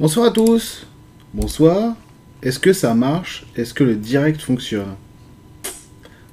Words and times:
Bonsoir 0.00 0.28
à 0.28 0.30
tous. 0.30 0.86
Bonsoir. 1.34 1.94
Est-ce 2.42 2.58
que 2.58 2.72
ça 2.72 2.94
marche? 2.94 3.44
Est-ce 3.54 3.74
que 3.74 3.84
le 3.84 3.96
direct 3.96 4.40
fonctionne? 4.40 4.94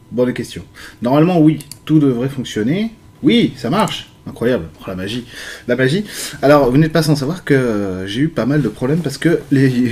Bonne 0.09 0.31
question. 0.31 0.63
Normalement, 1.01 1.37
oui, 1.41 1.59
tout 1.83 1.99
devrait 1.99 2.29
fonctionner. 2.29 2.93
Oui, 3.21 3.51
ça 3.57 3.69
marche. 3.69 4.09
Incroyable. 4.25 4.69
Oh, 4.79 4.83
la 4.87 4.95
magie. 4.95 5.25
La 5.67 5.75
magie. 5.75 6.05
Alors, 6.41 6.71
vous 6.71 6.77
n'êtes 6.77 6.93
pas 6.93 7.03
sans 7.03 7.17
savoir 7.17 7.43
que 7.43 7.53
euh, 7.53 8.07
j'ai 8.07 8.21
eu 8.21 8.29
pas 8.29 8.45
mal 8.45 8.61
de 8.61 8.69
problèmes 8.69 8.99
parce 8.99 9.17
que 9.17 9.41
les, 9.51 9.91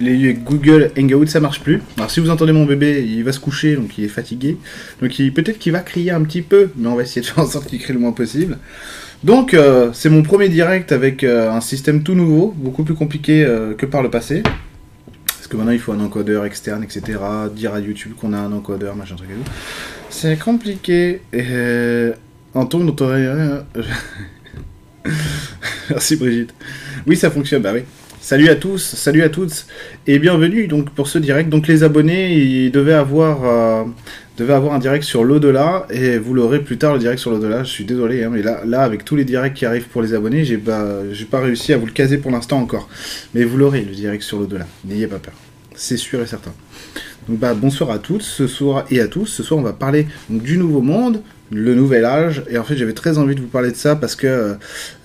Google 0.00 0.90
Hangout 0.98 1.26
ça 1.26 1.40
marche 1.40 1.60
plus. 1.60 1.82
Alors 1.98 2.10
si 2.10 2.20
vous 2.20 2.30
entendez 2.30 2.52
mon 2.52 2.64
bébé, 2.64 3.06
il 3.06 3.24
va 3.24 3.32
se 3.32 3.40
coucher 3.40 3.76
donc 3.76 3.98
il 3.98 4.04
est 4.04 4.08
fatigué. 4.08 4.56
Donc 5.02 5.14
peut-être 5.34 5.58
qu'il 5.58 5.72
va 5.72 5.80
crier 5.80 6.12
un 6.12 6.22
petit 6.22 6.40
peu, 6.40 6.70
mais 6.76 6.88
on 6.88 6.96
va 6.96 7.02
essayer 7.02 7.20
de 7.20 7.26
faire 7.26 7.40
en 7.40 7.46
sorte 7.46 7.66
qu'il 7.66 7.78
crie 7.78 7.92
le 7.92 7.98
moins 7.98 8.12
possible. 8.12 8.56
Donc 9.24 9.54
euh, 9.54 9.90
c'est 9.92 10.10
mon 10.10 10.22
premier 10.22 10.48
direct 10.48 10.90
avec 10.90 11.22
euh, 11.22 11.50
un 11.50 11.60
système 11.60 12.02
tout 12.02 12.14
nouveau, 12.14 12.52
beaucoup 12.56 12.82
plus 12.82 12.94
compliqué 12.94 13.46
que 13.78 13.86
par 13.86 14.02
le 14.02 14.10
passé. 14.10 14.42
Parce 15.26 15.46
que 15.46 15.56
maintenant 15.56 15.72
il 15.72 15.78
faut 15.78 15.92
un 15.92 16.00
encodeur 16.00 16.44
externe, 16.44 16.82
etc. 16.82 17.18
Dire 17.54 17.74
à 17.74 17.80
YouTube 17.80 18.12
qu'on 18.20 18.32
a 18.32 18.38
un 18.38 18.52
encodeur, 18.52 18.96
machin 18.96 19.16
truc 19.16 19.30
et 19.30 19.34
tout. 19.34 19.50
C'est 20.10 20.38
compliqué. 20.38 21.20
Et 21.32 22.10
Antoine, 22.54 22.90
rien. 23.00 23.64
Merci 25.90 26.16
Brigitte. 26.16 26.54
Oui, 27.06 27.16
ça 27.16 27.30
fonctionne, 27.30 27.62
bah 27.62 27.72
oui. 27.74 27.82
Salut 28.20 28.48
à 28.48 28.54
tous, 28.54 28.78
salut 28.78 29.24
à 29.24 29.28
toutes 29.28 29.66
et 30.06 30.20
bienvenue 30.20 30.68
donc 30.68 30.90
pour 30.90 31.08
ce 31.08 31.18
direct. 31.18 31.48
Donc 31.48 31.66
les 31.66 31.82
abonnés, 31.82 32.32
ils 32.34 32.70
devaient 32.70 32.92
avoir, 32.92 33.84
euh, 34.40 34.56
avoir 34.56 34.74
un 34.74 34.78
direct 34.78 35.04
sur 35.04 35.24
l'au-delà 35.24 35.86
et 35.90 36.18
vous 36.18 36.34
l'aurez 36.34 36.60
plus 36.60 36.78
tard 36.78 36.94
le 36.94 36.98
direct 36.98 37.18
sur 37.18 37.30
l'au-delà. 37.30 37.64
Je 37.64 37.70
suis 37.70 37.84
désolé, 37.84 38.24
hein, 38.24 38.30
mais 38.32 38.42
là, 38.42 38.62
là 38.64 38.82
avec 38.82 39.04
tous 39.04 39.16
les 39.16 39.24
directs 39.24 39.54
qui 39.54 39.66
arrivent 39.66 39.88
pour 39.88 40.02
les 40.02 40.14
abonnés, 40.14 40.44
j'ai 40.44 40.58
pas, 40.58 40.86
pas 41.30 41.40
réussi 41.40 41.72
à 41.72 41.78
vous 41.78 41.86
le 41.86 41.92
caser 41.92 42.18
pour 42.18 42.30
l'instant 42.30 42.58
encore. 42.58 42.88
Mais 43.34 43.44
vous 43.44 43.56
l'aurez 43.56 43.82
le 43.82 43.92
direct 43.92 44.22
sur 44.22 44.38
l'au-delà. 44.38 44.66
N'ayez 44.84 45.06
pas 45.06 45.18
peur, 45.18 45.34
c'est 45.74 45.96
sûr 45.96 46.20
et 46.22 46.26
certain. 46.26 46.52
Donc 47.28 47.38
bah 47.38 47.54
bonsoir 47.54 47.90
à 47.90 47.98
toutes, 47.98 48.22
ce 48.22 48.46
soir 48.46 48.84
et 48.90 49.00
à 49.00 49.06
tous. 49.06 49.26
Ce 49.26 49.42
soir 49.42 49.60
on 49.60 49.62
va 49.62 49.72
parler 49.72 50.06
du 50.28 50.58
nouveau 50.58 50.80
monde, 50.80 51.22
le 51.52 51.74
nouvel 51.74 52.04
âge. 52.04 52.42
Et 52.48 52.58
en 52.58 52.64
fait, 52.64 52.76
j'avais 52.76 52.92
très 52.92 53.18
envie 53.18 53.34
de 53.34 53.40
vous 53.40 53.46
parler 53.46 53.70
de 53.70 53.76
ça 53.76 53.94
parce 53.94 54.16
que 54.16 54.26
euh, 54.26 54.54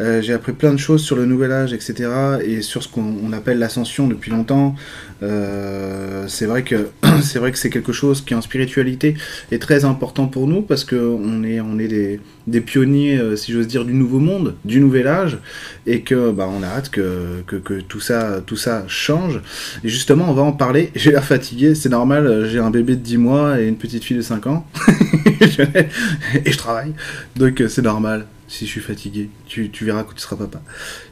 euh, 0.02 0.22
j'ai 0.22 0.34
appris 0.34 0.54
plein 0.54 0.72
de 0.72 0.78
choses 0.78 1.04
sur 1.04 1.16
le 1.16 1.26
nouvel 1.26 1.52
âge, 1.52 1.73
etc. 1.73 2.09
Et 2.44 2.62
sur 2.62 2.84
ce 2.84 2.88
qu'on 2.88 3.31
appelle 3.34 3.59
l'ascension 3.59 4.08
depuis 4.08 4.31
longtemps. 4.31 4.76
Euh, 5.23 6.26
c'est 6.28 6.45
vrai 6.45 6.64
que 6.64 6.88
c'est 7.22 7.39
vrai 7.39 7.52
que 7.52 7.58
c'est 7.58 7.70
quelque 7.70 7.92
chose 7.92 8.22
qui 8.22 8.36
en 8.36 8.42
spiritualité 8.42 9.16
est 9.52 9.62
très 9.62 9.84
important 9.84 10.28
pour 10.28 10.48
nous 10.48 10.62
parce 10.62 10.84
que 10.84 10.95
on 10.95 11.44
est 11.44 11.59
on 11.59 11.80
est 11.80 11.88
des, 11.88 12.20
des 12.45 12.61
pionniers, 12.61 13.20
si 13.36 13.52
j'ose 13.52 13.67
dire, 13.67 13.84
du 13.84 13.94
nouveau 13.94 14.20
monde, 14.20 14.56
du 14.64 14.80
nouvel 14.80 15.08
âge, 15.08 15.39
et 15.86 16.02
que 16.02 16.32
bah 16.32 16.48
on 16.50 16.64
a 16.64 16.67
hâte 16.67 16.89
que, 16.89 17.42
que, 17.48 17.56
que, 17.56 17.82
tout 17.82 18.00
ça 18.00 18.42
tout 18.45 18.56
ça 18.56 18.86
change. 18.88 19.42
Et 19.84 19.89
justement, 19.89 20.30
on 20.30 20.34
va 20.34 20.44
en 20.44 20.54
parler. 20.54 20.92
J'ai 20.95 21.11
l'air 21.11 21.26
fatigué, 21.26 21.76
c'est 21.76 21.89
normal. 21.89 22.48
J'ai 22.50 22.59
un 22.59 22.72
bébé 22.72 22.95
de 22.95 23.02
10 23.02 23.17
mois 23.17 23.59
et 23.59 23.67
une 23.67 23.78
petite 23.78 24.04
fille 24.04 24.17
de 24.17 24.22
5 24.22 24.48
ans. 24.48 24.66
et 26.46 26.52
je 26.52 26.58
travaille. 26.58 26.94
Donc 27.36 27.62
euh, 27.62 27.68
c'est 27.68 27.82
normal 27.82 28.28
si 28.48 28.66
je 28.66 28.72
suis 28.72 28.82
fatigué. 28.82 29.30
Tu, 29.46 29.70
verras 29.82 30.04
quand 30.04 30.14
tu 30.14 30.22
seras 30.22 30.36
papa. 30.36 30.62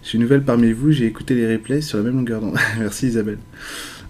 Je 0.04 0.10
suis 0.10 0.20
nouvelle 0.20 0.44
parmi 0.44 0.72
vous, 0.72 0.92
j'ai 0.92 1.06
écouté 1.06 1.36
les 1.36 1.52
replays 1.54 1.82
sur 1.82 1.98
la 1.98 2.04
même 2.04 2.16
longueur 2.16 2.42
d'onde. 2.42 2.58
Merci 2.80 3.08
Isabelle. 3.08 3.40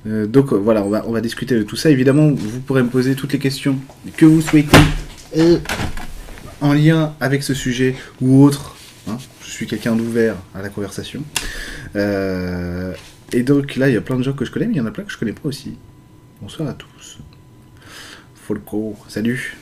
Euh, 0.08 0.28
donc 0.28 0.54
euh, 0.54 0.58
voilà, 0.58 0.84
on 0.84 0.90
va, 0.90 1.04
on 1.08 1.12
va 1.12 1.22
discuter 1.22 1.56
de 1.56 1.64
tout 1.64 1.76
ça. 1.76 1.90
Évidemment, 1.90 2.32
vous 2.32 2.60
pourrez 2.60 2.84
me 2.84 2.90
poser 2.90 3.16
toutes 3.16 3.34
les 3.34 3.40
questions 3.40 3.80
que 4.18 4.26
vous 4.26 4.42
souhaitez 4.42 4.78
en 6.62 6.74
lien 6.74 7.16
avec 7.20 7.44
ce 7.44 7.54
sujet 7.54 7.96
ou 8.22 8.44
autre. 8.44 8.76
Hein. 9.08 9.18
Je 9.44 9.50
suis 9.52 9.68
quelqu'un 9.68 9.96
d'ouvert 9.96 10.36
à 10.54 10.62
la 10.62 10.70
conversation. 10.70 11.24
et 11.96 13.44
donc 13.44 13.76
là, 13.76 13.90
il 13.90 13.94
y 13.94 13.98
a 13.98 14.02
plein 14.02 14.18
de 14.18 14.24
gens 14.24 14.34
que 14.34 14.46
je 14.46 14.52
connais, 14.52 14.68
mais 14.68 14.74
il 14.74 14.78
y 14.78 14.82
en 14.82 14.86
a 14.86 14.92
plein 14.92 15.04
que 15.04 15.12
je 15.12 15.18
connais 15.18 15.34
pas 15.34 15.50
aussi. 15.50 15.78
Bonsoir 16.42 16.70
à 16.70 16.74
tous. 16.74 17.20
Folco, 18.46 18.96
salut. 19.08 19.58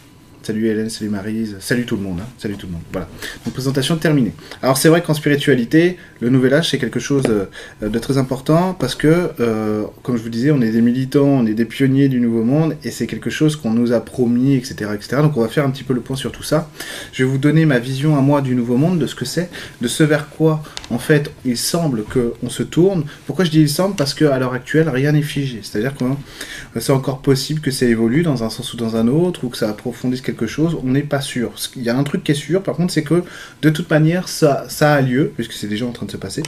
Salut 0.46 0.68
Hélène, 0.68 0.90
salut 0.90 1.10
Marise, 1.10 1.56
salut 1.62 1.86
tout 1.86 1.96
le 1.96 2.02
monde, 2.02 2.20
hein. 2.20 2.28
salut 2.38 2.56
tout 2.56 2.68
le 2.68 2.74
monde. 2.74 2.82
Voilà. 2.92 3.08
Donc 3.46 3.54
présentation 3.54 3.96
terminée. 3.96 4.34
Alors 4.62 4.78
c'est 4.78 4.90
vrai 4.90 5.02
qu'en 5.02 5.14
spiritualité, 5.14 5.98
le 6.20 6.30
nouvel 6.30 6.54
âge 6.54 6.70
c'est 6.70 6.80
quelque 6.80 7.00
chose 7.00 7.24
euh, 7.30 7.46
de, 7.88 7.98
très 7.98 8.18
important 8.18 8.76
parce 8.78 8.94
que, 8.94 9.30
euh, 9.40 9.84
comme 10.02 10.18
je 10.18 10.22
vous 10.22 10.28
disais, 10.30 10.52
on 10.52 10.60
est 10.60 10.72
des 10.72 10.82
militants, 10.82 11.24
on 11.24 11.46
est 11.46 11.54
des 11.54 11.64
pionniers 11.64 12.10
du 12.10 12.20
nouveau 12.20 12.44
monde 12.44 12.76
et 12.84 12.92
c'est 12.92 13.08
quelque 13.08 13.30
chose 13.30 13.56
qu'on 13.56 13.72
nous 13.72 13.94
a 13.94 14.02
promis, 14.02 14.56
etc., 14.56 14.92
etc. 14.94 15.22
Donc 15.22 15.38
on 15.38 15.42
va 15.42 15.48
faire 15.48 15.66
un 15.66 15.70
petit 15.70 15.86
peu 15.86 15.94
le 15.94 16.02
point 16.02 16.18
sur 16.18 16.34
tout 16.34 16.44
ça. 16.44 16.70
Je 17.14 17.24
vais 17.24 17.30
vous 17.30 17.38
donner 17.38 17.66
ma 17.66 17.80
vision 17.80 18.18
à 18.18 18.22
moi 18.22 18.42
du 18.42 18.54
nouveau 18.54 18.76
monde, 18.76 19.00
de 19.00 19.08
ce 19.08 19.16
que 19.16 19.24
c'est, 19.24 19.50
de 19.80 19.88
ce 19.88 20.04
vers 20.04 20.28
quoi 20.28 20.62
en 20.90 21.00
fait 21.00 21.32
il 21.46 21.58
semble 21.58 22.04
qu'on 22.04 22.50
se 22.50 22.64
tourne. 22.64 23.06
Pourquoi 23.28 23.46
je 23.46 23.50
dis 23.50 23.62
il 23.62 23.70
semble? 23.70 23.96
Parce 23.96 24.14
qu'à 24.14 24.38
l'heure 24.40 24.54
actuelle 24.54 24.90
rien 24.90 25.14
n'est 25.14 25.22
figé. 25.22 25.62
C'est-à-dire 25.64 25.96
que 25.96 26.82
c'est 26.82 26.92
encore 26.92 27.20
possible 27.20 27.62
que 27.62 27.72
ça 27.72 27.86
évolue 27.86 28.24
dans 28.24 28.44
un 28.44 28.50
sens 28.50 28.74
ou 28.74 28.78
dans 28.78 28.98
un 28.98 29.08
autre 29.08 29.46
ou 29.46 29.50
que 29.50 29.58
ça 29.58 29.70
approfondisse 29.70 30.20
quelque 30.20 30.33
chose, 30.48 30.78
on 30.84 30.88
n'est 30.88 31.02
pas 31.02 31.22
sûr. 31.22 31.54
Il 31.76 31.84
y 31.84 31.90
a 31.90 31.98
un 31.98 32.04
truc 32.04 32.24
qui 32.24 32.32
est 32.32 32.36
sûr, 32.36 32.62
par 32.62 32.76
contre, 32.76 32.94
c'est 32.94 33.04
que 33.04 33.24
de 33.62 33.70
toute 33.70 33.90
manière, 33.90 34.28
ça, 34.28 34.66
ça 34.70 34.94
a 34.94 35.02
lieu, 35.02 35.32
puisque 35.36 35.54
c'est 35.54 35.68
déjà 35.68 35.86
en 35.86 35.92
train 35.92 36.06
de 36.06 36.12
se 36.12 36.18
passer, 36.18 36.44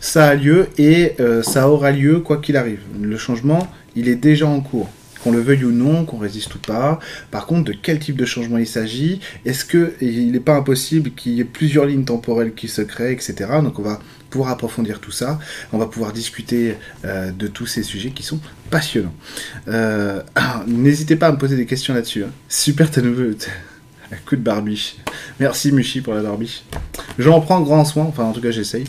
ça 0.00 0.26
a 0.26 0.34
lieu 0.34 0.68
et 0.78 1.12
euh, 1.20 1.42
ça 1.42 1.68
aura 1.68 1.90
lieu 1.90 2.20
quoi 2.20 2.38
qu'il 2.38 2.56
arrive. 2.56 2.80
Le 3.00 3.16
changement, 3.16 3.68
il 3.96 4.08
est 4.08 4.16
déjà 4.16 4.46
en 4.46 4.60
cours 4.60 4.88
qu'on 5.24 5.32
le 5.32 5.40
veuille 5.40 5.64
ou 5.64 5.72
non, 5.72 6.04
qu'on 6.04 6.18
résiste 6.18 6.54
ou 6.54 6.58
pas. 6.58 7.00
Par 7.30 7.46
contre, 7.46 7.64
de 7.64 7.72
quel 7.80 7.98
type 7.98 8.16
de 8.16 8.26
changement 8.26 8.58
il 8.58 8.66
s'agit 8.66 9.20
Est-ce 9.46 9.64
qu'il 9.64 10.30
n'est 10.30 10.40
pas 10.40 10.54
impossible 10.54 11.12
qu'il 11.12 11.32
y 11.32 11.40
ait 11.40 11.44
plusieurs 11.44 11.86
lignes 11.86 12.04
temporelles 12.04 12.52
qui 12.52 12.68
se 12.68 12.82
créent, 12.82 13.12
etc. 13.12 13.34
Donc 13.62 13.78
on 13.78 13.82
va 13.82 14.00
pouvoir 14.34 14.50
approfondir 14.50 14.98
tout 14.98 15.12
ça. 15.12 15.38
On 15.72 15.78
va 15.78 15.86
pouvoir 15.86 16.12
discuter 16.12 16.76
euh, 17.04 17.30
de 17.30 17.46
tous 17.46 17.66
ces 17.66 17.84
sujets 17.84 18.10
qui 18.10 18.24
sont 18.24 18.40
passionnants. 18.68 19.14
Euh, 19.68 20.20
n'hésitez 20.66 21.14
pas 21.14 21.28
à 21.28 21.32
me 21.32 21.38
poser 21.38 21.54
des 21.54 21.66
questions 21.66 21.94
là-dessus. 21.94 22.24
Hein. 22.24 22.30
Super 22.48 22.90
ta 22.90 23.00
nouveau 23.00 23.30
un 24.10 24.16
coup 24.26 24.34
de 24.34 24.40
barbiche. 24.40 24.96
Merci 25.38 25.70
Mushi 25.70 26.00
pour 26.00 26.14
la 26.14 26.22
barbiche. 26.22 26.64
J'en 27.16 27.40
prends 27.40 27.60
grand 27.60 27.84
soin, 27.84 28.06
enfin 28.06 28.24
en 28.24 28.32
tout 28.32 28.40
cas 28.40 28.50
j'essaye. 28.50 28.86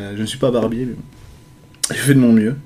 Euh, 0.00 0.14
je 0.16 0.22
ne 0.22 0.26
suis 0.26 0.38
pas 0.38 0.50
barbier, 0.50 0.86
mais 0.86 1.94
je 1.94 2.00
fais 2.00 2.14
de 2.14 2.18
mon 2.18 2.32
mieux. 2.32 2.56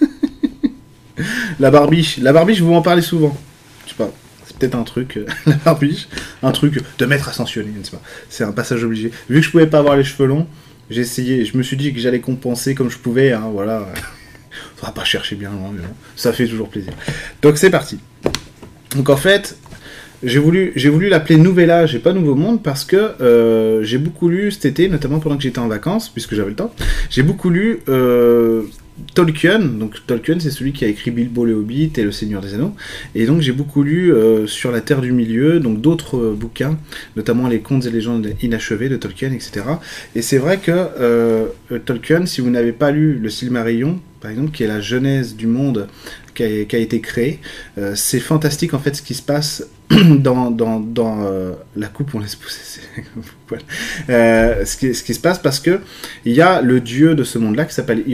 la 1.60 1.70
barbiche, 1.70 2.16
la 2.16 2.32
barbiche, 2.32 2.62
vous 2.62 2.70
m'en 2.70 2.82
parlez 2.82 3.02
souvent. 3.02 3.36
Je 3.84 3.90
sais 3.90 3.96
pas, 3.96 4.10
c'est 4.46 4.56
peut-être 4.56 4.74
un 4.74 4.84
truc, 4.84 5.18
la 5.46 5.56
barbiche, 5.56 6.08
un 6.42 6.52
truc 6.52 6.82
de 6.98 7.04
maître 7.04 7.28
ascensionné, 7.28 7.72
je 7.78 7.84
sais 7.84 7.90
pas. 7.90 8.02
C'est 8.30 8.44
un 8.44 8.52
passage 8.52 8.84
obligé. 8.84 9.12
Vu 9.28 9.40
que 9.40 9.46
je 9.46 9.50
pouvais 9.50 9.66
pas 9.66 9.80
avoir 9.80 9.96
les 9.96 10.04
cheveux 10.04 10.26
longs, 10.26 10.46
j'ai 10.90 11.00
essayé, 11.00 11.44
je 11.44 11.56
me 11.56 11.62
suis 11.62 11.76
dit 11.76 11.92
que 11.92 12.00
j'allais 12.00 12.20
compenser 12.20 12.74
comme 12.74 12.90
je 12.90 12.98
pouvais, 12.98 13.32
hein, 13.32 13.48
voilà. 13.52 13.86
On 14.82 14.86
va 14.86 14.92
pas 14.92 15.04
chercher 15.04 15.36
bien 15.36 15.50
loin, 15.50 15.70
mais 15.72 15.82
bon, 15.82 15.94
ça 16.16 16.32
fait 16.32 16.46
toujours 16.46 16.68
plaisir. 16.68 16.92
Donc 17.42 17.58
c'est 17.58 17.70
parti. 17.70 17.98
Donc 18.94 19.10
en 19.10 19.16
fait, 19.16 19.56
j'ai 20.22 20.38
voulu, 20.38 21.08
l'appeler 21.08 21.38
Nouvel 21.38 21.70
Âge 21.70 21.94
et 21.94 21.98
pas 21.98 22.12
Nouveau 22.12 22.34
Monde 22.34 22.62
parce 22.62 22.84
que 22.84 22.96
euh, 23.20 23.82
j'ai 23.82 23.98
beaucoup 23.98 24.28
lu 24.28 24.50
cet 24.50 24.64
été, 24.64 24.88
notamment 24.88 25.18
pendant 25.18 25.36
que 25.36 25.42
j'étais 25.42 25.58
en 25.58 25.68
vacances, 25.68 26.08
puisque 26.08 26.34
j'avais 26.34 26.50
le 26.50 26.56
temps. 26.56 26.72
J'ai 27.10 27.22
beaucoup 27.22 27.50
lu 27.50 27.80
euh, 27.88 28.62
Tolkien, 29.14 29.58
donc 29.58 29.94
Tolkien 30.06 30.38
c'est 30.40 30.50
celui 30.50 30.72
qui 30.72 30.84
a 30.84 30.88
écrit 30.88 31.10
Bilbo 31.10 31.44
le 31.44 31.54
Hobbit 31.54 31.92
et 31.96 32.02
Le 32.02 32.12
Seigneur 32.12 32.40
des 32.40 32.54
Anneaux, 32.54 32.74
et 33.14 33.26
donc 33.26 33.40
j'ai 33.40 33.52
beaucoup 33.52 33.82
lu 33.82 34.12
euh, 34.12 34.46
sur 34.46 34.72
la 34.72 34.80
Terre 34.80 35.00
du 35.00 35.12
Milieu, 35.12 35.60
donc 35.60 35.80
d'autres 35.80 36.16
euh, 36.16 36.34
bouquins, 36.34 36.78
notamment 37.16 37.48
les 37.48 37.60
contes 37.60 37.86
et 37.86 37.90
légendes 37.90 38.28
inachevés 38.42 38.88
de 38.88 38.96
Tolkien, 38.96 39.32
etc. 39.32 39.64
Et 40.14 40.22
c'est 40.22 40.38
vrai 40.38 40.58
que 40.58 40.70
euh, 40.72 41.46
Tolkien, 41.84 42.26
si 42.26 42.40
vous 42.40 42.50
n'avez 42.50 42.72
pas 42.72 42.90
lu 42.90 43.18
le 43.18 43.28
Silmarillion, 43.28 44.00
par 44.20 44.30
exemple, 44.30 44.50
qui 44.50 44.62
est 44.64 44.68
la 44.68 44.80
genèse 44.80 45.36
du 45.36 45.46
monde 45.46 45.88
qui 46.34 46.42
a, 46.42 46.78
été 46.78 47.00
créé, 47.00 47.40
c'est 47.94 48.20
fantastique 48.20 48.74
en 48.74 48.78
fait 48.78 48.94
ce 48.94 49.00
qui 49.00 49.14
se 49.14 49.22
passe 49.22 49.66
dans, 50.50 50.50
dans 50.50 51.22
la 51.76 51.86
coupe, 51.88 52.14
on 52.14 52.18
laisse 52.18 52.36
pousser 52.36 52.80
euh, 54.08 54.64
ce, 54.64 54.76
qui, 54.76 54.94
ce, 54.94 55.02
qui, 55.02 55.14
se 55.14 55.20
passe 55.20 55.38
parce 55.38 55.60
que 55.60 55.80
il 56.24 56.32
y 56.32 56.40
a 56.40 56.60
le 56.60 56.80
dieu 56.80 57.14
de 57.14 57.24
ce 57.24 57.38
monde-là 57.38 57.64
qui 57.64 57.74
s'appelle 57.74 58.04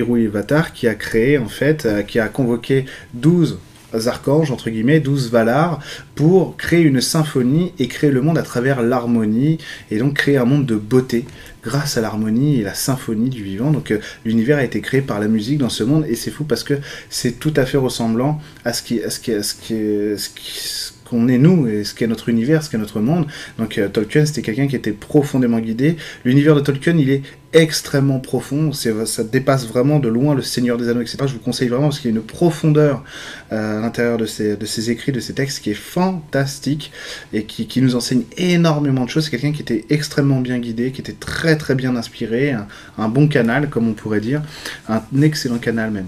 qui 0.75 0.89
a 0.89 0.95
créé 0.95 1.39
en 1.39 1.49
fait, 1.49 1.87
euh, 1.87 2.03
qui 2.03 2.19
a 2.19 2.29
convoqué 2.29 2.85
12 3.15 3.59
archanges, 4.07 4.51
entre 4.51 4.71
guillemets, 4.71 5.01
12 5.01 5.31
Valar, 5.31 5.81
pour 6.15 6.57
créer 6.57 6.81
une 6.81 7.01
symphonie 7.01 7.73
et 7.79 7.89
créer 7.89 8.11
le 8.11 8.23
monde 8.23 8.39
à 8.39 8.43
travers 8.43 8.83
l'harmonie, 8.83 9.59
et 9.91 9.99
donc 9.99 10.15
créer 10.15 10.39
un 10.39 10.47
monde 10.47 10.65
de 10.65 10.77
beauté 10.77 11.27
grâce 11.63 11.97
à 11.97 12.01
l'harmonie 12.01 12.61
et 12.61 12.63
la 12.63 12.75
symphonie 12.75 13.29
du 13.29 13.43
vivant. 13.43 13.71
Donc 13.71 13.91
euh, 13.91 13.99
l'univers 14.25 14.59
a 14.59 14.65
été 14.65 14.81
créé 14.81 15.03
par 15.03 15.21
la 15.21 15.29
musique 15.29 15.59
dans 15.59 15.69
ce 15.69 15.85
monde, 15.85 16.07
et 16.09 16.17
c'est 16.17 16.31
fou 16.31 16.45
parce 16.45 16.65
que 16.65 16.75
c'est 17.11 17.39
tout 17.39 17.53
à 17.57 17.67
fait 17.67 17.79
ressemblant 17.79 18.41
à 18.65 18.73
ce 18.73 18.83
qui, 18.83 19.03
à 19.03 19.11
ce 19.11 19.21
qui, 19.21 19.33
à 19.33 19.43
ce 19.43 19.55
qui, 19.55 19.75
ce 20.17 20.29
qui 20.29 20.92
qu'on 21.13 21.29
est 21.29 21.39
nous 21.39 21.69
et 21.69 21.85
ce 21.85 21.95
qu'est 21.95 22.07
notre 22.07 22.29
univers, 22.29 22.63
ce 22.63 22.71
qu'est 22.71 22.79
notre 22.79 23.01
monde. 23.01 23.27
Donc 23.59 23.79
euh, 23.79 23.89
Tolkien, 23.89 24.25
c'était 24.25 24.43
quelqu'un 24.43 24.67
qui 24.67 24.77
était 24.77 24.93
profondément 24.93 25.61
guidé. 25.61 25.97
L'univers 26.25 26.55
de 26.55 26.61
Tolkien, 26.61 26.97
il 26.97 27.11
est 27.11 27.23
extrêmement 27.53 28.19
profond. 28.19 28.73
Ça 28.73 29.25
dépasse 29.25 29.67
vraiment 29.67 29.99
de 29.99 30.09
loin 30.09 30.35
le 30.35 30.41
Seigneur 30.41 30.79
des 30.79 30.89
Anneaux, 30.89 31.03
etc. 31.03 31.19
Je 31.27 31.35
vous 31.35 31.39
conseille 31.39 31.69
vraiment 31.69 31.89
parce 31.89 32.01
qu'il 32.01 32.11
y 32.11 32.15
a 32.15 32.17
une 32.17 32.23
profondeur 32.23 33.05
euh, 33.53 33.79
à 33.79 33.83
l'intérieur 33.83 34.17
de 34.17 34.25
ces 34.25 34.91
écrits, 34.91 35.13
de 35.13 35.21
ces 35.21 35.35
textes 35.35 35.63
qui 35.63 35.71
est 35.71 35.75
fantastique 35.75 36.93
et 37.35 37.45
qui 37.45 37.83
nous 37.83 37.95
enseigne 37.95 38.23
énormément 38.39 39.05
de 39.05 39.11
choses. 39.11 39.25
C'est 39.25 39.31
quelqu'un 39.31 39.53
qui 39.53 39.61
était 39.61 39.85
extrêmement 39.91 40.41
bien 40.41 40.59
guidé, 40.59 40.93
qui 40.93 41.03
était 41.03 41.13
très 41.13 41.57
très 41.57 41.75
bien 41.75 41.95
inspiré, 41.95 42.57
un 42.97 43.09
bon 43.09 43.29
canal, 43.29 43.69
comme 43.69 43.87
on 43.87 43.93
pourrait 43.93 44.21
dire, 44.21 44.41
un 44.89 45.03
excellent 45.21 45.59
canal 45.59 45.91
même. 45.91 46.07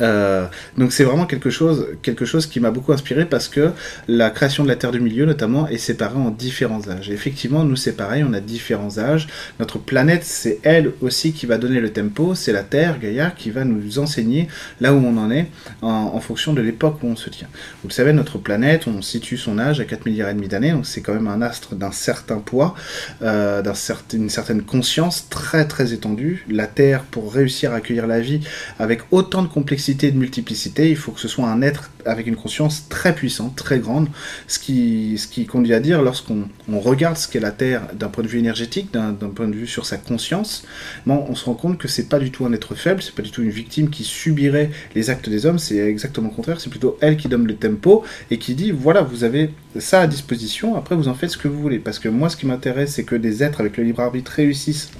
Euh, 0.00 0.46
donc 0.78 0.92
c'est 0.92 1.04
vraiment 1.04 1.26
quelque 1.26 1.50
chose, 1.50 1.86
quelque 2.02 2.24
chose 2.24 2.46
qui 2.46 2.60
m'a 2.60 2.70
beaucoup 2.70 2.92
inspiré 2.92 3.24
parce 3.24 3.48
que 3.48 3.70
la 4.08 4.30
création 4.30 4.62
de 4.62 4.68
la 4.68 4.76
Terre 4.76 4.92
du 4.92 5.00
Milieu 5.00 5.26
notamment 5.26 5.68
est 5.68 5.78
séparée 5.78 6.16
en 6.16 6.30
différents 6.30 6.88
âges. 6.88 7.10
Effectivement, 7.10 7.64
nous 7.64 7.76
c'est 7.76 7.92
pareil, 7.92 8.24
on 8.26 8.32
a 8.32 8.40
différents 8.40 8.98
âges. 8.98 9.28
Notre 9.58 9.78
planète, 9.78 10.24
c'est 10.24 10.60
elle 10.62 10.92
aussi 11.00 11.32
qui 11.32 11.46
va 11.46 11.58
donner 11.58 11.80
le 11.80 11.92
tempo, 11.92 12.34
c'est 12.34 12.52
la 12.52 12.62
Terre, 12.62 12.98
Gaïa, 12.98 13.30
qui 13.30 13.50
va 13.50 13.64
nous 13.64 13.98
enseigner 13.98 14.48
là 14.80 14.94
où 14.94 14.98
on 14.98 15.16
en 15.16 15.30
est 15.30 15.46
en, 15.82 16.20
fonction 16.20 16.52
de 16.52 16.60
l'époque 16.60 17.02
où 17.02 17.06
on 17.06 17.16
se 17.16 17.30
tient. 17.30 17.48
Vous 17.82 17.88
le 17.88 17.94
savez, 17.94 18.12
notre 18.12 18.36
planète, 18.36 18.86
on 18.86 19.00
situe 19.00 19.38
son 19.38 19.58
âge 19.58 19.80
à 19.80 19.84
4 19.86 20.04
milliards 20.04 20.28
et 20.28 20.34
demi 20.34 20.48
d'années, 20.48 20.72
donc 20.72 20.84
c'est 20.84 21.00
quand 21.00 21.14
même 21.14 21.28
un 21.28 21.40
astre 21.40 21.74
d'un 21.74 21.92
certain 21.92 22.38
poids, 22.38 22.74
euh, 23.22 23.62
d'une 24.10 24.28
certaine 24.28 24.62
conscience 24.62 25.28
très 25.30 25.66
très 25.66 25.94
étendue. 25.94 26.44
La 26.50 26.66
Terre, 26.66 27.04
pour 27.04 27.32
réussir 27.32 27.72
à 27.72 27.76
accueillir 27.76 28.06
la 28.06 28.20
vie 28.20 28.40
avec 28.78 29.00
autant 29.10 29.42
de 29.42 29.48
complexité, 29.48 29.89
de 29.94 30.16
multiplicité, 30.16 30.90
il 30.90 30.96
faut 30.96 31.12
que 31.12 31.20
ce 31.20 31.28
soit 31.28 31.46
un 31.46 31.62
être 31.62 31.90
avec 32.06 32.26
une 32.26 32.36
conscience 32.36 32.88
très 32.88 33.14
puissante, 33.14 33.56
très 33.56 33.78
grande, 33.78 34.08
ce 34.46 34.58
qui, 34.58 35.18
ce 35.18 35.26
qui 35.26 35.46
conduit 35.46 35.74
à 35.74 35.80
dire, 35.80 36.02
lorsqu'on 36.02 36.48
regarde 36.68 37.16
ce 37.16 37.28
qu'est 37.28 37.40
la 37.40 37.50
Terre 37.50 37.82
d'un 37.94 38.08
point 38.08 38.24
de 38.24 38.28
vue 38.28 38.38
énergétique, 38.38 38.92
d'un 38.92 39.12
point 39.12 39.48
de 39.48 39.54
vue 39.54 39.66
sur 39.66 39.84
sa 39.84 39.96
conscience, 39.96 40.64
on 41.06 41.34
se 41.34 41.44
rend 41.44 41.54
compte 41.54 41.78
que 41.78 41.88
c'est 41.88 42.08
pas 42.08 42.18
du 42.18 42.30
tout 42.30 42.46
un 42.46 42.52
être 42.52 42.74
faible, 42.74 43.02
c'est 43.02 43.14
pas 43.14 43.22
du 43.22 43.30
tout 43.30 43.42
une 43.42 43.50
victime 43.50 43.90
qui 43.90 44.04
subirait 44.04 44.70
les 44.94 45.10
actes 45.10 45.28
des 45.28 45.46
hommes, 45.46 45.58
c'est 45.58 45.78
exactement 45.78 46.28
le 46.28 46.34
contraire, 46.34 46.60
c'est 46.60 46.70
plutôt 46.70 46.96
elle 47.00 47.16
qui 47.16 47.28
donne 47.28 47.46
le 47.46 47.56
tempo 47.56 48.04
et 48.30 48.38
qui 48.38 48.54
dit, 48.54 48.70
voilà, 48.70 49.02
vous 49.02 49.24
avez 49.24 49.50
ça 49.78 50.00
à 50.00 50.06
disposition, 50.06 50.76
après 50.76 50.96
vous 50.96 51.08
en 51.08 51.14
faites 51.14 51.30
ce 51.30 51.38
que 51.38 51.48
vous 51.48 51.60
voulez. 51.60 51.78
Parce 51.78 51.98
que 51.98 52.08
moi, 52.08 52.28
ce 52.28 52.36
qui 52.36 52.46
m'intéresse, 52.46 52.94
c'est 52.94 53.04
que 53.04 53.16
des 53.16 53.42
êtres 53.42 53.60
avec 53.60 53.76
le 53.76 53.84
libre 53.84 54.00
arbitre 54.00 54.32
réussissent 54.32 54.90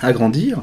à 0.00 0.12
grandir. 0.12 0.62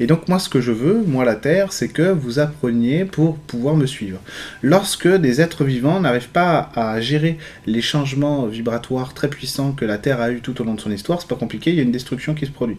Et 0.00 0.06
donc 0.06 0.28
moi 0.28 0.38
ce 0.38 0.48
que 0.48 0.60
je 0.60 0.72
veux, 0.72 1.02
moi 1.06 1.24
la 1.24 1.34
Terre, 1.34 1.72
c'est 1.72 1.88
que 1.88 2.10
vous 2.10 2.38
appreniez 2.38 3.04
pour 3.04 3.36
pouvoir 3.36 3.76
me 3.76 3.86
suivre. 3.86 4.18
Lorsque 4.62 5.08
des 5.08 5.40
êtres 5.40 5.64
vivants 5.64 6.00
n'arrivent 6.00 6.28
pas 6.28 6.70
à 6.74 7.00
gérer 7.00 7.38
les 7.66 7.82
changements 7.82 8.46
vibratoires 8.46 9.14
très 9.14 9.28
puissants 9.28 9.72
que 9.72 9.84
la 9.84 9.98
Terre 9.98 10.20
a 10.20 10.30
eu 10.30 10.40
tout 10.40 10.60
au 10.60 10.64
long 10.64 10.74
de 10.74 10.80
son 10.80 10.90
histoire, 10.90 11.20
c'est 11.20 11.28
pas 11.28 11.36
compliqué, 11.36 11.70
il 11.70 11.76
y 11.76 11.80
a 11.80 11.82
une 11.82 11.92
destruction 11.92 12.34
qui 12.34 12.46
se 12.46 12.50
produit. 12.50 12.76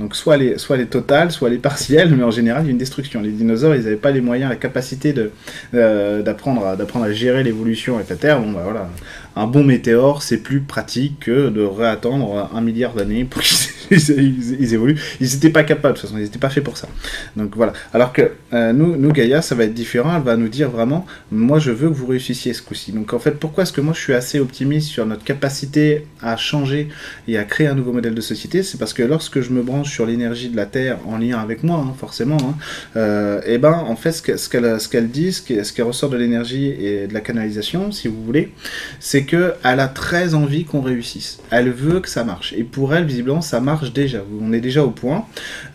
Donc 0.00 0.16
soit 0.16 0.36
les, 0.36 0.58
soit 0.58 0.76
les 0.76 0.86
totales, 0.86 1.30
soit 1.32 1.48
les 1.48 1.58
partielles, 1.58 2.14
mais 2.14 2.24
en 2.24 2.30
général 2.30 2.62
il 2.64 2.66
y 2.66 2.68
a 2.68 2.72
une 2.72 2.78
destruction. 2.78 3.22
Les 3.22 3.30
dinosaures, 3.30 3.74
ils 3.74 3.82
n'avaient 3.82 3.96
pas 3.96 4.10
les 4.10 4.20
moyens, 4.20 4.50
la 4.50 4.56
capacité 4.56 5.12
de, 5.12 5.30
euh, 5.74 6.22
d'apprendre, 6.22 6.66
à, 6.66 6.76
d'apprendre 6.76 7.06
à 7.06 7.12
gérer 7.12 7.42
l'évolution 7.42 7.96
avec 7.96 8.08
la 8.08 8.16
Terre. 8.16 8.40
Bon 8.40 8.52
bah 8.52 8.62
voilà, 8.64 8.88
un 9.36 9.46
bon 9.46 9.64
météore, 9.64 10.22
c'est 10.22 10.38
plus 10.38 10.60
pratique 10.60 11.20
que 11.20 11.48
de 11.48 11.62
réattendre 11.62 12.50
un 12.54 12.60
milliard 12.60 12.94
d'années 12.94 13.24
pour 13.24 13.42
qu'ils 13.88 14.74
évoluent. 14.74 14.98
Ils 15.20 15.28
n'étaient 15.28 15.50
pas 15.50 15.64
capables, 15.64 15.94
de 15.94 16.00
toute 16.00 16.08
façon, 16.08 16.18
ils 16.18 16.24
n'étaient 16.24 16.38
pas 16.38 16.50
faits 16.50 16.64
pour 16.64 16.76
ça. 16.76 16.88
Donc 17.36 17.56
voilà. 17.56 17.72
Alors 17.92 18.12
que 18.12 18.32
euh, 18.52 18.72
nous, 18.72 18.96
nous, 18.96 19.12
Gaïa, 19.12 19.42
ça 19.42 19.54
va 19.54 19.64
être 19.64 19.74
différent. 19.74 20.16
Elle 20.16 20.22
va 20.22 20.36
nous 20.36 20.48
dire 20.48 20.70
vraiment, 20.70 21.06
moi, 21.30 21.58
je 21.58 21.70
veux 21.70 21.88
que 21.88 21.94
vous 21.94 22.06
réussissiez 22.06 22.52
ce 22.52 22.62
coup-ci. 22.62 22.92
Donc 22.92 23.12
en 23.12 23.18
fait, 23.18 23.32
pourquoi 23.32 23.62
est-ce 23.62 23.72
que 23.72 23.80
moi, 23.80 23.94
je 23.94 24.00
suis 24.00 24.14
assez 24.14 24.40
optimiste 24.40 24.88
sur 24.88 25.06
notre 25.06 25.24
capacité 25.24 26.06
à 26.22 26.36
changer 26.36 26.88
et 27.28 27.38
à 27.38 27.44
créer 27.44 27.66
un 27.66 27.74
nouveau 27.74 27.92
modèle 27.92 28.14
de 28.14 28.20
société? 28.20 28.62
C'est 28.62 28.78
parce 28.78 28.92
que 28.92 29.02
lorsque 29.02 29.40
je 29.40 29.50
me 29.50 29.62
branche 29.62 29.92
sur 29.92 30.06
l'énergie 30.06 30.48
de 30.48 30.56
la 30.56 30.66
Terre 30.66 30.98
en 31.06 31.18
lien 31.18 31.38
avec 31.38 31.62
moi, 31.62 31.78
hein, 31.78 31.94
forcément, 31.98 32.36
et 32.36 32.42
hein, 32.42 32.54
euh, 32.96 33.40
eh 33.46 33.58
ben, 33.58 33.72
en 33.72 33.96
fait, 33.96 34.12
ce 34.12 34.48
qu'elle 34.48 34.80
ce 34.80 34.88
qu'elle 34.88 35.08
dit, 35.08 35.32
ce 35.32 35.42
qui, 35.42 35.82
ressort 35.82 36.10
de 36.10 36.16
l'énergie 36.16 36.66
et 36.66 37.06
de 37.06 37.14
la 37.14 37.20
canalisation, 37.20 37.92
si 37.92 38.08
vous 38.08 38.22
voulez, 38.24 38.52
c'est 38.98 39.24
qu'elle 39.24 39.54
a 39.62 39.88
très 39.88 40.34
envie 40.34 40.64
qu'on 40.64 40.80
réussisse. 40.80 41.38
Elle 41.50 41.70
veut 41.70 42.00
que 42.00 42.08
ça 42.08 42.24
marche. 42.24 42.52
Et 42.56 42.64
pour 42.64 42.94
elle, 42.94 43.04
visiblement, 43.04 43.40
ça 43.40 43.60
marche 43.60 43.75
déjà. 43.92 44.22
On 44.40 44.52
est 44.52 44.60
déjà 44.60 44.84
au 44.84 44.90
point. 44.90 45.26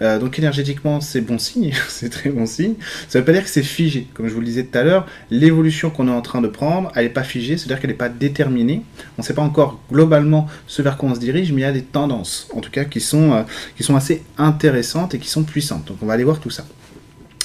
Euh, 0.02 0.20
donc 0.20 0.38
énergétiquement, 0.40 1.02
c'est 1.02 1.22
bon 1.22 1.38
signe. 1.38 1.74
c'est 1.88 2.10
très 2.10 2.30
bon 2.30 2.46
signe. 2.46 2.76
Ça 3.08 3.20
ne 3.20 3.22
veut 3.22 3.26
pas 3.26 3.34
dire 3.34 3.44
que 3.44 3.50
c'est 3.50 3.64
figé. 3.64 4.08
Comme 4.14 4.28
je 4.28 4.34
vous 4.34 4.40
le 4.40 4.46
disais 4.46 4.64
tout 4.64 4.78
à 4.78 4.84
l'heure, 4.84 5.08
l'évolution 5.30 5.90
qu'on 5.90 6.08
est 6.08 6.12
en 6.12 6.22
train 6.22 6.42
de 6.42 6.48
prendre, 6.48 6.92
elle 6.96 7.06
n'est 7.06 7.10
pas 7.10 7.24
figée. 7.24 7.58
C'est-à-dire 7.58 7.80
qu'elle 7.80 7.92
n'est 7.92 7.96
pas 7.96 8.10
déterminée. 8.10 8.84
On 9.18 9.22
ne 9.22 9.26
sait 9.26 9.34
pas 9.34 9.42
encore 9.42 9.80
globalement 9.92 10.48
ce 10.68 10.82
vers 10.82 10.98
quoi 10.98 11.10
on 11.10 11.16
se 11.16 11.20
dirige, 11.20 11.52
mais 11.52 11.62
il 11.62 11.64
y 11.64 11.68
a 11.68 11.72
des 11.72 11.84
tendances, 11.84 12.48
en 12.54 12.62
tout 12.62 12.72
cas, 12.72 12.86
qui 12.86 13.02
sont, 13.02 13.34
euh, 13.34 13.44
qui 13.78 13.84
sont 13.84 13.96
assez 13.96 14.24
intéressantes 14.38 15.14
et 15.16 15.20
qui 15.20 15.30
sont 15.30 15.44
puissantes. 15.44 15.86
Donc 15.86 15.98
on 16.02 16.06
va 16.06 16.14
aller 16.14 16.24
voir 16.24 16.40
tout 16.40 16.50
ça. 16.50 16.66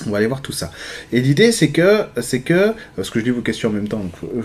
On 0.05 0.11
va 0.11 0.19
aller 0.19 0.27
voir 0.27 0.43
tout 0.43 0.53
ça. 0.53 0.71
Et 1.11 1.21
l'idée, 1.21 1.53
c'est 1.53 1.71
que, 1.71 2.05
c'est 2.21 2.41
que, 2.41 2.73
parce 2.97 3.09
que 3.09 3.19
je 3.19 3.25
lis 3.25 3.31
vos 3.31 3.41
questions 3.41 3.71
en 3.71 3.73
même 3.73 3.89
temps, 3.89 4.03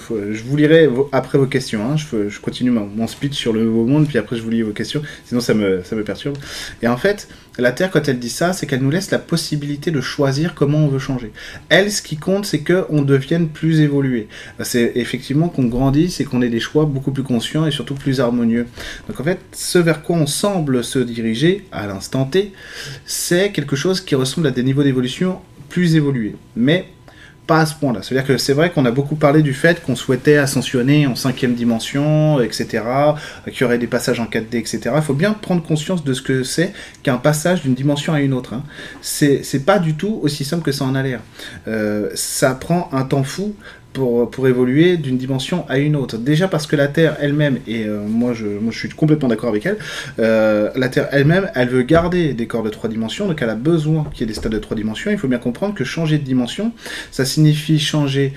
je 0.07 0.43
vous 0.43 0.55
lirai 0.55 0.89
après 1.11 1.37
vos 1.37 1.45
questions. 1.45 1.83
Hein, 1.83 1.97
je, 1.97 2.29
je, 2.29 2.39
continue 2.39 2.71
mon, 2.71 3.07
speech 3.07 3.33
sur 3.33 3.51
le 3.51 3.63
nouveau 3.63 3.85
monde, 3.85 4.07
puis 4.07 4.17
après 4.17 4.37
je 4.37 4.43
vous 4.43 4.49
lis 4.49 4.61
vos 4.61 4.71
questions. 4.71 5.01
Sinon, 5.25 5.41
ça 5.41 5.53
me, 5.53 5.83
ça 5.83 5.95
me 5.95 6.03
perturbe. 6.03 6.37
Et 6.81 6.87
en 6.87 6.95
fait, 6.95 7.27
la 7.57 7.71
Terre, 7.73 7.91
quand 7.91 8.07
elle 8.07 8.19
dit 8.19 8.29
ça, 8.29 8.53
c'est 8.53 8.65
qu'elle 8.65 8.81
nous 8.81 8.89
laisse 8.89 9.11
la 9.11 9.19
possibilité 9.19 9.91
de 9.91 9.99
choisir 9.99 10.55
comment 10.55 10.79
on 10.79 10.87
veut 10.87 10.99
changer. 10.99 11.31
Elle, 11.69 11.91
ce 11.91 12.01
qui 12.01 12.15
compte, 12.15 12.45
c'est 12.45 12.63
qu'on 12.63 13.01
devienne 13.01 13.49
plus 13.49 13.81
évolué. 13.81 14.27
C'est 14.61 14.93
effectivement 14.95 15.49
qu'on 15.49 15.65
grandisse 15.65 16.21
et 16.21 16.23
qu'on 16.23 16.41
ait 16.41 16.49
des 16.49 16.61
choix 16.61 16.85
beaucoup 16.85 17.11
plus 17.11 17.23
conscients 17.23 17.65
et 17.65 17.71
surtout 17.71 17.95
plus 17.95 18.21
harmonieux. 18.21 18.67
Donc 19.09 19.19
en 19.19 19.23
fait, 19.23 19.39
ce 19.51 19.79
vers 19.79 20.01
quoi 20.01 20.15
on 20.15 20.27
semble 20.27 20.83
se 20.83 20.99
diriger 20.99 21.65
à 21.71 21.87
l'instant 21.87 22.25
T, 22.25 22.53
c'est 23.05 23.51
quelque 23.51 23.75
chose 23.75 23.99
qui 23.99 24.15
ressemble 24.15 24.47
à 24.47 24.51
des 24.51 24.63
niveaux 24.63 24.83
d'évolution 24.83 25.39
plus 25.67 25.95
évolués. 25.95 26.35
Mais 26.55 26.87
à 27.59 27.65
ce 27.65 27.75
point-là. 27.75 28.01
C'est-à-dire 28.01 28.27
que 28.27 28.37
c'est 28.37 28.53
vrai 28.53 28.71
qu'on 28.71 28.85
a 28.85 28.91
beaucoup 28.91 29.15
parlé 29.15 29.41
du 29.41 29.53
fait 29.53 29.83
qu'on 29.83 29.95
souhaitait 29.95 30.37
ascensionner 30.37 31.07
en 31.07 31.15
cinquième 31.15 31.55
dimension, 31.55 32.39
etc., 32.39 32.83
qu'il 33.45 33.61
y 33.61 33.63
aurait 33.63 33.77
des 33.77 33.87
passages 33.87 34.19
en 34.19 34.25
4D, 34.25 34.57
etc. 34.57 34.79
Il 34.95 35.01
faut 35.01 35.13
bien 35.13 35.33
prendre 35.33 35.63
conscience 35.63 36.03
de 36.03 36.13
ce 36.13 36.21
que 36.21 36.43
c'est 36.43 36.73
qu'un 37.03 37.17
passage 37.17 37.61
d'une 37.61 37.75
dimension 37.75 38.13
à 38.13 38.21
une 38.21 38.33
autre. 38.33 38.53
Hein. 38.53 38.63
C'est 39.01 39.65
pas 39.65 39.79
du 39.79 39.95
tout 39.95 40.19
aussi 40.21 40.45
simple 40.45 40.63
que 40.63 40.71
ça 40.71 40.85
en 40.85 40.95
a 40.95 41.03
l'air. 41.03 41.21
Euh, 41.67 42.09
ça 42.15 42.53
prend 42.55 42.89
un 42.91 43.03
temps 43.03 43.23
fou 43.23 43.55
pour, 43.93 44.47
évoluer 44.47 44.97
d'une 44.97 45.17
dimension 45.17 45.65
à 45.69 45.77
une 45.77 45.95
autre. 45.95 46.17
Déjà 46.17 46.47
parce 46.47 46.67
que 46.67 46.75
la 46.75 46.87
Terre 46.87 47.17
elle-même, 47.19 47.59
et 47.67 47.85
euh, 47.85 48.01
moi, 48.07 48.33
je, 48.33 48.45
moi 48.45 48.71
je 48.71 48.79
suis 48.79 48.89
complètement 48.89 49.27
d'accord 49.27 49.49
avec 49.49 49.65
elle, 49.65 49.77
euh, 50.19 50.69
la 50.75 50.89
Terre 50.89 51.07
elle-même, 51.11 51.49
elle 51.55 51.69
veut 51.69 51.83
garder 51.83 52.33
des 52.33 52.47
corps 52.47 52.63
de 52.63 52.69
trois 52.69 52.89
dimensions, 52.89 53.27
donc 53.27 53.41
elle 53.41 53.49
a 53.49 53.55
besoin 53.55 54.05
qu'il 54.13 54.21
y 54.21 54.23
ait 54.23 54.27
des 54.27 54.33
stades 54.33 54.51
de 54.51 54.59
trois 54.59 54.75
dimensions. 54.75 55.11
Il 55.11 55.17
faut 55.17 55.27
bien 55.27 55.37
comprendre 55.37 55.73
que 55.75 55.83
changer 55.83 56.17
de 56.17 56.23
dimension, 56.23 56.71
ça 57.11 57.25
signifie 57.25 57.79
changer 57.79 58.33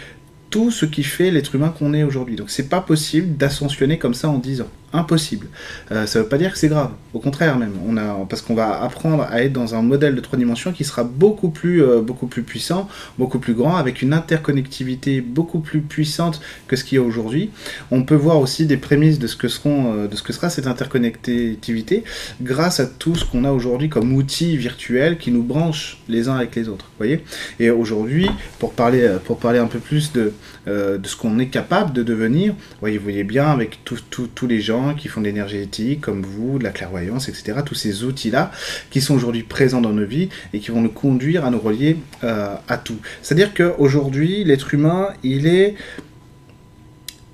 tout 0.51 0.71
ce 0.71 0.87
qui 0.87 1.03
fait 1.03 1.31
l'être 1.31 1.55
humain 1.55 1.75
qu'on 1.77 1.95
est 1.95 2.05
aujourd'hui. 2.05 2.37
Donc 2.37 2.51
c'est 2.51 2.69
pas 2.69 2.81
possible 2.81 3.37
d'ascensionner 3.37 3.99
comme 3.99 4.15
ça 4.15 4.29
en 4.29 4.39
10 4.39 4.63
ans 4.63 4.69
impossible. 4.95 5.49
Euh, 5.93 6.07
ça 6.07 6.19
ne 6.19 6.25
veut 6.25 6.29
pas 6.29 6.39
dire 6.39 6.53
que 6.53 6.59
c'est 6.59 6.69
grave, 6.69 6.91
au 7.13 7.19
contraire 7.19 7.59
même. 7.59 7.73
On 7.87 7.97
a, 7.97 8.25
parce 8.29 8.41
qu'on 8.41 8.55
va 8.55 8.83
apprendre 8.83 9.25
à 9.25 9.43
être 9.43 9.53
dans 9.53 9.75
un 9.75 9.83
modèle 9.83 10.15
de 10.15 10.21
trois 10.21 10.39
dimensions 10.39 10.73
qui 10.73 10.85
sera 10.85 11.05
beaucoup 11.05 11.51
plus, 11.51 11.83
euh, 11.83 12.01
beaucoup 12.01 12.27
plus 12.27 12.43
puissant, 12.43 12.89
beaucoup 13.19 13.41
plus 13.41 13.55
grand, 13.55 13.77
avec 13.77 14.01
une 14.01 14.13
interconnectivité 14.13 15.21
beaucoup 15.21 15.59
plus 15.59 15.81
puissante 15.81 16.41
que 16.69 16.77
ce 16.77 16.85
qu'il 16.85 16.97
y 16.97 17.01
a 17.01 17.05
aujourd'hui. 17.05 17.51
On 17.91 18.05
peut 18.05 18.15
voir 18.15 18.39
aussi 18.39 18.67
des 18.67 18.77
prémices 18.77 19.19
de 19.19 19.27
ce 19.27 19.37
que, 19.37 19.49
seront, 19.49 19.93
euh, 19.93 20.09
de 20.09 20.17
ce 20.17 20.23
que 20.23 20.33
sera 20.33 20.49
cette 20.49 20.69
interconnectivité 20.69 22.05
grâce 22.41 22.79
à 22.81 22.87
tout 22.87 23.17
ce 23.17 23.25
qu'on 23.25 23.45
a 23.45 23.51
aujourd'hui 23.51 23.89
comme 23.89 24.15
outils 24.15 24.57
virtuels 24.57 25.19
qui 25.19 25.33
nous 25.33 25.43
branchent 25.43 25.99
les 26.09 26.29
uns 26.29 26.37
avec 26.37 26.55
les 26.55 26.69
autres. 26.69 26.91
Voyez? 26.99 27.25
Et 27.59 27.71
aujourd'hui, 27.71 28.31
pour 28.61 28.73
parler, 28.73 29.17
pour 29.25 29.39
parler 29.39 29.59
un 29.59 29.67
peu 29.67 29.81
plus 29.81 30.13
de, 30.13 30.33
de 30.67 31.07
ce 31.07 31.17
qu'on 31.17 31.39
est 31.39 31.49
capable 31.49 31.93
de 31.93 32.03
devenir, 32.03 32.55
vous 32.81 32.89
voyez 33.03 33.25
bien 33.25 33.51
avec 33.51 33.81
tous 33.85 34.47
les 34.47 34.61
gens 34.61 34.95
qui 34.95 35.09
font 35.09 35.21
de 35.21 35.27
l'énergétique, 35.27 36.01
comme 36.01 36.23
vous, 36.23 36.59
de 36.59 36.65
la 36.65 36.71
clairvoyance, 36.71 37.29
etc. 37.29 37.61
Tous 37.65 37.75
ces 37.75 38.05
outils-là 38.05 38.51
qui 38.91 39.01
sont 39.01 39.15
aujourd'hui 39.15 39.43
présents 39.43 39.81
dans 39.81 39.93
nos 39.93 40.07
vies 40.07 40.29
et 40.53 40.61
qui 40.61 40.71
vont 40.71 40.81
nous 40.81 40.91
conduire 40.91 41.45
à 41.45 41.51
nous 41.51 41.61
relier 41.61 41.97
euh, 42.23 42.55
à 42.69 42.79
tout. 42.79 42.99
C'est-à-dire 43.23 43.55
qu'aujourd'hui, 43.55 44.45
l'être 44.45 44.73
humain, 44.75 45.09
il 45.23 45.47
est 45.47 45.75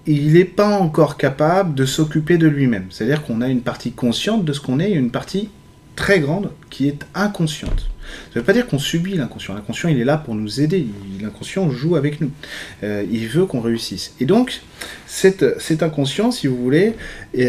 il 0.07 0.33
n'est 0.33 0.45
pas 0.45 0.79
encore 0.79 1.17
capable 1.17 1.75
de 1.75 1.85
s'occuper 1.85 2.39
de 2.39 2.49
lui-même. 2.49 2.87
C'est-à-dire 2.91 3.23
qu'on 3.23 3.43
a 3.43 3.49
une 3.49 3.61
partie 3.61 3.93
consciente 3.93 4.45
de 4.45 4.53
ce 4.53 4.61
qu'on 4.61 4.81
est 4.81 4.91
et 4.91 4.95
une 4.95 5.11
partie 5.11 5.51
très 5.95 6.21
grande 6.21 6.51
qui 6.71 6.89
est 6.89 7.07
inconsciente. 7.15 7.91
Ça 8.33 8.39
ne 8.39 8.41
veut 8.43 8.47
pas 8.47 8.53
dire 8.53 8.69
qu'on 8.69 8.79
subit 8.79 9.15
l'inconscient. 9.15 9.55
L'inconscient, 9.55 9.89
il 9.89 10.01
est 10.01 10.05
là 10.05 10.17
pour 10.17 10.37
nous 10.37 10.61
aider. 10.61 10.87
L'inconscient 11.21 11.69
joue 11.71 11.97
avec 11.97 12.21
nous. 12.21 12.31
Euh, 12.85 13.05
il 13.11 13.27
veut 13.27 13.45
qu'on 13.45 13.61
réussisse. 13.61 14.15
Et 14.21 14.25
donc, 14.25 14.63
cet, 15.07 15.83
inconscient, 15.83 16.31
si 16.31 16.47
vous 16.47 16.57
voulez, 16.57 16.95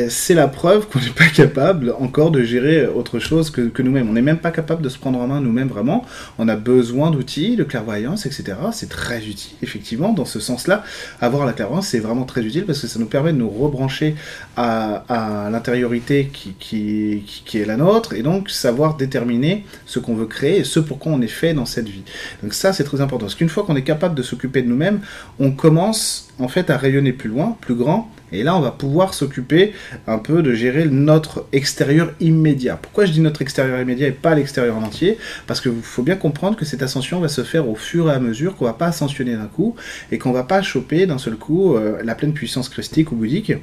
c'est 0.10 0.34
la 0.34 0.48
preuve 0.48 0.88
qu'on 0.88 1.00
n'est 1.00 1.10
pas 1.10 1.28
capable 1.28 1.94
encore 2.00 2.32
de 2.32 2.42
gérer 2.42 2.88
autre 2.88 3.20
chose 3.20 3.52
que, 3.52 3.82
nous-mêmes. 3.82 4.10
On 4.10 4.14
n'est 4.14 4.24
même 4.24 4.40
pas 4.40 4.50
capable 4.50 4.82
de 4.82 4.90
se 4.90 4.98
prendre 4.98 5.20
en 5.20 5.28
main 5.28 5.40
nous-mêmes 5.42 5.68
vraiment. 5.68 6.04
On 6.40 6.48
a 6.48 6.56
besoin 6.56 7.12
d'outils, 7.12 7.56
de 7.56 7.64
clairvoyance, 7.64 8.26
etc. 8.26 8.58
C'est 8.74 8.90
très 8.90 9.20
utile, 9.20 9.56
effectivement, 9.62 10.14
dans 10.14 10.26
ce 10.26 10.40
sens-là. 10.40 10.84
Avoir 11.22 11.46
la 11.46 11.54
clairvoyance, 11.54 11.88
c'est 11.88 12.00
vraiment 12.00 12.24
très 12.24 12.42
utile 12.42 12.66
parce 12.66 12.82
que 12.82 12.88
ça 12.88 13.00
nous 13.00 13.06
permet 13.06 13.32
de 13.32 13.38
nous 13.38 13.50
rebrancher 13.50 14.16
à, 14.58 15.50
l'intériorité 15.52 16.32
qui, 16.32 17.24
est 17.54 17.66
la 17.66 17.78
nôtre 17.78 18.14
et 18.14 18.24
donc 18.24 18.50
savoir 18.50 18.98
déterminer 18.98 19.66
ce 19.86 20.00
qu'on 20.00 20.16
veut 20.16 20.26
créer 20.26 20.64
ce 20.72 20.80
pourquoi 20.80 21.12
on 21.12 21.22
est 21.22 21.28
fait 21.28 21.54
dans 21.54 21.66
cette 21.66 21.90
vie. 21.90 22.04
Donc 22.42 22.54
ça, 22.54 22.74
c'est 22.74 22.84
très 22.84 23.02
important. 23.02 23.26
Parce 23.26 23.36
qu'une 23.36 23.50
fois 23.50 23.64
qu'on 23.64 23.76
est 23.76 23.84
capable 23.84 24.16
de 24.16 24.24
s'occuper 24.24 24.62
de 24.62 24.68
nous-mêmes, 24.68 25.02
on 25.40 25.52
commence 25.52 26.30
en 26.40 26.48
fait 26.48 26.70
à 26.70 26.78
rayonner 26.78 27.14
plus 27.14 27.30
loin, 27.30 27.58
plus 27.62 27.76
grand, 27.76 28.10
et 28.32 28.44
là, 28.44 28.56
on 28.56 28.62
va 28.62 28.72
pouvoir 28.72 29.14
s'occuper 29.14 29.74
un 30.08 30.18
peu 30.18 30.42
de 30.42 30.54
gérer 30.54 30.86
notre 30.86 31.46
extérieur 31.52 32.12
immédiat. 32.20 32.78
Pourquoi 32.82 33.06
je 33.06 33.12
dis 33.12 33.20
notre 33.20 33.42
extérieur 33.42 33.80
immédiat 33.80 34.08
et 34.08 34.12
pas 34.12 34.36
l'extérieur 34.36 34.78
en 34.78 34.84
entier? 34.84 35.18
Parce 35.48 35.62
qu'il 35.62 35.82
faut 35.82 36.04
bien 36.04 36.16
comprendre 36.16 36.58
que 36.58 36.66
cette 36.66 36.82
ascension 36.82 37.20
va 37.20 37.28
se 37.28 37.44
faire 37.44 37.68
au 37.70 37.76
fur 37.76 38.10
et 38.10 38.14
à 38.14 38.20
mesure, 38.20 38.56
qu'on 38.56 38.66
va 38.66 38.74
pas 38.74 38.88
ascensionner 38.88 39.36
d'un 39.36 39.48
coup, 39.48 39.76
et 40.12 40.18
qu'on 40.18 40.32
va 40.32 40.44
pas 40.44 40.62
choper 40.62 41.06
d'un 41.06 41.18
seul 41.18 41.36
coup 41.36 41.76
euh, 41.76 42.02
la 42.04 42.16
pleine 42.16 42.34
puissance 42.34 42.70
christique 42.70 43.12
ou 43.12 43.16
bouddhique 43.16 43.54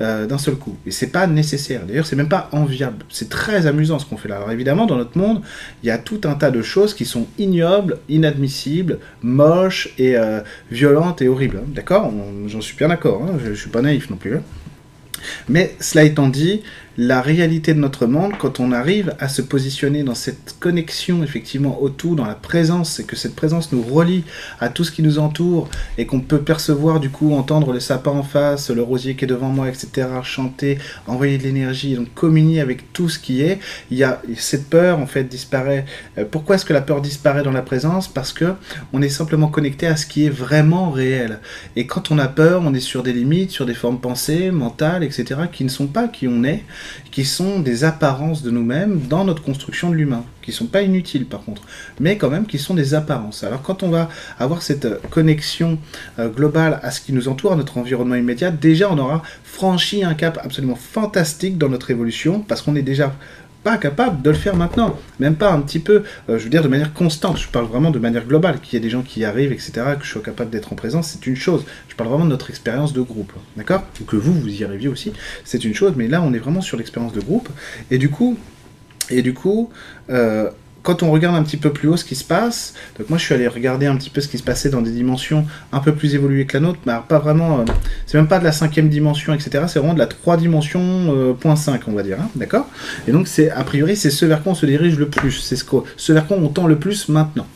euh, 0.00 0.26
d'un 0.26 0.38
seul 0.38 0.56
coup. 0.56 0.76
Et 0.86 0.90
c'est 0.90 1.08
pas 1.08 1.26
nécessaire. 1.26 1.82
D'ailleurs, 1.86 2.06
c'est 2.06 2.16
même 2.16 2.28
pas 2.28 2.48
enviable. 2.52 3.04
C'est 3.08 3.28
très 3.28 3.66
amusant 3.66 3.98
ce 3.98 4.06
qu'on 4.06 4.16
fait 4.16 4.28
là. 4.28 4.36
Alors 4.36 4.50
évidemment, 4.50 4.86
dans 4.86 4.96
notre 4.96 5.16
monde, 5.16 5.42
il 5.82 5.86
y 5.86 5.90
a 5.90 5.98
tout 5.98 6.20
un 6.24 6.34
tas 6.34 6.50
de 6.50 6.62
choses 6.62 6.94
qui 6.94 7.04
sont 7.04 7.26
ignobles, 7.38 7.98
inadmissibles, 8.08 8.98
moches 9.22 9.90
et 9.98 10.16
euh, 10.16 10.40
violentes 10.70 11.22
et 11.22 11.28
horribles. 11.28 11.58
Hein. 11.62 11.68
D'accord? 11.74 12.12
J'en 12.46 12.60
suis 12.60 12.76
bien 12.76 12.88
d'accord. 12.88 13.22
Hein. 13.22 13.38
je, 13.44 13.54
je 13.54 13.60
suis 13.60 13.70
pas 13.70 13.82
naïf 13.82 14.07
non 14.10 14.16
plus. 14.16 14.38
Mais 15.48 15.76
cela 15.80 16.04
étant 16.04 16.28
dit, 16.28 16.62
la 17.00 17.22
réalité 17.22 17.74
de 17.74 17.78
notre 17.78 18.06
monde, 18.06 18.32
quand 18.36 18.58
on 18.58 18.72
arrive 18.72 19.14
à 19.20 19.28
se 19.28 19.40
positionner 19.40 20.02
dans 20.02 20.16
cette 20.16 20.56
connexion 20.58 21.22
effectivement 21.22 21.80
au 21.80 21.90
tout, 21.90 22.16
dans 22.16 22.26
la 22.26 22.34
présence, 22.34 22.98
et 22.98 23.04
que 23.04 23.14
cette 23.14 23.36
présence 23.36 23.70
nous 23.70 23.82
relie 23.82 24.24
à 24.58 24.68
tout 24.68 24.82
ce 24.82 24.90
qui 24.90 25.02
nous 25.02 25.20
entoure, 25.20 25.68
et 25.96 26.06
qu'on 26.06 26.18
peut 26.18 26.40
percevoir 26.40 26.98
du 26.98 27.08
coup, 27.08 27.34
entendre 27.34 27.72
le 27.72 27.78
sapin 27.78 28.10
en 28.10 28.24
face, 28.24 28.70
le 28.70 28.82
rosier 28.82 29.14
qui 29.14 29.26
est 29.26 29.28
devant 29.28 29.48
moi, 29.48 29.68
etc., 29.68 30.08
chanter, 30.24 30.78
envoyer 31.06 31.38
de 31.38 31.44
l'énergie, 31.44 31.94
donc 31.94 32.12
communier 32.14 32.60
avec 32.60 32.92
tout 32.92 33.08
ce 33.08 33.20
qui 33.20 33.42
est, 33.42 33.60
il 33.92 33.96
y 33.96 34.02
a 34.02 34.20
cette 34.36 34.68
peur 34.68 34.98
en 34.98 35.06
fait 35.06 35.22
disparaît. 35.22 35.84
Euh, 36.18 36.24
pourquoi 36.28 36.56
est-ce 36.56 36.64
que 36.64 36.72
la 36.72 36.80
peur 36.80 37.00
disparaît 37.00 37.44
dans 37.44 37.52
la 37.52 37.62
présence? 37.62 38.08
Parce 38.08 38.32
que 38.32 38.54
on 38.92 39.02
est 39.02 39.08
simplement 39.08 39.46
connecté 39.46 39.86
à 39.86 39.94
ce 39.94 40.04
qui 40.04 40.26
est 40.26 40.30
vraiment 40.30 40.90
réel. 40.90 41.38
Et 41.76 41.86
quand 41.86 42.10
on 42.10 42.18
a 42.18 42.26
peur, 42.26 42.62
on 42.64 42.74
est 42.74 42.80
sur 42.80 43.04
des 43.04 43.12
limites, 43.12 43.52
sur 43.52 43.66
des 43.66 43.74
formes 43.74 44.00
pensées, 44.00 44.50
mentales, 44.50 45.04
etc., 45.04 45.42
qui 45.52 45.62
ne 45.62 45.68
sont 45.68 45.86
pas 45.86 46.08
qui 46.08 46.26
on 46.26 46.42
est, 46.42 46.64
qui 47.10 47.24
sont 47.24 47.60
des 47.60 47.84
apparences 47.84 48.42
de 48.42 48.50
nous-mêmes 48.50 49.00
dans 49.08 49.24
notre 49.24 49.42
construction 49.42 49.90
de 49.90 49.94
l'humain, 49.94 50.24
qui 50.42 50.52
sont 50.52 50.66
pas 50.66 50.82
inutiles 50.82 51.26
par 51.26 51.44
contre, 51.44 51.62
mais 52.00 52.16
quand 52.16 52.30
même 52.30 52.46
qui 52.46 52.58
sont 52.58 52.74
des 52.74 52.94
apparences. 52.94 53.44
Alors 53.44 53.62
quand 53.62 53.82
on 53.82 53.88
va 53.88 54.08
avoir 54.38 54.62
cette 54.62 54.84
euh, 54.84 54.98
connexion 55.10 55.78
euh, 56.18 56.28
globale 56.28 56.80
à 56.82 56.90
ce 56.90 57.00
qui 57.00 57.12
nous 57.12 57.28
entoure, 57.28 57.52
à 57.52 57.56
notre 57.56 57.78
environnement 57.78 58.14
immédiat, 58.14 58.50
déjà 58.50 58.90
on 58.90 58.98
aura 58.98 59.22
franchi 59.44 60.04
un 60.04 60.14
cap 60.14 60.38
absolument 60.42 60.76
fantastique 60.76 61.58
dans 61.58 61.68
notre 61.68 61.90
évolution, 61.90 62.40
parce 62.40 62.62
qu'on 62.62 62.76
est 62.76 62.82
déjà 62.82 63.14
capable 63.76 64.22
de 64.22 64.30
le 64.30 64.36
faire 64.36 64.56
maintenant, 64.56 64.98
même 65.20 65.34
pas 65.34 65.52
un 65.52 65.60
petit 65.60 65.78
peu, 65.78 66.02
euh, 66.28 66.38
je 66.38 66.44
veux 66.44 66.50
dire 66.50 66.62
de 66.62 66.68
manière 66.68 66.94
constante, 66.94 67.38
je 67.38 67.48
parle 67.48 67.66
vraiment 67.66 67.90
de 67.90 67.98
manière 67.98 68.24
globale, 68.24 68.60
qu'il 68.60 68.74
y 68.74 68.76
ait 68.76 68.80
des 68.80 68.90
gens 68.90 69.02
qui 69.02 69.24
arrivent, 69.24 69.52
etc., 69.52 69.72
que 69.98 70.04
je 70.04 70.10
sois 70.10 70.22
capable 70.22 70.50
d'être 70.50 70.72
en 70.72 70.76
présence, 70.76 71.08
c'est 71.08 71.26
une 71.26 71.36
chose, 71.36 71.64
je 71.88 71.94
parle 71.94 72.08
vraiment 72.10 72.24
de 72.24 72.30
notre 72.30 72.50
expérience 72.50 72.92
de 72.92 73.02
groupe, 73.02 73.32
d'accord? 73.56 73.82
Que 74.06 74.16
vous, 74.16 74.32
vous 74.32 74.48
y 74.48 74.64
arriviez 74.64 74.88
aussi, 74.88 75.12
c'est 75.44 75.64
une 75.64 75.74
chose, 75.74 75.92
mais 75.96 76.08
là 76.08 76.22
on 76.22 76.32
est 76.32 76.38
vraiment 76.38 76.62
sur 76.62 76.78
l'expérience 76.78 77.12
de 77.12 77.20
groupe, 77.20 77.48
et 77.90 77.98
du 77.98 78.08
coup, 78.08 78.38
et 79.10 79.22
du 79.22 79.34
coup, 79.34 79.70
euh, 80.10 80.50
quand 80.82 81.02
on 81.02 81.10
regarde 81.10 81.36
un 81.36 81.42
petit 81.42 81.56
peu 81.56 81.72
plus 81.72 81.88
haut 81.88 81.96
ce 81.96 82.04
qui 82.04 82.14
se 82.14 82.24
passe, 82.24 82.74
donc 82.98 83.08
moi 83.10 83.18
je 83.18 83.24
suis 83.24 83.34
allé 83.34 83.48
regarder 83.48 83.86
un 83.86 83.96
petit 83.96 84.10
peu 84.10 84.20
ce 84.20 84.28
qui 84.28 84.38
se 84.38 84.42
passait 84.42 84.70
dans 84.70 84.80
des 84.80 84.90
dimensions 84.90 85.46
un 85.72 85.80
peu 85.80 85.92
plus 85.92 86.14
évoluées 86.14 86.46
que 86.46 86.56
la 86.56 86.60
nôtre, 86.60 86.78
mais 86.86 86.94
pas 87.08 87.18
vraiment, 87.18 87.60
euh, 87.60 87.64
c'est 88.06 88.18
même 88.18 88.28
pas 88.28 88.38
de 88.38 88.44
la 88.44 88.52
cinquième 88.52 88.88
dimension, 88.88 89.34
etc. 89.34 89.64
C'est 89.68 89.78
vraiment 89.78 89.94
de 89.94 89.98
la 89.98 90.06
3 90.06 90.36
dimension 90.36 90.80
euh, 90.80 91.32
point 91.34 91.56
5, 91.56 91.82
on 91.88 91.92
va 91.92 92.02
dire, 92.02 92.18
hein, 92.20 92.28
d'accord? 92.36 92.68
Et 93.06 93.12
donc 93.12 93.28
c'est 93.28 93.50
a 93.50 93.64
priori 93.64 93.96
c'est 93.96 94.10
ce 94.10 94.24
vers 94.24 94.42
quoi 94.42 94.52
on 94.52 94.54
se 94.54 94.66
dirige 94.66 94.98
le 94.98 95.08
plus, 95.08 95.32
c'est 95.32 95.56
ce, 95.56 95.64
ce 95.96 96.12
vers 96.12 96.26
quoi 96.26 96.36
on 96.36 96.48
tend 96.48 96.66
le 96.66 96.78
plus 96.78 97.08
maintenant. 97.08 97.46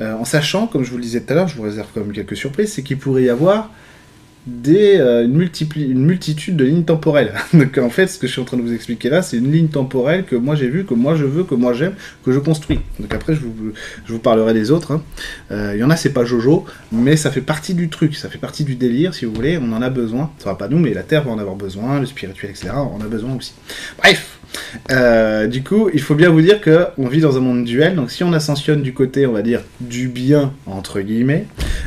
Euh, 0.00 0.14
en 0.14 0.24
sachant, 0.24 0.66
comme 0.66 0.84
je 0.84 0.90
vous 0.90 0.96
le 0.96 1.02
disais 1.02 1.20
tout 1.20 1.32
à 1.32 1.36
l'heure, 1.36 1.48
je 1.48 1.56
vous 1.56 1.62
réserve 1.62 1.88
quand 1.94 2.00
même 2.00 2.12
quelques 2.12 2.36
surprises, 2.36 2.72
c'est 2.72 2.82
qu'il 2.82 2.98
pourrait 2.98 3.24
y 3.24 3.30
avoir 3.30 3.70
des, 4.46 4.98
euh, 4.98 5.24
une, 5.24 5.48
une, 5.76 6.04
multitude 6.04 6.56
de 6.56 6.64
lignes 6.64 6.84
temporelles. 6.84 7.32
Donc 7.54 7.78
en 7.78 7.88
fait, 7.88 8.08
ce 8.08 8.18
que 8.18 8.26
je 8.26 8.32
suis 8.32 8.42
en 8.42 8.44
train 8.44 8.56
de 8.56 8.62
vous 8.62 8.72
expliquer 8.72 9.08
là, 9.08 9.22
c'est 9.22 9.38
une 9.38 9.50
ligne 9.50 9.68
temporelle 9.68 10.24
que 10.24 10.36
moi 10.36 10.54
j'ai 10.54 10.68
vue, 10.68 10.84
que 10.84 10.94
moi 10.94 11.16
je 11.16 11.24
veux, 11.24 11.44
que 11.44 11.54
moi 11.54 11.72
j'aime, 11.72 11.94
que 12.24 12.32
je 12.32 12.38
construis. 12.38 12.80
Donc 13.00 13.14
après, 13.14 13.34
je 13.34 13.40
vous, 13.40 13.72
je 14.04 14.12
vous 14.12 14.18
parlerai 14.18 14.52
des 14.52 14.70
autres. 14.70 14.92
Hein. 14.92 15.02
Euh, 15.50 15.72
il 15.74 15.80
y 15.80 15.84
en 15.84 15.90
a, 15.90 15.96
c'est 15.96 16.12
pas 16.12 16.24
Jojo, 16.24 16.66
mais 16.92 17.16
ça 17.16 17.30
fait 17.30 17.40
partie 17.40 17.74
du 17.74 17.88
truc, 17.88 18.16
ça 18.16 18.28
fait 18.28 18.38
partie 18.38 18.64
du 18.64 18.74
délire, 18.74 19.14
si 19.14 19.24
vous 19.24 19.32
voulez. 19.32 19.58
On 19.58 19.72
en 19.72 19.80
a 19.80 19.90
besoin. 19.90 20.30
Ça 20.38 20.50
va 20.50 20.56
pas 20.56 20.68
nous, 20.68 20.78
mais 20.78 20.92
la 20.92 21.02
Terre 21.02 21.24
va 21.24 21.30
en 21.30 21.38
avoir 21.38 21.56
besoin, 21.56 22.00
le 22.00 22.06
spirituel, 22.06 22.50
etc. 22.50 22.70
On 22.74 22.96
en 22.96 23.00
a 23.00 23.08
besoin 23.08 23.34
aussi. 23.34 23.54
Bref, 23.98 24.38
euh, 24.90 25.46
du 25.46 25.62
coup, 25.62 25.90
il 25.92 26.00
faut 26.00 26.14
bien 26.14 26.30
vous 26.30 26.40
dire 26.40 26.60
que 26.60 26.86
on 26.98 27.08
vit 27.08 27.20
dans 27.20 27.36
un 27.36 27.40
monde 27.40 27.64
duel. 27.64 27.94
Donc, 27.94 28.10
si 28.10 28.24
on 28.24 28.32
ascensionne 28.32 28.82
du 28.82 28.92
côté, 28.92 29.26
on 29.26 29.32
va 29.32 29.42
dire, 29.42 29.60
du 29.80 30.08
bien 30.08 30.52
entre 30.66 31.00
guillemets, 31.00 31.46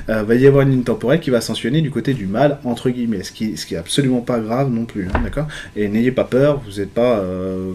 euh, 0.10 0.24
va 0.24 0.36
y 0.36 0.48
avoir 0.48 0.64
une 0.64 0.72
ligne 0.72 0.84
temporelle 0.84 1.20
qui 1.20 1.30
va 1.30 1.38
ascensionner 1.38 1.82
du 1.82 1.92
côté 1.92 2.14
du 2.14 2.28
mal 2.28 2.60
entre 2.64 2.90
guillemets, 2.90 3.24
ce 3.24 3.32
qui, 3.32 3.58
ce 3.58 3.66
qui 3.66 3.76
est 3.76 3.78
absolument 3.78 4.22
pas 4.22 4.40
grave 4.40 4.70
non 4.70 4.86
plus, 4.86 5.08
hein, 5.08 5.20
d'accord? 5.24 5.48
Et 5.76 5.88
n'ayez 5.88 6.12
pas 6.12 6.24
peur, 6.24 6.62
vous 6.66 6.80
n'êtes 6.80 6.94
pas, 6.94 7.20
euh, 7.20 7.74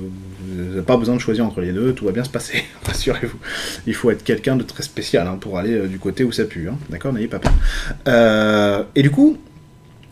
pas 0.87 0.96
besoin 0.96 1.16
de 1.16 1.20
choisir 1.20 1.44
entre 1.44 1.61
les 1.61 1.72
deux, 1.72 1.92
tout 1.92 2.04
va 2.04 2.12
bien 2.12 2.25
se 2.25 2.30
passer, 2.30 2.64
rassurez-vous. 2.84 3.38
Il 3.87 3.94
faut 3.94 4.11
être 4.11 4.25
quelqu'un 4.25 4.56
de 4.56 4.62
très 4.62 4.82
spécial 4.82 5.26
hein, 5.26 5.38
pour 5.40 5.58
aller 5.58 5.88
du 5.88 5.99
côté 5.99 6.25
où 6.25 6.32
ça 6.32 6.44
pue, 6.44 6.68
hein, 6.68 6.78
d'accord? 6.90 7.12
N'ayez 7.12 7.28
pas 7.28 7.38
peur. 7.38 8.87
et 8.94 9.02
du 9.02 9.11
coup, 9.11 9.38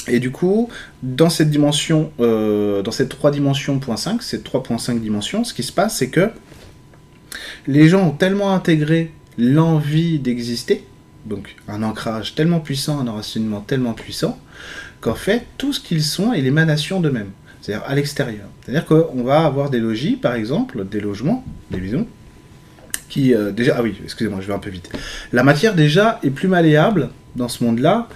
et 0.08 0.18
du 0.18 0.30
coup, 0.30 0.68
dans 1.02 1.30
cette 1.30 1.50
dimension, 1.50 2.10
euh, 2.20 2.82
dans 2.82 2.90
cette 2.90 3.10
3 3.10 3.30
dimensions 3.30 3.78
point 3.78 3.96
5, 3.96 4.22
cette 4.22 4.44
3.5 4.44 5.00
dimensions, 5.00 5.44
ce 5.44 5.54
qui 5.54 5.62
se 5.62 5.72
passe, 5.72 5.98
c'est 5.98 6.08
que 6.08 6.30
les 7.66 7.88
gens 7.88 8.08
ont 8.08 8.12
tellement 8.12 8.52
intégré 8.52 9.12
l'envie 9.38 10.18
d'exister, 10.18 10.84
donc 11.26 11.56
un 11.68 11.82
ancrage 11.82 12.34
tellement 12.34 12.60
puissant, 12.60 12.98
un 13.00 13.08
enracinement 13.08 13.60
tellement 13.60 13.92
puissant, 13.92 14.38
qu'en 15.00 15.14
fait, 15.14 15.46
tout 15.58 15.72
ce 15.72 15.80
qu'ils 15.80 16.02
sont 16.02 16.32
est 16.32 16.40
l'émanation 16.40 17.00
d'eux-mêmes, 17.00 17.30
c'est-à-dire 17.60 17.84
à, 17.86 17.94
l'extérieur. 17.94 18.46
C'est-à-dire 18.62 18.86
qu'on 18.86 19.22
va 19.22 19.44
avoir 19.44 19.70
des 19.70 19.78
logis, 19.78 20.16
par 20.16 20.34
exemple, 20.34 20.86
des 20.86 21.00
logements, 21.00 21.44
des 21.70 21.80
maisons, 21.80 22.06
qui 23.08 23.34
euh, 23.34 23.50
déjà... 23.50 23.76
Ah 23.78 23.82
oui, 23.82 23.96
excusez-moi, 24.02 24.40
je 24.40 24.46
vais 24.46 24.54
un 24.54 24.58
peu 24.58 24.70
vite. 24.70 24.90
La 25.32 25.42
matière 25.42 25.74
déjà 25.74 26.20
est 26.22 26.30
plus 26.30 26.48
malléable 26.48 27.10
dans 27.36 27.48
ce 27.48 27.64
monde-là 27.64 28.08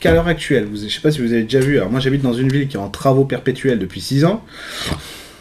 qu'à 0.00 0.12
l'heure 0.12 0.28
actuelle. 0.28 0.68
Je 0.74 0.84
ne 0.84 0.88
sais 0.88 1.00
pas 1.00 1.10
si 1.10 1.20
vous 1.20 1.32
avez 1.32 1.42
déjà 1.42 1.60
vu. 1.60 1.78
Alors 1.78 1.90
moi 1.90 2.00
j'habite 2.00 2.22
dans 2.22 2.32
une 2.32 2.48
ville 2.48 2.68
qui 2.68 2.76
est 2.76 2.80
en 2.80 2.88
travaux 2.88 3.24
perpétuels 3.24 3.78
depuis 3.78 4.00
6 4.00 4.24
ans. 4.24 4.44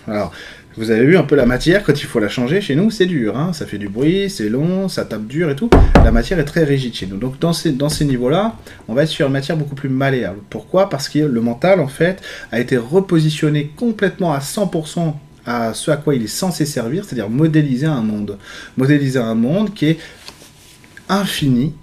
Alors 0.07 0.31
vous 0.77 0.91
avez 0.91 1.05
vu 1.05 1.17
un 1.17 1.23
peu 1.23 1.35
la 1.35 1.47
matière, 1.47 1.83
quand 1.83 1.99
il 1.99 2.05
faut 2.05 2.19
la 2.19 2.29
changer, 2.29 2.61
chez 2.61 2.75
nous, 2.75 2.91
c'est 2.91 3.07
dur. 3.07 3.35
Hein. 3.35 3.51
ça 3.51 3.65
fait 3.65 3.79
du 3.79 3.89
bruit, 3.89 4.29
c'est 4.29 4.47
long, 4.47 4.87
ça 4.87 5.05
tape 5.05 5.25
dur 5.25 5.49
et 5.49 5.55
tout. 5.55 5.71
La 5.95 6.11
matière 6.11 6.37
est 6.37 6.45
très 6.45 6.63
rigide 6.63 6.93
chez 6.93 7.07
nous. 7.07 7.17
Donc 7.17 7.39
dans 7.39 7.51
ces 7.53 8.05
niveaux-là, 8.05 8.55
on 8.87 8.93
va 8.93 9.03
être 9.03 9.09
sur 9.09 9.25
une 9.25 9.33
matière 9.33 9.57
beaucoup 9.57 9.73
plus 9.73 9.89
malléable. 9.89 10.39
Pourquoi? 10.51 10.87
Parce 10.87 11.09
que 11.09 11.17
le 11.17 11.41
mental, 11.41 11.79
en 11.79 11.87
fait, 11.87 12.21
a 12.51 12.59
été 12.59 12.77
repositionné 12.77 13.71
complètement 13.75 14.33
à 14.33 14.39
100% 14.39 15.15
à 15.47 15.73
ce 15.73 15.89
à 15.89 15.97
quoi 15.97 16.13
il 16.13 16.23
est 16.23 16.27
censé 16.27 16.65
servir, 16.65 17.05
c'est-à-dire 17.05 17.29
modéliser 17.29 17.87
un 17.87 18.01
monde. 18.01 18.37
Modéliser 18.75 19.19
un 19.19 19.33
monde 19.33 19.73
qui 19.73 19.87
est 19.87 19.99
infini, 21.09 21.73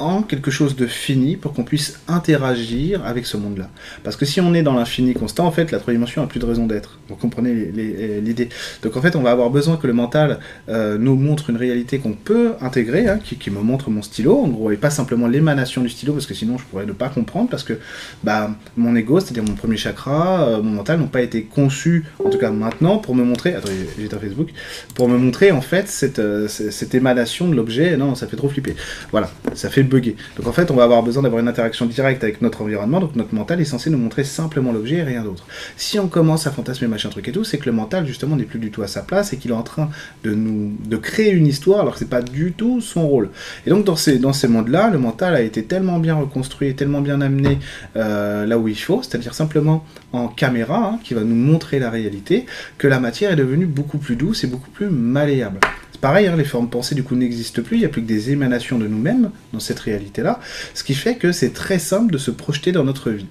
en 0.00 0.22
quelque 0.22 0.50
chose 0.50 0.74
de 0.74 0.86
fini 0.86 1.36
pour 1.36 1.52
qu'on 1.52 1.62
puisse 1.62 2.00
interagir 2.08 3.04
avec 3.04 3.26
ce 3.26 3.36
monde-là. 3.36 3.68
Parce 4.02 4.16
que 4.16 4.24
si 4.24 4.40
on 4.40 4.54
est 4.54 4.62
dans 4.62 4.74
l'infini 4.74 5.14
constant, 5.14 5.46
en 5.46 5.52
fait, 5.52 5.70
la 5.70 5.78
trois 5.78 5.92
dimensions 5.92 6.22
n'a 6.22 6.28
plus 6.28 6.40
de 6.40 6.46
raison 6.46 6.66
d'être. 6.66 6.98
Vous 7.08 7.16
comprenez 7.16 7.54
l'idée. 7.54 8.48
Donc 8.82 8.96
en 8.96 9.02
fait, 9.02 9.14
on 9.14 9.22
va 9.22 9.30
avoir 9.30 9.50
besoin 9.50 9.76
que 9.76 9.86
le 9.86 9.92
mental 9.92 10.40
euh, 10.68 10.98
nous 10.98 11.14
montre 11.14 11.50
une 11.50 11.56
réalité 11.56 11.98
qu'on 11.98 12.14
peut 12.14 12.54
intégrer, 12.60 13.08
hein, 13.08 13.18
qui, 13.22 13.50
me 13.50 13.60
montre 13.60 13.90
mon 13.90 14.02
stylo, 14.02 14.38
en 14.38 14.48
gros, 14.48 14.70
et 14.70 14.76
pas 14.76 14.90
simplement 14.90 15.26
l'émanation 15.26 15.82
du 15.82 15.88
stylo, 15.88 16.12
parce 16.12 16.26
que 16.26 16.34
sinon 16.34 16.56
je 16.56 16.64
pourrais 16.64 16.86
ne 16.86 16.92
pas 16.92 17.08
comprendre, 17.08 17.50
parce 17.50 17.64
que 17.64 17.78
bah, 18.22 18.50
mon 18.76 18.94
ego, 18.94 19.20
c'est-à-dire 19.20 19.42
mon 19.42 19.54
premier 19.54 19.76
chakra, 19.76 20.48
euh, 20.48 20.62
mon 20.62 20.70
mental 20.70 20.98
n'ont 21.00 21.08
pas 21.08 21.22
été 21.22 21.42
conçus, 21.42 22.04
en 22.24 22.30
tout 22.30 22.38
cas 22.38 22.50
maintenant, 22.50 22.98
pour 22.98 23.14
me 23.14 23.24
montrer, 23.24 23.54
attendez, 23.54 23.88
j'étais 23.98 24.16
Facebook, 24.16 24.50
pour 24.94 25.08
me 25.08 25.18
montrer 25.18 25.50
en 25.50 25.60
fait 25.60 25.88
cette, 25.88 26.18
euh, 26.18 26.48
cette 26.48 26.94
émanation 26.94 27.48
de 27.48 27.54
l'objet. 27.54 27.96
Non, 27.96 28.14
ça 28.14 28.26
fait 28.26 28.36
trop 28.36 28.48
flipper. 28.48 28.74
Voilà, 29.10 29.30
ça 29.54 29.68
fait 29.68 29.82
bugger. 29.90 30.16
Donc 30.36 30.46
en 30.46 30.52
fait, 30.52 30.70
on 30.70 30.74
va 30.74 30.84
avoir 30.84 31.02
besoin 31.02 31.22
d'avoir 31.22 31.42
une 31.42 31.48
interaction 31.48 31.84
directe 31.84 32.24
avec 32.24 32.40
notre 32.40 32.62
environnement, 32.62 33.00
donc 33.00 33.16
notre 33.16 33.34
mental 33.34 33.60
est 33.60 33.64
censé 33.64 33.90
nous 33.90 33.98
montrer 33.98 34.24
simplement 34.24 34.72
l'objet 34.72 34.96
et 34.96 35.02
rien 35.02 35.22
d'autre. 35.22 35.46
Si 35.76 35.98
on 35.98 36.08
commence 36.08 36.46
à 36.46 36.50
fantasmer 36.50 36.88
machin 36.88 37.10
truc 37.10 37.28
et 37.28 37.32
tout, 37.32 37.44
c'est 37.44 37.58
que 37.58 37.66
le 37.66 37.72
mental 37.72 38.06
justement 38.06 38.36
n'est 38.36 38.44
plus 38.44 38.58
du 38.58 38.70
tout 38.70 38.82
à 38.82 38.86
sa 38.86 39.02
place 39.02 39.32
et 39.32 39.36
qu'il 39.36 39.50
est 39.50 39.54
en 39.54 39.62
train 39.62 39.90
de 40.24 40.32
nous 40.32 40.72
de 40.86 40.96
créer 40.96 41.32
une 41.32 41.46
histoire 41.46 41.80
alors 41.80 41.94
que 41.94 41.98
c'est 41.98 42.08
pas 42.08 42.22
du 42.22 42.52
tout 42.52 42.80
son 42.80 43.06
rôle. 43.06 43.30
Et 43.66 43.70
donc 43.70 43.84
dans 43.84 43.96
ces, 43.96 44.18
dans 44.18 44.32
ces 44.32 44.48
mondes-là, 44.48 44.90
le 44.90 44.98
mental 44.98 45.34
a 45.34 45.42
été 45.42 45.64
tellement 45.64 45.98
bien 45.98 46.14
reconstruit, 46.14 46.74
tellement 46.74 47.00
bien 47.00 47.20
amené 47.20 47.58
euh, 47.96 48.46
là 48.46 48.58
où 48.58 48.68
il 48.68 48.78
faut, 48.78 49.02
c'est-à-dire 49.02 49.34
simplement 49.34 49.84
en 50.12 50.28
caméra, 50.28 50.92
hein, 50.94 51.00
qui 51.02 51.14
va 51.14 51.22
nous 51.22 51.34
montrer 51.34 51.78
la 51.78 51.90
réalité, 51.90 52.46
que 52.78 52.86
la 52.86 53.00
matière 53.00 53.32
est 53.32 53.36
devenue 53.36 53.66
beaucoup 53.66 53.98
plus 53.98 54.16
douce 54.16 54.44
et 54.44 54.46
beaucoup 54.46 54.70
plus 54.70 54.88
malléable. 54.88 55.60
Pareil, 56.00 56.28
hein, 56.28 56.36
les 56.36 56.44
formes 56.44 56.70
pensées 56.70 56.94
du 56.94 57.02
coup 57.02 57.14
n'existent 57.14 57.60
plus, 57.60 57.76
il 57.76 57.80
n'y 57.80 57.84
a 57.84 57.90
plus 57.90 58.00
que 58.00 58.06
des 58.06 58.30
émanations 58.30 58.78
de 58.78 58.86
nous-mêmes 58.86 59.30
dans 59.52 59.60
cette 59.60 59.79
réalité-là, 59.80 60.40
ce 60.74 60.84
qui 60.84 60.94
fait 60.94 61.16
que 61.16 61.32
c'est 61.32 61.52
très 61.52 61.78
simple 61.78 62.12
de 62.12 62.18
se 62.18 62.30
projeter 62.30 62.72
dans 62.72 62.84
notre 62.84 63.10
vie, 63.10 63.26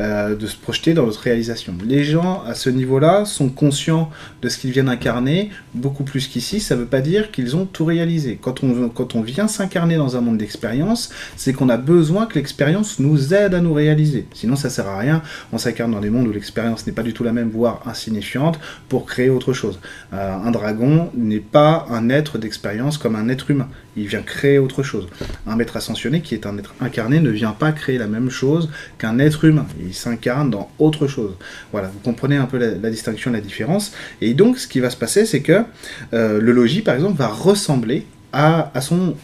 euh, 0.00 0.34
de 0.34 0.46
se 0.46 0.56
projeter 0.56 0.94
dans 0.94 1.06
notre 1.06 1.20
réalisation. 1.20 1.74
Les 1.84 2.04
gens 2.04 2.42
à 2.46 2.54
ce 2.54 2.70
niveau-là 2.70 3.24
sont 3.24 3.48
conscients 3.48 4.10
de 4.42 4.48
ce 4.48 4.58
qu'ils 4.58 4.70
viennent 4.70 4.88
incarner, 4.88 5.50
beaucoup 5.74 6.04
plus 6.04 6.26
qu'ici, 6.26 6.60
ça 6.60 6.74
ne 6.74 6.80
veut 6.80 6.86
pas 6.86 7.00
dire 7.00 7.30
qu'ils 7.30 7.56
ont 7.56 7.66
tout 7.66 7.84
réalisé. 7.84 8.38
Quand 8.40 8.62
on, 8.62 8.88
quand 8.88 9.14
on 9.14 9.22
vient 9.22 9.48
s'incarner 9.48 9.96
dans 9.96 10.16
un 10.16 10.20
monde 10.20 10.38
d'expérience, 10.38 11.10
c'est 11.36 11.52
qu'on 11.52 11.68
a 11.68 11.76
besoin 11.76 12.26
que 12.26 12.34
l'expérience 12.34 12.98
nous 12.98 13.34
aide 13.34 13.54
à 13.54 13.60
nous 13.60 13.72
réaliser. 13.72 14.26
Sinon 14.34 14.56
ça 14.56 14.70
sert 14.70 14.86
à 14.88 14.98
rien, 14.98 15.22
on 15.52 15.58
s'incarne 15.58 15.92
dans 15.92 16.00
des 16.00 16.10
mondes 16.10 16.28
où 16.28 16.32
l'expérience 16.32 16.86
n'est 16.86 16.92
pas 16.92 17.02
du 17.02 17.12
tout 17.12 17.24
la 17.24 17.32
même, 17.32 17.50
voire 17.50 17.82
insignifiante, 17.86 18.58
pour 18.88 19.06
créer 19.06 19.30
autre 19.30 19.52
chose. 19.52 19.80
Euh, 20.12 20.36
un 20.36 20.50
dragon 20.50 21.10
n'est 21.14 21.40
pas 21.40 21.86
un 21.90 22.08
être 22.10 22.38
d'expérience 22.38 22.98
comme 22.98 23.16
un 23.16 23.28
être 23.28 23.50
humain. 23.50 23.68
Il 23.96 24.06
vient 24.06 24.22
créer 24.22 24.58
autre 24.58 24.82
chose. 24.82 25.08
Un 25.46 25.56
maître 25.56 25.76
ascensionné 25.78 26.20
qui 26.20 26.34
est 26.34 26.46
un 26.46 26.56
être 26.58 26.74
incarné 26.80 27.20
ne 27.20 27.30
vient 27.30 27.52
pas 27.52 27.72
créer 27.72 27.98
la 27.98 28.06
même 28.06 28.30
chose 28.30 28.70
qu'un 28.98 29.18
être 29.18 29.44
humain. 29.44 29.66
Il 29.80 29.94
s'incarne 29.94 30.50
dans 30.50 30.70
autre 30.78 31.06
chose. 31.06 31.34
Voilà, 31.72 31.88
vous 31.88 32.00
comprenez 32.00 32.36
un 32.36 32.46
peu 32.46 32.58
la, 32.58 32.90
distinction, 32.90 33.32
la 33.32 33.40
différence. 33.40 33.92
Et 34.20 34.34
donc, 34.34 34.58
ce 34.58 34.68
qui 34.68 34.80
va 34.80 34.90
se 34.90 34.96
passer, 34.96 35.24
c'est 35.24 35.40
que 35.40 35.64
euh, 36.12 36.40
le 36.40 36.52
logis, 36.52 36.82
par 36.82 36.94
exemple, 36.94 37.18
va 37.18 37.28
ressembler 37.28 38.06
à, 38.32 38.70
son 38.80 39.14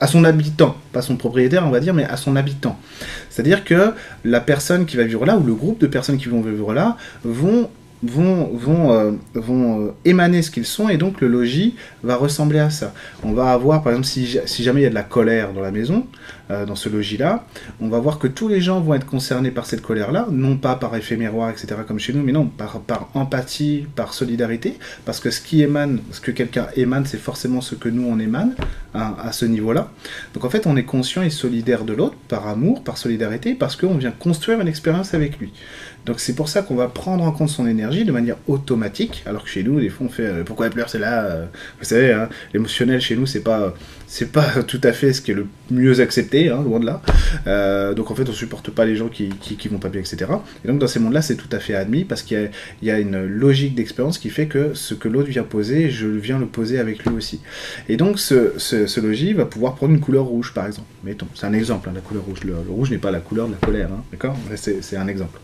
à 0.00 0.06
son 0.06 0.24
habitant, 0.24 0.76
pas 0.92 1.02
son 1.02 1.16
propriétaire 1.16 1.64
on 1.66 1.70
va 1.70 1.80
dire, 1.80 1.94
mais 1.94 2.04
à 2.04 2.16
son 2.16 2.36
habitant. 2.36 2.78
C'est-à-dire 3.30 3.64
que 3.64 3.92
la 4.24 4.40
personne 4.40 4.86
qui 4.86 4.96
va 4.96 5.04
vivre 5.04 5.24
là, 5.24 5.36
ou 5.36 5.44
le 5.44 5.54
groupe 5.54 5.80
de 5.80 5.86
personnes 5.86 6.18
qui 6.18 6.28
vont 6.28 6.40
vivre 6.40 6.74
là, 6.74 6.96
vont 7.22 7.70
vont, 8.04 8.50
vont, 8.52 8.92
euh, 8.92 9.12
vont 9.34 9.80
euh, 9.80 9.94
émaner 10.04 10.42
ce 10.42 10.50
qu'ils 10.50 10.66
sont 10.66 10.88
et 10.88 10.96
donc 10.96 11.20
le 11.20 11.28
logis 11.28 11.74
va 12.02 12.16
ressembler 12.16 12.58
à 12.58 12.70
ça. 12.70 12.92
On 13.22 13.32
va 13.32 13.52
avoir, 13.52 13.82
par 13.82 13.92
exemple, 13.92 14.06
si, 14.06 14.38
si 14.44 14.62
jamais 14.62 14.80
il 14.80 14.84
y 14.84 14.86
a 14.86 14.90
de 14.90 14.94
la 14.94 15.02
colère 15.02 15.52
dans 15.52 15.60
la 15.60 15.70
maison, 15.70 16.06
euh, 16.50 16.66
dans 16.66 16.76
ce 16.76 16.88
logis-là, 16.88 17.46
on 17.80 17.88
va 17.88 17.98
voir 17.98 18.18
que 18.18 18.26
tous 18.26 18.48
les 18.48 18.60
gens 18.60 18.80
vont 18.80 18.94
être 18.94 19.06
concernés 19.06 19.50
par 19.50 19.66
cette 19.66 19.80
colère-là, 19.80 20.26
non 20.30 20.56
pas 20.56 20.74
par 20.74 20.94
effet 20.96 21.16
miroir, 21.16 21.50
etc., 21.50 21.76
comme 21.86 21.98
chez 21.98 22.12
nous, 22.12 22.22
mais 22.22 22.32
non, 22.32 22.46
par, 22.46 23.08
empathie, 23.14 23.86
par 23.96 24.12
solidarité, 24.12 24.78
parce 25.04 25.20
que 25.20 25.30
ce 25.30 25.40
qui 25.40 25.62
émane, 25.62 26.00
ce 26.10 26.20
que 26.20 26.30
quelqu'un 26.30 26.66
émane, 26.76 27.06
c'est 27.06 27.18
forcément 27.18 27.60
ce 27.60 27.74
que 27.74 27.88
nous 27.88 28.06
on 28.06 28.18
émane 28.18 28.54
hein, 28.94 29.16
à 29.22 29.32
ce 29.32 29.46
niveau-là. 29.46 29.90
Donc 30.34 30.44
en 30.44 30.50
fait, 30.50 30.66
on 30.66 30.76
est 30.76 30.84
conscient 30.84 31.22
et 31.22 31.30
solidaire 31.30 31.84
de 31.84 31.94
l'autre 31.94 32.16
par 32.28 32.46
amour, 32.46 32.84
par 32.84 32.98
solidarité, 32.98 33.54
parce 33.54 33.76
qu'on 33.76 33.96
vient 33.96 34.12
construire 34.12 34.60
une 34.60 34.68
expérience 34.68 35.14
avec 35.14 35.38
lui. 35.38 35.52
Donc 36.06 36.20
c'est 36.20 36.34
pour 36.34 36.48
ça 36.48 36.60
qu'on 36.60 36.74
va 36.74 36.88
prendre 36.88 37.24
en 37.24 37.32
compte 37.32 37.48
son 37.48 37.66
énergie 37.66 38.04
de 38.04 38.12
manière 38.12 38.36
automatique, 38.46 39.22
alors 39.26 39.44
que 39.44 39.48
chez 39.48 39.62
nous, 39.62 39.80
des 39.80 39.88
fois, 39.88 40.06
on 40.06 40.10
fait 40.10 40.26
euh, 40.26 40.44
pourquoi 40.44 40.66
elle 40.66 40.72
pleure, 40.72 40.90
c'est 40.90 40.98
là. 40.98 41.24
Euh, 41.24 41.46
vous 41.78 41.84
savez, 41.84 42.12
hein, 42.12 42.28
l'émotionnel 42.52 43.00
chez 43.00 43.16
nous, 43.16 43.24
c'est 43.24 43.40
pas 43.40 43.74
c'est 44.06 44.32
pas 44.32 44.62
tout 44.66 44.80
à 44.82 44.92
fait 44.92 45.12
ce 45.12 45.20
qui 45.20 45.30
est 45.30 45.34
le 45.34 45.46
mieux 45.70 46.00
accepté, 46.00 46.50
hein, 46.50 46.62
loin 46.62 46.80
de 46.80 46.86
là. 46.86 47.02
Euh, 47.46 47.94
donc 47.94 48.10
en 48.10 48.14
fait, 48.14 48.28
on 48.28 48.32
supporte 48.32 48.70
pas 48.70 48.84
les 48.84 48.96
gens 48.96 49.08
qui, 49.08 49.28
qui, 49.28 49.68
vont 49.68 49.78
pas 49.78 49.88
bien, 49.88 50.00
etc. 50.00 50.26
Et 50.64 50.68
donc 50.68 50.78
dans 50.78 50.86
ces 50.86 51.00
mondes-là, 51.00 51.22
c'est 51.22 51.36
tout 51.36 51.48
à 51.52 51.58
fait 51.58 51.74
admis 51.74 52.04
parce 52.04 52.22
qu'il 52.22 52.50
y, 52.82 52.86
y, 52.86 52.90
a 52.90 52.98
une 52.98 53.24
logique 53.24 53.74
d'expérience 53.74 54.18
qui 54.18 54.30
fait 54.30 54.46
que 54.46 54.74
ce 54.74 54.94
que 54.94 55.08
l'autre 55.08 55.28
vient 55.28 55.42
poser, 55.42 55.90
je 55.90 56.06
viens 56.06 56.38
le 56.38 56.46
poser 56.46 56.78
avec 56.78 57.04
lui 57.04 57.14
aussi. 57.14 57.40
Et 57.88 57.96
donc 57.96 58.18
ce, 58.18 58.52
ce, 58.58 59.00
logis 59.00 59.32
va 59.32 59.44
pouvoir 59.46 59.74
prendre 59.74 59.92
une 59.92 60.00
couleur 60.00 60.24
rouge, 60.24 60.52
par 60.54 60.66
exemple. 60.66 60.88
Mettons, 61.02 61.26
c'est 61.34 61.46
un 61.46 61.52
exemple, 61.52 61.88
hein, 61.88 61.92
la 61.94 62.00
couleur 62.00 62.24
rouge. 62.24 62.40
Le, 62.44 62.54
rouge 62.68 62.90
n'est 62.90 62.98
pas 62.98 63.10
la 63.10 63.20
couleur 63.20 63.46
de 63.48 63.52
la 63.52 63.58
colère, 63.58 63.90
hein, 63.92 64.02
d'accord? 64.10 64.36
C'est 64.56 64.96
un 64.96 65.08
exemple. 65.08 65.40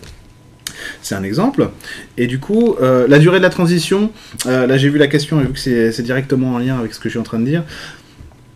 C'est 1.03 1.15
un 1.15 1.23
exemple. 1.23 1.71
Et 2.17 2.27
du 2.27 2.39
coup, 2.39 2.77
euh, 2.81 3.07
la 3.09 3.19
durée 3.19 3.39
de 3.39 3.43
la 3.43 3.51
transition, 3.51 4.11
euh, 4.47 4.67
là 4.67 4.77
j'ai 4.77 4.89
vu 4.89 4.99
la 4.99 5.09
question 5.09 5.41
et 5.41 5.45
vu 5.45 5.53
que 5.53 5.59
c'est 5.59 6.03
directement 6.03 6.55
en 6.55 6.59
lien 6.59 6.79
avec 6.79 6.95
ce 6.95 6.99
que 6.99 7.09
je 7.09 7.11
suis 7.11 7.19
en 7.19 7.25
train 7.25 7.39
de 7.39 7.45
dire, 7.45 7.65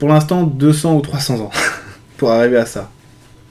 pour 0.04 0.12
l'instant 0.12 0.42
200 0.42 0.96
ou 0.96 1.00
300 1.00 1.40
ans 1.40 1.50
pour 2.18 2.30
arriver 2.30 2.58
à 2.58 2.66
ça. 2.66 2.90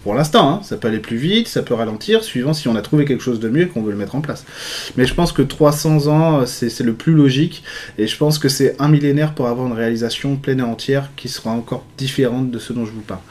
Pour 0.03 0.13
l'instant, 0.13 0.48
hein, 0.48 0.60
ça 0.62 0.77
peut 0.77 0.88
aller 0.88 1.00
plus 1.00 1.17
vite, 1.17 1.48
ça 1.48 1.63
peut 1.63 1.74
ralentir, 1.74 2.24
suivant 2.24 2.53
si 2.53 2.67
on 2.67 2.75
a 2.75 2.83
trouvé 2.83 3.05
quelque 3.05 3.24
chose 3.24 3.39
de 3.39 3.50
mieux 3.50 3.65
qu'on 3.65 3.81
veut 3.81 3.89
le 3.89 3.98
mettre 3.98 4.13
en 4.13 4.22
place. 4.22 4.45
Mais 4.95 5.07
je 5.07 5.15
pense 5.15 5.31
que 5.31 5.41
300 5.41 6.05
ans, 6.10 6.45
c'est 6.45 6.79
le 6.81 6.93
plus 6.93 7.13
logique, 7.13 7.63
et 7.98 8.05
je 8.05 8.15
pense 8.15 8.38
que 8.38 8.50
c'est 8.50 8.75
un 8.77 8.88
millénaire 8.88 9.33
pour 9.33 9.48
avoir 9.48 9.65
une 9.65 9.74
réalisation 9.74 10.36
pleine 10.36 10.60
et 10.60 10.62
entière 10.62 11.10
qui 11.15 11.27
sera 11.27 11.50
encore 11.50 11.86
différente 11.98 12.51
de 12.51 12.60
ce 12.60 12.72
dont 12.72 12.86
je 12.86 12.91
vous 12.91 13.01
parle. 13.01 13.22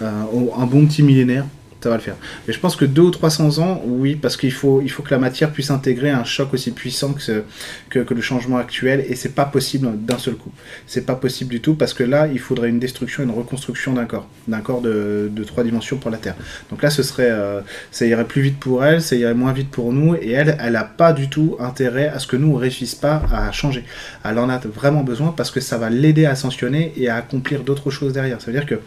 Euh, 0.00 0.10
un 0.56 0.64
bon 0.64 0.86
petit 0.86 1.02
millénaire, 1.02 1.44
ça 1.82 1.88
va 1.88 1.96
le 1.96 2.02
faire. 2.02 2.16
Mais 2.46 2.52
je 2.52 2.60
pense 2.60 2.76
que 2.76 2.84
2 2.84 3.02
ou 3.02 3.10
300 3.10 3.58
ans, 3.58 3.82
oui, 3.86 4.14
parce 4.14 4.36
qu'il 4.36 4.52
faut, 4.52 4.82
il 4.82 4.90
faut 4.90 5.02
que 5.02 5.10
la 5.10 5.18
matière 5.18 5.50
puisse 5.50 5.70
intégrer 5.70 6.10
un 6.10 6.24
choc 6.24 6.52
aussi 6.52 6.72
puissant 6.72 7.14
que, 7.14 7.44
que, 7.88 8.14
le 8.14 8.20
changement 8.20 8.58
actuel, 8.58 9.04
et 9.08 9.14
c'est 9.14 9.34
pas 9.34 9.46
possible 9.46 9.88
d'un 10.04 10.18
seul 10.18 10.34
coup. 10.34 10.52
C'est 10.86 11.06
pas 11.06 11.14
possible 11.14 11.50
du 11.50 11.60
tout, 11.60 11.74
parce 11.74 11.94
que 11.94 12.02
là, 12.02 12.26
il 12.26 12.38
faudrait 12.38 12.68
une 12.68 12.78
destruction, 12.78 13.22
une 13.22 13.30
reconstruction 13.30 13.94
d'un 13.94 14.04
corps, 14.04 14.28
d'un 14.46 14.60
corps 14.60 14.82
de, 14.82 15.30
de, 15.32 15.44
trois 15.44 15.64
dimensions 15.64 15.96
pour 15.96 16.10
la 16.10 16.18
Terre. 16.18 16.36
Donc 16.70 16.82
là, 16.82 16.90
ce 16.90 17.02
serait, 17.02 17.30
euh, 17.30 17.60
ça 17.90 18.04
irait 18.04 18.26
plus 18.26 18.42
vite 18.42 18.58
pour 18.58 18.84
elle, 18.84 19.00
ça 19.00 19.16
irait 19.16 19.34
moins 19.34 19.52
vite 19.52 19.70
pour 19.70 19.92
nous, 19.92 20.14
et 20.16 20.32
elle, 20.32 20.58
elle 20.60 20.76
a 20.76 20.84
pas 20.84 21.12
du 21.12 21.30
tout 21.30 21.56
intérêt 21.60 22.08
à 22.08 22.18
ce 22.18 22.26
que 22.26 22.36
nous, 22.36 22.52
on 22.52 22.56
réussisse 22.56 22.94
pas 22.94 23.22
à 23.32 23.50
changer. 23.52 23.84
Elle 24.24 24.38
en 24.38 24.50
a 24.50 24.58
vraiment 24.58 25.02
besoin 25.02 25.32
parce 25.36 25.50
que 25.50 25.60
ça 25.60 25.78
va 25.78 25.88
l'aider 25.88 26.26
à 26.26 26.32
ascensionner 26.32 26.92
et 26.96 27.08
à 27.08 27.16
accomplir 27.16 27.62
d'autres 27.62 27.90
choses 27.90 28.12
derrière. 28.12 28.40
Ça 28.40 28.46
veut 28.46 28.52
dire 28.52 28.66
que 28.66 28.80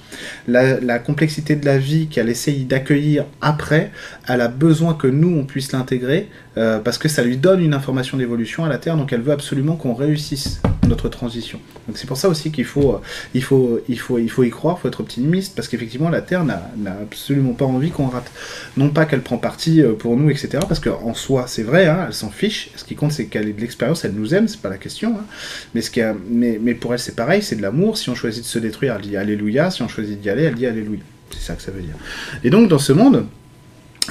la, 0.48 0.80
la 0.80 1.00
complexité 1.00 1.56
de 1.56 1.66
la 1.66 1.78
vie 1.78 2.08
qu'elle 2.08 2.30
essaye 2.30 2.66
d'accomplir 2.66 2.83
accueillir 2.84 3.26
après, 3.42 3.92
elle 4.28 4.42
a 4.42 4.50
besoin 4.50 4.94
que 4.94 5.08
nous, 5.08 5.36
on 5.38 5.46
puisse 5.46 5.72
l'intégrer, 5.72 6.30
euh, 6.58 6.80
parce 6.80 6.98
que 6.98 7.08
ça 7.08 7.24
lui 7.24 7.38
donne 7.38 7.62
une 7.62 7.74
information 7.74 8.18
d'évolution 8.18 8.66
à 8.66 8.70
la 8.70 8.78
Terre, 8.78 8.98
donc 8.98 9.14
elle 9.14 9.22
veut 9.22 9.32
absolument 9.32 9.76
qu'on 9.76 9.94
réussisse 9.94 10.62
notre 10.88 11.08
transition. 11.10 11.60
Donc 11.88 11.98
c'est 11.98 12.08
pour 12.08 12.18
ça 12.18 12.30
aussi 12.30 12.52
qu'il 12.52 12.66
faut, 12.66 12.94
euh, 12.94 13.02
il 13.34 13.42
faut, 13.42 13.80
il 13.88 13.98
faut, 13.98 14.20
il 14.20 14.30
faut 14.30 14.44
y 14.44 14.50
croire, 14.50 14.76
il 14.78 14.82
faut 14.82 14.88
être 14.90 15.00
optimiste, 15.00 15.56
parce 15.56 15.68
qu'effectivement 15.68 16.10
la 16.10 16.22
Terre 16.22 16.44
n'a 16.44 16.62
absolument 17.02 17.54
pas 17.54 17.66
envie 17.66 17.90
qu'on 17.90 18.08
rate. 18.08 18.30
Non 18.78 18.90
pas 18.90 19.06
qu'elle 19.06 19.22
prend 19.22 19.38
parti 19.38 19.82
euh, 19.82 19.94
pour 19.94 20.18
nous, 20.18 20.30
etc. 20.30 20.60
Parce 20.68 20.80
qu'en 20.80 21.14
soi, 21.14 21.46
c'est 21.48 21.64
vrai, 21.64 21.88
hein, 21.88 22.06
elle 22.08 22.14
s'en 22.14 22.30
fiche. 22.30 22.70
Ce 22.76 22.84
qui 22.84 22.96
compte, 22.96 23.14
c'est 23.14 23.26
qu'elle 23.26 23.48
ait 23.48 23.54
de 23.54 23.62
l'expérience, 23.62 24.06
elle 24.06 24.14
nous 24.14 24.36
aime, 24.36 24.48
c'est 24.48 24.62
pas 24.62 24.70
la 24.70 24.78
question. 24.78 25.16
Hein. 25.18 25.26
Mais, 25.74 25.82
ce 25.82 25.90
qui 25.90 26.02
a, 26.02 26.14
mais, 26.30 26.60
mais 26.62 26.76
pour 26.76 26.94
elle, 26.94 27.00
c'est 27.00 27.16
pareil, 27.16 27.42
c'est 27.42 27.56
de 27.56 27.62
l'amour. 27.62 27.98
Si 27.98 28.10
on 28.10 28.16
choisit 28.16 28.44
de 28.44 28.48
se 28.48 28.60
détruire, 28.60 28.96
elle 28.96 29.02
dit 29.02 29.18
Alléluia. 29.18 29.72
Si 29.72 29.82
on 29.82 29.88
choisit 29.88 30.20
d'y 30.20 30.30
aller, 30.30 30.44
elle 30.44 30.56
dit 30.56 30.68
Alléluia. 30.68 31.00
C'est 31.34 31.46
ça 31.46 31.56
que 31.56 31.62
ça 31.62 31.72
veut 31.72 31.82
dire. 31.82 31.96
Et 32.44 32.50
donc 32.50 32.70
dans 32.70 32.80
ce 32.80 32.94
monde, 32.94 33.26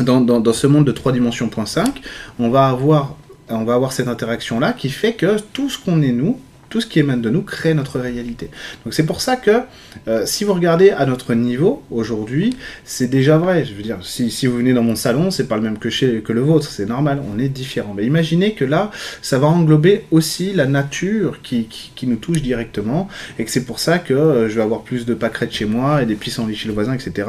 dans, 0.01 0.53
ce 0.53 0.67
monde 0.67 0.87
de 0.87 0.93
3 0.93 1.13
dimensions 1.13 1.49
point 1.49 1.67
5, 1.67 2.01
on 2.39 2.51
va 2.51 2.69
avoir 2.69 3.17
on 3.49 3.65
va 3.65 3.75
avoir 3.75 3.93
cette 3.93 4.09
interaction 4.09 4.61
là 4.61 4.73
qui 4.73 4.89
fait 4.89 5.13
que 5.13 5.39
tout 5.53 5.69
ce 5.69 5.79
qu'on 5.79 6.01
est 6.01 6.13
nous, 6.13 6.41
tout 6.73 6.81
ce 6.81 6.87
qui 6.87 7.01
émane 7.01 7.21
de 7.21 7.29
nous 7.29 7.43
crée 7.43 7.75
notre 7.75 8.01
réalité. 8.01 8.49
Donc 8.87 8.95
c'est 8.95 9.05
pour 9.05 9.21
ça 9.21 9.37
que 9.37 9.61
euh, 10.09 10.23
si 10.25 10.43
vous 10.45 10.55
regardez 10.55 10.89
à 10.89 11.05
notre 11.05 11.35
niveau 11.35 11.83
aujourd'hui, 11.91 12.57
c'est 12.87 13.09
déjà 13.09 13.37
vrai. 13.37 13.67
Je 13.67 13.75
veux 13.75 13.83
dire, 13.83 13.99
si, 14.01 14.47
vous 14.47 14.57
venez 14.57 14.73
dans 14.73 14.83
mon 14.83 14.97
salon, 14.97 15.31
c'est 15.31 15.47
pas 15.47 15.57
le 15.57 15.63
même 15.63 15.77
que, 15.77 15.91
que 16.21 16.33
le 16.33 16.41
vôtre, 16.41 16.67
c'est 16.67 16.87
normal, 16.87 17.23
on 17.31 17.39
est 17.39 17.51
différent. 17.51 17.93
Mais 17.95 18.07
imaginez 18.07 18.55
que 18.55 18.65
là, 18.65 18.91
ça 19.21 19.39
va 19.39 19.49
englober 19.49 20.05
aussi 20.11 20.55
la 20.55 20.65
nature 20.65 21.43
qui, 21.43 21.69
nous 22.05 22.17
touche 22.17 22.41
directement, 22.41 23.07
et 23.39 23.45
que 23.45 23.51
c'est 23.51 23.67
pour 23.67 23.79
ça 23.79 23.99
que 23.99 24.15
euh, 24.15 24.49
je 24.49 24.55
vais 24.55 24.63
avoir 24.63 24.81
plus 24.81 25.05
de 25.05 25.13
pâquerettes 25.13 25.53
chez 25.53 25.67
moi 25.67 26.03
et 26.03 26.07
des 26.07 26.15
pissenlits 26.15 26.57
chez 26.57 26.69
le 26.69 26.75
voisin, 26.75 26.95
etc. 26.95 27.29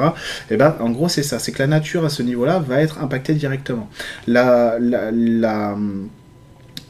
Et 0.50 0.56
ben, 0.56 0.78
en 0.80 0.90
gros, 0.90 1.10
c'est 1.10 1.22
ça, 1.22 1.38
c'est 1.38 1.52
que 1.52 1.60
la 1.60 1.68
nature 1.68 2.06
à 2.06 2.10
ce 2.10 2.24
niveau-là 2.24 2.60
va 2.60 2.80
être 2.80 3.04
impactée 3.04 3.34
directement. 3.34 3.90
la 4.26 4.80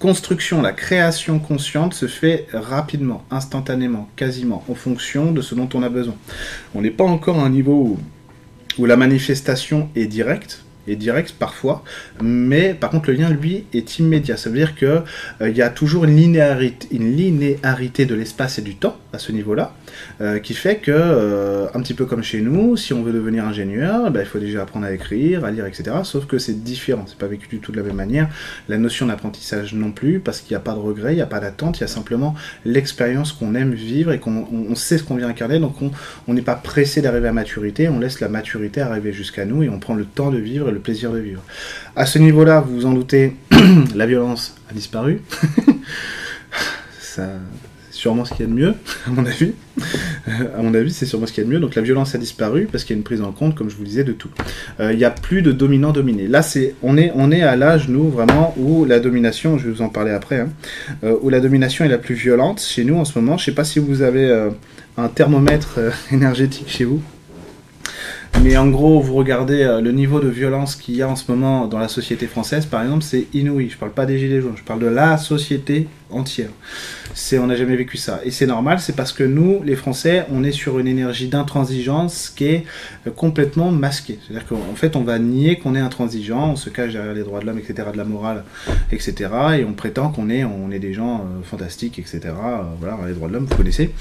construction, 0.04 0.62
la 0.62 0.74
création 0.74 1.40
consciente 1.40 1.94
se 1.94 2.08
fait 2.08 2.48
rapidement, 2.52 3.24
instantanément, 3.32 4.10
quasiment, 4.18 4.62
en 4.68 4.76
fonction 4.76 5.32
de 5.32 5.42
ce 5.42 5.56
dont 5.56 5.70
on 5.74 5.82
a 5.82 5.88
besoin. 5.88 6.16
On 6.76 6.82
n'est 6.82 6.92
pas 6.92 7.06
encore 7.06 7.40
à 7.40 7.44
un 7.44 7.50
niveau 7.50 7.98
où, 8.78 8.86
la 8.86 8.98
manifestation 8.98 9.88
est 9.96 10.08
directe, 10.08 10.66
est 10.90 10.98
direct 10.98 11.34
parfois, 11.40 11.86
mais 12.22 12.74
par 12.74 12.90
contre 12.90 13.12
le 13.12 13.16
lien 13.16 13.30
lui 13.30 13.64
est 13.74 13.98
immédiat. 13.98 14.36
Ça 14.36 14.50
veut 14.50 14.58
dire 14.58 14.76
que 14.76 15.04
euh, 15.40 15.50
il 15.50 15.56
y 15.56 15.62
a 15.62 15.70
toujours 15.70 16.04
une 16.04 16.18
linéarité 16.18 18.06
de 18.06 18.16
l'espace 18.16 18.60
et 18.60 18.62
du 18.62 18.76
temps 18.76 18.98
à 19.14 19.20
ce 19.20 19.32
niveau-là, 19.32 19.74
euh, 20.22 20.40
qui 20.40 20.56
fait 20.56 20.78
que 20.78 20.92
euh, 20.92 21.68
un 21.74 21.82
petit 21.82 21.94
peu 21.94 22.06
comme 22.06 22.24
chez 22.24 22.42
nous, 22.42 22.76
si 22.76 22.94
on 22.94 23.04
veut 23.04 23.14
devenir 23.14 23.46
ingénieur, 23.46 24.10
ben, 24.10 24.22
il 24.22 24.26
faut 24.26 24.40
déjà 24.40 24.64
apprendre 24.64 24.88
à 24.88 24.92
écrire, 24.92 25.46
à 25.46 25.52
lire, 25.52 25.68
etc. 25.68 25.98
Sauf 26.04 26.26
que 26.26 26.40
c'est 26.40 26.64
différent, 26.64 27.06
c'est 27.08 27.18
pas 27.18 27.28
vécu 27.28 27.48
du 27.48 27.60
tout 27.60 27.72
de 27.72 27.78
la 27.78 27.84
même 27.84 27.96
manière. 27.96 28.28
La 28.68 28.80
notion 28.80 29.06
d'apprentissage 29.06 29.76
non 29.76 29.92
plus, 29.92 30.20
parce 30.20 30.42
qu'il 30.42 30.54
n'y 30.54 30.58
a 30.58 30.62
pas 30.62 30.74
de 30.74 30.80
regret, 30.80 31.14
il 31.14 31.18
n'y 31.18 31.22
a 31.22 31.28
pas 31.28 31.40
d'attente, 31.40 31.78
il 31.78 31.82
y 31.82 31.84
a 31.84 31.88
simplement 31.88 32.34
l'expérience 32.66 33.34
qu'on 33.34 33.54
aime 33.54 33.74
vivre 33.74 34.12
et 34.12 34.20
qu'on 34.20 34.76
sait 34.76 34.98
ce 34.98 35.04
qu'on 35.04 35.16
vient 35.16 35.28
incarner, 35.28 35.60
donc 35.60 35.76
on 36.28 36.34
n'est 36.34 36.42
pas 36.42 36.56
pressé 36.56 37.02
d'arriver 37.02 37.28
à 37.28 37.34
maturité, 37.34 37.88
on 37.90 38.00
laisse 38.00 38.20
la 38.20 38.30
maturité 38.30 38.82
arriver 38.82 39.14
jusqu'à 39.14 39.46
nous 39.46 39.62
et 39.62 39.70
on 39.70 39.80
prend 39.80 39.94
le 39.94 40.06
temps 40.06 40.32
de 40.32 40.40
vivre 40.40 40.72
le 40.72 40.80
plaisir 40.80 41.12
de 41.12 41.20
vivre. 41.20 41.44
À 41.96 42.08
ce 42.08 42.18
niveau-là, 42.18 42.62
vous 42.62 42.74
vous 42.74 42.86
en 42.88 42.94
doutez, 42.94 43.36
la 43.96 44.08
violence 44.08 44.56
a 44.72 44.74
disparu. 44.74 45.22
Ça, 47.00 47.30
sûrement 48.04 48.26
ce 48.26 48.34
qu'il 48.34 48.42
y 48.42 48.44
a 48.44 48.52
de 48.52 48.56
mieux, 48.56 48.74
à 49.08 49.12
mon 49.12 49.26
avis. 49.26 49.54
à 50.58 50.62
mon 50.62 50.74
avis, 50.74 50.92
c'est 50.92 51.06
sûrement 51.06 51.26
ce 51.26 51.32
qu'il 51.32 51.42
y 51.42 51.46
a 51.46 51.50
de 51.50 51.54
mieux. 51.54 51.62
Donc 51.62 51.76
la 51.76 51.82
violence 51.82 52.14
a 52.16 52.18
disparu 52.18 52.68
parce 52.70 52.84
qu'il 52.84 52.96
y 52.96 52.98
a 52.98 53.00
une 53.00 53.04
prise 53.04 53.22
en 53.22 53.32
compte, 53.32 53.56
comme 53.56 53.70
je 53.70 53.78
vous 53.78 53.86
disais, 53.86 54.04
de 54.04 54.12
tout. 54.12 54.30
Euh, 54.82 54.92
il 54.92 54.98
n'y 54.98 55.06
a 55.06 55.10
plus 55.10 55.42
de 55.42 55.54
dominant-dominé. 55.54 56.28
Là, 56.28 56.42
c'est, 56.42 56.76
on, 56.84 56.98
est, 56.98 57.14
on 57.16 57.32
est 57.32 57.44
à 57.44 57.56
l'âge, 57.56 57.88
nous, 57.88 58.10
vraiment, 58.10 58.54
où 58.58 58.84
la 58.84 59.00
domination, 59.00 59.58
je 59.58 59.68
vais 59.68 59.72
vous 59.72 59.82
en 59.82 59.90
parler 59.90 60.12
après, 60.12 60.42
hein, 60.42 60.50
euh, 61.06 61.16
où 61.22 61.30
la 61.30 61.40
domination 61.40 61.86
est 61.86 61.90
la 61.90 61.98
plus 61.98 62.16
violente 62.16 62.62
chez 62.62 62.84
nous 62.84 62.98
en 62.98 63.06
ce 63.06 63.18
moment. 63.18 63.38
Je 63.38 63.44
ne 63.44 63.46
sais 63.46 63.56
pas 63.56 63.64
si 63.64 63.80
vous 63.80 64.02
avez 64.02 64.26
euh, 64.26 64.50
un 64.98 65.08
thermomètre 65.08 65.80
énergétique 66.12 66.68
chez 66.68 66.84
vous. 66.84 67.02
Mais 68.42 68.58
en 68.58 68.68
gros, 68.68 69.00
vous 69.00 69.14
regardez 69.14 69.62
euh, 69.62 69.80
le 69.80 69.92
niveau 69.92 70.20
de 70.20 70.28
violence 70.28 70.76
qu'il 70.76 70.96
y 70.96 71.02
a 71.02 71.08
en 71.08 71.16
ce 71.16 71.32
moment 71.32 71.68
dans 71.68 71.80
la 71.80 71.88
société 71.88 72.28
française, 72.28 72.66
par 72.66 72.82
exemple, 72.82 73.04
c'est 73.04 73.28
inouï. 73.34 73.70
Je 73.70 73.78
parle 73.78 73.92
pas 73.92 74.06
des 74.06 74.18
gilets 74.18 74.42
jaunes, 74.42 74.56
je 74.58 74.64
parle 74.64 74.80
de 74.80 74.88
la 74.88 75.18
société 75.18 75.88
entière. 76.14 76.50
C'est, 77.14 77.38
on 77.38 77.48
n'a 77.48 77.56
jamais 77.56 77.76
vécu 77.76 77.98
ça. 77.98 78.22
Et 78.24 78.32
c'est 78.32 78.46
normal, 78.46 78.80
c'est 78.80 78.96
parce 78.96 79.14
que 79.14 79.24
nous, 79.24 79.62
les 79.64 79.76
Français, 79.76 80.26
on 80.32 80.44
est 80.44 80.52
sur 80.52 80.80
une 80.80 80.88
énergie 80.88 81.28
d'intransigeance 81.28 82.32
qui 82.36 82.46
est 82.46 82.66
euh, 83.08 83.12
complètement 83.12 83.72
masquée. 83.72 84.20
C'est-à-dire 84.26 84.48
qu'en 84.48 84.76
fait, 84.76 84.96
on 84.96 85.04
va 85.04 85.20
nier 85.20 85.58
qu'on 85.58 85.76
est 85.76 85.80
intransigeant, 85.80 86.52
on 86.52 86.56
se 86.56 86.70
cache 86.70 86.94
derrière 86.94 87.14
les 87.14 87.24
droits 87.24 87.40
de 87.40 87.46
l'homme, 87.46 87.60
etc., 87.60 87.90
de 87.92 87.98
la 87.98 88.06
morale, 88.06 88.44
etc., 88.92 89.30
et 89.60 89.66
on 89.66 89.74
prétend 89.74 90.10
qu'on 90.10 90.30
est, 90.30 90.44
on 90.44 90.72
est 90.72 90.80
des 90.80 90.94
gens 90.94 91.22
euh, 91.22 91.44
fantastiques, 91.44 92.00
etc., 92.00 92.22
voilà, 92.80 92.98
les 93.08 93.14
droits 93.14 93.28
de 93.28 93.34
l'homme, 93.34 93.46
vous 93.46 93.56
connaissez. 93.56 93.92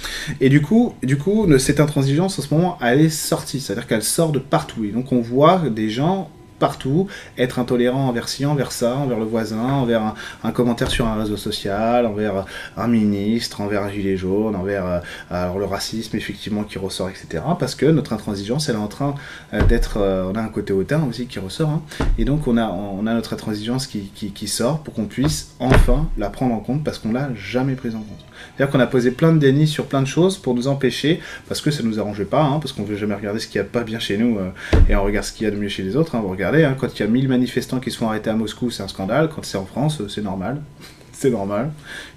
Et 0.40 0.48
du 0.48 0.62
coup, 0.62 0.94
du 1.03 1.18
coup, 1.18 1.46
cette 1.59 1.81
intransigeance, 1.81 2.38
en 2.38 2.42
ce 2.42 2.55
moment, 2.55 2.79
elle 2.81 3.01
est 3.01 3.11
sortie. 3.11 3.61
C'est-à-dire 3.61 3.87
qu'elle 3.87 4.03
sort 4.03 4.33
de 4.33 4.38
partout. 4.38 4.85
Et 4.85 4.88
donc 4.88 5.12
on 5.12 5.20
voit 5.20 5.62
des 5.68 5.90
gens 5.90 6.31
partout, 6.62 7.09
être 7.38 7.59
intolérant 7.59 8.07
envers 8.07 8.29
ci, 8.29 8.46
envers 8.46 8.70
ça, 8.70 8.94
envers 8.94 9.18
le 9.18 9.25
voisin, 9.25 9.64
envers 9.64 10.14
un, 10.44 10.53
commentaire 10.53 10.92
sur 10.92 11.09
un 11.09 11.16
réseau 11.16 11.37
social, 11.37 12.07
envers 12.07 12.46
un 12.77 12.87
ministre, 12.87 13.62
envers 13.62 13.83
un 13.83 13.90
gilet 13.90 14.16
jaune, 14.16 14.55
envers 14.55 15.03
euh, 15.33 15.59
le 15.59 15.64
racisme 15.64 16.16
effectivement 16.16 16.62
qui 16.62 16.79
ressort, 16.79 17.09
etc. 17.09 17.42
Parce 17.59 17.75
que 17.75 17.87
notre 17.87 18.12
intransigeance, 18.12 18.68
elle 18.68 18.77
est 18.77 18.79
en 18.79 18.87
train 18.87 19.16
euh, 19.53 19.64
d'être, 19.64 19.96
euh, 19.96 20.31
on 20.33 20.37
a 20.37 20.40
un 20.40 20.51
côté 20.51 20.72
hautain 20.72 21.03
aussi 21.03 21.27
qui 21.27 21.40
ressort, 21.40 21.68
hein. 21.68 21.83
et 22.16 22.25
donc 22.25 22.46
on 22.46 22.57
a, 22.57 22.70
notre 23.12 23.33
intransigeance 23.33 23.88
qui, 23.88 24.12
qui, 24.14 24.31
qui 24.31 24.46
sort 24.46 24.85
pour 24.85 24.94
qu'on 24.94 25.07
puisse 25.07 25.57
enfin 25.59 26.09
la 26.16 26.31
prendre 26.31 26.55
en 26.55 26.61
compte 26.61 26.85
parce 26.85 27.01
qu'on 27.01 27.11
l'a 27.11 27.35
jamais 27.35 27.75
prise 27.75 27.96
en 27.96 28.03
compte. 28.03 28.25
C'est-à-dire 28.57 28.72
qu'on 28.72 28.81
a 28.81 28.87
posé 28.87 29.11
plein 29.11 29.33
de 29.33 29.38
dénis 29.38 29.66
sur 29.66 29.87
plein 29.87 30.02
de 30.02 30.07
choses 30.07 30.38
pour 30.38 30.55
nous 30.55 30.68
empêcher, 30.68 31.20
parce 31.48 31.61
que 31.61 31.70
ça 31.70 31.83
nous 31.83 31.98
arrangeait 31.98 32.24
pas, 32.24 32.42
hein, 32.42 32.59
parce 32.61 32.72
qu'on 32.72 32.85
veut 32.85 32.96
jamais 32.96 33.14
regarder 33.14 33.40
ce 33.40 33.46
qu'il 33.46 33.57
y 33.57 33.61
a 33.61 33.64
pas 33.64 33.83
bien 33.83 33.98
chez 33.98 34.18
nous, 34.18 34.38
euh, 34.38 34.50
et 34.88 34.96
on 34.96 35.02
regarde 35.02 35.26
ce 35.26 35.33
qu'il 35.33 35.44
y 35.44 35.48
a 35.48 35.50
de 35.50 35.57
mieux 35.57 35.68
chez 35.68 35.83
les 35.83 35.96
autres. 35.96 36.14
Hein, 36.14 36.20
vous 36.22 36.28
regardez, 36.28 36.64
hein, 36.64 36.76
quand 36.78 36.88
il 36.98 37.00
y 37.00 37.05
a 37.05 37.09
1000 37.09 37.28
manifestants 37.28 37.81
qui 37.81 37.90
se 37.90 37.98
font 37.98 38.09
arrêter 38.09 38.31
à 38.31 38.35
Moscou, 38.35 38.70
c'est 38.70 38.83
un 38.83 38.88
scandale. 38.88 39.28
Quand 39.35 39.44
c'est 39.44 39.59
en 39.59 39.66
France, 39.66 40.00
euh, 40.00 40.09
c'est 40.09 40.22
normal. 40.22 40.61
c'est 41.12 41.31
normal. 41.31 41.70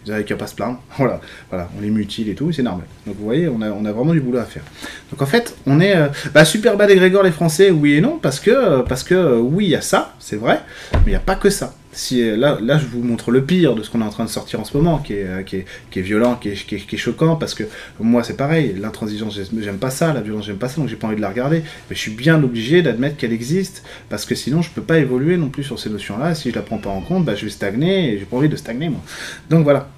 Ils 0.05 0.11
n'avaient 0.11 0.23
qu'à 0.23 0.35
pas 0.35 0.47
se 0.47 0.55
plaindre. 0.55 0.79
Voilà, 0.97 1.19
voilà, 1.49 1.69
on 1.77 1.81
les 1.81 1.89
mutile 1.89 2.29
et 2.29 2.35
tout, 2.35 2.51
c'est 2.51 2.63
normal. 2.63 2.85
Donc 3.05 3.15
vous 3.17 3.25
voyez, 3.25 3.47
on 3.47 3.61
a, 3.61 3.69
on 3.69 3.85
a 3.85 3.91
vraiment 3.91 4.13
du 4.13 4.21
boulot 4.21 4.39
à 4.39 4.45
faire. 4.45 4.63
Donc 5.11 5.21
en 5.21 5.25
fait, 5.25 5.55
on 5.65 5.79
est 5.79 5.95
euh, 5.95 6.07
bah, 6.33 6.45
super 6.45 6.77
bas 6.77 6.88
des 6.88 6.95
Grégor 6.95 7.23
les 7.23 7.31
Français, 7.31 7.71
oui 7.71 7.93
et 7.93 8.01
non, 8.01 8.17
parce 8.21 8.39
que, 8.39 8.81
parce 8.81 9.03
que 9.03 9.39
oui, 9.39 9.65
il 9.65 9.69
y 9.71 9.75
a 9.75 9.81
ça, 9.81 10.15
c'est 10.19 10.38
vrai, 10.38 10.61
mais 10.93 10.99
il 11.07 11.09
n'y 11.09 11.15
a 11.15 11.19
pas 11.19 11.35
que 11.35 11.49
ça 11.49 11.73
si, 11.95 12.23
là, 12.36 12.58
là, 12.62 12.77
je 12.77 12.86
vous 12.86 13.01
montre 13.01 13.31
le 13.31 13.43
pire 13.43 13.73
de 13.73 13.81
ce 13.81 13.89
qu'on 13.89 14.01
est 14.01 14.05
en 14.05 14.10
train 14.10 14.25
de 14.25 14.29
sortir 14.29 14.60
en 14.60 14.65
ce 14.65 14.75
moment, 14.75 14.97
qui 14.99 15.13
est, 15.13 15.25
euh, 15.25 15.43
qui 15.43 15.55
est, 15.58 15.65
qui 15.89 15.99
est 15.99 16.01
violent, 16.01 16.36
qui 16.36 16.49
est, 16.49 16.65
qui, 16.65 16.75
est, 16.75 16.97
choquant, 16.97 17.38
parce 17.38 17.55
que 17.55 17.63
moi, 17.99 18.23
c'est 18.23 18.36
pareil, 18.36 18.75
l'intransigeance, 18.77 19.39
j'aime 19.60 19.77
pas 19.77 19.89
ça, 19.89 20.13
la 20.13 20.21
violence, 20.21 20.45
j'aime 20.45 20.58
pas 20.58 20.67
ça, 20.67 20.81
donc 20.81 20.89
j'ai 20.89 20.97
pas 20.97 21.08
envie 21.08 21.15
de 21.15 21.21
la 21.21 21.29
regarder. 21.29 21.63
Mais 21.89 21.95
je 21.95 22.01
suis 22.01 22.12
bien 22.12 22.43
obligé 22.43 22.81
d'admettre 22.81 23.17
qu'elle 23.17 23.34
existe, 23.34 23.84
parce 24.10 24.25
que 24.25 24.36
sinon, 24.36 24.62
je 24.62 24.69
peux 24.69 24.81
pas 24.81 24.99
évoluer 24.99 25.38
non 25.38 25.49
plus 25.49 25.63
sur 25.63 25.79
ces 25.79 25.89
notions-là. 25.89 26.36
Si 26.36 26.51
je 26.51 26.55
la 26.55 26.62
prends 26.62 26.77
pas 26.77 26.89
en 26.89 27.01
compte, 27.01 27.23
bah, 27.23 27.36
je 27.36 27.45
vais 27.45 27.51
stagner, 27.51 28.13
et 28.13 28.19
j'ai 28.19 28.25
pas 28.25 28.38
envie 28.38 28.49
de 28.49 28.58
stagner, 28.58 28.89
moi. 28.89 29.01
Donc 29.49 29.63
voilà. 29.63 29.89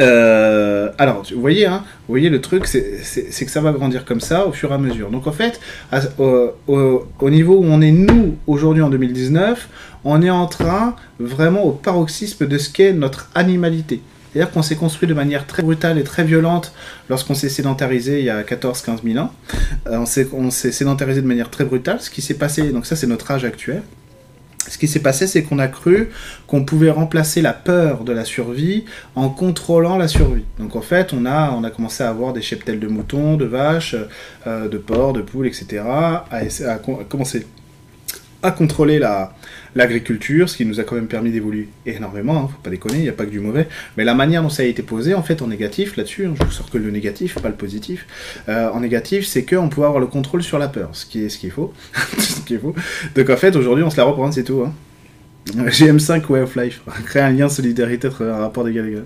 Euh, 0.00 0.90
alors, 0.98 1.22
vous 1.32 1.40
voyez, 1.40 1.66
hein, 1.66 1.82
vous 2.06 2.12
voyez 2.12 2.28
le 2.28 2.40
truc, 2.40 2.66
c'est 2.66 3.44
que 3.44 3.50
ça 3.50 3.60
va 3.60 3.72
grandir 3.72 4.04
comme 4.04 4.20
ça 4.20 4.46
au 4.46 4.52
fur 4.52 4.70
et 4.70 4.74
à 4.74 4.78
mesure. 4.78 5.10
Donc 5.10 5.26
en 5.26 5.32
fait, 5.32 5.60
au, 6.18 6.52
au, 6.68 7.30
niveau 7.30 7.56
où 7.56 7.64
on 7.64 7.80
est 7.80 7.92
nous 7.92 8.36
aujourd'hui 8.46 8.82
en 8.82 8.90
2019, 8.90 9.68
on 10.04 10.22
est 10.22 10.30
en 10.30 10.46
train 10.46 10.96
vraiment 11.18 11.64
au 11.64 11.72
paroxysme 11.72 12.46
de 12.46 12.58
ce 12.58 12.70
qu'est 12.70 12.92
notre 12.92 13.30
animalité. 13.34 14.02
C'est-à-dire 14.32 14.52
qu'on 14.52 14.62
s'est 14.62 14.76
construit 14.76 15.08
de 15.08 15.14
manière 15.14 15.46
très 15.46 15.62
brutale 15.62 15.98
et 15.98 16.04
très 16.04 16.22
violente 16.22 16.74
lorsqu'on 17.08 17.34
s'est 17.34 17.48
sédentarisé 17.48 18.18
il 18.18 18.26
y 18.26 18.30
a 18.30 18.42
14-15 18.42 19.02
000 19.02 19.18
ans. 19.18 19.32
Euh, 19.86 20.04
on 20.34 20.50
s'est 20.50 20.72
sédentarisé 20.72 21.22
de 21.22 21.26
manière 21.26 21.48
très 21.48 21.64
brutale. 21.64 22.02
Ce 22.02 22.10
qui 22.10 22.20
s'est 22.20 22.34
passé, 22.34 22.70
donc 22.70 22.84
ça 22.84 22.96
c'est 22.96 23.06
notre 23.06 23.30
âge 23.30 23.46
actuel. 23.46 23.82
Ce 24.68 24.78
qui 24.78 24.88
s'est 24.88 25.00
passé, 25.00 25.26
c'est 25.26 25.42
qu'on 25.42 25.58
a 25.58 25.68
cru 25.68 26.10
qu'on 26.46 26.64
pouvait 26.64 26.90
remplacer 26.90 27.42
la 27.42 27.52
peur 27.52 28.04
de 28.04 28.12
la 28.12 28.24
survie 28.24 28.84
en 29.14 29.28
contrôlant 29.28 29.96
la 29.96 30.08
survie. 30.08 30.44
Donc 30.58 30.76
en 30.76 30.80
fait, 30.80 31.12
on 31.12 31.26
a, 31.26 31.50
on 31.50 31.64
a 31.64 31.70
commencé 31.70 32.02
à 32.02 32.08
avoir 32.08 32.32
des 32.32 32.42
cheptels 32.42 32.80
de 32.80 32.88
moutons, 32.88 33.36
de 33.36 33.44
vaches, 33.44 33.96
euh, 34.46 34.68
de 34.68 34.78
porcs, 34.78 35.12
de 35.12 35.22
poules, 35.22 35.46
etc. 35.46 35.82
à, 35.86 36.24
à 36.30 36.78
commencer 37.08 37.46
à 38.42 38.50
contrôler 38.50 38.98
la, 38.98 39.34
l'agriculture, 39.76 40.48
ce 40.48 40.56
qui 40.56 40.64
nous 40.64 40.80
a 40.80 40.84
quand 40.84 40.96
même 40.96 41.06
permis 41.06 41.30
d'évoluer 41.30 41.68
énormément, 41.84 42.36
hein, 42.38 42.48
faut 42.50 42.62
pas 42.62 42.70
déconner, 42.70 42.96
il 42.96 43.02
n'y 43.02 43.08
a 43.08 43.12
pas 43.12 43.26
que 43.26 43.30
du 43.30 43.40
mauvais, 43.40 43.68
mais 43.96 44.04
la 44.04 44.14
manière 44.14 44.42
dont 44.42 44.48
ça 44.48 44.62
a 44.62 44.66
été 44.66 44.82
posé, 44.82 45.14
en 45.14 45.22
fait, 45.22 45.42
en 45.42 45.48
négatif, 45.48 45.96
là-dessus, 45.96 46.26
hein, 46.26 46.34
je 46.38 46.44
vous 46.44 46.50
sors 46.50 46.70
que 46.70 46.78
le 46.78 46.90
négatif, 46.90 47.34
pas 47.38 47.48
le 47.48 47.54
positif, 47.54 48.06
euh, 48.48 48.70
en 48.70 48.80
négatif, 48.80 49.26
c'est 49.26 49.44
qu'on 49.44 49.68
peut 49.68 49.84
avoir 49.84 50.00
le 50.00 50.06
contrôle 50.06 50.42
sur 50.42 50.58
la 50.58 50.68
peur, 50.68 50.88
ce 50.92 51.04
qui 51.04 51.24
est, 51.24 51.28
ce 51.28 51.38
qui 51.38 51.48
est 51.48 51.50
faux, 51.50 51.72
ce. 52.58 52.74
Donc 53.14 53.30
en 53.30 53.36
fait, 53.36 53.54
aujourd'hui, 53.54 53.84
on 53.84 53.90
se 53.90 53.98
la 53.98 54.04
reprend, 54.04 54.32
c'est 54.32 54.44
tout. 54.44 54.64
Hein. 54.66 54.72
GM5 55.54 56.26
Way 56.28 56.40
of 56.40 56.56
Life, 56.56 56.80
créer 57.04 57.22
un 57.22 57.30
lien 57.30 57.48
solidarité 57.48 58.08
entre 58.08 58.24
un 58.24 58.38
rapport 58.38 58.64
d'égal 58.64 58.88
égal. 58.88 59.04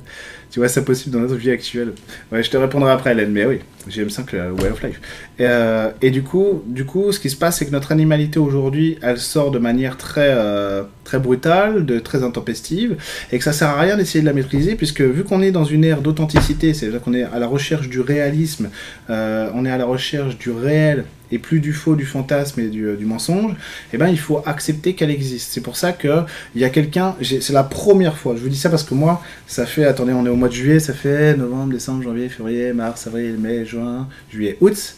Tu 0.51 0.59
vois 0.59 0.69
ça 0.69 0.83
possible 0.83 1.15
dans 1.15 1.21
notre 1.21 1.37
vie 1.37 1.51
actuelle 1.51 1.93
Ouais, 2.33 2.43
je 2.43 2.51
te 2.51 2.57
répondrai 2.57 2.91
après, 2.91 3.13
Hélène, 3.13 3.31
mais 3.31 3.47
oui, 3.47 3.61
GM5 3.89 4.33
le 4.33 4.53
Way 4.53 4.71
of 4.71 4.83
Life. 4.83 5.01
Et, 5.39 5.45
euh, 5.47 5.91
et, 6.03 6.11
du 6.11 6.23
coup, 6.23 6.63
du 6.67 6.85
coup, 6.85 7.13
ce 7.13 7.21
qui 7.21 7.31
se 7.31 7.37
passe, 7.37 7.59
c'est 7.59 7.67
que 7.67 7.71
notre 7.71 7.93
animalité 7.93 8.39
aujourd'hui, 8.39 8.99
elle 9.01 9.19
sort 9.19 9.53
de 9.53 9.59
manière 9.59 9.97
très, 9.97 10.31
euh, 10.31 10.83
très 11.05 11.19
brutale, 11.19 11.87
très 12.03 12.23
intempestive, 12.23 12.97
et 13.33 13.39
que 13.39 13.45
ça 13.45 13.53
sert 13.53 13.69
à 13.69 13.81
rien 13.81 13.97
d'essayer 13.97 14.21
de 14.21 14.27
la 14.27 14.33
maîtriser, 14.33 14.75
puisque 14.75 15.01
vu 15.01 15.25
qu'on 15.25 15.41
est 15.41 15.53
dans 15.53 15.65
une 15.65 15.85
ère 15.85 16.01
d'authenticité, 16.03 16.75
c'est-à-dire 16.75 17.01
qu'on 17.01 17.15
est 17.15 17.23
à 17.23 17.39
la 17.39 17.47
recherche 17.47 17.89
du 17.89 18.01
réalisme, 18.01 18.71
euh, 19.09 19.51
on 19.55 19.65
est 19.65 19.71
à 19.71 19.79
la 19.79 19.87
recherche 19.87 20.37
du 20.37 20.51
réel 20.51 21.05
et 21.33 21.39
plus 21.39 21.61
du 21.61 21.73
faux, 21.73 21.95
du 21.95 22.05
fantasme 22.05 22.61
et 22.61 22.69
du, 22.69 22.97
du 22.97 23.05
mensonge, 23.05 23.53
eh 23.93 23.99
ben, 23.99 24.09
il 24.09 24.19
faut 24.19 24.43
accepter 24.47 24.95
qu'elle 24.95 25.11
existe. 25.11 25.53
C'est 25.53 25.61
pour 25.61 25.77
ça 25.77 25.93
qu'il 25.93 26.25
y 26.57 26.65
a 26.65 26.71
quelqu'un, 26.71 27.15
c'est 27.23 27.51
la 27.51 27.63
première 27.63 28.17
fois, 28.17 28.35
je 28.37 28.41
vous 28.41 28.49
dis 28.49 28.57
ça 28.57 28.69
parce 28.69 28.83
que 28.83 28.95
moi, 28.95 29.23
ça 29.47 29.65
fait, 29.65 29.85
attendez, 29.85 30.13
on 30.13 30.27
est 30.27 30.31
au 30.31 30.37
mois 30.41 30.49
de 30.49 30.55
juillet, 30.55 30.81
ça 30.81 30.95
fait 30.95 31.37
novembre, 31.37 31.73
décembre, 31.73 32.03
janvier, 32.03 32.29
février, 32.29 32.73
mars, 32.73 33.07
avril, 33.07 33.37
mai, 33.39 33.65
juin, 33.65 34.09
juillet, 34.31 34.57
août. 34.61 34.97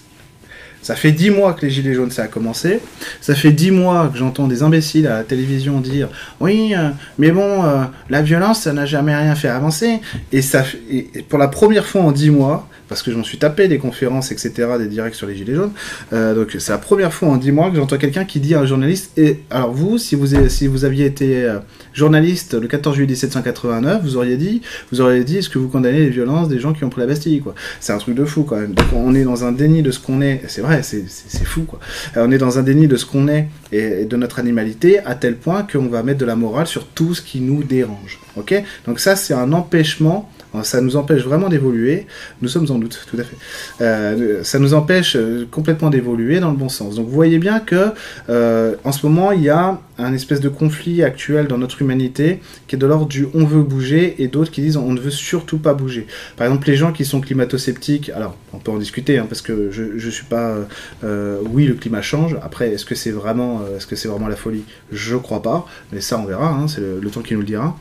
Ça 0.83 0.97
fait 0.97 1.13
dix 1.13 1.31
mois 1.31 1.53
que 1.55 1.65
les 1.67 1.71
Gilets 1.71 1.95
jaunes, 1.95 2.11
ça 2.11 2.25
a 2.25 2.27
commencé. 2.29 2.81
Ça 3.21 3.35
fait 3.35 3.53
dix 3.53 3.71
mois 3.71 4.09
que 4.09 4.19
j'entends 4.19 4.49
des 4.49 4.63
imbéciles 4.63 5.07
à 5.07 5.19
la 5.19 5.25
télévision 5.25 5.81
dire 5.81 6.09
Oui, 6.41 6.75
euh, 6.77 6.91
mais 7.19 7.31
bon, 7.31 7.65
euh, 7.65 7.85
la 8.11 8.23
violence, 8.23 8.63
ça 8.63 8.73
n'a 8.73 8.87
jamais 8.87 9.15
rien 9.15 9.35
fait 9.35 9.49
avancer. 9.49 10.01
Et, 10.33 10.43
ça, 10.43 10.65
et 10.91 11.05
pour 11.29 11.39
la 11.39 11.49
première 11.49 11.87
fois 11.87 12.03
en 12.03 12.13
dix 12.13 12.31
mois, 12.31 12.69
parce 12.93 13.03
que 13.03 13.11
je 13.11 13.17
m'en 13.17 13.25
suis 13.25 13.39
tapé 13.39 13.69
des 13.69 13.79
conférences, 13.79 14.33
etc., 14.33 14.69
des 14.79 14.87
directs 14.87 15.15
sur 15.15 15.27
les 15.27 15.35
Gilets 15.35 15.55
jaunes. 15.55 15.73
Euh, 16.13 16.35
donc 16.35 16.55
c'est 16.59 16.73
la 16.73 16.79
première 16.79 17.15
fois 17.15 17.29
en 17.31 17.39
10 17.39 17.51
mois 17.51 17.71
que 17.71 17.77
j'entends 17.77 17.97
quelqu'un 17.97 18.27
qui 18.27 18.39
dit 18.39 18.55
à 18.55 18.61
un 18.61 18.67
journaliste, 18.67 19.17
et 19.17 19.41
alors 19.49 19.73
vous, 19.73 19.97
si 19.97 20.15
vous, 20.15 20.27
si 20.51 20.67
vous 20.67 20.85
aviez 20.85 21.07
été 21.07 21.43
euh, 21.43 21.59
journaliste 21.95 22.53
le 22.53 22.69
14 22.69 22.95
juillet 22.95 23.09
1789, 23.09 24.03
vous 24.03 24.19
auriez 24.19 24.37
dit, 24.37 24.61
vous 24.93 25.01
auriez 25.01 25.25
dit, 25.25 25.39
est-ce 25.39 25.49
que 25.49 25.59
vous 25.59 25.69
condamnez 25.69 26.01
les 26.01 26.11
violences 26.11 26.49
des 26.49 26.61
gens 26.61 26.75
qui 26.75 26.85
ont 26.85 26.91
pris 26.91 27.01
la 27.01 27.07
Bastille, 27.07 27.41
quoi? 27.41 27.55
C'est 27.81 27.95
un 27.95 27.99
truc 27.99 28.15
de 28.15 28.27
fou 28.27 28.43
quand 28.43 28.57
même. 28.57 28.75
Donc 28.75 28.87
on 28.95 29.15
est 29.15 29.25
dans 29.25 29.43
un 29.45 29.53
déni 29.53 29.81
de 29.83 29.91
ce 29.91 29.99
qu'on 29.99 30.21
est. 30.21 30.43
C'est 30.49 30.61
vrai, 30.61 30.83
c'est 30.83 31.07
fou, 31.47 31.63
quoi. 31.63 31.81
On 32.17 32.31
est 32.31 32.37
dans 32.37 32.59
un 32.59 32.63
déni 32.63 32.89
de 32.89 32.97
ce 32.97 33.07
qu'on 33.07 33.27
est 33.27 33.49
et 33.73 34.05
de 34.05 34.17
notre 34.19 34.39
animalité 34.39 34.99
à 35.07 35.15
tel 35.15 35.37
point 35.37 35.63
qu'on 35.63 35.87
va 35.87 36.03
mettre 36.03 36.19
de 36.19 36.27
la 36.27 36.37
morale 36.37 36.67
sur 36.67 36.87
tout 36.89 37.15
ce 37.15 37.23
qui 37.23 37.41
nous 37.41 37.63
dérange. 37.63 38.21
Ok? 38.37 38.55
Donc 38.87 39.01
ça, 39.01 39.17
c'est 39.17 39.33
un 39.33 39.55
empêchement 39.55 40.31
ça 40.63 40.81
nous 40.81 40.97
empêche 40.97 41.23
vraiment 41.23 41.49
d'évoluer. 41.49 42.07
Nous 42.43 42.49
sommes 42.49 42.71
en 42.71 42.79
doute, 42.79 43.07
tout 43.11 43.17
à 43.19 43.25
fait. 43.25 43.37
Euh, 43.81 44.45
ça 44.45 44.59
nous 44.59 44.75
empêche 44.75 45.17
euh, 45.17 45.47
complètement 45.51 45.89
d'évoluer 45.89 46.41
dans 46.41 46.51
le 46.51 46.57
bon 46.57 46.69
sens. 46.69 46.97
Donc 46.97 47.07
vous 47.07 47.15
voyez 47.15 47.39
bien 47.39 47.61
que 47.61 47.93
euh, 48.29 48.75
en 48.85 48.93
ce 48.93 49.07
moment, 49.07 49.33
il 49.33 49.43
y 49.43 49.51
a 49.51 49.79
un 50.03 50.15
espèce 50.15 50.41
de 50.41 50.49
conflit 50.49 51.03
actuel 51.03 51.47
dans 51.47 51.59
notre 51.59 51.83
humanité 51.83 52.41
qui 52.67 52.77
est 52.77 52.79
de 52.79 52.87
l'ordre 52.87 53.07
du 53.07 53.27
on 53.35 53.45
veut 53.45 53.63
bouger 53.63 54.23
et 54.23 54.29
d'autres 54.29 54.51
qui 54.51 54.61
disent 54.61 54.77
on 54.77 54.93
ne 54.93 55.01
veut 55.01 55.11
surtout 55.11 55.59
pas 55.59 55.75
bouger. 55.75 56.07
Par 56.37 56.47
exemple, 56.47 56.69
les 56.69 56.77
gens 56.77 56.93
qui 56.93 57.05
sont 57.05 57.21
climato-sceptiques, 57.21 58.11
alors 58.11 58.37
on 58.53 58.59
peut 58.59 58.71
en 58.71 58.79
discuter 58.79 59.19
hein, 59.19 59.27
parce 59.29 59.43
que 59.43 59.71
je 59.71 59.83
ne 59.83 60.11
suis 60.11 60.25
pas. 60.25 60.57
oui, 61.03 61.67
le 61.67 61.75
climat 61.75 62.03
change. 62.03 62.37
Après, 62.43 62.71
est-ce 62.71 62.85
que 62.85 62.95
c'est 62.95 63.11
vraiment, 63.11 63.63
est-ce 63.77 63.87
que 63.87 63.97
c'est 63.97 64.09
vraiment 64.09 64.29
la 64.29 64.37
folie? 64.37 64.65
Je 64.91 65.17
crois 65.17 65.43
pas, 65.43 65.67
mais 65.93 66.01
ça 66.01 66.19
on 66.19 66.25
verra. 66.25 66.49
Hein, 66.49 66.69
c'est 66.69 66.81
le, 66.81 67.11
temps 67.11 67.21
qui 67.21 67.35
nous 67.35 67.41
le 67.41 67.47
dira. 67.47 67.77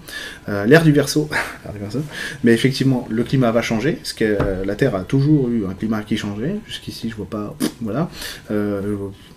L'ère 0.48 0.84
du 0.84 0.92
verso, 0.92 1.30
mais 2.44 2.54
effectivement, 2.54 3.08
le 3.10 3.24
climat 3.24 3.52
va 3.52 3.62
changer, 3.62 3.94
parce 3.94 4.14
que 4.14 4.26
euh, 4.26 4.66
la 4.66 4.76
Terre 4.76 4.96
a 4.96 5.04
toujours 5.04 5.50
eu 5.50 5.66
un 5.66 5.74
climat 5.74 6.02
qui 6.04 6.18
changeait. 6.18 6.56
Jusqu'ici, 6.68 7.10
je 7.10 7.16
vois 7.16 7.30
pas. 7.30 7.56
Voilà. 7.82 8.10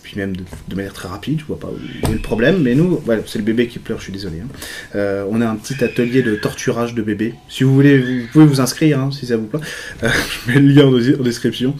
Euh, 0.04 0.10
puis 0.10 0.16
même 0.18 0.36
de, 0.36 0.74
manière 0.74 0.92
très 0.92 1.08
rapide, 1.08 1.40
je 1.40 1.44
vois 1.44 1.58
pas 1.58 1.68
où 1.68 2.10
est 2.10 2.12
le 2.12 2.18
problème. 2.18 2.62
Mais 2.62 2.74
nous, 2.74 3.00
voilà, 3.04 3.22
c'est 3.26 3.38
le 3.38 3.44
bébé 3.44 3.66
qui 3.66 3.78
pleure, 3.78 3.98
je 3.98 4.04
suis 4.04 4.12
désolé. 4.12 4.40
Hein. 4.40 4.48
Euh, 4.94 5.24
on 5.30 5.40
a 5.40 5.46
un 5.46 5.56
petit 5.56 5.82
atelier 5.82 6.22
de 6.22 6.36
torturage 6.36 6.94
de 6.94 7.02
bébés. 7.02 7.34
Si 7.48 7.64
vous 7.64 7.74
voulez, 7.74 7.98
vous 7.98 8.26
pouvez 8.32 8.46
vous 8.46 8.60
inscrire, 8.60 9.00
hein, 9.00 9.10
si 9.12 9.26
ça 9.26 9.36
vous 9.36 9.46
plaît. 9.46 9.60
je 10.02 10.52
mets 10.52 10.60
le 10.60 10.68
lien 10.68 10.86
en, 10.86 11.22
description. 11.22 11.74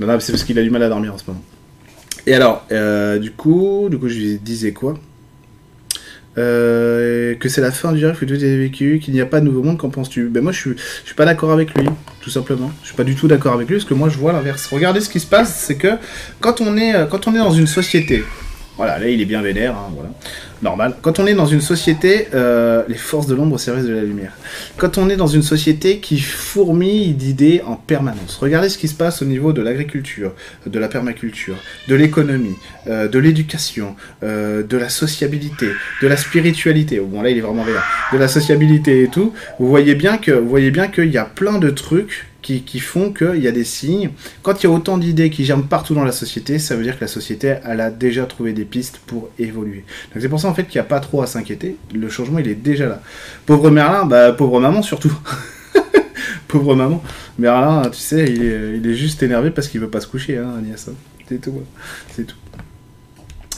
Non, 0.00 0.06
non 0.06 0.20
c'est 0.20 0.32
parce 0.32 0.44
qu'il 0.44 0.58
a 0.58 0.62
du 0.62 0.70
mal 0.70 0.82
à 0.82 0.88
dormir 0.88 1.14
en 1.14 1.18
ce 1.18 1.24
moment. 1.26 1.42
Et 2.26 2.34
alors, 2.34 2.66
du 3.20 3.32
coup, 3.32 3.88
du 3.90 3.98
coup, 3.98 4.08
je 4.08 4.36
disais 4.36 4.72
quoi? 4.72 4.94
Euh, 6.38 7.34
que 7.34 7.48
c'est 7.48 7.60
la 7.60 7.70
fin 7.70 7.92
du 7.92 8.04
rêve 8.04 8.18
que 8.18 8.24
tu 8.24 8.34
as 8.34 8.56
vécu, 8.56 9.00
qu'il 9.02 9.14
n'y 9.14 9.20
a 9.20 9.26
pas 9.26 9.40
de 9.40 9.44
nouveau 9.44 9.62
monde, 9.62 9.78
qu'en 9.78 9.90
penses-tu? 9.90 10.28
Ben 10.28 10.42
moi 10.42 10.52
je 10.52 10.58
suis, 10.58 10.70
suis 11.04 11.14
pas 11.14 11.24
d'accord 11.24 11.52
avec 11.52 11.74
lui, 11.74 11.88
tout 12.20 12.30
simplement. 12.30 12.70
Je 12.82 12.88
suis 12.88 12.96
pas 12.96 13.04
du 13.04 13.14
tout 13.14 13.28
d'accord 13.28 13.54
avec 13.54 13.68
lui 13.68 13.76
parce 13.76 13.88
que 13.88 13.94
moi 13.94 14.08
je 14.08 14.18
vois 14.18 14.32
l'inverse. 14.32 14.68
Regardez 14.70 15.00
ce 15.00 15.08
qui 15.08 15.20
se 15.20 15.26
passe, 15.26 15.54
c'est 15.54 15.76
que 15.76 15.96
quand 16.40 16.60
on 16.60 16.76
est, 16.76 17.08
quand 17.10 17.26
on 17.28 17.34
est 17.34 17.38
dans 17.38 17.52
une 17.52 17.66
société, 17.66 18.24
voilà, 18.76 18.98
là 18.98 19.08
il 19.08 19.20
est 19.20 19.26
bien 19.26 19.42
vénère, 19.42 19.72
hein, 19.72 19.90
voilà 19.94 20.10
normal. 20.62 20.94
Quand 21.02 21.18
on 21.18 21.26
est 21.26 21.34
dans 21.34 21.46
une 21.46 21.60
société, 21.60 22.28
euh, 22.34 22.82
les 22.88 22.94
forces 22.94 23.26
de 23.26 23.34
l'ombre 23.34 23.56
au 23.56 23.58
service 23.58 23.84
de 23.84 23.92
la 23.92 24.02
lumière. 24.02 24.32
Quand 24.76 24.98
on 24.98 25.10
est 25.10 25.16
dans 25.16 25.26
une 25.26 25.42
société 25.42 25.98
qui 25.98 26.20
fourmille 26.20 27.14
d'idées 27.14 27.62
en 27.66 27.74
permanence. 27.74 28.38
Regardez 28.40 28.68
ce 28.68 28.78
qui 28.78 28.88
se 28.88 28.94
passe 28.94 29.22
au 29.22 29.24
niveau 29.24 29.52
de 29.52 29.60
l'agriculture, 29.60 30.32
de 30.66 30.78
la 30.78 30.88
permaculture, 30.88 31.56
de 31.88 31.94
l'économie, 31.94 32.56
euh, 32.86 33.08
de 33.08 33.18
l'éducation, 33.18 33.96
euh, 34.22 34.62
de 34.62 34.76
la 34.76 34.88
sociabilité, 34.88 35.68
de 36.00 36.08
la 36.08 36.16
spiritualité. 36.16 37.00
Bon 37.00 37.22
là 37.22 37.30
il 37.30 37.38
est 37.38 37.42
vraiment 37.42 37.64
vénère. 37.64 37.84
De 38.12 38.18
la 38.18 38.28
sociabilité 38.28 39.02
et 39.02 39.08
tout. 39.08 39.32
Vous 39.58 39.68
voyez 39.68 39.94
bien 39.94 40.16
que, 40.18 40.30
vous 40.30 40.48
voyez 40.48 40.70
bien 40.70 40.88
qu'il 40.88 41.10
y 41.10 41.18
a 41.18 41.24
plein 41.24 41.58
de 41.58 41.70
trucs 41.70 42.26
qui, 42.42 42.80
font 42.80 43.12
qu'il 43.12 43.42
y 43.42 43.48
a 43.48 43.52
des 43.52 43.64
signes. 43.64 44.10
Quand 44.42 44.62
il 44.62 44.66
y 44.66 44.66
a 44.66 44.72
autant 44.72 44.98
d'idées 44.98 45.30
qui 45.30 45.44
germent 45.44 45.66
partout 45.66 45.94
dans 45.94 46.04
la 46.04 46.12
société, 46.12 46.58
ça 46.58 46.76
veut 46.76 46.82
dire 46.82 46.96
que 46.96 47.04
la 47.04 47.08
société, 47.08 47.54
elle 47.64 47.80
a 47.80 47.90
déjà 47.90 48.26
trouvé 48.26 48.52
des 48.52 48.64
pistes 48.64 49.00
pour 49.06 49.30
évoluer. 49.38 49.84
Donc 50.12 50.22
c'est 50.22 50.28
pour 50.28 50.40
ça 50.40 50.48
en 50.48 50.54
fait 50.54 50.64
qu'il 50.64 50.80
n'y 50.80 50.84
a 50.84 50.88
pas 50.88 51.00
trop 51.00 51.22
à 51.22 51.26
s'inquiéter. 51.26 51.76
Le 51.94 52.08
changement, 52.08 52.40
il 52.40 52.48
est 52.48 52.54
déjà 52.54 52.88
là. 52.88 53.00
Pauvre 53.46 53.70
Merlin, 53.70 54.04
bah 54.04 54.32
pauvre 54.32 54.60
maman 54.60 54.82
surtout. 54.82 55.16
pauvre 56.48 56.74
maman. 56.74 57.02
Merlin, 57.38 57.88
tu 57.90 57.98
sais, 57.98 58.24
il 58.24 58.86
est, 58.86 58.94
juste 58.94 59.22
énervé 59.22 59.50
parce 59.50 59.68
qu'il 59.68 59.80
veut 59.80 59.90
pas 59.90 60.00
se 60.00 60.06
coucher, 60.06 60.36
hein, 60.36 60.54
Agnès. 60.58 60.90
C'est 61.28 61.40
tout. 61.40 61.62
C'est 62.14 62.24
tout. 62.24 62.36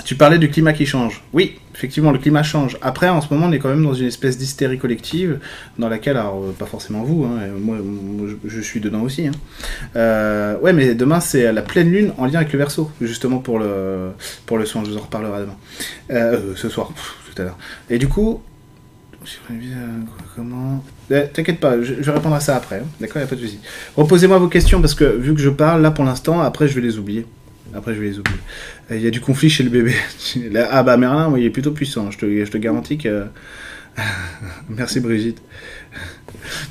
Tu 0.05 0.17
parlais 0.17 0.39
du 0.39 0.51
climat 0.51 0.75
qui 0.75 0.85
change. 0.85 1.23
Oui, 1.33 1.59
effectivement, 1.75 2.13
le 2.13 2.19
climat 2.19 2.43
change. 2.43 2.77
Après, 2.83 3.09
en 3.09 3.21
ce 3.23 3.33
moment, 3.33 3.47
on 3.47 3.53
est 3.53 3.59
quand 3.59 3.71
même 3.71 3.83
dans 3.83 3.95
une 3.95 4.07
espèce 4.07 4.37
d'hystérie 4.37 4.79
collective, 4.79 5.39
dans 5.79 5.89
laquelle, 5.89 6.19
alors, 6.19 6.45
euh, 6.45 6.53
pas 6.53 6.67
forcément 6.67 7.03
vous, 7.03 7.25
hein, 7.25 7.41
moi, 7.59 7.79
je, 8.45 8.61
suis 8.61 8.81
dedans 8.81 9.01
aussi. 9.01 9.27
Hein. 9.27 9.33
Euh, 9.97 10.59
ouais, 10.59 10.75
mais 10.75 10.95
demain, 10.95 11.21
c'est 11.21 11.51
la 11.53 11.63
pleine 11.63 11.91
lune 11.91 12.13
en 12.19 12.27
lien 12.27 12.37
avec 12.37 12.53
le 12.53 12.59
verso, 12.59 12.91
justement 13.01 13.39
pour 13.39 13.59
le, 13.59 14.11
pour 14.45 14.59
le 14.59 14.67
soin. 14.67 14.85
Je 14.85 14.91
vous 14.91 14.99
en 14.99 15.01
reparlerai 15.01 15.41
demain. 15.41 15.57
Euh, 16.11 16.53
ce 16.55 16.69
soir, 16.69 16.93
tout 17.35 17.41
à 17.41 17.45
l'heure. 17.45 17.59
Et 17.89 17.99
du 17.99 18.09
coup, 18.09 18.43
comment? 20.37 20.85
T'inquiète 21.09 21.61
pas, 21.61 21.81
je, 21.83 21.95
vais 21.95 22.13
répondre 22.13 22.35
à 22.35 22.41
ça 22.41 22.57
après. 22.57 22.81
Hein. 22.81 22.87
D'accord, 23.01 23.23
il 23.23 23.25
a 23.25 23.27
pas 23.27 23.37
de 23.37 23.41
souci. 23.41 23.59
Reposez-moi 23.97 24.39
vos 24.39 24.49
questions 24.49 24.81
parce 24.81 24.95
que 24.95 25.05
vu 25.05 25.35
que 25.35 25.41
je 25.41 25.51
parle 25.51 25.83
là 25.83 25.91
pour 25.91 26.05
l'instant, 26.05 26.41
après 26.41 26.69
je 26.69 26.75
vais 26.75 26.81
les 26.81 26.99
oublier. 26.99 27.27
Après 27.73 27.95
je 27.95 28.01
vais 28.01 28.07
les 28.07 28.19
oublier. 28.19 28.39
Il 28.91 29.01
y 29.01 29.07
a 29.07 29.11
du 29.11 29.21
conflit 29.21 29.49
chez 29.49 29.63
le 29.63 29.71
bébé. 29.71 29.95
ah 30.71 30.83
bah 30.83 30.97
Merlin, 30.97 31.33
il 31.37 31.45
est 31.45 31.51
plutôt 31.51 31.73
puissant. 31.73 32.11
Je 32.11 32.19
te, 32.19 32.45
je 32.45 32.51
te 32.51 32.59
garantis 32.59 32.99
que. 32.99 33.27
Merci 34.69 35.01
Brigitte. 35.01 35.41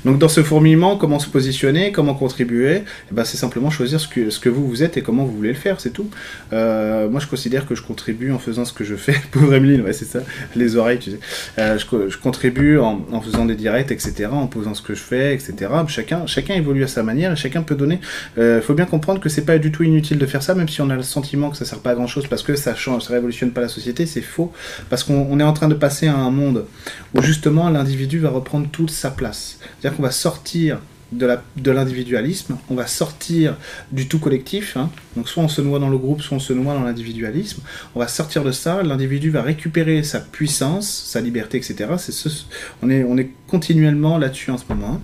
Donc 0.04 0.18
dans 0.18 0.28
ce 0.28 0.42
fourmillement, 0.42 0.96
comment 0.96 1.18
se 1.18 1.28
positionner, 1.28 1.92
comment 1.92 2.14
contribuer 2.14 2.82
eh 3.10 3.14
ben, 3.14 3.24
C'est 3.24 3.36
simplement 3.36 3.70
choisir 3.70 4.00
ce 4.00 4.08
que, 4.08 4.30
ce 4.30 4.38
que 4.38 4.48
vous, 4.48 4.68
vous 4.68 4.82
êtes 4.82 4.96
et 4.96 5.02
comment 5.02 5.24
vous 5.24 5.36
voulez 5.36 5.50
le 5.50 5.54
faire, 5.58 5.80
c'est 5.80 5.90
tout. 5.90 6.08
Euh, 6.52 7.08
moi 7.08 7.20
je 7.20 7.26
considère 7.26 7.66
que 7.66 7.74
je 7.74 7.82
contribue 7.82 8.32
en 8.32 8.38
faisant 8.38 8.64
ce 8.64 8.72
que 8.72 8.84
je 8.84 8.96
fais. 8.96 9.16
Pauvre 9.30 9.54
Emeline, 9.54 9.82
ouais 9.82 9.92
c'est 9.92 10.04
ça, 10.04 10.20
les 10.56 10.76
oreilles, 10.76 10.98
tu 10.98 11.12
sais. 11.12 11.20
Euh, 11.58 11.78
je, 11.78 12.16
contribue 12.18 12.78
en, 12.78 13.20
faisant 13.20 13.44
des 13.44 13.54
directs, 13.54 13.90
etc., 13.90 14.28
en 14.30 14.46
posant 14.46 14.74
ce 14.74 14.82
que 14.82 14.94
je 14.94 15.02
fais, 15.02 15.34
etc. 15.34 15.70
Chacun, 15.88 16.26
chacun 16.26 16.54
évolue 16.54 16.84
à 16.84 16.88
sa 16.88 17.02
manière 17.02 17.32
et 17.32 17.36
chacun 17.36 17.62
peut 17.62 17.74
donner. 17.74 18.00
Il 18.36 18.42
euh, 18.42 18.60
faut 18.60 18.74
bien 18.74 18.86
comprendre 18.86 19.20
que 19.20 19.28
c'est 19.28 19.44
pas 19.44 19.58
du 19.58 19.72
tout 19.72 19.82
inutile 19.82 20.18
de 20.18 20.26
faire 20.26 20.42
ça, 20.42 20.54
même 20.54 20.68
si 20.68 20.80
on 20.80 20.90
a 20.90 20.96
le 20.96 21.02
sentiment 21.02 21.50
que 21.50 21.56
ça 21.56 21.64
sert 21.64 21.78
pas 21.78 21.90
à 21.90 21.94
grand 21.94 22.06
chose 22.06 22.26
parce 22.26 22.42
que 22.42 22.56
ça 22.56 22.74
change, 22.74 23.04
ça 23.04 23.14
révolutionne 23.14 23.50
pas 23.50 23.60
la 23.60 23.68
société, 23.68 24.06
c'est 24.06 24.20
faux. 24.20 24.52
Parce 24.90 25.04
qu'on 25.04 25.38
est 25.40 25.44
en 25.44 25.52
train 25.52 25.68
de 25.68 25.74
passer 25.74 26.06
à 26.06 26.16
un 26.16 26.30
monde 26.30 26.64
où 27.14 27.22
justement 27.22 27.70
l'individu 27.70 28.18
va 28.18 28.30
reprendre 28.30 28.68
toute 28.70 28.90
sa 28.90 29.10
place. 29.14 29.58
C'est-à-dire 29.60 29.96
qu'on 29.96 30.02
va 30.02 30.10
sortir 30.10 30.78
de 31.12 31.70
l'individualisme, 31.70 32.56
on 32.70 32.74
va 32.74 32.86
sortir 32.86 33.56
du 33.92 34.08
tout 34.08 34.18
collectif, 34.18 34.76
hein. 34.76 34.90
donc 35.16 35.28
soit 35.28 35.42
on 35.42 35.48
se 35.48 35.60
noie 35.60 35.78
dans 35.78 35.88
le 35.88 35.98
groupe, 35.98 36.22
soit 36.22 36.36
on 36.36 36.40
se 36.40 36.52
noie 36.52 36.74
dans 36.74 36.82
l'individualisme, 36.82 37.62
on 37.94 38.00
va 38.00 38.08
sortir 38.08 38.42
de 38.42 38.50
ça, 38.50 38.82
l'individu 38.82 39.30
va 39.30 39.42
récupérer 39.42 40.02
sa 40.02 40.20
puissance, 40.20 40.88
sa 40.88 41.20
liberté, 41.20 41.56
etc. 41.56 41.86
On 42.82 42.90
est 42.90 43.30
continuellement 43.54 44.18
là-dessus 44.18 44.50
en 44.50 44.58
ce 44.58 44.64
moment, 44.68 45.00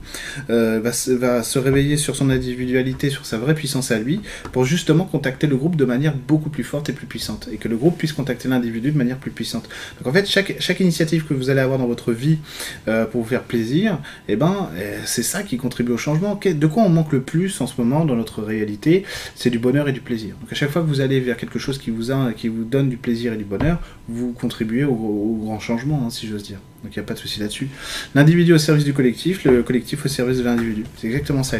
euh, 0.50 0.80
va, 0.82 0.90
va, 1.14 1.42
se 1.44 1.58
réveiller 1.60 1.96
sur 1.96 2.16
son 2.16 2.30
individualité, 2.30 3.08
sur 3.08 3.24
sa 3.24 3.38
vraie 3.38 3.54
puissance 3.54 3.92
à 3.92 3.98
lui, 4.00 4.22
pour 4.50 4.64
justement 4.64 5.04
contacter 5.04 5.46
le 5.46 5.56
groupe 5.56 5.76
de 5.76 5.84
manière 5.84 6.14
beaucoup 6.16 6.50
plus 6.50 6.64
forte 6.64 6.88
et 6.88 6.92
plus 6.92 7.06
puissante, 7.06 7.48
et 7.52 7.58
que 7.58 7.68
le 7.68 7.76
groupe 7.76 7.96
puisse 7.96 8.12
contacter 8.12 8.48
l'individu 8.48 8.90
de 8.90 8.98
manière 8.98 9.18
plus 9.18 9.30
puissante. 9.30 9.68
Donc 9.98 10.08
en 10.08 10.12
fait, 10.12 10.26
chaque, 10.26 10.56
chaque 10.58 10.80
initiative 10.80 11.26
que 11.26 11.32
vous 11.32 11.48
allez 11.48 11.60
avoir 11.60 11.78
dans 11.78 11.86
votre 11.86 12.10
vie 12.10 12.38
euh, 12.88 13.04
pour 13.04 13.22
vous 13.22 13.28
faire 13.28 13.44
plaisir, 13.44 14.00
eh 14.26 14.34
ben, 14.34 14.68
euh, 14.74 14.98
c'est 15.04 15.22
ça 15.22 15.44
qui 15.44 15.56
contribue 15.56 15.92
au 15.92 15.96
changement. 15.96 16.40
De 16.44 16.66
quoi 16.66 16.82
on 16.82 16.88
manque 16.88 17.12
le 17.12 17.20
plus 17.20 17.60
en 17.60 17.68
ce 17.68 17.80
moment 17.80 18.04
dans 18.04 18.16
notre 18.16 18.42
réalité? 18.42 19.04
C'est 19.36 19.50
du 19.50 19.60
bonheur 19.60 19.88
et 19.88 19.92
du 19.92 20.00
plaisir. 20.00 20.34
Donc 20.40 20.50
à 20.50 20.56
chaque 20.56 20.70
fois 20.70 20.82
que 20.82 20.88
vous 20.88 21.00
allez 21.00 21.20
vers 21.20 21.36
quelque 21.36 21.60
chose 21.60 21.78
qui 21.78 21.90
vous, 21.90 22.10
a, 22.10 22.32
qui 22.32 22.48
vous 22.48 22.64
donne 22.64 22.88
du 22.88 22.96
plaisir 22.96 23.32
et 23.32 23.36
du 23.36 23.44
bonheur, 23.44 23.78
vous 24.08 24.32
contribuez 24.32 24.82
au, 24.82 25.38
grand 25.44 25.60
changement, 25.60 26.02
hein, 26.04 26.10
si 26.10 26.26
j'ose 26.26 26.42
dire. 26.42 26.58
Donc 26.82 26.96
il 26.96 26.98
n'y 26.98 27.04
a 27.04 27.06
pas 27.06 27.14
de 27.14 27.18
souci 27.18 27.40
là-dessus. 27.40 27.68
L'individu 28.14 28.52
au 28.52 28.58
service 28.58 28.84
du 28.84 28.92
collectif, 28.92 29.44
le 29.44 29.62
collectif 29.62 30.04
au 30.04 30.08
service 30.08 30.38
de 30.38 30.44
l'individu. 30.44 30.84
C'est 30.96 31.08
exactement 31.08 31.42
ça. 31.42 31.58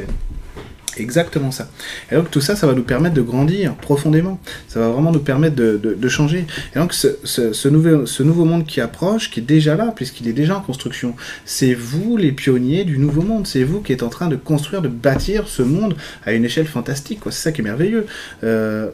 Exactement 0.96 1.50
ça. 1.50 1.68
Et 2.10 2.16
donc 2.16 2.30
tout 2.30 2.40
ça, 2.40 2.56
ça 2.56 2.66
va 2.66 2.74
nous 2.74 2.82
permettre 2.82 3.14
de 3.14 3.22
grandir 3.22 3.74
profondément. 3.74 4.40
Ça 4.66 4.80
va 4.80 4.88
vraiment 4.88 5.12
nous 5.12 5.20
permettre 5.20 5.54
de, 5.56 6.08
changer. 6.08 6.46
Et 6.74 6.78
donc 6.78 6.92
ce, 6.92 7.68
nouveau, 7.68 8.44
monde 8.44 8.66
qui 8.66 8.80
approche, 8.80 9.30
qui 9.30 9.40
est 9.40 9.44
déjà 9.44 9.76
là, 9.76 9.92
puisqu'il 9.94 10.26
est 10.28 10.32
déjà 10.32 10.56
en 10.56 10.60
construction, 10.60 11.14
c'est 11.44 11.74
vous 11.74 12.16
les 12.16 12.32
pionniers 12.32 12.84
du 12.84 12.98
nouveau 12.98 13.22
monde. 13.22 13.46
C'est 13.46 13.62
vous 13.62 13.80
qui 13.80 13.92
êtes 13.92 14.02
en 14.02 14.08
train 14.08 14.28
de 14.28 14.36
construire, 14.36 14.82
de 14.82 14.88
bâtir 14.88 15.48
ce 15.48 15.62
monde 15.62 15.94
à 16.24 16.32
une 16.32 16.44
échelle 16.44 16.66
fantastique. 16.66 17.20
C'est 17.26 17.30
ça 17.30 17.52
qui 17.52 17.60
est 17.60 17.64
merveilleux. 17.64 18.06
Euh, 18.42 18.88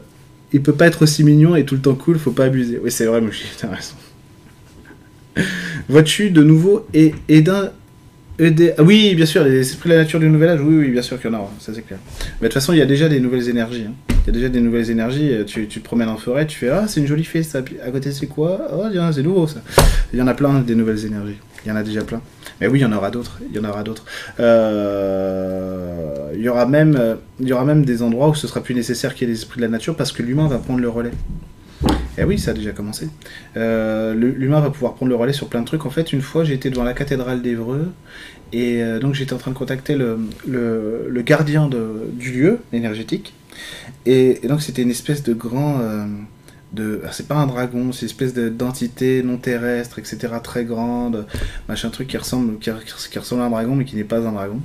il 0.53 0.61
peut 0.61 0.73
pas 0.73 0.87
être 0.87 1.01
aussi 1.01 1.23
mignon 1.23 1.55
et 1.55 1.65
tout 1.65 1.75
le 1.75 1.81
temps 1.81 1.95
cool, 1.95 2.17
faut 2.19 2.31
pas 2.31 2.45
abuser. 2.45 2.79
Oui, 2.81 2.91
c'est 2.91 3.05
vrai, 3.05 3.21
Mouchi, 3.21 3.45
t'as 3.59 3.67
raison. 3.67 3.95
Vois-tu 5.89 6.31
de 6.31 6.43
nouveau 6.43 6.87
et, 6.93 7.13
d'un 7.41 7.71
ah 8.39 8.83
oui, 8.83 9.15
bien 9.15 9.25
sûr, 9.25 9.43
les 9.43 9.61
esprits 9.61 9.89
de 9.89 9.95
la 9.95 10.01
nature 10.01 10.19
du 10.19 10.29
nouvel 10.29 10.49
âge, 10.49 10.61
oui, 10.61 10.75
oui, 10.77 10.91
bien 10.91 11.01
sûr 11.01 11.19
qu'il 11.19 11.31
y 11.31 11.33
en 11.33 11.37
a, 11.37 11.51
ça 11.59 11.71
c'est 11.73 11.81
clair. 11.81 11.99
Mais 12.39 12.47
de 12.47 12.53
toute 12.53 12.53
façon, 12.53 12.71
il 12.71 12.77
y 12.77 12.83
a 12.83 12.85
déjà 12.85 13.09
des 13.09 13.19
nouvelles 13.19 13.49
énergies. 13.49 13.85
Hein. 13.87 13.93
Il 14.09 14.27
y 14.27 14.29
a 14.29 14.33
déjà 14.33 14.49
des 14.49 14.61
nouvelles 14.61 14.91
énergies. 14.91 15.31
Tu, 15.47 15.67
tu 15.67 15.79
te 15.79 15.83
promènes 15.83 16.09
en 16.09 16.17
forêt, 16.17 16.45
tu 16.45 16.59
fais 16.59 16.69
Ah, 16.69 16.85
c'est 16.87 16.99
une 16.99 17.07
jolie 17.07 17.23
fée, 17.23 17.41
ça. 17.41 17.63
À 17.83 17.89
côté, 17.89 18.11
c'est 18.11 18.27
quoi? 18.27 18.67
Oh, 18.71 18.83
c'est 19.11 19.23
nouveau 19.23 19.47
ça. 19.47 19.63
Il 20.13 20.19
y 20.19 20.21
en 20.21 20.27
a 20.27 20.35
plein 20.35 20.59
des 20.59 20.75
nouvelles 20.75 21.03
énergies. 21.05 21.37
Il 21.65 21.69
y 21.69 21.71
en 21.71 21.75
a 21.75 21.83
déjà 21.83 22.01
plein. 22.01 22.21
Mais 22.59 22.67
oui, 22.67 22.79
il 22.79 22.81
y 22.81 22.85
en 22.85 22.91
aura 22.91 23.11
d'autres. 23.11 23.39
Il 23.49 23.55
y 23.55 23.59
en 23.59 23.69
aura 23.69 23.83
d'autres. 23.83 24.05
Euh, 24.39 26.31
il, 26.35 26.41
y 26.41 26.49
aura 26.49 26.65
même, 26.65 26.95
euh, 26.99 27.15
il 27.39 27.47
y 27.47 27.53
aura 27.53 27.65
même 27.65 27.85
des 27.85 28.01
endroits 28.01 28.29
où 28.29 28.35
ce 28.35 28.47
sera 28.47 28.61
plus 28.61 28.73
nécessaire 28.73 29.13
qu'il 29.15 29.27
y 29.27 29.31
ait 29.31 29.33
des 29.33 29.39
esprits 29.39 29.57
de 29.57 29.65
la 29.65 29.71
nature 29.71 29.95
parce 29.95 30.11
que 30.11 30.23
l'humain 30.23 30.47
va 30.47 30.57
prendre 30.57 30.79
le 30.79 30.89
relais. 30.89 31.11
Eh 32.17 32.23
oui, 32.23 32.39
ça 32.39 32.51
a 32.51 32.53
déjà 32.53 32.71
commencé. 32.71 33.09
Euh, 33.55 34.13
l'humain 34.13 34.59
va 34.59 34.69
pouvoir 34.71 34.95
prendre 34.95 35.09
le 35.09 35.15
relais 35.15 35.33
sur 35.33 35.47
plein 35.47 35.61
de 35.61 35.65
trucs. 35.65 35.85
En 35.85 35.89
fait, 35.89 36.13
une 36.13 36.21
fois, 36.21 36.49
été 36.49 36.69
devant 36.69 36.83
la 36.83 36.93
cathédrale 36.93 37.41
d'Evreux 37.41 37.91
et 38.53 38.81
euh, 38.81 38.99
donc 38.99 39.13
j'étais 39.13 39.33
en 39.33 39.37
train 39.37 39.51
de 39.51 39.57
contacter 39.57 39.95
le, 39.95 41.21
gardien 41.21 41.69
du 41.69 42.31
lieu 42.31 42.59
énergétique. 42.73 43.33
Et, 44.05 44.39
donc 44.47 44.61
c'était 44.61 44.81
une 44.81 44.91
espèce 44.91 45.23
de 45.23 45.33
grand... 45.33 45.79
De 46.73 47.01
c'est 47.11 47.29
pas 47.29 47.35
un 47.35 47.47
dragon 47.47 47.93
c'est 47.93 48.01
une 48.01 48.07
espèce 48.07 48.33
d'entité 48.33 49.23
non 49.23 49.37
terrestre 49.37 49.99
etc 49.99 50.33
très 50.43 50.65
grande 50.65 51.25
machin 51.69 51.89
truc 51.89 52.09
qui 52.09 52.17
ressemble 52.17 52.59
qui, 52.59 52.69
ressemble 53.17 53.41
à 53.41 53.45
un 53.45 53.49
dragon 53.49 53.73
mais 53.75 53.85
qui 53.85 53.95
n'est 53.95 54.03
pas 54.03 54.27
un 54.27 54.33
dragon. 54.33 54.59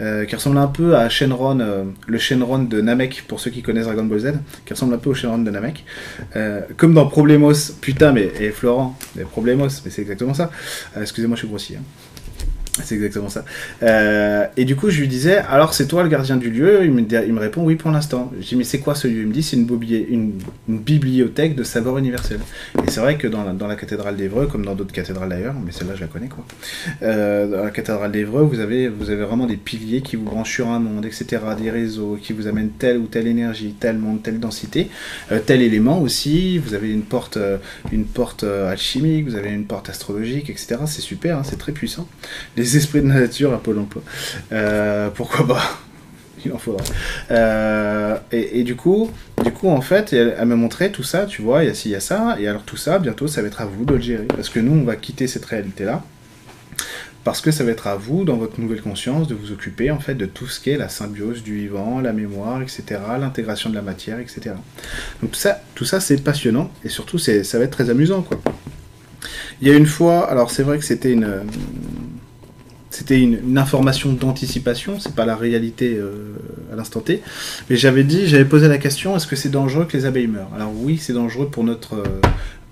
Euh, 0.00 0.26
qui 0.26 0.34
ressemble 0.34 0.58
un 0.58 0.66
peu 0.66 0.94
à 0.94 1.08
Shenron 1.08 1.60
euh, 1.60 1.84
le 2.06 2.18
Shenron 2.18 2.64
de 2.64 2.82
Namek 2.82 3.24
pour 3.26 3.40
ceux 3.40 3.50
qui 3.50 3.62
connaissent 3.62 3.86
Dragon 3.86 4.04
Ball 4.04 4.18
Z 4.18 4.32
qui 4.66 4.74
ressemble 4.74 4.92
un 4.92 4.98
peu 4.98 5.08
au 5.08 5.14
Shenron 5.14 5.38
de 5.38 5.50
Namek. 5.50 5.84
Euh, 6.36 6.60
comme 6.76 6.92
dans 6.92 7.06
Problemos 7.06 7.72
putain 7.80 8.12
mais 8.12 8.30
et 8.38 8.50
Florent 8.50 8.98
mais 9.16 9.24
Problemos 9.24 9.68
mais 9.84 9.90
c'est 9.90 10.02
exactement 10.02 10.34
ça. 10.34 10.50
Excusez-moi 11.00 11.36
je 11.36 11.40
suis 11.40 11.48
grossier 11.48 11.76
hein. 11.76 11.82
C'est 12.84 12.94
exactement 12.94 13.28
ça. 13.28 13.44
Euh, 13.82 14.46
et 14.56 14.64
du 14.64 14.76
coup, 14.76 14.90
je 14.90 15.00
lui 15.00 15.08
disais, 15.08 15.38
alors 15.38 15.74
c'est 15.74 15.86
toi 15.86 16.02
le 16.02 16.08
gardien 16.08 16.36
du 16.36 16.50
lieu? 16.50 16.84
Il 16.84 16.92
me, 16.92 17.40
répond, 17.40 17.62
oui 17.62 17.76
pour 17.76 17.90
l'instant. 17.90 18.32
Je 18.40 18.46
dis, 18.46 18.56
mais 18.56 18.64
c'est 18.64 18.78
quoi 18.78 18.94
ce 18.94 19.08
lieu? 19.08 19.22
Il 19.22 19.28
me 19.28 19.32
dit, 19.32 19.42
c'est 19.42 19.56
une, 19.56 20.32
bibliothèque 20.68 21.54
de 21.54 21.64
savoir 21.64 21.98
universel. 21.98 22.40
Et 22.86 22.90
c'est 22.90 23.00
vrai 23.00 23.16
que 23.16 23.26
dans 23.26 23.66
la, 23.66 23.76
cathédrale 23.76 24.16
d'Evreux, 24.16 24.46
comme 24.46 24.64
dans 24.64 24.74
d'autres 24.74 24.92
cathédrales 24.92 25.28
d'ailleurs, 25.28 25.54
mais 25.64 25.72
celle-là 25.72 25.94
je 25.94 26.00
la 26.00 26.06
connais 26.06 26.28
quoi, 26.28 26.44
euh, 27.02 27.46
dans 27.46 27.64
la 27.64 27.70
cathédrale 27.70 28.12
d'Evreux, 28.12 28.42
vous 28.42 28.60
avez, 28.60 28.88
vous 28.88 29.10
avez 29.10 29.24
vraiment 29.24 29.46
des 29.46 29.56
piliers 29.56 30.00
qui 30.00 30.16
vous 30.16 30.24
branchent 30.24 30.52
sur 30.54 30.68
un 30.68 30.78
monde, 30.78 31.04
etc., 31.04 31.42
des 31.60 31.70
réseaux 31.70 32.18
qui 32.20 32.32
vous 32.32 32.46
amènent 32.46 32.70
telle 32.70 32.98
ou 32.98 33.06
telle 33.06 33.26
énergie, 33.26 33.74
tel 33.78 33.98
monde, 33.98 34.22
telle 34.22 34.40
densité, 34.40 34.88
euh, 35.32 35.40
tel 35.44 35.62
élément 35.62 36.00
aussi. 36.00 36.58
Vous 36.58 36.74
avez 36.74 36.90
une 36.90 37.02
porte, 37.02 37.38
une 37.92 38.04
porte 38.04 38.44
alchimique, 38.44 39.26
vous 39.26 39.36
avez 39.36 39.50
une 39.50 39.64
porte 39.64 39.88
astrologique, 39.88 40.50
etc. 40.50 40.76
C'est 40.86 41.00
super, 41.00 41.38
hein, 41.38 41.42
c'est 41.44 41.58
très 41.58 41.72
puissant. 41.72 42.08
Esprits 42.76 43.02
de 43.02 43.08
la 43.08 43.20
nature 43.20 43.52
à 43.52 43.58
Pôle 43.58 43.78
emploi. 43.78 44.02
Euh, 44.52 45.08
pourquoi 45.10 45.46
pas? 45.46 45.78
Il 46.44 46.52
en 46.52 46.58
faudra. 46.58 46.84
Euh, 47.30 48.16
et, 48.30 48.62
du 48.62 48.76
coup, 48.76 49.10
du 49.42 49.50
coup, 49.50 49.68
en 49.68 49.80
fait, 49.80 50.12
elle, 50.12 50.46
me 50.46 50.54
montrait 50.54 50.90
tout 50.90 51.02
ça, 51.02 51.26
tu 51.26 51.42
vois, 51.42 51.64
il 51.64 51.66
y 51.66 51.70
a 51.70 51.74
ci, 51.74 51.88
il 51.88 51.92
y 51.92 51.96
a 51.96 52.00
ça, 52.00 52.36
et 52.38 52.46
alors 52.46 52.62
tout 52.62 52.76
ça, 52.76 53.00
bientôt, 53.00 53.26
ça 53.26 53.42
va 53.42 53.48
être 53.48 53.60
à 53.60 53.64
vous 53.64 53.84
de 53.84 53.94
le 53.94 54.00
gérer. 54.00 54.26
Parce 54.26 54.48
que 54.48 54.60
nous, 54.60 54.72
on 54.72 54.84
va 54.84 54.94
quitter 54.94 55.26
cette 55.26 55.44
réalité-là 55.44 56.02
parce 57.28 57.42
que 57.42 57.50
ça 57.50 57.62
va 57.62 57.72
être 57.72 57.88
à 57.88 57.94
vous, 57.94 58.24
dans 58.24 58.38
votre 58.38 58.58
nouvelle 58.58 58.80
conscience, 58.80 59.28
de 59.28 59.34
vous 59.34 59.52
occuper 59.52 59.90
en 59.90 59.98
fait 59.98 60.14
de 60.14 60.24
tout 60.24 60.46
ce 60.46 60.60
qui 60.60 60.70
est 60.70 60.78
la 60.78 60.88
symbiose 60.88 61.42
du 61.42 61.56
vivant, 61.56 62.00
la 62.00 62.14
mémoire, 62.14 62.62
etc., 62.62 62.84
l'intégration 63.20 63.68
de 63.68 63.74
la 63.74 63.82
matière, 63.82 64.18
etc. 64.18 64.54
Donc 65.22 65.36
ça, 65.36 65.60
tout 65.74 65.84
ça 65.84 66.00
c'est 66.00 66.24
passionnant 66.24 66.70
et 66.84 66.88
surtout 66.88 67.18
ça 67.18 67.58
va 67.58 67.64
être 67.64 67.70
très 67.70 67.90
amusant 67.90 68.22
quoi. 68.22 68.40
Il 69.60 69.68
y 69.68 69.70
a 69.70 69.74
une 69.74 69.84
fois, 69.84 70.30
alors 70.30 70.50
c'est 70.50 70.62
vrai 70.62 70.78
que 70.78 70.84
c'était 70.86 71.12
une, 71.12 71.42
c'était 72.98 73.20
une, 73.20 73.56
information 73.56 74.12
d'anticipation, 74.12 74.98
c'est 74.98 75.14
pas 75.14 75.24
la 75.24 75.36
réalité 75.36 75.94
euh, 75.96 76.32
à 76.72 76.76
l'instant 76.76 76.98
T. 76.98 77.22
Mais 77.70 77.76
j'avais 77.76 78.02
dit, 78.02 78.26
j'avais 78.26 78.44
posé 78.44 78.66
la 78.66 78.78
question 78.78 79.14
est-ce 79.14 79.28
que 79.28 79.36
c'est 79.36 79.50
dangereux 79.50 79.84
que 79.84 79.96
les 79.96 80.04
abeilles 80.04 80.26
meurent? 80.26 80.50
Alors 80.52 80.72
oui, 80.74 80.98
c'est 81.00 81.12
dangereux 81.12 81.46
pour 81.46 81.62
notre 81.62 81.94
euh, 81.94 82.20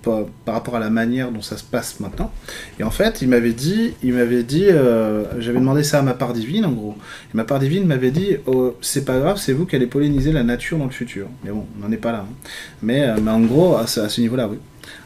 par, 0.03 0.53
rapport 0.53 0.75
à 0.75 0.79
la 0.81 0.89
manière 0.89 1.31
dont 1.31 1.41
ça 1.41 1.55
se 1.55 1.63
passe 1.63 2.01
maintenant. 2.01 2.29
Et 2.77 2.83
en 2.83 2.91
fait, 2.91 3.21
il 3.21 3.29
m'avait 3.29 3.53
dit, 3.53 3.93
il 4.03 4.15
m'avait 4.15 4.43
dit, 4.43 4.65
euh, 4.67 5.23
j'avais 5.39 5.59
demandé 5.59 5.83
ça 5.83 5.99
à 5.99 6.01
ma 6.01 6.13
part 6.13 6.33
divine 6.33 6.65
en 6.65 6.73
gros. 6.73 6.97
Et 7.33 7.37
ma 7.37 7.45
part 7.45 7.59
divine 7.59 7.85
m'avait 7.85 8.11
dit, 8.11 8.35
oh, 8.47 8.75
c'est 8.81 9.05
pas 9.05 9.19
grave, 9.19 9.37
c'est 9.37 9.53
vous 9.53 9.65
qui 9.65 9.77
allez 9.77 9.87
polliniser 9.87 10.33
la 10.33 10.43
nature 10.43 10.77
dans 10.77 10.85
le 10.85 10.91
futur. 10.91 11.27
Mais 11.45 11.51
bon, 11.51 11.65
on 11.77 11.85
n'en 11.85 11.91
est 11.93 11.97
pas 11.97 12.11
là. 12.11 12.25
Hein. 12.29 12.49
Mais, 12.81 13.15
mais 13.21 13.31
en 13.31 13.41
gros, 13.41 13.77
à 13.77 13.87
ce 13.87 14.19
niveau-là, 14.19 14.49
oui. 14.49 14.57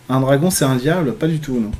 Un 0.10 0.20
dragon, 0.20 0.50
c'est 0.50 0.66
un 0.66 0.76
diable? 0.76 1.14
Pas 1.14 1.28
du 1.28 1.40
tout, 1.40 1.60
non. 1.60 1.72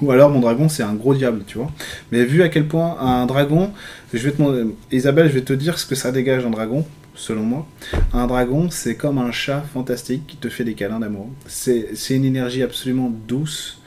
Ou 0.00 0.10
alors 0.10 0.30
mon 0.30 0.40
dragon 0.40 0.68
c'est 0.68 0.82
un 0.82 0.94
gros 0.94 1.14
diable, 1.14 1.42
tu 1.46 1.58
vois. 1.58 1.70
Mais 2.10 2.24
vu 2.24 2.42
à 2.42 2.48
quel 2.48 2.66
point 2.66 2.96
un 3.00 3.26
dragon, 3.26 3.70
je 4.12 4.18
vais 4.18 4.32
te 4.32 4.66
Isabelle, 4.90 5.28
je 5.28 5.34
vais 5.34 5.42
te 5.42 5.52
dire 5.52 5.78
ce 5.78 5.86
que 5.86 5.94
ça 5.94 6.12
dégage 6.12 6.44
un 6.44 6.50
dragon, 6.50 6.86
selon 7.14 7.42
moi. 7.42 7.66
Un 8.12 8.26
dragon 8.26 8.70
c'est 8.70 8.94
comme 8.94 9.18
un 9.18 9.32
chat 9.32 9.62
fantastique 9.72 10.26
qui 10.26 10.36
te 10.36 10.48
fait 10.48 10.64
des 10.64 10.74
câlins 10.74 11.00
d'amour. 11.00 11.28
C'est 11.46 11.94
une 12.10 12.24
énergie 12.24 12.62
absolument 12.62 13.12
douce, 13.28 13.80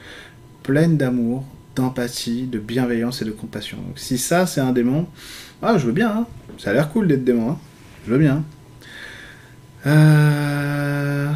pleine 0.62 0.96
d'amour, 0.96 1.44
d'empathie, 1.74 2.44
de 2.44 2.58
bienveillance 2.58 3.22
et 3.22 3.24
de 3.24 3.32
compassion. 3.32 3.78
Donc 3.78 3.98
si 3.98 4.18
ça 4.18 4.46
c'est 4.46 4.60
un 4.60 4.72
démon, 4.72 5.06
ah 5.62 5.78
je 5.78 5.86
veux 5.86 5.92
bien, 5.92 6.10
hein. 6.10 6.26
ça 6.58 6.70
a 6.70 6.72
l'air 6.72 6.90
cool 6.90 7.08
d'être 7.08 7.24
démon, 7.24 7.50
hein. 7.50 7.58
je 8.06 8.12
veux 8.12 8.18
bien. 8.18 8.44
Euh... 9.86 11.30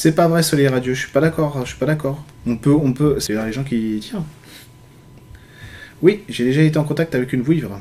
C'est 0.00 0.12
pas 0.12 0.28
vrai, 0.28 0.44
Soleil 0.44 0.68
Radio, 0.68 0.94
je 0.94 1.00
suis 1.00 1.10
pas 1.10 1.20
d'accord, 1.20 1.58
je 1.64 1.70
suis 1.70 1.76
pas 1.76 1.84
d'accord. 1.84 2.24
On 2.46 2.56
peut, 2.56 2.70
on 2.70 2.92
peut, 2.92 3.18
c'est 3.18 3.34
les 3.34 3.52
gens 3.52 3.64
qui 3.64 3.98
tiens. 4.00 4.24
Oui, 6.02 6.22
j'ai 6.28 6.44
déjà 6.44 6.62
été 6.62 6.78
en 6.78 6.84
contact 6.84 7.16
avec 7.16 7.32
une 7.32 7.42
vouivre. 7.42 7.80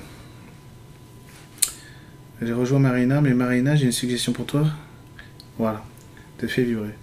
J'ai 2.42 2.54
rejoint 2.54 2.80
Marina, 2.80 3.22
mais 3.22 3.36
Marina, 3.36 3.76
j'ai 3.76 3.86
une 3.86 3.92
suggestion 3.92 4.32
pour 4.32 4.48
toi. 4.48 4.66
Voilà, 5.60 5.84
te 6.40 6.48
fait 6.48 6.64
vibrer. 6.64 6.96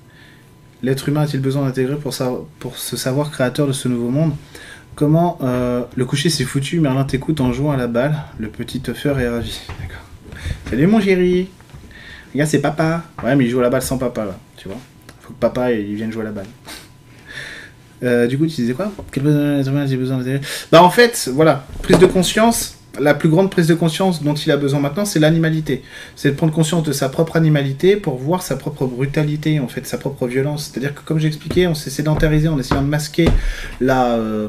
L'être 0.83 1.09
humain 1.09 1.21
a-t-il 1.21 1.41
besoin 1.41 1.65
d'intégrer 1.65 1.95
pour, 1.95 2.13
pour 2.59 2.77
se 2.77 2.97
savoir 2.97 3.31
créateur 3.31 3.69
de 3.69 3.73
ce 3.73 3.87
nouveau 3.87 4.09
monde? 4.09 4.35
Comment 4.97 5.39
euh, 5.43 5.85
le 5.95 6.05
coucher 6.07 6.29
s'est 6.29 6.43
foutu? 6.43 6.81
Merlin 6.81 7.05
t'écoute 7.05 7.41
en 7.41 7.53
jouant 7.53 7.71
à 7.71 7.77
la 7.77 7.87
balle. 7.87 8.17
Le 8.41 8.49
petit 8.49 8.81
teufeur 8.81 9.21
est 9.21 9.29
ravi. 9.29 9.61
D'accord. 9.81 10.03
Salut 10.69 10.89
mon 10.89 11.01
chéri 11.01 11.51
Regarde, 12.33 12.51
c'est 12.51 12.61
papa. 12.61 13.05
Ouais, 13.23 13.37
mais 13.37 13.45
il 13.45 13.51
joue 13.51 13.61
à 13.61 13.63
la 13.63 13.71
balle 13.71 13.83
sans 13.83 13.97
papa, 13.97 14.25
là. 14.25 14.37
Tu 14.57 14.67
vois 14.67 14.79
faut 15.25 15.33
que 15.33 15.39
papa 15.39 15.73
il 15.73 15.95
vienne 15.95 16.13
jouer 16.13 16.23
à 16.23 16.27
la 16.27 16.33
balle. 16.33 16.47
Euh, 18.03 18.27
du 18.27 18.37
coup, 18.37 18.47
tu 18.47 18.57
disais 18.57 18.75
quoi? 18.75 18.93
Quel 19.11 19.23
besoin 19.23 19.87
j'ai 19.87 19.97
besoin 19.97 20.19
de... 20.19 20.39
Bah 20.71 20.83
en 20.83 20.91
fait, 20.91 21.31
voilà, 21.33 21.67
prise 21.83 21.99
de 21.99 22.07
conscience. 22.07 22.77
La 23.01 23.15
plus 23.15 23.29
grande 23.29 23.51
prise 23.51 23.67
de 23.67 23.75
conscience 23.75 24.23
dont 24.23 24.35
il 24.35 24.53
a 24.53 24.57
besoin 24.57 24.79
maintenant, 24.79 25.05
c'est 25.05 25.19
l'animalité. 25.19 25.83
C'est 26.15 26.31
de 26.31 26.37
prendre 26.37 26.53
conscience 26.53 26.85
de 26.85 26.93
sa 26.93 27.09
propre 27.09 27.35
animalité 27.37 27.97
pour 27.97 28.19
voir 28.19 28.43
sa 28.43 28.55
propre 28.55 28.87
brutalité, 28.87 29.59
en 29.59 29.67
fait, 29.67 29.85
sa 29.87 29.99
propre 29.99 30.29
violence. 30.29 30.71
C'est-à-dire 30.71 30.95
que, 30.95 31.01
comme 31.01 31.19
j'expliquais, 31.19 31.67
on 31.67 31.75
s'est 31.75 31.91
sédentarisé 31.91 32.47
en 32.47 32.59
essayant 32.59 32.83
de 32.83 32.87
masquer 32.87 33.29
la. 33.81 34.15
Euh, 34.15 34.49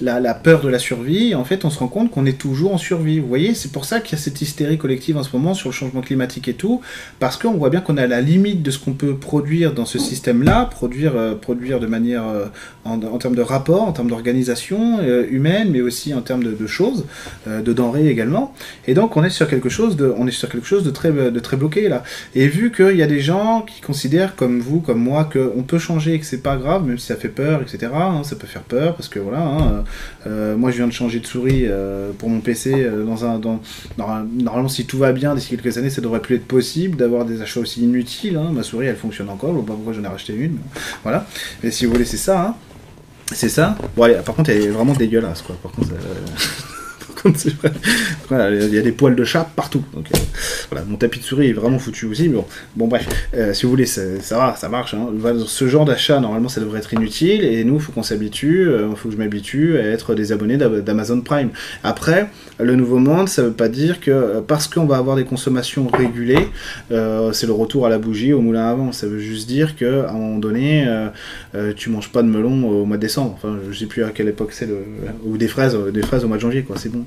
la, 0.00 0.34
peur 0.34 0.60
de 0.60 0.68
la 0.68 0.78
survie, 0.78 1.34
en 1.34 1.44
fait, 1.44 1.64
on 1.64 1.70
se 1.70 1.78
rend 1.78 1.88
compte 1.88 2.10
qu'on 2.10 2.26
est 2.26 2.38
toujours 2.38 2.72
en 2.72 2.78
survie. 2.78 3.18
Vous 3.18 3.28
voyez, 3.28 3.54
c'est 3.54 3.72
pour 3.72 3.84
ça 3.84 4.00
qu'il 4.00 4.16
y 4.16 4.20
a 4.20 4.22
cette 4.22 4.40
hystérie 4.40 4.78
collective 4.78 5.16
en 5.16 5.22
ce 5.22 5.30
moment 5.34 5.54
sur 5.54 5.68
le 5.68 5.74
changement 5.74 6.00
climatique 6.00 6.48
et 6.48 6.54
tout, 6.54 6.80
parce 7.18 7.36
qu'on 7.36 7.52
voit 7.52 7.70
bien 7.70 7.80
qu'on 7.80 7.96
à 7.96 8.06
la 8.06 8.20
limite 8.20 8.62
de 8.62 8.70
ce 8.70 8.78
qu'on 8.78 8.92
peut 8.92 9.16
produire 9.16 9.72
dans 9.74 9.84
ce 9.84 9.98
système-là, 9.98 10.66
produire, 10.66 11.16
euh, 11.16 11.34
produire 11.34 11.80
de 11.80 11.86
manière, 11.86 12.26
euh, 12.26 12.46
en, 12.84 12.98
termes 13.18 13.34
de 13.34 13.42
rapport, 13.42 13.82
en 13.82 13.92
termes 13.92 14.08
d'organisation 14.08 14.98
euh, 15.00 15.26
humaine, 15.30 15.70
mais 15.70 15.80
aussi 15.80 16.14
en 16.14 16.22
termes 16.22 16.44
de, 16.44 16.66
choses, 16.66 17.04
de 17.46 17.72
denrées 17.72 18.08
également. 18.08 18.54
Et 18.86 18.94
donc, 18.94 19.16
on 19.16 19.24
est 19.24 19.30
sur 19.30 19.48
quelque 19.48 19.68
chose 19.68 19.96
de, 19.96 20.12
on 20.16 20.26
est 20.26 20.32
sur 20.32 20.48
quelque 20.48 20.66
chose 20.66 20.84
de 20.84 20.90
très, 20.90 21.12
de 21.12 21.40
très 21.40 21.56
bloqué 21.56 21.88
là. 21.88 22.02
Et 22.34 22.46
vu 22.46 22.70
qu'il 22.72 22.96
y 22.96 23.02
a 23.02 23.06
des 23.06 23.20
gens 23.20 23.62
qui 23.62 23.80
considèrent, 23.80 24.36
comme 24.36 24.60
vous, 24.60 24.80
comme 24.80 25.00
moi, 25.00 25.28
qu'on 25.30 25.62
peut 25.62 25.78
changer 25.78 26.14
et 26.14 26.20
que 26.20 26.26
c'est 26.26 26.42
pas 26.42 26.56
grave, 26.56 26.86
même 26.86 26.98
si 26.98 27.06
ça 27.06 27.16
fait 27.16 27.28
peur, 27.28 27.62
etc. 27.62 27.92
Hein, 27.94 28.22
ça 28.24 28.36
peut 28.36 28.46
faire 28.46 28.62
peur 28.62 28.94
parce 28.94 29.08
que 29.08 29.18
voilà. 29.18 29.40
Hein, 29.40 29.84
euh, 30.26 30.56
moi, 30.56 30.70
je 30.70 30.76
viens 30.76 30.86
de 30.86 30.92
changer 30.92 31.20
de 31.20 31.26
souris 31.26 31.62
euh, 31.64 32.12
pour 32.16 32.28
mon 32.28 32.40
PC. 32.40 32.72
Euh, 32.74 33.04
dans 33.04 33.24
un, 33.24 33.40
normalement, 34.36 34.68
si 34.68 34.86
tout 34.86 34.98
va 34.98 35.12
bien, 35.12 35.34
d'ici 35.34 35.56
quelques 35.56 35.78
années, 35.78 35.90
ça 35.90 36.00
devrait 36.00 36.20
plus 36.20 36.36
être 36.36 36.46
possible 36.46 36.96
d'avoir 36.96 37.24
des 37.24 37.42
achats 37.42 37.60
aussi 37.60 37.82
inutiles. 37.82 38.36
Hein. 38.36 38.50
Ma 38.52 38.62
souris, 38.62 38.86
elle 38.86 38.96
fonctionne 38.96 39.28
encore. 39.28 39.54
Je 39.54 39.60
pas 39.60 39.74
pourquoi 39.74 39.92
j'en 39.92 40.04
ai 40.04 40.08
racheté 40.08 40.34
une. 40.34 40.58
voilà. 41.02 41.26
Mais 41.62 41.70
si 41.70 41.86
vous 41.86 41.92
voulez, 41.92 42.04
c'est 42.04 42.16
ça. 42.16 42.40
Hein. 42.40 42.54
C'est 43.32 43.48
ça. 43.48 43.76
Bon, 43.96 44.08
par 44.24 44.34
contre, 44.34 44.50
elle 44.50 44.62
est 44.62 44.68
vraiment 44.68 44.94
dégueulasse. 44.94 45.42
Par 45.42 45.72
contre, 45.72 45.88
il 48.30 48.74
y 48.74 48.78
a 48.78 48.82
des 48.82 48.92
poils 48.92 49.14
de 49.14 49.24
chat 49.24 49.48
partout. 49.56 49.82
Donc, 49.94 50.06
euh, 50.14 50.18
voilà, 50.70 50.84
mon 50.86 50.96
tapis 50.96 51.20
de 51.20 51.24
souris 51.24 51.48
est 51.48 51.52
vraiment 51.52 51.78
foutu 51.78 52.06
aussi. 52.06 52.28
Mais 52.28 52.36
bon, 52.36 52.44
bon 52.76 52.88
bref, 52.88 53.08
euh, 53.34 53.52
si 53.52 53.64
vous 53.64 53.70
voulez, 53.70 53.86
ça, 53.86 54.02
va, 54.32 54.54
ça 54.56 54.68
marche. 54.68 54.94
Hein. 54.94 55.08
Ce 55.46 55.68
genre 55.68 55.84
d'achat, 55.84 56.20
normalement, 56.20 56.48
ça 56.48 56.60
devrait 56.60 56.78
être 56.78 56.92
inutile. 56.94 57.44
Et 57.44 57.64
nous, 57.64 57.74
il 57.74 57.80
faut 57.80 57.92
qu'on 57.92 58.02
s'habitue, 58.02 58.62
il 58.62 58.68
euh, 58.68 58.94
faut 58.94 59.08
que 59.08 59.14
je 59.14 59.18
m'habitue 59.18 59.78
à 59.78 59.82
être 59.82 60.14
des 60.14 60.32
abonnés 60.32 60.56
d'Amazon 60.56 61.20
Prime. 61.20 61.50
Après, 61.84 62.28
le 62.58 62.74
nouveau 62.74 62.98
monde, 62.98 63.28
ça 63.28 63.42
veut 63.42 63.52
pas 63.52 63.68
dire 63.68 64.00
que 64.00 64.40
parce 64.40 64.68
qu'on 64.68 64.86
va 64.86 64.96
avoir 64.96 65.16
des 65.16 65.24
consommations 65.24 65.88
régulées, 65.88 66.48
c'est 66.90 67.46
le 67.46 67.52
retour 67.52 67.86
à 67.86 67.88
la 67.88 67.98
bougie, 67.98 68.32
au 68.32 68.40
moulin 68.40 68.66
avant. 68.66 68.92
Ça 68.92 69.06
veut 69.06 69.18
juste 69.18 69.48
dire 69.48 69.76
qu'à 69.76 70.10
un 70.10 70.12
moment 70.12 70.38
donné, 70.38 70.86
tu 71.76 71.90
manges 71.90 72.10
pas 72.10 72.22
de 72.22 72.28
melon 72.28 72.68
au 72.68 72.84
mois 72.84 72.96
de 72.96 73.02
décembre. 73.02 73.34
Enfin, 73.36 73.58
je 73.70 73.78
sais 73.78 73.86
plus 73.86 74.04
à 74.04 74.10
quelle 74.10 74.28
époque 74.28 74.50
c'est, 74.52 74.66
le... 74.66 74.78
ou 75.24 75.36
des 75.36 75.48
fraises, 75.48 75.76
des 75.92 76.02
fraises 76.02 76.24
au 76.24 76.28
mois 76.28 76.36
de 76.36 76.42
janvier, 76.42 76.62
quoi. 76.62 76.76
C'est 76.78 76.90
bon 76.90 77.04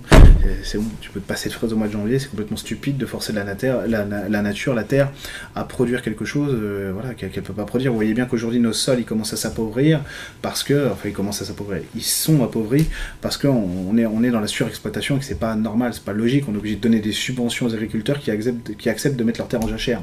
c'est 0.63 0.77
bon, 0.77 0.85
tu 1.01 1.09
peux 1.09 1.19
te 1.19 1.27
passer 1.27 1.49
de 1.49 1.53
fraises 1.53 1.73
au 1.73 1.75
mois 1.75 1.87
de 1.87 1.93
janvier, 1.93 2.19
c'est 2.19 2.29
complètement 2.29 2.57
stupide 2.57 2.97
de 2.97 3.05
forcer 3.05 3.33
la, 3.33 3.43
la, 3.43 4.41
nature, 4.41 4.73
la 4.73 4.83
terre, 4.83 5.11
à 5.55 5.63
produire 5.63 6.01
quelque 6.01 6.25
chose 6.25 6.53
euh, 6.53 6.91
voilà, 6.93 7.13
qu'elle 7.13 7.31
ne 7.35 7.41
peut 7.41 7.53
pas 7.53 7.65
produire. 7.65 7.91
Vous 7.91 7.97
voyez 7.97 8.13
bien 8.13 8.25
qu'aujourd'hui 8.25 8.59
nos 8.59 8.73
sols 8.73 8.99
ils 8.99 9.05
commencent 9.05 9.33
à 9.33 9.37
s'appauvrir 9.37 10.01
parce 10.41 10.63
que, 10.63 10.89
enfin 10.91 11.09
ils 11.09 11.13
commencent 11.13 11.41
à 11.41 11.45
s'appauvrir, 11.45 11.81
ils 11.95 12.03
sont 12.03 12.43
appauvris 12.43 12.87
parce 13.21 13.37
qu'on 13.37 13.97
est, 13.97 14.05
on 14.05 14.23
est 14.23 14.31
dans 14.31 14.39
la 14.39 14.47
surexploitation 14.47 15.17
et 15.17 15.19
que 15.19 15.25
c'est 15.25 15.39
pas 15.39 15.55
normal, 15.55 15.93
c'est 15.93 16.03
pas 16.03 16.13
logique, 16.13 16.45
on 16.47 16.53
est 16.53 16.57
obligé 16.57 16.75
de 16.75 16.81
donner 16.81 16.99
des 16.99 17.11
subventions 17.11 17.65
aux 17.65 17.73
agriculteurs 17.73 18.19
qui 18.19 18.31
acceptent, 18.31 18.75
qui 18.77 18.89
acceptent 18.89 19.17
de 19.17 19.23
mettre 19.23 19.39
leur 19.39 19.47
terre 19.47 19.63
en 19.63 19.67
jachère. 19.67 20.01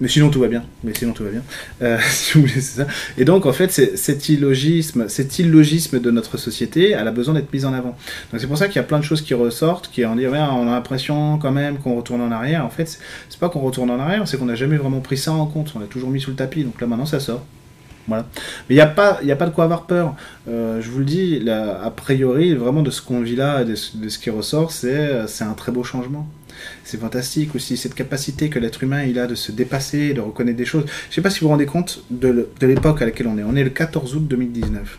Mais 0.00 0.08
sinon 0.08 0.30
tout 0.30 0.40
va 0.40 0.48
bien. 0.48 0.64
Mais 0.82 0.94
sinon 0.94 1.12
tout 1.12 1.24
va 1.24 1.30
bien. 1.30 1.42
Euh, 1.82 1.98
si 2.10 2.34
vous 2.34 2.40
voulez, 2.40 2.54
c'est 2.54 2.82
ça. 2.82 2.86
Et 3.18 3.24
donc 3.24 3.46
en 3.46 3.52
fait, 3.52 3.70
cet 3.70 4.28
illogisme, 4.28 5.08
cet 5.08 5.38
illogisme 5.38 6.00
de 6.00 6.10
notre 6.10 6.38
société, 6.38 6.90
elle 6.90 7.06
a 7.06 7.12
besoin 7.12 7.34
d'être 7.34 7.52
mise 7.52 7.64
en 7.64 7.72
avant. 7.72 7.96
Donc 8.32 8.40
c'est 8.40 8.46
pour 8.46 8.58
ça 8.58 8.66
qu'il 8.66 8.76
y 8.76 8.80
a 8.80 8.84
plein 8.84 8.98
de 8.98 9.04
choses 9.04 9.22
qui 9.22 9.34
ressortent, 9.34 9.90
qui 9.90 10.04
en 10.04 10.16
disent, 10.16 10.28
on 10.28 10.68
a 10.68 10.70
l'impression 10.70 11.38
quand 11.38 11.52
même 11.52 11.78
qu'on 11.78 11.96
retourne 11.96 12.20
en 12.20 12.30
arrière. 12.30 12.64
En 12.64 12.70
fait, 12.70 12.98
c'est 13.28 13.40
pas 13.40 13.48
qu'on 13.48 13.60
retourne 13.60 13.90
en 13.90 13.98
arrière, 14.00 14.26
c'est 14.26 14.38
qu'on 14.38 14.46
n'a 14.46 14.54
jamais 14.54 14.76
vraiment 14.76 15.00
pris 15.00 15.16
ça 15.16 15.32
en 15.32 15.46
compte. 15.46 15.72
On 15.76 15.78
l'a 15.78 15.86
toujours 15.86 16.10
mis 16.10 16.20
sous 16.20 16.30
le 16.30 16.36
tapis. 16.36 16.64
Donc 16.64 16.80
là 16.80 16.86
maintenant, 16.86 17.06
ça 17.06 17.20
sort. 17.20 17.44
Voilà. 18.08 18.26
Mais 18.68 18.74
il 18.74 18.78
n'y 18.78 18.80
a, 18.80 18.86
pas, 18.86 19.20
a 19.24 19.36
pas 19.36 19.46
de 19.46 19.50
quoi 19.50 19.64
avoir 19.64 19.84
peur. 19.84 20.16
Euh, 20.48 20.80
je 20.80 20.90
vous 20.90 20.98
le 21.00 21.04
dis, 21.04 21.48
a 21.48 21.90
priori, 21.90 22.54
vraiment 22.54 22.82
de 22.82 22.90
ce 22.90 23.02
qu'on 23.02 23.20
vit 23.20 23.36
là, 23.36 23.62
de, 23.64 23.74
de 23.94 24.08
ce 24.08 24.18
qui 24.18 24.30
ressort, 24.30 24.72
c'est 24.72 25.42
un 25.42 25.52
très 25.52 25.70
beau 25.70 25.84
changement 25.84 26.26
c'est 26.84 27.00
fantastique 27.00 27.54
aussi, 27.54 27.76
cette 27.76 27.94
capacité 27.94 28.48
que 28.48 28.58
l'être 28.58 28.82
humain 28.82 29.04
il 29.04 29.18
a 29.18 29.26
de 29.26 29.34
se 29.34 29.52
dépasser, 29.52 30.14
de 30.14 30.20
reconnaître 30.20 30.58
des 30.58 30.64
choses. 30.64 30.84
Je 30.86 31.08
ne 31.10 31.14
sais 31.14 31.22
pas 31.22 31.30
si 31.30 31.40
vous 31.40 31.46
vous 31.46 31.52
rendez 31.52 31.66
compte 31.66 32.04
de 32.10 32.48
l'époque 32.62 33.02
à 33.02 33.04
laquelle 33.04 33.26
on 33.26 33.38
est. 33.38 33.42
On 33.42 33.56
est 33.56 33.64
le 33.64 33.70
14 33.70 34.14
août 34.16 34.26
2019. 34.26 34.98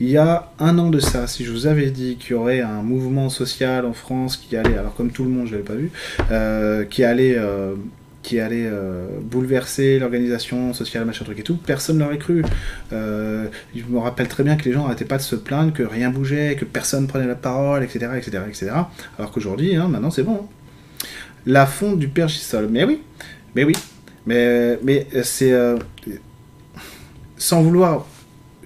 Il 0.00 0.08
y 0.08 0.16
a 0.16 0.50
un 0.58 0.78
an 0.78 0.90
de 0.90 0.98
ça, 0.98 1.28
si 1.28 1.44
je 1.44 1.52
vous 1.52 1.68
avais 1.68 1.90
dit 1.90 2.16
qu'il 2.16 2.32
y 2.32 2.34
aurait 2.34 2.60
un 2.60 2.82
mouvement 2.82 3.28
social 3.28 3.86
en 3.86 3.92
France 3.92 4.36
qui 4.36 4.56
allait, 4.56 4.76
alors 4.76 4.96
comme 4.96 5.12
tout 5.12 5.22
le 5.22 5.30
monde, 5.30 5.46
je 5.46 5.52
ne 5.52 5.58
l'avais 5.58 5.68
pas 5.68 5.74
vu, 5.74 5.92
euh, 6.32 6.84
qui 6.84 7.04
allait, 7.04 7.36
euh, 7.36 7.74
qui 8.22 8.40
allait 8.40 8.66
euh, 8.66 9.06
bouleverser 9.20 10.00
l'organisation 10.00 10.72
sociale, 10.72 11.04
machin 11.04 11.24
truc 11.24 11.38
et 11.38 11.44
tout, 11.44 11.56
personne 11.56 11.98
n'aurait 11.98 12.18
cru. 12.18 12.42
je 12.90 13.84
me 13.88 13.98
rappelle 13.98 14.26
très 14.28 14.42
bien 14.42 14.56
que 14.56 14.64
les 14.64 14.72
gens 14.72 14.82
n'arrêtaient 14.82 15.04
pas 15.04 15.18
de 15.18 15.22
se 15.22 15.36
plaindre, 15.36 15.72
que 15.72 15.84
rien 15.84 16.10
bougeait, 16.10 16.56
que 16.58 16.64
personne 16.64 17.06
prenait 17.06 17.28
la 17.28 17.36
parole, 17.36 17.84
etc. 17.84 18.10
etc., 18.16 18.42
etc. 18.48 18.70
Alors 19.18 19.30
qu'aujourd'hui, 19.30 19.76
hein, 19.76 19.86
maintenant 19.86 20.10
c'est 20.10 20.24
bon. 20.24 20.48
La 21.46 21.66
fonte 21.66 21.98
du 21.98 22.08
pergisol. 22.08 22.68
Mais 22.70 22.84
oui, 22.84 23.00
mais 23.54 23.64
oui, 23.64 23.74
mais, 24.26 24.78
mais 24.82 25.06
c'est... 25.22 25.52
Euh, 25.52 25.78
sans 27.36 27.62
vouloir... 27.62 28.06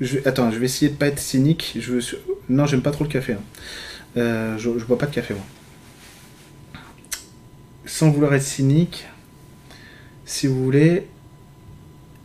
Je, 0.01 0.19
attends, 0.27 0.51
je 0.51 0.59
vais 0.59 0.67
essayer 0.67 0.91
de 0.91 0.97
pas 0.97 1.07
être 1.07 1.19
cynique. 1.19 1.79
Je 1.81 1.99
non, 2.51 2.67
j'aime 2.67 2.83
pas 2.83 2.91
trop 2.91 3.05
le 3.05 3.11
café. 3.11 3.33
Hein. 3.33 3.41
Euh, 4.19 4.59
je, 4.59 4.79
je 4.79 4.85
bois 4.85 4.99
pas 4.99 5.07
de 5.07 5.15
café, 5.15 5.33
moi. 5.33 5.43
Sans 7.87 8.11
vouloir 8.11 8.35
être 8.35 8.43
cynique, 8.43 9.07
si 10.27 10.47
vous 10.47 10.63
voulez, 10.63 11.07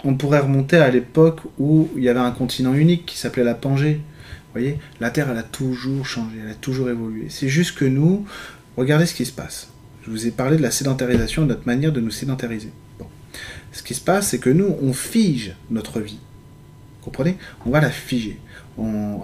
on 0.03 0.15
pourrait 0.15 0.39
remonter 0.39 0.77
à 0.77 0.89
l'époque 0.89 1.39
où 1.59 1.89
il 1.95 2.03
y 2.03 2.09
avait 2.09 2.19
un 2.19 2.31
continent 2.31 2.73
unique 2.73 3.05
qui 3.05 3.17
s'appelait 3.17 3.45
la 3.45 3.53
Pangée. 3.53 4.01
Vous 4.03 4.59
voyez, 4.59 4.79
la 4.99 5.11
Terre, 5.11 5.29
elle 5.31 5.37
a 5.37 5.43
toujours 5.43 6.05
changé, 6.05 6.37
elle 6.43 6.51
a 6.51 6.55
toujours 6.55 6.89
évolué. 6.89 7.27
C'est 7.29 7.47
juste 7.47 7.77
que 7.77 7.85
nous, 7.85 8.25
regardez 8.75 9.05
ce 9.05 9.13
qui 9.13 9.25
se 9.25 9.31
passe. 9.31 9.70
Je 10.03 10.09
vous 10.09 10.27
ai 10.27 10.31
parlé 10.31 10.57
de 10.57 10.61
la 10.61 10.71
sédentarisation, 10.71 11.43
de 11.43 11.49
notre 11.49 11.65
manière 11.65 11.91
de 11.91 12.01
nous 12.01 12.11
sédentariser. 12.11 12.71
Ce 13.71 13.83
qui 13.83 13.93
se 13.93 14.01
passe, 14.01 14.29
c'est 14.29 14.39
que 14.39 14.49
nous, 14.49 14.75
on 14.81 14.93
fige 14.93 15.55
notre 15.69 15.99
vie. 15.99 16.19
Vous 16.99 17.05
comprenez? 17.05 17.37
On 17.65 17.69
va 17.69 17.81
la 17.81 17.89
figer. 17.89 18.39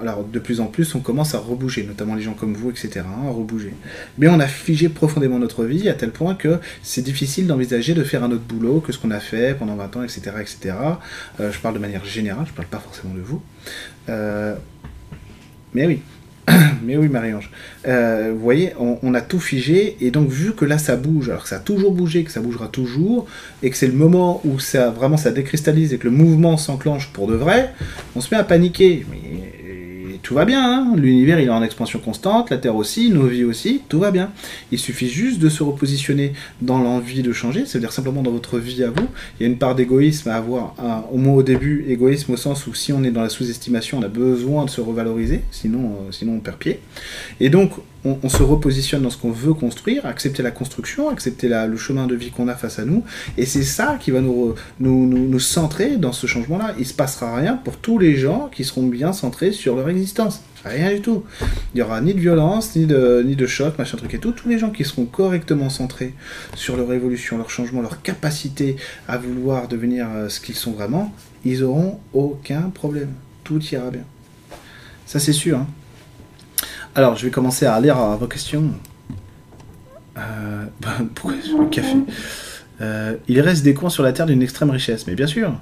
Alors, 0.01 0.23
de 0.23 0.39
plus 0.39 0.59
en 0.59 0.67
plus, 0.67 0.93
on 0.93 0.99
commence 0.99 1.33
à 1.33 1.39
rebouger, 1.39 1.83
notamment 1.83 2.15
les 2.15 2.21
gens 2.21 2.33
comme 2.33 2.53
vous, 2.53 2.69
etc., 2.69 3.01
à 3.05 3.29
rebouger. 3.29 3.73
Mais 4.17 4.27
on 4.27 4.39
a 4.39 4.47
figé 4.47 4.89
profondément 4.89 5.39
notre 5.39 5.63
vie 5.63 5.89
à 5.89 5.93
tel 5.93 6.11
point 6.11 6.35
que 6.35 6.59
c'est 6.83 7.01
difficile 7.01 7.47
d'envisager 7.47 7.93
de 7.93 8.03
faire 8.03 8.23
un 8.23 8.31
autre 8.31 8.43
boulot 8.43 8.81
que 8.81 8.91
ce 8.91 8.99
qu'on 8.99 9.11
a 9.11 9.19
fait 9.19 9.57
pendant 9.57 9.75
20 9.75 9.97
ans, 9.97 10.03
etc., 10.03 10.21
etc. 10.41 10.75
Euh, 11.39 11.51
je 11.51 11.59
parle 11.59 11.73
de 11.73 11.79
manière 11.79 12.05
générale, 12.05 12.45
je 12.45 12.51
ne 12.51 12.55
parle 12.55 12.67
pas 12.67 12.79
forcément 12.79 13.13
de 13.13 13.21
vous. 13.21 13.41
Euh, 14.09 14.55
mais 15.73 15.87
oui, 15.87 16.01
mais 16.83 16.97
oui, 16.97 17.09
Marie-Ange. 17.09 17.49
Euh, 17.87 18.31
vous 18.33 18.39
voyez, 18.39 18.73
on, 18.79 19.13
a 19.13 19.21
tout 19.21 19.39
figé, 19.39 19.97
et 20.01 20.11
donc 20.11 20.29
vu 20.29 20.53
que 20.53 20.65
là 20.65 20.77
ça 20.77 20.95
bouge, 20.95 21.29
alors 21.29 21.43
que 21.43 21.49
ça 21.49 21.57
a 21.57 21.59
toujours 21.59 21.91
bougé, 21.91 22.23
que 22.23 22.31
ça 22.31 22.39
bougera 22.39 22.67
toujours, 22.67 23.27
et 23.63 23.69
que 23.69 23.77
c'est 23.77 23.87
le 23.87 23.93
moment 23.93 24.41
où 24.45 24.59
ça 24.59 24.89
vraiment 24.89 25.17
ça 25.17 25.31
décristallise 25.31 25.93
et 25.93 25.97
que 25.97 26.05
le 26.05 26.11
mouvement 26.11 26.57
s'enclenche 26.57 27.09
pour 27.11 27.27
de 27.27 27.35
vrai, 27.35 27.73
on 28.15 28.21
se 28.21 28.33
met 28.33 28.39
à 28.39 28.43
paniquer. 28.43 29.05
Tout 30.27 30.33
va 30.33 30.43
bien, 30.43 30.61
hein. 30.61 30.93
l'univers 30.97 31.39
il 31.39 31.47
est 31.47 31.49
en 31.49 31.63
expansion 31.63 31.99
constante, 31.99 32.49
la 32.49 32.57
Terre 32.57 32.75
aussi, 32.75 33.11
nos 33.11 33.27
vies 33.27 33.45
aussi, 33.45 33.81
tout 33.87 33.99
va 33.99 34.11
bien. 34.11 34.29
Il 34.73 34.77
suffit 34.77 35.07
juste 35.07 35.39
de 35.39 35.47
se 35.47 35.63
repositionner 35.63 36.33
dans 36.61 36.79
l'envie 36.79 37.21
de 37.21 37.31
changer, 37.31 37.65
c'est-à-dire 37.65 37.93
simplement 37.93 38.23
dans 38.23 38.31
votre 38.31 38.59
vie 38.59 38.83
à 38.83 38.89
vous. 38.89 39.07
Il 39.39 39.43
y 39.43 39.45
a 39.45 39.49
une 39.49 39.57
part 39.57 39.73
d'égoïsme 39.73 40.27
à 40.27 40.35
avoir, 40.35 40.75
au 41.13 41.17
moins 41.17 41.33
au 41.33 41.43
début, 41.43 41.85
égoïsme 41.87 42.33
au 42.33 42.35
sens 42.35 42.67
où 42.67 42.73
si 42.73 42.91
on 42.91 43.05
est 43.05 43.11
dans 43.11 43.21
la 43.21 43.29
sous-estimation, 43.29 43.99
on 43.99 44.03
a 44.03 44.09
besoin 44.09 44.65
de 44.65 44.69
se 44.69 44.81
revaloriser, 44.81 45.43
sinon, 45.49 45.91
euh, 45.91 46.11
sinon 46.11 46.33
on 46.33 46.39
perd 46.41 46.57
pied. 46.57 46.81
Et 47.39 47.47
donc 47.49 47.71
on, 48.23 48.29
se 48.29 48.43
repositionne 48.43 49.01
dans 49.01 49.09
ce 49.09 49.17
qu'on 49.17 49.31
veut 49.31 49.53
construire, 49.53 50.05
accepter 50.05 50.43
la 50.43 50.51
construction, 50.51 51.09
accepter 51.09 51.49
le 51.49 51.77
chemin 51.77 52.07
de 52.07 52.15
vie 52.15 52.31
qu'on 52.31 52.47
a 52.47 52.55
face 52.55 52.79
à 52.79 52.85
nous, 52.85 53.03
et 53.37 53.45
c'est 53.45 53.63
ça 53.63 53.97
qui 53.99 54.11
va 54.11 54.21
nous, 54.21 54.55
nous, 54.79 55.39
centrer 55.39 55.97
dans 55.97 56.13
ce 56.13 56.27
changement-là. 56.27 56.73
Il 56.77 56.81
ne 56.81 56.85
se 56.85 56.93
passera 56.93 57.35
rien 57.35 57.55
pour 57.55 57.77
tous 57.77 57.99
les 57.99 58.15
gens 58.15 58.49
qui 58.51 58.63
seront 58.63 58.83
bien 58.83 59.13
centrés 59.13 59.51
sur 59.51 59.75
leur 59.75 59.89
existence. 59.89 60.41
Rien 60.65 60.93
du 60.93 61.01
tout. 61.01 61.23
Il 61.73 61.77
n'y 61.77 61.81
aura 61.81 62.01
ni 62.01 62.13
de 62.13 62.19
violence, 62.19 62.75
ni 62.75 62.85
de, 62.85 63.23
ni 63.25 63.35
de 63.35 63.45
choc, 63.45 63.77
machin 63.77 63.97
truc 63.97 64.13
et 64.13 64.19
tout. 64.19 64.31
Tous 64.31 64.49
les 64.49 64.59
gens 64.59 64.71
qui 64.71 64.83
seront 64.83 65.05
correctement 65.05 65.69
centrés 65.69 66.13
sur 66.55 66.75
leur 66.75 66.91
évolution, 66.91 67.37
leur 67.37 67.49
changement, 67.49 67.81
leur 67.81 68.01
capacité 68.01 68.75
à 69.07 69.17
vouloir 69.17 69.67
devenir 69.67 70.07
euh, 70.13 70.29
ce 70.29 70.39
qu'ils 70.39 70.55
sont 70.55 70.71
vraiment, 70.71 71.13
ils 71.45 71.63
auront 71.63 71.99
aucun 72.13 72.69
problème. 72.69 73.11
Tout 73.43 73.63
ira 73.71 73.91
bien. 73.91 74.03
Ça 75.05 75.19
c'est 75.19 75.33
sûr. 75.33 75.59
Hein. 75.59 75.67
Alors, 76.97 77.15
je 77.15 77.25
vais 77.25 77.31
commencer 77.31 77.67
à 77.67 77.79
lire 77.79 77.95
vos 78.19 78.25
questions. 78.25 78.71
Euh, 80.17 80.65
pourquoi 81.13 81.37
le 81.37 81.69
café? 81.69 81.95
Euh, 82.81 83.17
Il 83.27 83.39
reste 83.39 83.63
des 83.63 83.75
coins 83.75 83.91
sur 83.91 84.01
la 84.01 84.13
Terre 84.13 84.25
d'une 84.25 84.41
extrême 84.41 84.71
richesse, 84.71 85.05
mais 85.05 85.13
bien 85.13 85.27
sûr. 85.27 85.53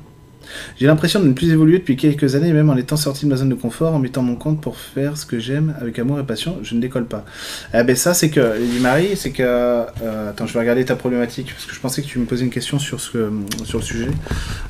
J'ai 0.78 0.88
l'impression 0.88 1.20
de 1.20 1.28
ne 1.28 1.34
plus 1.34 1.52
évoluer 1.52 1.80
depuis 1.80 1.96
quelques 1.96 2.36
années, 2.36 2.54
même 2.54 2.70
en 2.70 2.76
étant 2.76 2.98
sorti 2.98 3.26
de 3.26 3.30
ma 3.30 3.36
zone 3.36 3.50
de 3.50 3.56
confort, 3.56 3.94
en 3.94 4.00
mettant 4.00 4.22
mon 4.22 4.36
compte 4.36 4.62
pour 4.62 4.78
faire 4.78 5.18
ce 5.18 5.26
que 5.26 5.40
j'aime 5.40 5.76
avec 5.80 6.00
amour 6.00 6.20
et 6.20 6.24
passion, 6.24 6.60
je 6.64 6.76
ne 6.76 6.82
décolle 6.82 7.06
pas. 7.06 7.26
Eh 7.74 7.84
ben 7.84 7.96
ça, 7.96 8.14
c'est 8.14 8.30
que, 8.30 8.80
Marie, 8.82 9.16
c'est 9.16 9.32
que... 9.32 9.44
Euh, 9.44 10.30
attends, 10.30 10.46
je 10.46 10.54
vais 10.54 10.60
regarder 10.60 10.86
ta 10.86 10.96
problématique, 10.96 11.52
parce 11.54 11.66
que 11.66 11.74
je 11.74 11.80
pensais 11.80 12.02
que 12.02 12.08
tu 12.08 12.20
me 12.20 12.26
posais 12.26 12.44
une 12.44 12.52
question 12.52 12.80
sur, 12.80 13.00
ce, 13.00 13.30
sur 13.64 13.80
le 13.80 13.84
sujet. 13.84 14.08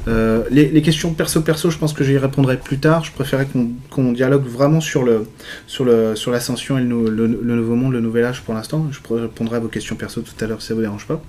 Euh, 0.07 0.43
les, 0.51 0.81
questions 0.81 1.13
perso-perso, 1.13 1.69
je 1.69 1.77
pense 1.77 1.93
que 1.93 2.03
j'y 2.03 2.17
répondrai 2.17 2.57
plus 2.57 2.77
tard. 2.77 3.03
Je 3.03 3.11
préférais 3.11 3.47
qu'on 3.89 4.11
dialogue 4.11 4.45
vraiment 4.45 4.81
sur 4.81 5.03
le 5.03 5.27
sur 5.67 5.83
le 5.83 6.15
sur 6.15 6.31
l'ascension 6.31 6.77
et 6.77 6.83
le, 6.83 7.09
le, 7.09 7.27
nouveau 7.27 7.75
monde, 7.75 7.93
le 7.93 8.01
nouvel 8.01 8.25
âge 8.25 8.41
pour 8.41 8.53
l'instant. 8.53 8.87
Je 8.91 8.99
répondrai 9.13 9.57
à 9.57 9.59
vos 9.59 9.67
questions 9.67 9.95
perso 9.95 10.21
tout 10.21 10.43
à 10.43 10.47
l'heure 10.47 10.61
si 10.61 10.67
ça 10.67 10.73
vous 10.73 10.81
dérange 10.81 11.07
pas. 11.07 11.21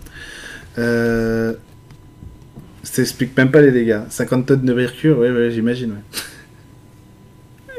Euh, 0.78 1.54
ça 2.92 3.02
explique 3.02 3.36
même 3.36 3.50
pas 3.50 3.60
les 3.60 3.72
dégâts. 3.72 4.00
50 4.08 4.46
tonnes 4.46 4.64
de 4.64 4.72
mercure, 4.72 5.18
oui, 5.18 5.28
ouais, 5.30 5.50
j'imagine, 5.50 5.96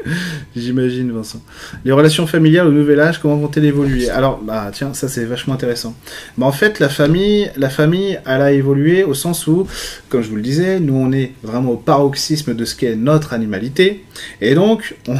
J'imagine, 0.56 1.12
Vincent. 1.12 1.42
Les 1.84 1.92
relations 1.92 2.26
familiales 2.26 2.66
au 2.68 2.72
nouvel 2.72 3.00
âge, 3.00 3.18
comment 3.18 3.36
vont-elles 3.36 3.64
évoluer? 3.64 4.08
Alors, 4.10 4.38
bah 4.38 4.70
tiens, 4.72 4.94
ça 4.94 5.08
c'est 5.08 5.24
vachement 5.24 5.54
intéressant. 5.54 5.94
Bah, 6.36 6.46
en 6.46 6.52
fait, 6.52 6.78
la 6.78 6.88
famille, 6.88 7.50
la 7.56 7.68
famille, 7.68 8.18
elle 8.26 8.42
a 8.42 8.52
évolué 8.52 9.04
au 9.04 9.14
sens 9.14 9.46
où, 9.46 9.66
comme 10.08 10.22
je 10.22 10.28
vous 10.28 10.36
le 10.36 10.42
disais, 10.42 10.80
nous 10.80 10.94
on 10.94 11.12
est 11.12 11.32
vraiment 11.42 11.72
au 11.72 11.76
paroxysme 11.76 12.54
de 12.54 12.64
ce 12.64 12.76
qu'est 12.76 12.96
notre 12.96 13.32
animalité, 13.32 14.04
et 14.40 14.54
donc 14.54 14.94
on, 15.08 15.16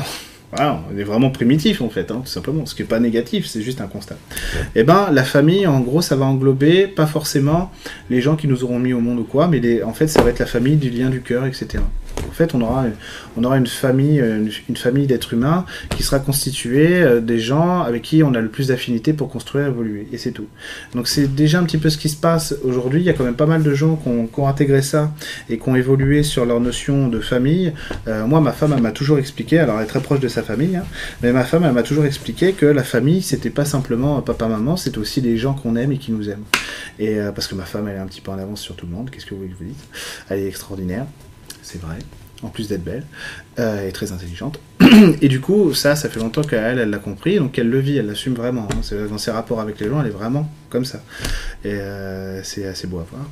voilà, 0.50 0.80
on 0.90 0.98
est 0.98 1.04
vraiment 1.04 1.30
primitif 1.30 1.82
en 1.82 1.90
fait, 1.90 2.10
hein, 2.10 2.22
tout 2.24 2.30
simplement. 2.30 2.64
Ce 2.64 2.74
qui 2.74 2.82
n'est 2.82 2.88
pas 2.88 3.00
négatif, 3.00 3.46
c'est 3.46 3.60
juste 3.60 3.80
un 3.80 3.86
constat. 3.86 4.16
Et 4.74 4.80
eh 4.80 4.82
ben, 4.82 5.08
la 5.12 5.24
famille, 5.24 5.66
en 5.66 5.80
gros, 5.80 6.00
ça 6.00 6.16
va 6.16 6.24
englober 6.24 6.86
pas 6.86 7.06
forcément 7.06 7.70
les 8.08 8.20
gens 8.20 8.36
qui 8.36 8.48
nous 8.48 8.64
auront 8.64 8.78
mis 8.78 8.94
au 8.94 9.00
monde 9.00 9.18
ou 9.18 9.24
quoi, 9.24 9.48
mais 9.48 9.82
en 9.82 9.92
fait, 9.92 10.08
ça 10.08 10.22
va 10.22 10.30
être 10.30 10.38
la 10.38 10.46
famille 10.46 10.76
du 10.76 10.90
lien 10.90 11.10
du 11.10 11.20
cœur, 11.20 11.44
etc. 11.44 11.82
En 12.28 12.32
fait, 12.32 12.54
on 12.54 12.60
aura, 12.60 12.86
aura 13.36 13.56
une 13.56 13.66
famille, 13.66 14.20
d'êtres 15.06 15.34
humains 15.34 15.64
qui 15.96 16.02
sera 16.02 16.18
constituée 16.18 17.02
euh, 17.02 17.20
des 17.20 17.38
gens 17.38 17.82
avec 17.82 18.02
qui 18.02 18.22
on 18.22 18.34
a 18.34 18.40
le 18.40 18.48
plus 18.48 18.68
d'affinité 18.68 19.12
pour 19.12 19.28
construire 19.28 19.66
et 19.66 19.68
évoluer. 19.68 20.08
Et 20.12 20.18
c'est 20.18 20.32
tout. 20.32 20.46
Donc 20.94 21.08
c'est 21.08 21.34
déjà 21.34 21.58
un 21.58 21.64
petit 21.64 21.78
peu 21.78 21.90
ce 21.90 21.98
qui 21.98 22.08
se 22.08 22.16
passe 22.16 22.54
aujourd'hui. 22.62 23.00
Il 23.00 23.04
y 23.04 23.10
a 23.10 23.12
quand 23.12 23.24
même 23.24 23.34
pas 23.34 23.46
mal 23.46 23.62
de 23.62 23.74
gens 23.74 23.96
qui 23.96 24.08
ont, 24.08 24.48
intégré 24.48 24.82
ça 24.82 25.12
et 25.50 25.58
qui 25.58 25.68
ont 25.68 25.76
évolué 25.76 26.22
sur 26.22 26.46
leur 26.46 26.60
notion 26.60 27.08
de 27.08 27.20
famille. 27.20 27.72
Euh, 28.06 28.26
moi, 28.26 28.40
ma 28.40 28.52
femme, 28.52 28.80
m'a 28.80 28.92
toujours 28.92 29.18
expliqué, 29.18 29.58
alors 29.58 29.78
elle 29.78 29.84
est 29.84 29.88
très 29.88 30.00
proche 30.00 30.20
de 30.20 30.28
sa 30.28 30.42
famille, 30.42 30.76
hein, 30.76 30.84
mais 31.22 31.32
ma 31.32 31.44
femme, 31.44 31.70
m'a 31.70 31.82
toujours 31.82 32.04
expliqué 32.04 32.52
que 32.52 32.66
la 32.66 32.84
famille, 32.84 33.22
c'était 33.22 33.50
pas 33.50 33.64
simplement 33.64 34.20
papa-maman, 34.22 34.76
c'était 34.76 34.98
aussi 34.98 35.20
les 35.20 35.36
gens 35.36 35.54
qu'on 35.54 35.76
aime 35.76 35.92
et 35.92 35.98
qui 35.98 36.12
nous 36.12 36.30
aiment. 36.30 36.44
Et 36.98 37.18
euh, 37.18 37.32
parce 37.32 37.46
que 37.46 37.54
ma 37.54 37.64
femme, 37.64 37.88
elle 37.88 37.96
est 37.96 38.00
un 38.00 38.06
petit 38.06 38.20
peu 38.20 38.30
en 38.30 38.38
avance 38.38 38.60
sur 38.60 38.76
tout 38.76 38.86
le 38.86 38.92
monde. 38.92 39.10
Qu'est-ce 39.10 39.26
que 39.26 39.34
vous 39.34 39.40
voulez 39.40 39.52
que 39.52 39.58
vous 39.58 39.64
dise? 39.64 39.84
Elle 40.28 40.40
est 40.40 40.48
extraordinaire 40.48 41.06
c'est 41.68 41.80
vrai, 41.82 41.98
en 42.42 42.48
plus 42.48 42.68
d'être 42.68 42.84
belle, 42.84 43.04
euh, 43.58 43.88
et 43.88 43.92
très 43.92 44.12
intelligente. 44.12 44.60
Et 45.22 45.28
du 45.28 45.40
coup, 45.40 45.74
ça, 45.74 45.96
ça 45.96 46.08
fait 46.08 46.20
longtemps 46.20 46.42
qu'elle, 46.42 46.78
elle 46.78 46.90
l'a 46.90 46.98
compris, 46.98 47.36
donc 47.36 47.58
elle 47.58 47.68
le 47.68 47.80
vit, 47.80 47.96
elle 47.98 48.06
l'assume 48.06 48.34
vraiment. 48.34 48.68
hein. 48.72 48.96
Dans 49.10 49.18
ses 49.18 49.30
rapports 49.30 49.60
avec 49.60 49.80
les 49.80 49.88
gens, 49.88 50.00
elle 50.00 50.06
est 50.06 50.10
vraiment 50.10 50.50
comme 50.70 50.84
ça. 50.84 51.02
Et 51.64 51.72
euh, 51.72 52.42
c'est 52.42 52.66
assez 52.66 52.86
beau 52.86 52.98
à 52.98 53.06
voir. 53.10 53.22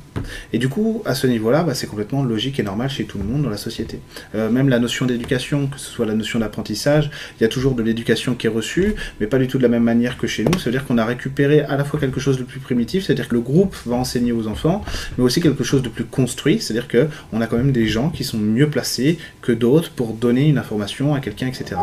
Et 0.51 0.57
du 0.57 0.69
coup, 0.69 1.01
à 1.05 1.15
ce 1.15 1.27
niveau-là, 1.27 1.63
bah, 1.63 1.73
c'est 1.73 1.87
complètement 1.87 2.23
logique 2.23 2.59
et 2.59 2.63
normal 2.63 2.89
chez 2.89 3.05
tout 3.05 3.17
le 3.17 3.23
monde 3.23 3.43
dans 3.43 3.49
la 3.49 3.57
société. 3.57 3.99
Euh, 4.35 4.49
même 4.49 4.69
la 4.69 4.79
notion 4.79 5.05
d'éducation, 5.05 5.67
que 5.67 5.79
ce 5.79 5.89
soit 5.89 6.05
la 6.05 6.15
notion 6.15 6.39
d'apprentissage, 6.39 7.09
il 7.39 7.43
y 7.43 7.45
a 7.45 7.49
toujours 7.49 7.75
de 7.75 7.83
l'éducation 7.83 8.33
qui 8.35 8.47
est 8.47 8.49
reçue, 8.49 8.95
mais 9.19 9.27
pas 9.27 9.37
du 9.37 9.47
tout 9.47 9.57
de 9.57 9.63
la 9.63 9.69
même 9.69 9.83
manière 9.83 10.17
que 10.17 10.27
chez 10.27 10.43
nous. 10.43 10.57
C'est-à-dire 10.59 10.85
qu'on 10.85 10.97
a 10.97 11.05
récupéré 11.05 11.61
à 11.61 11.77
la 11.77 11.85
fois 11.85 11.99
quelque 11.99 12.19
chose 12.19 12.37
de 12.37 12.43
plus 12.43 12.59
primitif, 12.59 13.05
c'est-à-dire 13.05 13.27
que 13.27 13.35
le 13.35 13.41
groupe 13.41 13.75
va 13.85 13.95
enseigner 13.95 14.31
aux 14.31 14.47
enfants, 14.47 14.83
mais 15.17 15.23
aussi 15.23 15.39
quelque 15.41 15.63
chose 15.63 15.81
de 15.81 15.89
plus 15.89 16.05
construit, 16.05 16.59
c'est-à-dire 16.59 16.87
que 16.87 17.07
on 17.31 17.41
a 17.41 17.47
quand 17.47 17.57
même 17.57 17.71
des 17.71 17.87
gens 17.87 18.09
qui 18.09 18.23
sont 18.23 18.37
mieux 18.37 18.69
placés 18.69 19.17
que 19.41 19.51
d'autres 19.51 19.91
pour 19.91 20.13
donner 20.19 20.47
une 20.47 20.57
information 20.57 21.13
à 21.13 21.19
quelqu'un, 21.19 21.47
etc. 21.47 21.75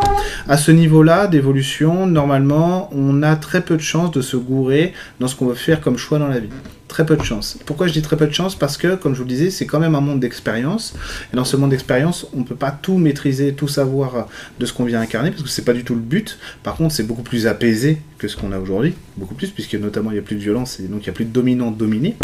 À 0.48 0.56
ce 0.56 0.70
niveau-là 0.70 1.26
d'évolution, 1.26 2.06
normalement, 2.06 2.88
on 2.92 3.22
a 3.22 3.36
très 3.36 3.62
peu 3.62 3.76
de 3.76 3.82
chances 3.82 4.10
de 4.10 4.20
se 4.20 4.36
gourer 4.36 4.92
dans 5.20 5.28
ce 5.28 5.36
qu'on 5.36 5.46
veut 5.46 5.54
faire 5.54 5.80
comme 5.80 5.98
choix 5.98 6.18
dans 6.18 6.28
la 6.28 6.40
vie. 6.40 6.48
Très 6.94 7.04
peu 7.04 7.16
de 7.16 7.24
chance. 7.24 7.58
Pourquoi 7.66 7.88
je 7.88 7.92
dis 7.92 8.02
très 8.02 8.16
peu 8.16 8.24
de 8.24 8.32
chance? 8.32 8.54
Parce 8.54 8.76
que, 8.76 8.94
comme 8.94 9.14
je 9.14 9.18
vous 9.18 9.24
le 9.24 9.30
disais, 9.30 9.50
c'est 9.50 9.66
quand 9.66 9.80
même 9.80 9.96
un 9.96 10.00
monde 10.00 10.20
d'expérience. 10.20 10.94
Et 11.32 11.36
dans 11.36 11.44
ce 11.44 11.56
monde 11.56 11.70
d'expérience, 11.70 12.28
on 12.32 12.38
ne 12.38 12.44
peut 12.44 12.54
pas 12.54 12.70
tout 12.70 12.98
maîtriser, 12.98 13.52
tout 13.52 13.66
savoir 13.66 14.28
de 14.60 14.64
ce 14.64 14.72
qu'on 14.72 14.84
vient 14.84 15.00
incarner, 15.00 15.32
parce 15.32 15.42
que 15.42 15.48
c'est 15.48 15.64
pas 15.64 15.72
du 15.72 15.82
tout 15.82 15.96
le 15.96 16.00
but. 16.00 16.38
Par 16.62 16.76
contre, 16.76 16.94
c'est 16.94 17.02
beaucoup 17.02 17.24
plus 17.24 17.48
apaisé 17.48 18.00
que 18.16 18.28
ce 18.28 18.36
qu'on 18.36 18.52
a 18.52 18.60
aujourd'hui, 18.60 18.94
beaucoup 19.16 19.34
plus, 19.34 19.48
puisque 19.48 19.74
notamment 19.74 20.12
il 20.12 20.12
n'y 20.12 20.20
a 20.20 20.22
plus 20.22 20.36
de 20.36 20.40
violence 20.40 20.78
et 20.78 20.84
donc 20.84 21.00
il 21.00 21.06
n'y 21.06 21.10
a 21.10 21.14
plus 21.14 21.24
de 21.24 21.32
dominant-dominé. 21.32 22.14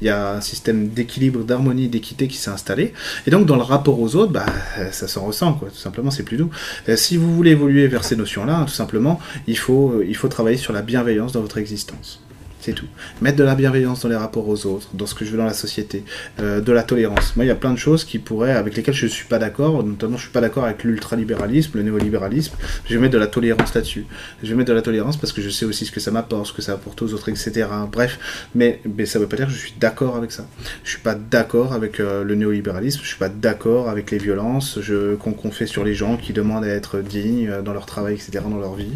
Il 0.00 0.06
y 0.06 0.10
a 0.10 0.34
un 0.34 0.40
système 0.40 0.90
d'équilibre, 0.90 1.42
d'harmonie, 1.42 1.88
d'équité 1.88 2.28
qui 2.28 2.36
s'est 2.36 2.52
installé. 2.52 2.94
Et 3.26 3.32
donc, 3.32 3.46
dans 3.46 3.56
le 3.56 3.62
rapport 3.62 3.98
aux 3.98 4.14
autres, 4.14 4.30
bah, 4.30 4.46
ça 4.92 5.08
s'en 5.08 5.26
ressent, 5.26 5.54
quoi. 5.54 5.70
Tout 5.70 5.74
simplement, 5.74 6.12
c'est 6.12 6.22
plus 6.22 6.36
doux. 6.36 6.50
Euh, 6.88 6.94
si 6.94 7.16
vous 7.16 7.34
voulez 7.34 7.50
évoluer 7.50 7.88
vers 7.88 8.04
ces 8.04 8.14
notions-là, 8.14 8.58
hein, 8.58 8.64
tout 8.64 8.74
simplement, 8.74 9.18
il 9.48 9.58
faut, 9.58 9.90
euh, 9.90 10.06
il 10.08 10.14
faut 10.14 10.28
travailler 10.28 10.56
sur 10.56 10.72
la 10.72 10.82
bienveillance 10.82 11.32
dans 11.32 11.40
votre 11.40 11.58
existence. 11.58 12.20
C'est 12.60 12.72
tout. 12.72 12.86
Mettre 13.22 13.38
de 13.38 13.44
la 13.44 13.54
bienveillance 13.54 14.02
dans 14.02 14.08
les 14.08 14.16
rapports 14.16 14.46
aux 14.48 14.66
autres, 14.66 14.88
dans 14.92 15.06
ce 15.06 15.14
que 15.14 15.24
je 15.24 15.30
veux 15.30 15.38
dans 15.38 15.46
la 15.46 15.54
société, 15.54 16.04
euh, 16.40 16.60
de 16.60 16.72
la 16.72 16.82
tolérance. 16.82 17.34
Moi, 17.36 17.46
il 17.46 17.48
y 17.48 17.52
a 17.52 17.54
plein 17.54 17.72
de 17.72 17.78
choses 17.78 18.04
qui 18.04 18.18
pourraient, 18.18 18.52
avec 18.52 18.76
lesquelles 18.76 18.94
je 18.94 19.06
ne 19.06 19.10
suis 19.10 19.26
pas 19.26 19.38
d'accord, 19.38 19.82
notamment 19.82 20.16
je 20.16 20.22
suis 20.22 20.30
pas 20.30 20.42
d'accord 20.42 20.64
avec 20.64 20.84
l'ultralibéralisme, 20.84 21.72
le 21.74 21.82
néolibéralisme. 21.82 22.54
Je 22.88 22.94
vais 22.94 23.00
mettre 23.00 23.14
de 23.14 23.18
la 23.18 23.26
tolérance 23.26 23.74
là-dessus. 23.74 24.04
Je 24.42 24.48
vais 24.48 24.54
mettre 24.54 24.70
de 24.70 24.74
la 24.74 24.82
tolérance 24.82 25.16
parce 25.16 25.32
que 25.32 25.40
je 25.40 25.48
sais 25.48 25.64
aussi 25.64 25.86
ce 25.86 25.92
que 25.92 26.00
ça 26.00 26.10
m'apporte, 26.10 26.46
ce 26.46 26.52
que 26.52 26.62
ça 26.62 26.72
apporte 26.72 27.00
aux 27.02 27.14
autres, 27.14 27.28
etc. 27.28 27.66
Bref, 27.90 28.18
mais, 28.54 28.80
mais 28.96 29.06
ça 29.06 29.18
ne 29.18 29.24
veut 29.24 29.28
pas 29.28 29.36
dire 29.36 29.46
que 29.46 29.52
je 29.52 29.58
suis 29.58 29.74
d'accord 29.80 30.16
avec 30.16 30.32
ça. 30.32 30.46
Je 30.84 30.90
suis 30.90 31.00
pas 31.00 31.14
d'accord 31.14 31.72
avec 31.72 32.00
euh, 32.00 32.24
le 32.24 32.34
néolibéralisme, 32.34 33.00
je 33.02 33.08
suis 33.08 33.18
pas 33.18 33.28
d'accord 33.28 33.88
avec 33.88 34.10
les 34.10 34.18
violences 34.18 34.78
qu'on 35.20 35.50
fait 35.50 35.66
sur 35.66 35.84
les 35.84 35.94
gens 35.94 36.16
qui 36.16 36.32
demandent 36.32 36.64
à 36.64 36.68
être 36.68 36.98
dignes 36.98 37.48
euh, 37.48 37.62
dans 37.62 37.72
leur 37.72 37.86
travail, 37.86 38.14
etc., 38.14 38.44
dans 38.48 38.58
leur 38.58 38.74
vie. 38.74 38.92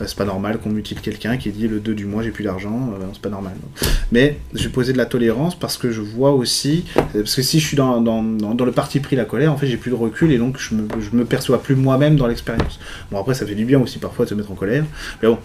Euh, 0.00 0.04
c'est 0.06 0.16
pas 0.16 0.24
normal 0.24 0.58
qu'on 0.58 0.70
mutile 0.70 1.00
quelqu'un 1.00 1.36
qui 1.36 1.50
dit 1.50 1.68
le 1.68 1.80
2 1.80 1.94
du 1.94 2.06
mois 2.06 2.22
j'ai 2.22 2.30
plus 2.30 2.44
d'argent, 2.44 2.94
c'est 3.12 3.22
pas 3.22 3.28
normal. 3.28 3.52
Mais 4.12 4.38
je 4.54 4.64
vais 4.64 4.68
poser 4.70 4.92
de 4.92 4.98
la 4.98 5.06
tolérance 5.06 5.58
parce 5.58 5.76
que 5.76 5.90
je 5.90 6.00
vois 6.00 6.32
aussi, 6.32 6.84
parce 7.12 7.34
que 7.34 7.42
si 7.42 7.60
je 7.60 7.66
suis 7.66 7.76
dans, 7.76 8.00
dans, 8.00 8.22
dans, 8.22 8.64
le 8.64 8.72
parti 8.72 9.00
pris 9.00 9.16
la 9.16 9.24
colère, 9.24 9.52
en 9.52 9.56
fait 9.56 9.66
j'ai 9.66 9.76
plus 9.76 9.90
de 9.90 9.96
recul 9.96 10.32
et 10.32 10.38
donc 10.38 10.58
je 10.58 10.74
me, 10.74 10.88
je 11.00 11.16
me 11.16 11.24
perçois 11.24 11.62
plus 11.62 11.74
moi-même 11.74 12.16
dans 12.16 12.26
l'expérience. 12.26 12.78
Bon 13.10 13.18
après 13.18 13.34
ça 13.34 13.46
fait 13.46 13.54
du 13.54 13.64
bien 13.64 13.80
aussi 13.80 13.98
parfois 13.98 14.24
de 14.24 14.30
se 14.30 14.34
mettre 14.34 14.50
en 14.50 14.54
colère, 14.54 14.84
mais 15.22 15.28
bon, 15.28 15.38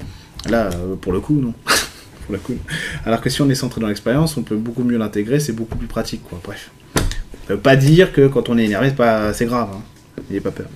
là 0.49 0.70
euh, 0.74 0.95
pour 0.95 1.14
le 1.14 1.20
coup 1.20 1.36
non. 1.36 1.53
pour 2.26 2.34
le 2.34 2.39
coup. 2.39 2.55
Alors 3.05 3.22
que 3.22 3.30
si 3.30 3.41
on 3.41 3.49
est 3.49 3.55
centré 3.55 3.82
dans 3.82 3.88
l'expérience, 3.88 4.38
on 4.38 4.43
peut 4.43 4.57
beaucoup 4.57 4.84
mieux 4.84 4.97
l'intégrer, 4.97 5.39
c'est 5.39 5.53
beaucoup 5.53 5.78
plus 5.78 5.88
pratique 5.88 6.22
quoi. 6.28 6.39
Bref. 6.43 6.72
Ça 7.47 7.55
veut 7.55 7.60
pas 7.60 7.76
dire 7.76 8.14
que 8.14 8.28
quand 8.28 8.49
on 8.49 8.57
est 8.57 8.66
énervé 8.66 8.89
c'est 8.89 8.95
pas 8.95 9.34
c'est 9.34 9.45
grave, 9.45 9.70
hein. 9.74 9.82
n'ayez 10.30 10.41
pas 10.41 10.51
peur. 10.51 10.68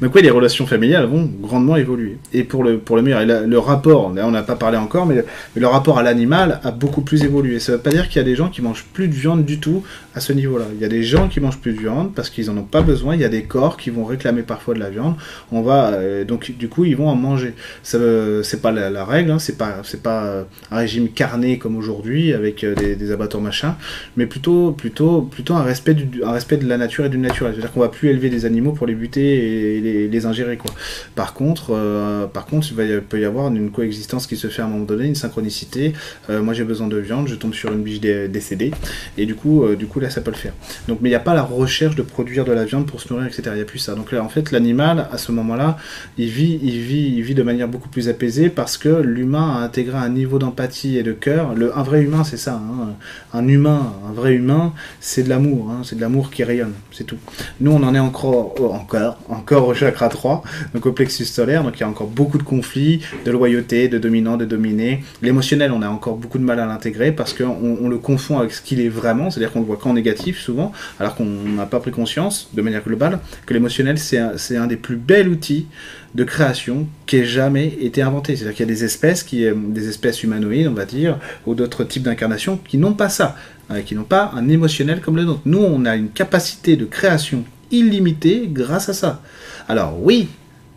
Donc 0.00 0.14
oui, 0.14 0.22
les 0.22 0.30
relations 0.30 0.66
familiales 0.66 1.06
vont 1.06 1.28
grandement 1.40 1.76
évoluer. 1.76 2.18
Et 2.32 2.44
pour 2.44 2.64
le, 2.64 2.78
pour 2.78 2.96
le 2.96 3.02
meilleur, 3.02 3.20
et 3.20 3.26
le 3.26 3.58
rapport, 3.58 4.12
on 4.16 4.30
n'a 4.30 4.42
pas 4.42 4.56
parlé 4.56 4.78
encore, 4.78 5.06
mais 5.06 5.24
le, 5.54 5.66
rapport 5.66 5.98
à 5.98 6.02
l'animal 6.02 6.60
a 6.64 6.70
beaucoup 6.70 7.02
plus 7.02 7.24
évolué. 7.24 7.58
Ça 7.60 7.72
veut 7.72 7.78
pas 7.78 7.90
dire 7.90 8.08
qu'il 8.08 8.16
y 8.16 8.20
a 8.20 8.24
des 8.24 8.36
gens 8.36 8.48
qui 8.48 8.62
mangent 8.62 8.86
plus 8.92 9.08
de 9.08 9.14
viande 9.14 9.44
du 9.44 9.58
tout 9.58 9.82
à 10.18 10.20
ce 10.20 10.32
niveau-là. 10.32 10.66
Il 10.74 10.80
y 10.80 10.84
a 10.84 10.88
des 10.88 11.04
gens 11.04 11.28
qui 11.28 11.38
mangent 11.40 11.60
plus 11.60 11.72
de 11.72 11.78
viande 11.78 12.12
parce 12.14 12.28
qu'ils 12.28 12.50
en 12.50 12.56
ont 12.56 12.64
pas 12.64 12.82
besoin. 12.82 13.14
Il 13.14 13.20
y 13.20 13.24
a 13.24 13.28
des 13.28 13.44
corps 13.44 13.76
qui 13.76 13.90
vont 13.90 14.04
réclamer 14.04 14.42
parfois 14.42 14.74
de 14.74 14.80
la 14.80 14.90
viande. 14.90 15.14
On 15.52 15.62
va, 15.62 15.92
euh, 15.92 16.24
donc 16.24 16.50
du 16.58 16.68
coup, 16.68 16.84
ils 16.84 16.96
vont 16.96 17.08
en 17.08 17.14
manger. 17.14 17.54
Ça, 17.84 17.98
veut- 17.98 18.42
c'est 18.42 18.60
pas 18.60 18.72
la, 18.72 19.04
règle, 19.04 19.30
hein, 19.30 19.38
c'est 19.38 19.56
pas, 19.56 19.76
c'est 19.84 20.02
pas 20.02 20.24
euh, 20.24 20.42
un 20.72 20.78
régime 20.78 21.08
carné 21.08 21.58
comme 21.58 21.76
aujourd'hui 21.76 22.32
avec 22.32 22.64
euh, 22.64 22.74
des, 22.74 23.12
abattoirs 23.12 23.42
machin, 23.42 23.76
mais 24.16 24.26
plutôt, 24.26 24.72
plutôt, 24.72 25.22
plutôt 25.22 25.54
un 25.54 25.62
respect 25.62 25.94
du, 25.94 26.22
un 26.24 26.32
respect 26.32 26.56
de 26.56 26.66
la 26.68 26.76
nature 26.76 27.04
et 27.04 27.08
du 27.08 27.18
naturel. 27.18 27.52
C'est-à-dire 27.52 27.72
qu'on 27.72 27.80
va 27.80 27.88
plus 27.88 28.08
élever 28.08 28.28
des 28.28 28.44
animaux 28.44 28.72
pour 28.72 28.86
les 28.88 28.94
buter 28.94 29.76
et 29.78 30.08
les, 30.08 30.26
ingérer 30.26 30.56
quoi. 30.56 30.72
Par 31.14 31.32
contre, 31.32 31.68
euh, 31.70 32.26
par 32.26 32.44
contre, 32.46 32.66
il, 32.70 32.76
va 32.76 33.00
peut 33.00 33.20
y 33.20 33.24
avoir 33.24 33.48
une 33.48 33.70
coexistence 33.70 34.26
qui 34.26 34.36
se 34.36 34.48
fait 34.48 34.62
à 34.62 34.64
un 34.64 34.68
moment 34.68 34.84
donné, 34.84 35.06
une 35.06 35.14
synchronicité. 35.14 35.92
Euh, 36.28 36.42
moi, 36.42 36.54
j'ai 36.54 36.64
besoin 36.64 36.88
de 36.88 36.96
viande, 36.98 37.28
je 37.28 37.36
tombe 37.36 37.54
sur 37.54 37.72
une 37.72 37.82
biche 37.82 38.00
dé- 38.00 38.26
décédée, 38.28 38.72
et 39.16 39.26
du 39.26 39.34
coup, 39.36 39.64
euh, 39.64 39.76
du 39.76 39.86
coup, 39.86 40.00
ça 40.10 40.20
peut 40.20 40.30
le 40.30 40.36
faire. 40.36 40.52
Donc, 40.88 40.98
mais 41.00 41.08
il 41.08 41.12
n'y 41.12 41.16
a 41.16 41.20
pas 41.20 41.34
la 41.34 41.42
recherche 41.42 41.96
de 41.96 42.02
produire 42.02 42.44
de 42.44 42.52
la 42.52 42.64
viande 42.64 42.86
pour 42.86 43.00
se 43.00 43.12
nourrir, 43.12 43.26
etc. 43.26 43.42
Il 43.52 43.54
n'y 43.56 43.60
a 43.60 43.64
plus 43.64 43.78
ça. 43.78 43.94
Donc 43.94 44.12
là, 44.12 44.22
en 44.22 44.28
fait, 44.28 44.50
l'animal, 44.52 45.08
à 45.12 45.18
ce 45.18 45.32
moment-là, 45.32 45.76
il 46.16 46.28
vit, 46.28 46.58
il 46.62 46.80
vit, 46.80 47.14
il 47.16 47.22
vit 47.22 47.34
de 47.34 47.42
manière 47.42 47.68
beaucoup 47.68 47.88
plus 47.88 48.08
apaisée 48.08 48.48
parce 48.50 48.76
que 48.76 48.88
l'humain 48.88 49.56
a 49.56 49.64
intégré 49.64 49.96
un 49.98 50.08
niveau 50.08 50.38
d'empathie 50.38 50.96
et 50.98 51.02
de 51.02 51.12
cœur. 51.12 51.54
Le, 51.54 51.76
un 51.76 51.82
vrai 51.82 52.02
humain, 52.02 52.24
c'est 52.24 52.36
ça. 52.36 52.54
hein. 52.54 52.94
Un 53.32 53.46
humain, 53.48 53.92
un 54.08 54.12
vrai 54.12 54.34
humain, 54.34 54.72
c'est 55.00 55.22
de 55.22 55.28
l'amour. 55.28 55.70
hein. 55.70 55.80
C'est 55.84 55.96
de 55.96 56.00
l'amour 56.00 56.30
qui 56.30 56.44
rayonne. 56.44 56.72
C'est 56.92 57.04
tout. 57.04 57.18
Nous, 57.60 57.70
on 57.70 57.82
en 57.82 57.94
est 57.94 57.98
encore, 57.98 58.54
oh, 58.60 58.70
encore, 58.72 59.18
encore 59.28 59.68
au 59.68 59.74
chakra 59.74 60.08
3, 60.08 60.42
donc 60.74 60.86
au 60.86 60.92
plexus 60.92 61.24
solaire. 61.24 61.62
Donc 61.64 61.76
il 61.76 61.80
y 61.80 61.84
a 61.84 61.88
encore 61.88 62.08
beaucoup 62.08 62.38
de 62.38 62.42
conflits, 62.42 63.02
de 63.24 63.30
loyauté, 63.30 63.88
de 63.88 63.98
dominant, 63.98 64.36
de 64.36 64.44
dominé. 64.44 65.02
L'émotionnel, 65.22 65.72
on 65.72 65.82
a 65.82 65.88
encore 65.88 66.16
beaucoup 66.16 66.38
de 66.38 66.44
mal 66.44 66.60
à 66.60 66.66
l'intégrer 66.66 67.12
parce 67.12 67.32
qu'on 67.32 67.76
on 67.80 67.88
le 67.88 67.98
confond 67.98 68.38
avec 68.38 68.52
ce 68.52 68.62
qu'il 68.62 68.80
est 68.80 68.88
vraiment. 68.88 69.30
C'est-à-dire 69.30 69.52
qu'on 69.52 69.60
le 69.60 69.66
voit 69.66 69.76
qu'en 69.76 69.96
négatif 70.00 70.34
souvent, 70.38 70.72
alors 71.00 71.14
qu'on 71.16 71.26
n'a 71.58 71.66
pas 71.66 71.80
pris 71.80 71.90
conscience, 71.90 72.48
de 72.54 72.62
manière 72.62 72.84
globale, 72.84 73.20
que 73.46 73.54
l'émotionnel, 73.54 73.98
c'est 73.98 74.18
un, 74.18 74.62
un 74.62 74.66
des 74.66 74.76
plus 74.76 74.96
bels 74.96 75.28
outils 75.28 75.66
de 76.14 76.24
création 76.24 76.86
qui 77.06 77.16
ait 77.18 77.24
jamais 77.24 77.66
été 77.80 78.02
inventé. 78.02 78.34
C'est-à-dire 78.34 78.56
qu'il 78.56 78.66
y 78.66 78.70
a 78.70 78.74
des 78.74 78.84
espèces, 78.84 79.22
qui, 79.22 79.44
euh, 79.44 79.54
des 79.56 79.88
espèces 79.88 80.22
humanoïdes, 80.22 80.68
on 80.68 80.74
va 80.74 80.84
dire, 80.84 81.18
ou 81.46 81.54
d'autres 81.54 81.84
types 81.84 82.02
d'incarnations 82.02 82.58
qui 82.68 82.78
n'ont 82.78 82.94
pas 82.94 83.08
ça, 83.08 83.36
euh, 83.70 83.82
qui 83.82 83.94
n'ont 83.94 84.04
pas 84.04 84.32
un 84.34 84.48
émotionnel 84.48 85.00
comme 85.00 85.16
le 85.16 85.24
nôtre. 85.24 85.42
Nous, 85.44 85.62
on 85.62 85.84
a 85.84 85.96
une 85.96 86.10
capacité 86.10 86.76
de 86.76 86.84
création 86.84 87.44
illimitée 87.70 88.48
grâce 88.50 88.88
à 88.88 88.94
ça. 88.94 89.22
Alors 89.68 89.98
oui, 90.02 90.28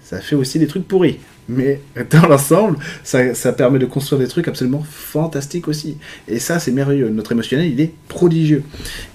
ça 0.03 0.19
fait 0.19 0.35
aussi 0.35 0.59
des 0.59 0.67
trucs 0.67 0.87
pourris. 0.87 1.19
Mais 1.49 1.81
dans 2.09 2.27
l'ensemble, 2.27 2.77
ça, 3.03 3.33
ça 3.33 3.51
permet 3.51 3.79
de 3.79 3.85
construire 3.85 4.19
des 4.19 4.27
trucs 4.27 4.47
absolument 4.47 4.83
fantastiques 4.89 5.67
aussi. 5.67 5.97
Et 6.27 6.39
ça, 6.39 6.59
c'est 6.59 6.71
merveilleux. 6.71 7.09
Notre 7.09 7.31
émotionnel, 7.31 7.67
il 7.67 7.81
est 7.81 7.93
prodigieux. 8.07 8.63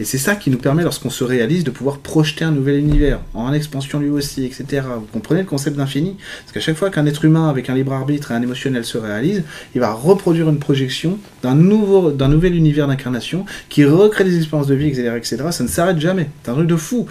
Et 0.01 0.05
c'est 0.05 0.19
ça 0.19 0.37
qui 0.37 0.51
nous 0.51 0.59
permet, 0.59 0.83
lorsqu'on 0.83 1.11
se 1.11 1.25
réalise, 1.25 1.65
de 1.65 1.71
pouvoir 1.71 1.99
projeter 1.99 2.45
un 2.45 2.51
nouvel 2.51 2.77
univers, 2.77 3.21
en 3.35 3.53
expansion 3.53 4.01
lui 4.01 4.11
aussi, 4.11 4.45
etc. 4.45 4.83
Vous 4.99 5.07
comprenez 5.13 5.41
le 5.41 5.47
concept 5.47 5.77
d'infini? 5.77 6.17
Parce 6.43 6.53
qu'à 6.53 6.61
chaque 6.61 6.77
fois 6.77 6.91
qu'un 6.91 7.07
être 7.07 7.25
humain 7.25 7.49
avec 7.49 7.71
un 7.71 7.75
libre 7.75 7.93
arbitre 7.93 8.33
et 8.33 8.35
un 8.35 8.43
émotionnel 8.43 8.85
se 8.85 8.99
réalise, 8.99 9.43
il 9.75 9.81
va 9.81 9.93
reproduire 9.93 10.49
une 10.49 10.59
projection 10.59 11.19
d'un 11.43 11.55
nouveau, 11.55 12.11
d'un 12.11 12.29
nouvel 12.29 12.55
univers 12.55 12.87
d'incarnation 12.87 13.45
qui 13.69 13.85
recrée 13.85 14.25
des 14.25 14.37
expériences 14.37 14.67
de 14.67 14.75
vie, 14.75 14.89
etc. 14.89 15.13
etc. 15.17 15.37
Ça 15.51 15.65
ne 15.65 15.69
s'arrête 15.69 15.99
jamais. 15.99 16.29
C'est 16.43 16.51
un 16.51 16.55
truc 16.55 16.69
de 16.69 16.77
fou. 16.77 17.07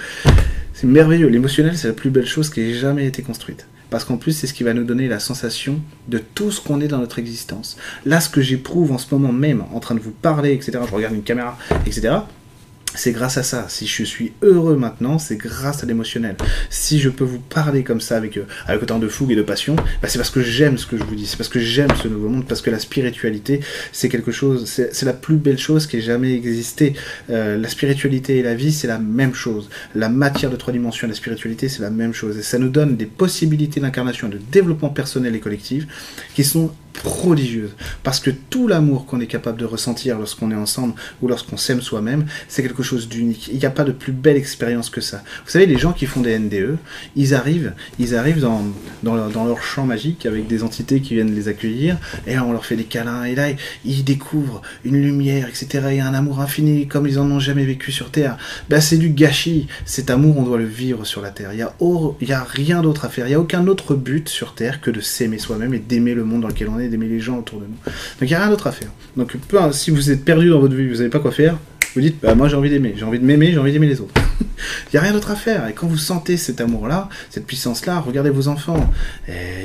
C'est 0.74 0.88
merveilleux. 0.88 1.28
L'émotionnel, 1.28 1.78
c'est 1.78 1.88
la 1.88 1.94
plus 1.94 2.10
belle 2.10 2.28
chose 2.28 2.50
qui 2.50 2.62
ait 2.62 2.74
jamais 2.74 3.06
été 3.06 3.22
construite. 3.22 3.66
Parce 3.96 4.04
qu'en 4.04 4.18
plus, 4.18 4.34
c'est 4.34 4.46
ce 4.46 4.54
qui 4.54 4.66
va 4.66 4.74
nous 4.74 4.84
donner 4.84 5.08
la 5.08 5.22
sensation 5.22 5.80
de 6.10 6.18
tout 6.18 6.52
ce 6.52 6.60
qu'on 6.60 6.82
est 6.82 6.90
dans 6.90 6.98
notre 6.98 7.18
existence. 7.18 7.78
Là, 8.04 8.20
ce 8.20 8.28
que 8.28 8.42
j'éprouve 8.42 8.92
en 8.92 8.98
ce 8.98 9.16
moment 9.16 9.32
même, 9.32 9.64
en 9.74 9.80
train 9.80 9.96
de 9.96 10.02
vous 10.02 10.12
parler, 10.12 10.52
etc., 10.52 10.80
je 10.86 10.94
regarde 10.94 11.16
une 11.16 11.24
caméra, 11.24 11.58
etc., 11.86 12.14
c'est 12.96 13.12
grâce 13.12 13.38
à 13.38 13.44
ça. 13.44 13.66
Si 13.70 13.88
je 13.88 14.04
suis 14.04 14.34
heureux 14.42 14.76
maintenant, 14.76 15.20
c'est 15.20 15.38
grâce 15.38 15.84
à 15.84 15.86
l'émotionnel. 15.86 16.36
Si 16.70 17.00
je 17.00 17.10
peux 17.10 17.24
vous 17.24 17.40
parler 17.40 17.84
comme 17.84 18.02
ça 18.02 18.18
avec, 18.18 18.38
euh, 18.38 18.46
avec 18.68 18.84
autant 18.84 19.00
de 19.00 19.08
fougue 19.08 19.32
et 19.32 19.36
de 19.36 19.42
passion, 19.42 19.76
bah, 19.76 20.08
c'est 20.08 20.18
parce 20.18 20.30
que 20.30 20.42
j'aime 20.42 20.78
ce 20.78 20.86
que 20.86 20.98
je 20.98 21.04
vous 21.04 21.16
dis. 21.16 21.26
C'est 21.26 21.38
parce 21.38 21.50
que 21.50 21.60
j'aime 21.60 21.90
ce 22.02 22.08
nouveau 22.08 22.30
monde, 22.30 22.46
parce 22.48 22.62
que 22.62 22.70
la 22.70 22.80
spiritualité, 22.80 23.60
c'est 23.92 24.10
quelque 24.10 24.32
chose, 24.32 24.66
c'est 24.66 25.06
la 25.06 25.14
plus 25.14 25.38
belle 25.38 25.58
chose 25.58 25.88
qui 25.88 25.98
ait 25.98 26.02
jamais 26.02 26.34
existé. 26.34 26.94
Euh, 27.30 27.58
la 27.58 27.70
spiritualité 27.70 28.38
et 28.38 28.44
la 28.44 28.56
vie, 28.56 28.72
c'est 28.72 28.88
la 28.88 29.00
même 29.00 29.34
chose. 29.34 29.70
La 29.94 30.10
matière 30.10 30.52
de 30.52 30.56
trois 30.56 30.74
dimensions 30.74 31.08
et 31.08 31.10
la 31.10 31.16
spiritualité, 31.16 31.70
c'est 31.70 31.82
la 31.82 31.90
même 31.90 32.14
chose. 32.14 32.38
Et 32.38 32.44
ça 32.44 32.58
nous 32.58 32.70
donne 32.70 32.96
des 32.96 33.06
possibilités 33.06 33.80
d'incarnation, 33.80 34.30
de 34.30 34.40
développement 34.52 34.90
personnel 34.90 35.36
et 35.36 35.40
collectif 35.40 35.88
qui 36.34 36.44
sont 36.44 36.72
prodigieuses. 37.04 37.76
Parce 38.04 38.20
que 38.20 38.30
tout 38.30 38.68
l'amour 38.68 39.06
qu'on 39.06 39.20
est 39.20 39.28
capable 39.28 39.58
de 39.58 39.66
ressentir 39.66 40.18
lorsqu'on 40.18 40.52
est 40.52 40.56
ensemble 40.56 40.94
ou 41.22 41.28
lorsqu'on 41.28 41.58
s'aime 41.58 41.82
soi-même, 41.82 42.26
c'est 42.48 42.62
quelque 42.62 42.84
chose 42.84 43.08
d'unique. 43.08 43.50
Il 43.52 43.58
n'y 43.58 43.66
a 43.66 43.72
pas 43.72 43.84
de 43.84 43.92
plus 43.92 44.12
belle 44.12 44.38
expérience 44.38 44.90
que 44.90 45.02
ça. 45.02 45.24
Vous 45.46 45.52
savez, 45.52 45.66
les 45.66 45.78
gens 45.78 45.94
qui 45.94 46.06
font 46.06 46.22
des 46.22 46.38
NDE, 46.38 46.78
ils 47.16 47.34
arrivent, 47.34 47.74
ils 48.00 48.16
arrivent 48.16 48.40
dans, 48.40 48.64
dans, 49.04 49.46
leur, 49.46 49.64
champ 49.64 49.86
magique 49.86 50.26
avec 50.26 50.48
des 50.48 50.64
entités 50.64 51.02
qui 51.02 51.16
viennent 51.16 51.34
les 51.34 51.48
accueillir, 51.48 51.98
et 52.28 52.36
là, 52.36 52.44
on 52.44 52.52
leur 52.52 52.66
fait 52.66 52.76
des 52.76 52.84
câlins, 52.84 53.24
et 53.24 53.36
là, 53.36 53.48
ils 53.84 54.04
découvrent 54.04 54.62
une 54.84 55.02
lumière, 55.02 55.48
etc. 55.48 55.88
Et 55.92 56.02
un 56.02 56.14
amour 56.14 56.40
infini, 56.42 56.88
comme 56.88 57.08
ils 57.08 57.20
en 57.20 57.30
ont 57.32 57.40
jamais 57.40 57.66
vécu 57.66 57.92
sur 57.92 58.12
Terre. 58.12 58.38
Ben, 58.70 58.82
c'est 58.82 58.98
du 58.98 59.10
gâchis. 59.10 59.68
Cet 59.86 60.10
amour, 60.10 60.38
on 60.38 60.44
doit 60.44 60.58
le 60.58 60.66
vivre 60.66 61.06
sur 61.06 61.22
la 61.22 61.30
Terre. 61.30 61.54
Il 61.54 61.58
n'y 61.58 61.64
a, 61.64 61.74
il 62.22 62.28
y 62.28 62.34
a 62.34 62.44
rien 62.44 62.82
d'autre 62.82 63.06
à 63.06 63.10
faire. 63.10 63.26
Il 63.26 63.30
n'y 63.30 63.36
a 63.36 63.40
aucun 63.40 63.66
autre 63.68 63.96
but 63.96 64.30
sur 64.30 64.54
Terre 64.54 64.82
que 64.82 64.92
de 64.92 65.02
s'aimer 65.02 65.38
soi-même 65.38 65.74
et 65.74 65.80
d'aimer 65.80 66.14
le 66.14 66.24
monde 66.24 66.42
dans 66.42 66.48
lequel 66.48 66.70
on 66.70 66.80
est, 66.80 66.85
d'aimer 66.90 67.08
les 67.08 67.20
gens 67.20 67.40
autour 67.40 67.60
de 67.60 67.66
nous. 67.66 67.78
Donc 67.86 68.22
il 68.22 68.28
n'y 68.28 68.34
a 68.34 68.40
rien 68.40 68.50
d'autre 68.50 68.68
à 68.68 68.72
faire. 68.72 68.90
Donc 69.18 69.36
si 69.72 69.92
vous 69.92 70.12
êtes 70.12 70.24
perdu 70.24 70.50
dans 70.50 70.60
votre 70.60 70.76
vie, 70.76 70.88
vous 70.88 70.96
savez 70.96 71.10
pas 71.10 71.20
quoi 71.20 71.32
faire, 71.32 71.58
vous 71.96 72.02
dites, 72.02 72.20
bah, 72.22 72.36
moi 72.36 72.50
j'ai 72.50 72.58
envie 72.58 72.70
d'aimer, 72.70 72.94
j'ai 72.98 73.06
envie 73.06 73.20
de 73.20 73.24
m'aimer, 73.24 73.54
j'ai 73.54 73.58
envie 73.58 73.72
d'aimer 73.72 73.88
les 73.88 74.02
autres. 74.02 74.14
Il 74.42 74.96
n'y 74.96 75.00
a 75.00 75.02
rien 75.02 75.14
d'autre 75.14 75.32
à 75.32 75.36
faire. 75.36 75.66
Et 75.68 75.74
quand 75.74 75.88
vous 75.88 75.98
sentez 75.98 76.36
cet 76.36 76.60
amour-là, 76.60 77.08
cette 77.30 77.46
puissance-là, 77.46 78.00
regardez 78.00 78.30
vos 78.30 78.50
enfants. 78.50 78.92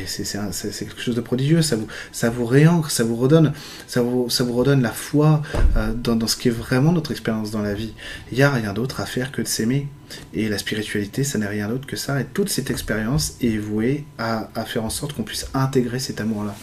C'est 0.07 0.39
quelque 0.87 1.01
chose 1.01 1.17
de 1.17 1.21
prodigieux. 1.21 1.61
Ça 1.61 1.75
vous, 1.75 1.89
ça 2.13 2.31
vous 2.31 2.47
réancre, 2.47 2.93
ça 2.93 3.03
vous 3.03 3.17
redonne, 3.17 3.53
ça 3.89 4.03
vous, 4.03 4.31
ça 4.31 4.45
vous 4.45 4.53
redonne 4.53 4.81
la 4.81 4.93
foi 4.93 5.43
euh, 5.77 5.93
dans, 5.93 6.15
dans, 6.15 6.29
ce 6.29 6.37
qui 6.37 6.49
est 6.49 6.53
vraiment 6.53 6.93
notre 6.93 7.11
expérience 7.11 7.51
dans 7.51 7.63
la 7.63 7.75
vie. 7.75 7.95
Il 8.31 8.39
n'y 8.39 8.45
a 8.45 8.51
rien 8.51 8.73
d'autre 8.75 9.01
à 9.01 9.07
faire 9.07 9.33
que 9.33 9.43
de 9.43 9.49
s'aimer. 9.49 9.89
Et 10.35 10.49
la 10.49 10.59
spiritualité, 10.59 11.25
ça 11.25 11.39
n'est 11.39 11.47
rien 11.47 11.69
d'autre 11.69 11.87
que 11.87 11.97
ça. 11.97 12.21
Et 12.21 12.25
toute 12.25 12.49
cette 12.49 12.71
expérience 12.71 13.37
est 13.41 13.57
vouée 13.57 14.05
à, 14.19 14.49
faire 14.67 14.85
en 14.85 14.91
sorte 14.91 15.13
qu'on 15.13 15.23
puisse 15.23 15.47
intégrer 15.55 15.99
cet 15.99 16.21
amour-là. 16.21 16.55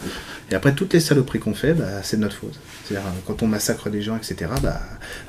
Et 0.52 0.56
après, 0.56 0.74
toutes 0.74 0.94
les 0.94 1.00
saloperies 1.00 1.40
qu'on 1.40 1.54
fait, 1.54 1.74
bah, 1.74 2.04
c'est 2.04 2.18
de 2.18 2.22
notre 2.22 2.36
faute. 2.36 2.60
C'est-à-dire, 2.86 3.08
quand 3.26 3.44
on 3.44 3.48
massacre 3.48 3.90
des 3.90 4.02
gens, 4.02 4.16
etc., 4.16 4.52
bah, 4.62 4.82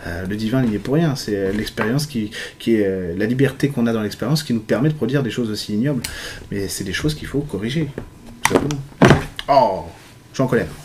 euh, 0.07 0.27
le 0.27 0.37
divin, 0.37 0.63
il 0.63 0.71
n'y 0.71 0.77
est 0.77 0.81
pour 0.81 0.95
rien. 0.95 1.17
C'est 1.17 1.53
l'expérience 1.53 2.07
qui, 2.07 2.31
est 2.67 2.87
euh, 2.87 3.15
la 3.17 3.27
liberté 3.27 3.69
qu'on 3.69 3.87
a 3.87 3.93
dans 3.93 4.03
l'expérience 4.03 4.43
qui 4.43 4.55
nous 4.55 4.61
permet 4.61 4.89
de 4.89 4.95
produire 4.95 5.23
des 5.23 5.31
choses 5.31 5.51
aussi 5.51 5.75
ignobles. 5.75 6.03
Mais 6.51 6.69
c'est 6.69 6.85
des 6.85 6.93
choses 6.93 7.15
qu'il 7.15 7.27
faut 7.27 7.41
corriger. 7.41 7.89
Oh, 9.49 9.85
je 10.31 10.37
suis 10.37 10.43
en 10.43 10.47
colère. 10.47 10.69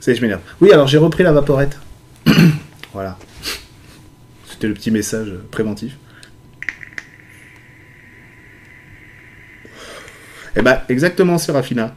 C'est 0.00 0.14
je 0.14 0.22
m'énerve. 0.22 0.40
Oui, 0.60 0.72
alors 0.72 0.86
j'ai 0.86 0.98
repris 0.98 1.22
la 1.22 1.32
vaporette. 1.32 1.78
voilà. 2.92 3.16
C'était 4.56 4.68
le 4.68 4.74
petit 4.74 4.90
message 4.90 5.34
préventif. 5.50 5.98
Eh 10.56 10.62
bah, 10.62 10.82
exactement, 10.88 11.36
Serafina. 11.36 11.94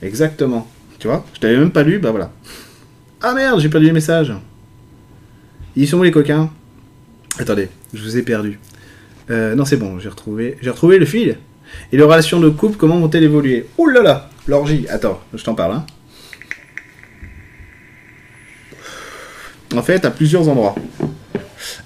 Exactement. 0.00 0.70
Tu 1.00 1.08
vois, 1.08 1.26
je 1.34 1.40
t'avais 1.40 1.56
même 1.56 1.72
pas 1.72 1.82
lu, 1.82 1.98
bah 1.98 2.12
voilà. 2.12 2.30
Ah 3.20 3.34
merde, 3.34 3.58
j'ai 3.58 3.68
perdu 3.68 3.86
les 3.86 3.92
messages. 3.92 4.32
Ils 5.74 5.88
sont 5.88 5.98
où 5.98 6.04
les 6.04 6.12
coquins? 6.12 6.48
Attendez, 7.40 7.68
je 7.92 8.04
vous 8.04 8.16
ai 8.16 8.22
perdu. 8.22 8.60
Euh, 9.30 9.56
non, 9.56 9.64
c'est 9.64 9.76
bon, 9.76 9.98
j'ai 9.98 10.10
retrouvé, 10.10 10.56
j'ai 10.62 10.70
retrouvé 10.70 11.00
le 11.00 11.06
fil. 11.06 11.38
Et 11.90 11.96
les 11.96 12.04
relations 12.04 12.38
de 12.38 12.50
couple, 12.50 12.76
comment 12.76 13.00
vont-elles 13.00 13.24
évoluer? 13.24 13.66
Ouh 13.78 13.88
là 13.88 14.00
là 14.00 14.30
L'orgie. 14.46 14.86
Attends, 14.88 15.20
je 15.34 15.42
t'en 15.42 15.56
parle. 15.56 15.72
Hein. 15.72 15.86
En 19.74 19.82
fait, 19.82 20.04
à 20.04 20.12
plusieurs 20.12 20.48
endroits 20.48 20.76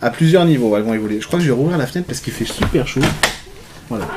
à 0.00 0.10
plusieurs 0.10 0.44
niveaux, 0.44 0.76
elles 0.76 0.82
vont 0.82 0.94
évoluer. 0.94 1.20
Je 1.20 1.26
crois 1.26 1.38
que 1.38 1.44
je 1.44 1.50
vais 1.50 1.56
rouvrir 1.56 1.78
la 1.78 1.86
fenêtre 1.86 2.06
parce 2.06 2.20
qu'il 2.20 2.32
fait 2.32 2.44
super 2.44 2.86
chaud. 2.86 3.00
Voilà. 3.88 4.08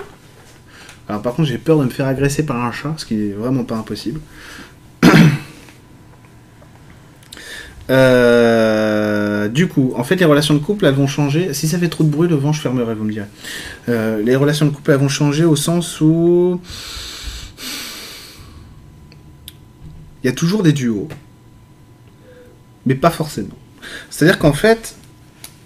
Alors 1.08 1.22
par 1.22 1.34
contre, 1.34 1.50
j'ai 1.50 1.58
peur 1.58 1.80
de 1.80 1.86
me 1.86 1.90
faire 1.90 2.08
agresser 2.08 2.46
par 2.46 2.64
un 2.64 2.72
chat, 2.72 2.94
ce 2.98 3.06
qui 3.06 3.16
n'est 3.16 3.34
vraiment 3.34 3.64
pas 3.64 3.76
impossible. 3.76 4.20
Euh, 7.90 9.50
du 9.50 9.68
coup, 9.68 9.92
en 9.98 10.06
fait, 10.06 10.16
les 10.16 10.24
relations 10.24 10.54
de 10.54 10.60
couple, 10.60 10.86
elles 10.86 10.94
vont 10.94 11.08
changer. 11.08 11.54
Si 11.54 11.68
ça 11.68 11.78
fait 11.78 11.90
trop 11.90 12.06
de 12.06 12.10
bruit, 12.10 12.30
le 12.30 12.36
vent, 12.36 12.54
je 12.54 12.62
fermerai, 12.62 12.96
vous 12.96 13.04
me 13.04 13.12
direz. 13.12 13.26
Euh, 13.90 14.22
les 14.22 14.38
relations 14.38 14.66
de 14.66 14.72
couple, 14.72 14.92
elles 14.92 14.98
vont 14.98 15.10
changer 15.10 15.44
au 15.44 15.58
sens 15.58 16.00
où 16.00 16.62
il 20.24 20.28
y 20.28 20.30
a 20.30 20.34
toujours 20.34 20.64
des 20.64 20.72
duos, 20.72 21.10
mais 22.86 22.96
pas 22.96 23.10
forcément. 23.10 23.58
C'est-à-dire 24.10 24.40
qu'en 24.40 24.54
fait, 24.54 24.96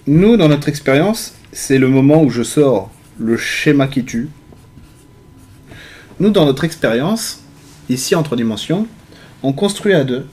nous, 0.08 0.38
dans 0.38 0.50
notre 0.50 0.70
expérience, 0.70 1.34
c'est 1.52 1.78
le 1.78 1.88
moment 1.88 2.22
où 2.22 2.30
je 2.30 2.44
sors 2.44 2.92
le 3.18 3.38
schéma 3.38 3.88
qui 3.88 4.04
tue. 4.04 4.30
Nous, 6.20 6.30
dans 6.30 6.46
notre 6.46 6.64
expérience, 6.64 7.42
ici 7.90 8.14
entre 8.16 8.36
dimensions, 8.36 8.88
on 9.42 9.54
construit 9.54 9.94
à 9.94 10.04
deux. 10.04 10.26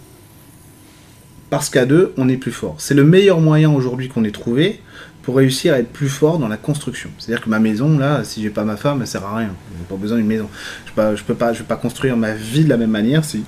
Parce 1.48 1.70
qu'à 1.70 1.86
deux, 1.86 2.12
on 2.16 2.28
est 2.28 2.36
plus 2.36 2.52
fort. 2.52 2.76
C'est 2.78 2.94
le 2.94 3.04
meilleur 3.04 3.40
moyen 3.40 3.70
aujourd'hui 3.70 4.08
qu'on 4.08 4.24
ait 4.24 4.30
trouvé 4.30 4.80
pour 5.22 5.36
réussir 5.36 5.74
à 5.74 5.78
être 5.78 5.92
plus 5.92 6.08
fort 6.08 6.38
dans 6.38 6.48
la 6.48 6.56
construction. 6.56 7.10
C'est-à-dire 7.18 7.44
que 7.44 7.50
ma 7.50 7.58
maison, 7.58 7.98
là, 7.98 8.24
si 8.24 8.42
j'ai 8.42 8.50
pas 8.50 8.64
ma 8.64 8.76
femme, 8.76 9.00
elle 9.00 9.06
sert 9.06 9.24
à 9.24 9.36
rien. 9.36 9.54
J'ai 9.78 9.84
pas 9.88 9.96
besoin 9.96 10.18
d'une 10.18 10.26
maison. 10.26 10.48
Je 10.86 11.00
ne 11.00 11.16
peux 11.16 11.34
pas, 11.34 11.52
je 11.52 11.60
vais 11.60 11.64
pas 11.66 11.76
construire 11.76 12.16
ma 12.16 12.32
vie 12.32 12.64
de 12.64 12.68
la 12.68 12.76
même 12.76 12.90
manière 12.90 13.24
si, 13.24 13.44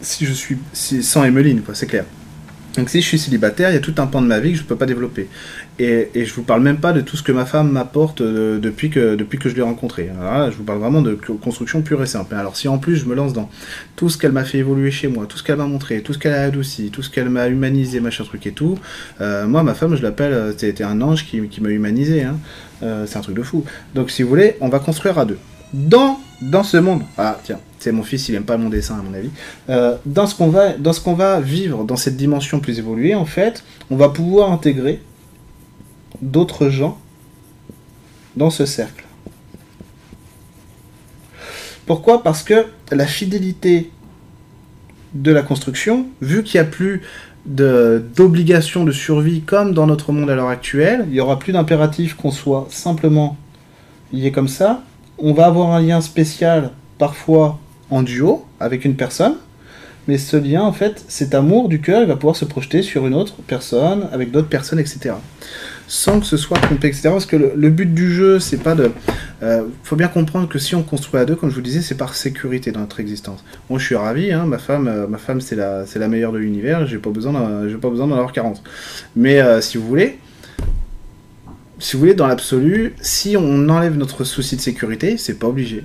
si 0.00 0.26
je 0.26 0.32
suis 0.32 0.58
sans 1.02 1.24
Emeline, 1.24 1.62
quoi. 1.62 1.74
C'est 1.74 1.86
clair. 1.86 2.04
Donc 2.78 2.90
si 2.90 3.00
je 3.00 3.06
suis 3.06 3.18
célibataire, 3.18 3.70
il 3.70 3.74
y 3.74 3.76
a 3.76 3.80
tout 3.80 3.94
un 3.98 4.06
pan 4.06 4.22
de 4.22 4.28
ma 4.28 4.38
vie 4.38 4.52
que 4.52 4.58
je 4.58 4.62
ne 4.62 4.68
peux 4.68 4.76
pas 4.76 4.86
développer. 4.86 5.28
Et, 5.80 6.10
et 6.14 6.24
je 6.24 6.32
vous 6.32 6.44
parle 6.44 6.62
même 6.62 6.78
pas 6.78 6.92
de 6.92 7.00
tout 7.00 7.16
ce 7.16 7.24
que 7.24 7.32
ma 7.32 7.44
femme 7.44 7.72
m'apporte 7.72 8.20
euh, 8.20 8.60
depuis, 8.60 8.88
que, 8.88 9.16
depuis 9.16 9.36
que 9.36 9.48
je 9.48 9.56
l'ai 9.56 9.62
rencontrée. 9.62 10.08
je 10.48 10.56
vous 10.56 10.62
parle 10.62 10.78
vraiment 10.78 11.02
de 11.02 11.14
construction 11.14 11.82
pure 11.82 12.00
et 12.04 12.06
simple. 12.06 12.36
Alors 12.36 12.56
si 12.56 12.68
en 12.68 12.78
plus 12.78 12.94
je 12.94 13.06
me 13.06 13.16
lance 13.16 13.32
dans 13.32 13.50
tout 13.96 14.08
ce 14.08 14.16
qu'elle 14.16 14.30
m'a 14.30 14.44
fait 14.44 14.58
évoluer 14.58 14.92
chez 14.92 15.08
moi, 15.08 15.26
tout 15.26 15.36
ce 15.36 15.42
qu'elle 15.42 15.56
m'a 15.56 15.66
montré, 15.66 16.02
tout 16.02 16.12
ce 16.12 16.18
qu'elle 16.18 16.34
a 16.34 16.42
adouci, 16.42 16.90
tout 16.92 17.02
ce 17.02 17.10
qu'elle 17.10 17.30
m'a 17.30 17.48
humanisé, 17.48 17.98
machin 17.98 18.22
truc 18.22 18.46
et 18.46 18.52
tout, 18.52 18.78
euh, 19.20 19.48
moi 19.48 19.64
ma 19.64 19.74
femme 19.74 19.96
je 19.96 20.02
l'appelle, 20.02 20.32
euh, 20.32 20.52
c'était 20.56 20.84
un 20.84 21.00
ange 21.00 21.26
qui, 21.26 21.48
qui 21.48 21.60
m'a 21.60 21.70
humanisé. 21.70 22.22
Hein. 22.22 22.36
c'est 22.80 23.16
un 23.16 23.22
truc 23.22 23.34
de 23.34 23.42
fou. 23.42 23.64
Donc 23.96 24.12
si 24.12 24.22
vous 24.22 24.28
voulez, 24.28 24.54
on 24.60 24.68
va 24.68 24.78
construire 24.78 25.18
à 25.18 25.24
deux. 25.24 25.38
Dans, 25.72 26.20
dans 26.40 26.62
ce 26.62 26.76
monde. 26.76 27.02
Ah 27.16 27.38
tiens, 27.42 27.58
c'est 27.78 27.92
mon 27.92 28.02
fils, 28.02 28.28
il 28.28 28.34
aime 28.34 28.44
pas 28.44 28.56
mon 28.56 28.68
dessin 28.68 28.98
à 28.98 29.02
mon 29.02 29.14
avis. 29.14 29.30
Euh, 29.68 29.96
dans 30.06 30.26
ce 30.26 30.34
qu'on 30.34 30.48
va, 30.48 30.72
dans 30.74 30.92
ce 30.92 31.00
qu'on 31.00 31.14
va 31.14 31.40
vivre 31.40 31.84
dans 31.84 31.96
cette 31.96 32.16
dimension 32.16 32.60
plus 32.60 32.78
évoluée, 32.78 33.14
en 33.14 33.24
fait, 33.24 33.64
on 33.90 33.96
va 33.96 34.08
pouvoir 34.08 34.52
intégrer 34.52 35.00
d'autres 36.22 36.68
gens 36.68 36.98
dans 38.36 38.50
ce 38.50 38.66
cercle. 38.66 39.04
Pourquoi? 41.86 42.22
Parce 42.22 42.42
que 42.42 42.66
la 42.92 43.06
fidélité 43.06 43.90
de 45.14 45.32
la 45.32 45.42
construction, 45.42 46.06
vu 46.20 46.42
qu'il 46.42 46.60
n'y 46.60 46.66
a 46.66 46.70
plus 46.70 47.02
d'obligation 47.46 48.82
de, 48.82 48.88
de 48.88 48.92
survie 48.92 49.40
comme 49.40 49.72
dans 49.72 49.86
notre 49.86 50.12
monde 50.12 50.28
à 50.28 50.34
l'heure 50.34 50.48
actuelle, 50.48 51.04
il 51.06 51.14
n'y 51.14 51.20
aura 51.20 51.38
plus 51.38 51.54
d'impératif 51.54 52.14
qu'on 52.14 52.30
soit 52.30 52.66
simplement 52.68 53.38
lié 54.12 54.32
comme 54.32 54.48
ça. 54.48 54.82
On 55.20 55.32
va 55.32 55.46
avoir 55.46 55.72
un 55.72 55.82
lien 55.82 56.00
spécial 56.00 56.70
parfois 56.96 57.58
en 57.90 58.02
duo 58.02 58.44
avec 58.60 58.84
une 58.84 58.94
personne, 58.94 59.34
mais 60.06 60.16
ce 60.16 60.36
lien, 60.36 60.62
en 60.62 60.72
fait, 60.72 61.04
cet 61.08 61.34
amour 61.34 61.68
du 61.68 61.80
cœur, 61.80 62.02
il 62.02 62.08
va 62.08 62.14
pouvoir 62.14 62.36
se 62.36 62.44
projeter 62.44 62.82
sur 62.82 63.06
une 63.06 63.14
autre 63.14 63.34
personne, 63.46 64.08
avec 64.12 64.30
d'autres 64.30 64.48
personnes, 64.48 64.78
etc. 64.78 65.16
Sans 65.88 66.20
que 66.20 66.26
ce 66.26 66.36
soit 66.36 66.58
complexe, 66.60 66.98
etc. 66.98 67.10
Parce 67.10 67.26
que 67.26 67.36
le, 67.36 67.68
but 67.68 67.92
du 67.92 68.14
jeu, 68.14 68.38
c'est 68.38 68.58
pas 68.58 68.76
de. 68.76 68.92
Euh, 69.42 69.64
faut 69.82 69.96
bien 69.96 70.06
comprendre 70.06 70.48
que 70.48 70.60
si 70.60 70.76
on 70.76 70.84
construit 70.84 71.20
à 71.20 71.24
deux, 71.24 71.34
comme 71.34 71.50
je 71.50 71.56
vous 71.56 71.62
disais, 71.62 71.82
c'est 71.82 71.96
par 71.96 72.14
sécurité 72.14 72.70
dans 72.70 72.80
notre 72.80 73.00
existence. 73.00 73.44
Moi, 73.68 73.78
je 73.80 73.84
suis 73.84 73.96
ravi, 73.96 74.32
hein, 74.32 74.46
ma 74.46 74.58
femme, 74.58 74.86
euh, 74.86 75.06
ma 75.08 75.18
femme, 75.18 75.40
c'est 75.40 75.56
la, 75.56 76.08
meilleure 76.08 76.32
de 76.32 76.38
l'univers. 76.38 76.86
J'ai 76.86 76.98
pas 76.98 77.10
besoin, 77.10 77.68
j'ai 77.68 77.76
pas 77.76 77.90
besoin 77.90 78.06
d'en 78.06 78.14
avoir 78.14 78.32
40. 78.32 78.62
Mais 79.16 79.40
euh, 79.40 79.60
si 79.60 79.78
vous 79.78 79.86
voulez, 79.86 80.20
si 81.78 81.94
vous 81.94 82.00
voulez, 82.00 82.14
dans 82.14 82.26
l'absolu, 82.26 82.94
si 83.00 83.36
on 83.36 83.68
enlève 83.68 83.96
notre 83.96 84.24
souci 84.24 84.56
de 84.56 84.60
sécurité, 84.60 85.16
c'est 85.16 85.38
pas 85.38 85.46
obligé 85.46 85.84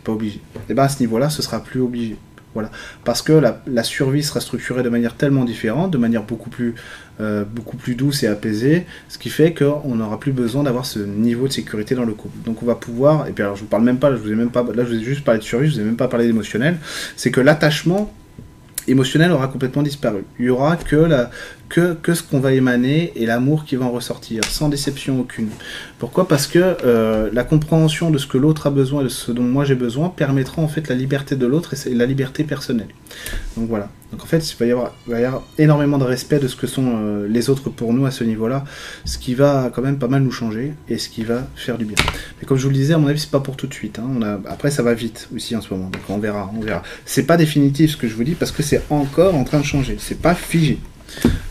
pas 0.00 0.12
obligé. 0.12 0.36
Et 0.36 0.60
eh 0.70 0.74
bien 0.74 0.84
à 0.84 0.88
ce 0.88 1.00
niveau-là, 1.00 1.30
ce 1.30 1.42
sera 1.42 1.62
plus 1.62 1.80
obligé. 1.80 2.16
Voilà. 2.54 2.70
Parce 3.04 3.22
que 3.22 3.32
la, 3.32 3.82
survie 3.84 4.22
sera 4.22 4.40
structurée 4.40 4.82
de 4.82 4.88
manière 4.88 5.14
tellement 5.14 5.44
différente, 5.44 5.90
de 5.92 5.98
manière 5.98 6.22
beaucoup 6.22 6.50
plus, 6.50 6.74
euh, 7.20 7.44
beaucoup 7.44 7.76
plus 7.76 7.94
douce 7.94 8.22
et 8.22 8.26
apaisée, 8.26 8.86
ce 9.08 9.18
qui 9.18 9.28
fait 9.28 9.54
qu'on 9.54 9.94
n'aura 9.94 10.18
plus 10.18 10.32
besoin 10.32 10.62
d'avoir 10.64 10.86
ce 10.86 10.98
niveau 10.98 11.46
de 11.46 11.52
sécurité 11.52 11.94
dans 11.94 12.04
le 12.04 12.14
couple. 12.14 12.36
Donc 12.44 12.62
on 12.62 12.66
va 12.66 12.74
pouvoir, 12.74 13.28
et 13.28 13.32
puis 13.32 13.44
alors 13.44 13.54
je 13.54 13.60
vous 13.60 13.68
parle 13.68 13.84
même 13.84 13.98
pas, 13.98 14.10
je 14.10 14.16
vous 14.16 14.32
ai 14.32 14.34
même 14.34 14.50
pas, 14.50 14.62
là 14.62 14.84
je 14.84 14.88
vous 14.88 14.94
ai 14.94 15.04
juste 15.04 15.24
parlé 15.24 15.38
de 15.38 15.44
survie, 15.44 15.68
je 15.68 15.74
vous 15.74 15.80
ai 15.80 15.84
même 15.84 15.96
pas 15.96 16.08
parlé 16.08 16.26
d'émotionnel, 16.26 16.78
c'est 17.16 17.30
que 17.30 17.40
l'attachement 17.40 18.12
émotionnel 18.88 19.30
aura 19.30 19.48
complètement 19.48 19.82
disparu. 19.82 20.24
Il 20.40 20.46
y 20.46 20.50
aura 20.50 20.76
que, 20.76 20.96
la, 20.96 21.30
que, 21.68 21.96
ce 22.14 22.22
qu'on 22.22 22.40
va 22.40 22.52
émaner 22.52 23.12
et 23.16 23.26
l'amour 23.26 23.64
qui 23.64 23.76
va 23.76 23.84
en 23.84 23.90
ressortir, 23.90 24.44
sans 24.44 24.68
déception 24.68 25.20
aucune. 25.20 25.48
Pourquoi? 25.98 26.26
Parce 26.26 26.46
que 26.46 26.76
euh, 26.84 27.28
la 27.32 27.44
compréhension 27.44 28.10
de 28.10 28.18
ce 28.18 28.26
que 28.26 28.38
l'autre 28.38 28.66
a 28.66 28.70
besoin 28.70 29.02
et 29.02 29.04
de 29.04 29.08
ce 29.08 29.32
dont 29.32 29.42
moi 29.42 29.64
j'ai 29.64 29.74
besoin 29.74 30.08
permettra 30.08 30.62
en 30.62 30.68
fait 30.68 30.88
la 30.88 30.94
liberté 30.94 31.36
de 31.36 31.46
l'autre 31.46 31.74
et 31.86 31.94
la 31.94 32.06
liberté 32.06 32.44
personnelle. 32.44 32.88
Donc 33.56 33.68
voilà. 33.68 33.88
Donc 34.10 34.22
en 34.22 34.26
fait, 34.26 34.50
il 34.50 34.56
va 34.58 34.66
y 35.18 35.24
avoir, 35.24 35.42
énormément 35.58 35.98
de 35.98 36.04
respect 36.04 36.38
de 36.38 36.48
ce 36.48 36.56
que 36.56 36.66
sont 36.66 36.94
euh, 36.96 37.28
les 37.28 37.50
autres 37.50 37.68
pour 37.68 37.92
nous 37.92 38.06
à 38.06 38.10
ce 38.10 38.24
niveau-là, 38.24 38.64
ce 39.04 39.18
qui 39.18 39.34
va 39.34 39.70
quand 39.74 39.82
même 39.82 39.98
pas 39.98 40.08
mal 40.08 40.22
nous 40.22 40.30
changer 40.30 40.72
et 40.88 40.96
ce 40.96 41.10
qui 41.10 41.24
va 41.24 41.46
faire 41.54 41.76
du 41.76 41.84
bien. 41.84 41.96
Mais 42.40 42.46
comme 42.46 42.56
je 42.56 42.62
vous 42.62 42.70
le 42.70 42.76
disais, 42.76 42.94
à 42.94 42.98
mon 42.98 43.08
avis, 43.08 43.20
c'est 43.20 43.30
pas 43.30 43.40
pour 43.40 43.56
tout 43.56 43.66
de 43.66 43.74
suite. 43.74 43.98
Hein. 43.98 44.40
Après, 44.46 44.70
ça 44.70 44.82
va 44.82 44.94
vite 44.94 45.28
aussi 45.34 45.54
en 45.54 45.60
ce 45.60 45.74
moment. 45.74 45.90
Donc 45.90 46.02
on 46.08 46.18
verra, 46.18 46.50
on 46.56 46.60
verra. 46.60 46.82
C'est 47.04 47.24
pas 47.24 47.36
définitif 47.36 47.92
ce 47.92 47.96
que 47.98 48.08
je 48.08 48.14
vous 48.14 48.24
dis 48.24 48.34
parce 48.34 48.50
que 48.50 48.62
c'est 48.62 48.82
encore 48.88 49.34
en 49.34 49.44
train 49.44 49.60
de 49.60 49.64
changer. 49.64 49.96
C'est 49.98 50.20
pas 50.20 50.34
figé. 50.34 50.78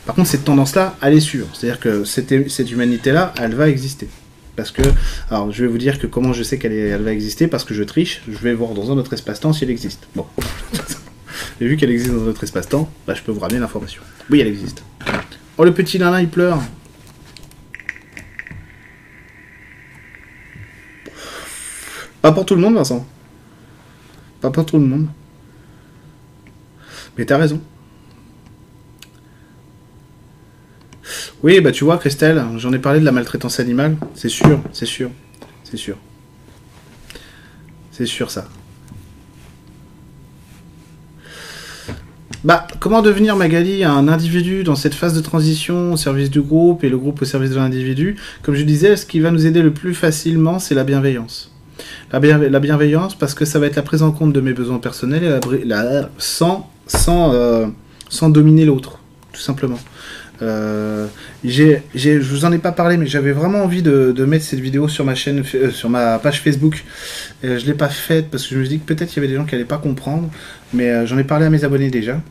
Par 0.05 0.15
contre, 0.15 0.30
cette 0.30 0.45
tendance-là, 0.45 0.95
elle 1.01 1.13
est 1.13 1.20
sûre. 1.20 1.47
C'est-à-dire 1.53 1.80
que 1.80 2.03
cette, 2.03 2.32
humanité-là, 2.32 3.34
elle 3.38 3.55
va 3.55 3.70
exister. 3.70 4.07
Parce 4.55 4.72
que, 4.72 4.82
alors 5.30 5.51
je 5.51 5.61
vais 5.61 5.68
vous 5.68 5.78
dire 5.78 5.99
que 5.99 6.07
comment 6.07 6.34
je 6.34 6.41
sais 6.41 6.57
qu'elle 6.57 6.74
elle 6.74 7.03
va 7.03 7.11
exister, 7.11 7.47
parce 7.47 7.63
que 7.63 7.74
je 7.74 7.84
triche, 7.84 8.22
je 8.28 8.38
vais 8.38 8.53
voir 8.53 8.74
dans 8.74 8.91
un 8.91 8.97
autre 8.97 9.13
espace-temps 9.13 9.53
si 9.53 9.63
elle 9.63 9.70
existe. 9.70 10.07
Bon. 10.15 10.26
Et 11.61 11.68
vu 11.68 11.78
qu'elle 11.78 11.91
existe 11.91 12.13
dans 12.13 12.24
un 12.24 12.28
autre 12.28 12.43
espace-temps, 12.43 12.89
bah, 13.05 13.13
je 13.13 13.22
peux 13.22 13.32
vous 13.32 13.39
ramener 13.39 13.59
l'information. 13.59 14.01
Oui, 14.30 14.39
elle 14.39 14.47
existe. 14.47 14.84
Oh, 15.57 15.63
le 15.63 15.74
petit 15.74 15.97
Lala, 15.97 16.22
il 16.22 16.30
pleure. 16.30 16.61
Pas 22.22 22.32
pour 22.32 22.45
tout 22.45 22.55
le 22.55 22.61
monde, 22.61 22.76
Vincent. 22.76 23.05
Pas 24.41 24.51
pour 24.51 24.65
tout 24.65 24.78
le 24.78 24.86
monde. 24.86 25.07
Mais 27.18 27.26
t'as 27.26 27.38
raison. 27.38 27.61
Oui, 31.43 31.62
bah 31.62 31.72
tu 31.72 31.84
vois, 31.84 31.97
Christelle, 31.97 32.43
j'en 32.58 32.74
ai 32.74 32.80
parlé 32.80 32.99
de 32.99 33.05
la 33.05 33.12
maltraitance 33.12 33.60
animale. 33.60 33.97
C'est 34.16 34.30
sûr, 34.30 34.60
c'est 34.74 34.86
sûr, 34.86 35.10
c'est 35.64 35.78
sûr. 35.78 35.97
C'est 37.91 38.05
sûr 38.05 38.30
ça. 38.30 38.47
Bah, 42.43 42.68
comment 42.80 43.01
devenir 43.01 43.36
Magali 43.36 43.84
un 43.84 44.08
individu 44.08 44.64
dans 44.64 44.76
cette 44.76 44.93
phase 44.93 45.14
de 45.14 45.22
transition 45.22 45.93
au 45.93 45.97
service 45.97 46.30
du 46.30 46.41
groupe 46.41 46.84
et 46.84 46.89
le 46.89 46.97
groupe 46.97 47.22
au 47.22 47.26
service 47.26 47.49
de 47.49 47.55
l'individu? 47.55 48.16
Comme 48.43 48.55
je 48.55 48.64
disais, 48.64 48.95
ce 48.95 49.05
qui 49.05 49.20
va 49.20 49.32
nous 49.32 49.47
aider 49.47 49.62
le 49.62 49.74
plus 49.74 49.95
facilement, 49.95 50.60
c'est 50.60 50.76
la 50.76 50.84
bienveillance. 50.84 51.51
La, 52.12 52.20
bienveillance, 52.60 53.16
parce 53.16 53.34
que 53.34 53.43
ça 53.43 53.60
va 53.60 53.66
être 53.66 53.76
la 53.76 53.82
prise 53.82 54.01
en 54.01 54.12
compte 54.12 54.32
de 54.32 54.39
mes 54.39 54.53
besoins 54.53 54.78
personnels 54.78 55.41
et 55.51 55.66
la, 55.66 56.10
sans, 56.18 56.70
sans, 56.86 57.34
euh, 57.34 57.68
sans 58.10 58.30
dominer 58.30 58.66
l'autre, 58.66 58.99
tout 59.34 59.41
simplement. 59.41 59.80
Euh, 60.41 61.07
je 61.43 62.19
vous 62.19 62.45
en 62.45 62.51
ai 62.51 62.57
pas 62.57 62.71
parlé, 62.71 62.97
mais 62.97 63.07
j'avais 63.07 63.31
vraiment 63.31 63.63
envie 63.63 63.81
de, 63.81 64.25
mettre 64.25 64.45
cette 64.45 64.59
vidéo 64.59 64.88
sur 64.88 65.05
ma 65.05 65.15
chaîne, 65.15 65.43
euh, 65.55 65.71
sur 65.71 65.89
ma 65.89 66.19
page 66.19 66.41
Facebook. 66.41 66.83
Euh, 67.43 67.59
je 67.59 67.65
l'ai 67.65 67.73
pas 67.73 67.89
faite 67.89 68.29
parce 68.29 68.43
que 68.43 68.55
je 68.55 68.59
me 68.59 68.65
suis 68.65 68.77
dit 68.77 68.79
que 68.79 68.93
peut-être 68.93 69.13
il 69.13 69.17
y 69.17 69.19
avait 69.19 69.27
des 69.27 69.35
gens 69.35 69.45
qui 69.45 69.55
allaient 69.55 69.65
pas 69.65 69.77
comprendre, 69.77 70.29
mais 70.73 71.05
j'en 71.07 71.17
ai 71.17 71.23
parlé 71.23 71.45
à 71.45 71.49
mes 71.49 71.63
abonnés 71.63 71.89
déjà. 71.89 72.21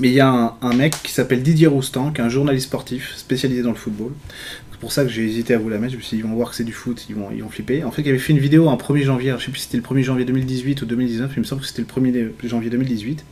Mais 0.00 0.08
il 0.08 0.14
y 0.14 0.20
a 0.20 0.54
un 0.62 0.74
mec 0.74 0.94
qui 1.02 1.12
s'appelle 1.12 1.42
Didier 1.42 1.66
Roustan, 1.66 2.12
qui 2.12 2.20
est 2.20 2.24
un 2.24 2.28
journaliste 2.28 2.66
sportif 2.66 3.16
spécialisé 3.16 3.62
dans 3.62 3.70
le 3.70 3.76
football, 3.76 4.12
c'est 4.78 4.82
pour 4.82 4.92
ça 4.92 5.02
que 5.02 5.10
j'ai 5.10 5.24
hésité 5.24 5.54
à 5.54 5.58
vous 5.58 5.68
la 5.68 5.78
mettre. 5.78 5.94
Je 5.94 5.98
me 5.98 6.20
ils 6.20 6.22
vont 6.22 6.36
voir 6.36 6.50
que 6.50 6.54
c'est 6.54 6.62
du 6.62 6.70
foot, 6.70 7.04
ils 7.08 7.16
vont, 7.16 7.32
ils 7.34 7.42
vont 7.42 7.48
flipper. 7.48 7.82
En 7.82 7.90
fait, 7.90 8.02
il 8.02 8.08
avait 8.10 8.18
fait 8.20 8.32
une 8.32 8.38
vidéo 8.38 8.68
un 8.68 8.76
1er 8.76 9.02
janvier, 9.02 9.34
je 9.36 9.44
sais 9.44 9.50
plus 9.50 9.58
si 9.58 9.64
c'était 9.64 9.76
le 9.76 9.82
1er 9.82 10.04
janvier 10.04 10.24
2018 10.24 10.82
ou 10.82 10.86
2019, 10.86 11.32
il 11.34 11.40
me 11.40 11.44
semble 11.44 11.62
que 11.62 11.66
c'était 11.66 11.82
le 11.82 11.88
1er 11.88 12.30
janvier 12.44 12.70
2018. 12.70 13.24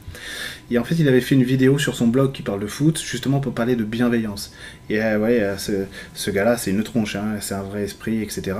Et 0.72 0.78
en 0.78 0.82
fait, 0.82 0.96
il 0.96 1.06
avait 1.06 1.20
fait 1.20 1.36
une 1.36 1.44
vidéo 1.44 1.78
sur 1.78 1.94
son 1.94 2.08
blog 2.08 2.32
qui 2.32 2.42
parle 2.42 2.58
de 2.58 2.66
foot, 2.66 3.00
justement 3.00 3.38
pour 3.38 3.52
parler 3.52 3.76
de 3.76 3.84
bienveillance. 3.84 4.52
Et 4.90 5.00
euh, 5.00 5.20
ouais, 5.20 5.38
euh, 5.40 5.86
ce, 6.14 6.30
gars-là, 6.32 6.56
c'est 6.56 6.72
une 6.72 6.82
tronche, 6.82 7.14
hein, 7.14 7.36
c'est 7.40 7.54
un 7.54 7.62
vrai 7.62 7.84
esprit, 7.84 8.20
etc. 8.22 8.56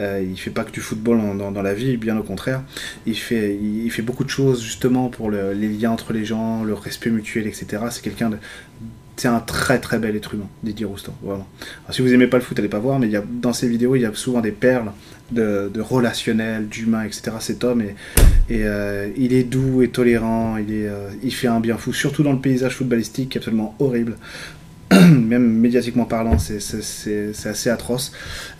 Euh, 0.00 0.20
il 0.28 0.36
fait 0.36 0.50
pas 0.50 0.64
que 0.64 0.72
du 0.72 0.80
football 0.80 1.20
dans, 1.38 1.62
la 1.62 1.72
vie, 1.72 1.96
bien 1.96 2.18
au 2.18 2.24
contraire. 2.24 2.64
Il 3.06 3.16
fait, 3.16 3.56
il, 3.62 3.92
fait 3.92 4.02
beaucoup 4.02 4.24
de 4.24 4.30
choses 4.30 4.60
justement 4.60 5.08
pour 5.08 5.30
les 5.30 5.68
liens 5.68 5.92
entre 5.92 6.12
les 6.12 6.24
gens, 6.24 6.64
le 6.64 6.74
respect 6.74 7.10
mutuel, 7.10 7.46
etc. 7.46 7.84
C'est 7.90 8.02
quelqu'un 8.02 8.30
de 8.30 8.38
c'est 9.16 9.28
un 9.28 9.40
très 9.40 9.78
très 9.78 9.98
bel 9.98 10.16
être 10.16 10.34
humain, 10.34 10.48
Didier 10.62 10.86
Roustan, 10.86 11.14
vraiment. 11.22 11.46
si 11.90 12.02
vous 12.02 12.12
aimez 12.12 12.26
pas 12.26 12.36
le 12.36 12.42
foot, 12.42 12.58
allez 12.58 12.68
pas 12.68 12.78
voir, 12.78 12.98
mais 12.98 13.08
y 13.08 13.16
a, 13.16 13.22
dans 13.26 13.52
ses 13.52 13.68
vidéos, 13.68 13.94
il 13.96 14.02
y 14.02 14.06
a 14.06 14.14
souvent 14.14 14.40
des 14.40 14.50
perles 14.50 14.90
de, 15.30 15.80
relationnel, 15.80 16.68
d'humain, 16.68 17.04
etc. 17.04 17.32
Cet 17.40 17.64
homme, 17.64 17.82
euh, 18.50 19.10
il 19.16 19.32
est 19.32 19.44
doux 19.44 19.82
et 19.82 19.88
tolérant, 19.88 20.56
il, 20.56 20.72
est, 20.72 20.88
euh, 20.88 21.10
il 21.22 21.32
fait 21.32 21.48
un 21.48 21.60
bien 21.60 21.76
fou, 21.76 21.92
surtout 21.92 22.22
dans 22.22 22.32
le 22.32 22.40
paysage 22.40 22.76
footballistique 22.76 23.30
qui 23.30 23.38
est 23.38 23.40
absolument 23.40 23.74
horrible. 23.78 24.16
Même 24.92 25.46
médiatiquement 25.46 26.04
parlant, 26.04 26.38
c'est 26.38 26.56
assez 26.56 27.70
atroce, 27.70 28.12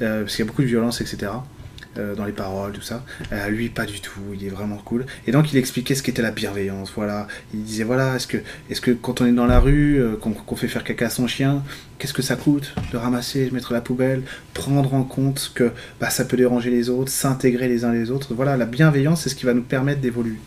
euh, 0.03 0.23
parce 0.23 0.37
qu'il 0.37 0.45
y 0.45 0.47
a 0.47 0.51
beaucoup 0.51 0.63
de 0.63 0.69
violence, 0.69 1.01
etc. 1.01 1.33
Euh, 1.97 2.17
dans 2.17 2.25
les 2.25 2.33
paroles, 2.33 2.73
tout 2.73 2.83
ça. 2.83 3.05
Euh, 3.33 3.49
lui, 3.49 3.69
pas 3.69 3.87
du 3.87 4.01
tout, 4.01 4.21
il 4.35 4.45
est 4.45 4.51
vraiment 4.51 4.79
cool. 4.79 5.07
Et 5.29 5.33
donc, 5.33 5.53
il 5.53 5.59
expliquait 5.59 5.95
ce 5.95 6.03
qu'était 6.03 6.23
la 6.23 6.33
bienveillance. 6.33 6.93
Voilà, 6.97 7.29
il 7.53 7.63
disait 7.63 7.85
voilà, 7.85 8.17
est-ce 8.17 8.27
que, 8.27 8.39
est-ce 8.69 8.81
que 8.81 8.91
quand 8.91 9.21
on 9.21 9.27
est 9.27 9.33
dans 9.33 9.47
la 9.47 9.61
rue, 9.61 10.01
euh, 10.01 10.17
qu'on, 10.17 10.57
fait 10.57 10.67
faire 10.67 10.83
caca 10.83 11.07
à 11.07 11.11
son 11.11 11.29
chien, 11.29 11.63
qu'est-ce 11.99 12.13
que 12.13 12.23
ça 12.23 12.35
coûte 12.35 12.75
de 12.93 12.97
ramasser, 12.97 13.47
de 13.47 13.55
mettre 13.55 13.73
la 13.73 13.81
poubelle, 13.81 14.23
prendre 14.55 14.93
en 14.93 15.05
compte 15.05 15.53
que 15.55 15.71
bah, 16.01 16.11
ça 16.11 16.25
peut 16.25 16.37
déranger 16.37 16.71
les 16.71 16.91
autres, 16.91 17.13
s'intégrer 17.13 17.69
les 17.69 17.85
uns 17.85 17.93
les 17.93 18.11
autres. 18.11 18.35
Voilà, 18.35 18.57
la 18.57 18.67
bienveillance, 18.67 19.23
c'est 19.23 19.29
ce 19.29 19.37
qui 19.37 19.47
va 19.47 19.55
nous 19.55 19.63
permettre 19.63 20.01
d'évoluer. 20.01 20.39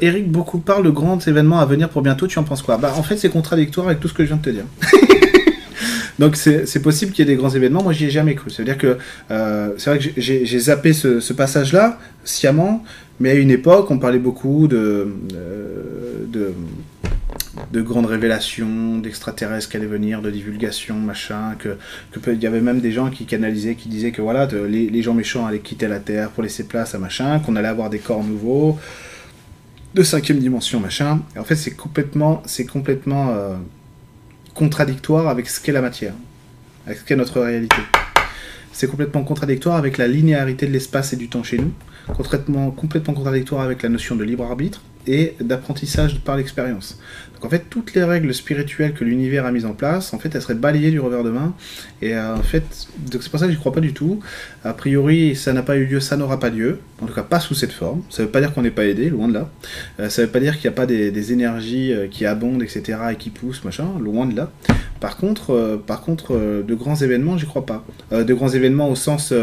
Eric, 0.00 0.30
beaucoup 0.30 0.58
parle 0.58 0.84
de 0.84 0.90
grands 0.90 1.18
événements 1.18 1.58
à 1.58 1.64
venir 1.64 1.88
pour 1.88 2.02
bientôt. 2.02 2.26
Tu 2.26 2.38
en 2.38 2.44
penses 2.44 2.60
quoi? 2.60 2.76
Bah, 2.76 2.92
en 2.94 3.02
fait, 3.02 3.16
c'est 3.16 3.30
contradictoire 3.30 3.86
avec 3.86 4.00
tout 4.00 4.08
ce 4.08 4.12
que 4.12 4.22
je 4.22 4.28
viens 4.28 4.36
de 4.36 4.42
te 4.42 4.50
dire. 4.50 4.64
Donc 6.18 6.36
c'est 6.36 6.82
possible 6.82 7.12
qu'il 7.12 7.26
y 7.26 7.30
ait 7.30 7.34
des 7.34 7.38
grands 7.38 7.50
événements. 7.50 7.82
Moi, 7.82 7.92
j'y 7.92 8.06
ai 8.06 8.10
jamais 8.10 8.34
cru. 8.34 8.50
C'est-à-dire 8.50 8.78
que 8.78 8.98
euh, 9.30 9.70
c'est 9.78 9.90
vrai 9.90 9.98
que 9.98 10.10
j'ai 10.16 10.58
zappé 10.58 10.92
ce, 10.92 11.32
passage-là 11.32 11.98
sciemment, 12.24 12.84
mais 13.20 13.30
à 13.30 13.34
une 13.34 13.50
époque, 13.50 13.90
on 13.90 13.98
parlait 13.98 14.18
beaucoup 14.18 14.68
de, 14.68 15.08
euh, 15.34 16.24
de, 16.28 16.54
de 17.72 17.82
grandes 17.82 18.06
révélations, 18.06 18.98
d'extraterrestres 18.98 19.68
qui 19.68 19.76
allaient 19.76 19.86
venir, 19.86 20.22
de 20.22 20.30
divulgation, 20.30 20.94
machin, 20.94 21.56
que, 21.58 21.76
il 22.28 22.42
y 22.42 22.46
avait 22.46 22.60
même 22.60 22.80
des 22.80 22.92
gens 22.92 23.10
qui 23.10 23.24
canalisaient, 23.24 23.74
qui 23.74 23.88
disaient 23.88 24.12
que 24.12 24.22
voilà, 24.22 24.46
les, 24.46 24.88
les, 24.88 25.02
gens 25.02 25.14
méchants 25.14 25.46
allaient 25.46 25.58
quitter 25.58 25.88
la 25.88 25.98
Terre 25.98 26.30
pour 26.30 26.42
laisser 26.42 26.64
place 26.64 26.94
à 26.94 26.98
machin, 26.98 27.40
qu'on 27.40 27.56
allait 27.56 27.68
avoir 27.68 27.90
des 27.90 27.98
corps 27.98 28.22
nouveaux, 28.24 28.78
de 29.94 30.02
cinquième 30.02 30.38
dimension, 30.38 30.80
machin. 30.80 31.20
Et 31.34 31.38
en 31.38 31.44
fait, 31.44 31.56
c'est 31.56 31.72
complètement, 31.72 32.42
c'est 32.46 32.66
complètement 32.66 33.30
euh, 33.30 33.54
contradictoire 34.54 35.28
avec 35.28 35.48
ce 35.48 35.60
qu'est 35.60 35.72
la 35.72 35.82
matière, 35.82 36.14
avec 36.86 36.98
ce 36.98 37.04
qu'est 37.04 37.16
notre 37.16 37.40
réalité. 37.40 37.76
C'est 38.72 38.88
complètement 38.88 39.22
contradictoire 39.22 39.76
avec 39.76 39.98
la 39.98 40.08
linéarité 40.08 40.66
de 40.66 40.72
l'espace 40.72 41.12
et 41.12 41.16
du 41.16 41.28
temps 41.28 41.42
chez 41.42 41.58
nous, 41.58 41.72
complètement, 42.12 42.70
contradictoire 42.70 43.62
avec 43.62 43.82
la 43.82 43.88
notion 43.88 44.16
de 44.16 44.24
libre 44.24 44.44
arbitre 44.44 44.80
et 45.06 45.34
d'apprentissage 45.40 46.20
par 46.20 46.36
l'expérience 46.36 46.98
en 47.44 47.50
fait, 47.50 47.64
toutes 47.68 47.94
les 47.94 48.02
règles 48.02 48.32
spirituelles 48.32 48.94
que 48.94 49.04
l'univers 49.04 49.44
a 49.44 49.52
mises 49.52 49.66
en 49.66 49.74
place, 49.74 50.14
en 50.14 50.18
fait, 50.18 50.34
elles 50.34 50.40
seraient 50.40 50.54
balayées 50.54 50.90
du 50.90 50.98
revers 50.98 51.22
de 51.22 51.30
main. 51.30 51.54
Et 52.00 52.14
euh, 52.14 52.36
en 52.36 52.42
fait, 52.42 52.64
c'est 53.10 53.28
pour 53.30 53.38
ça 53.38 53.46
que 53.46 53.52
je 53.52 53.58
crois 53.58 53.72
pas 53.72 53.80
du 53.80 53.92
tout. 53.92 54.20
A 54.64 54.72
priori, 54.72 55.36
ça 55.36 55.52
n'a 55.52 55.62
pas 55.62 55.76
eu 55.76 55.84
lieu, 55.84 56.00
ça 56.00 56.16
n'aura 56.16 56.40
pas 56.40 56.48
lieu. 56.48 56.80
En 57.02 57.06
tout 57.06 57.12
cas, 57.12 57.22
pas 57.22 57.40
sous 57.40 57.54
cette 57.54 57.72
forme. 57.72 58.02
Ça 58.08 58.22
veut 58.22 58.30
pas 58.30 58.40
dire 58.40 58.54
qu'on 58.54 58.62
n'est 58.62 58.70
pas 58.70 58.86
aidé, 58.86 59.10
loin 59.10 59.28
de 59.28 59.34
là. 59.34 59.50
Euh, 60.00 60.08
ça 60.08 60.22
veut 60.22 60.28
pas 60.28 60.40
dire 60.40 60.54
qu'il 60.54 60.70
n'y 60.70 60.74
a 60.74 60.76
pas 60.76 60.86
des, 60.86 61.32
énergies 61.32 61.92
euh, 61.92 62.06
qui 62.08 62.24
abondent, 62.24 62.62
etc., 62.62 62.98
et 63.12 63.16
qui 63.16 63.30
poussent, 63.30 63.64
machin, 63.64 63.88
loin 64.00 64.26
de 64.26 64.34
là. 64.34 64.50
Par 65.00 65.18
contre, 65.18 65.82
par 65.86 66.00
contre 66.00 66.62
de 66.66 66.74
grands 66.74 66.96
événements, 66.96 67.36
j'y 67.36 67.44
crois 67.44 67.66
pas. 67.66 67.84
de 68.10 68.32
grands 68.32 68.48
événements 68.48 68.88
au 68.88 68.94
sens 68.94 69.34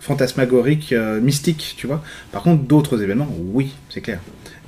fantasmagorique, 0.00 0.94
mystique, 1.20 1.74
tu 1.76 1.86
vois. 1.86 2.02
Par 2.32 2.42
contre, 2.42 2.62
d'autres 2.62 3.02
événements, 3.02 3.28
oui, 3.52 3.74
c'est 3.90 4.00
clair. 4.00 4.20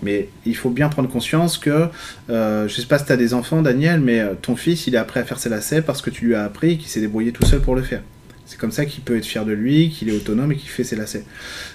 Mais 0.02 0.28
il 0.44 0.56
faut 0.56 0.70
bien 0.70 0.88
prendre 0.88 1.08
conscience 1.08 1.58
que, 1.58 1.88
euh, 2.30 2.68
je 2.68 2.74
sais 2.80 2.86
pas 2.86 2.98
si 2.98 3.06
tu 3.06 3.12
as 3.12 3.16
des 3.16 3.34
enfants, 3.34 3.62
Daniel, 3.62 4.00
mais 4.00 4.20
euh, 4.20 4.34
ton 4.40 4.56
fils, 4.56 4.86
il 4.86 4.94
est 4.94 4.98
après 4.98 5.20
à 5.20 5.24
faire 5.24 5.38
ses 5.38 5.48
lacets 5.48 5.82
parce 5.82 6.02
que 6.02 6.10
tu 6.10 6.26
lui 6.26 6.34
as 6.34 6.44
appris 6.44 6.78
qu'il 6.78 6.88
s'est 6.88 7.00
débrouillé 7.00 7.32
tout 7.32 7.44
seul 7.44 7.60
pour 7.60 7.74
le 7.74 7.82
faire. 7.82 8.02
C'est 8.46 8.58
comme 8.58 8.70
ça 8.70 8.86
qu'il 8.86 9.02
peut 9.02 9.16
être 9.16 9.26
fier 9.26 9.44
de 9.44 9.52
lui, 9.52 9.90
qu'il 9.90 10.08
est 10.08 10.16
autonome 10.16 10.52
et 10.52 10.56
qu'il 10.56 10.68
fait 10.68 10.84
ses 10.84 10.94
lacets. 10.94 11.24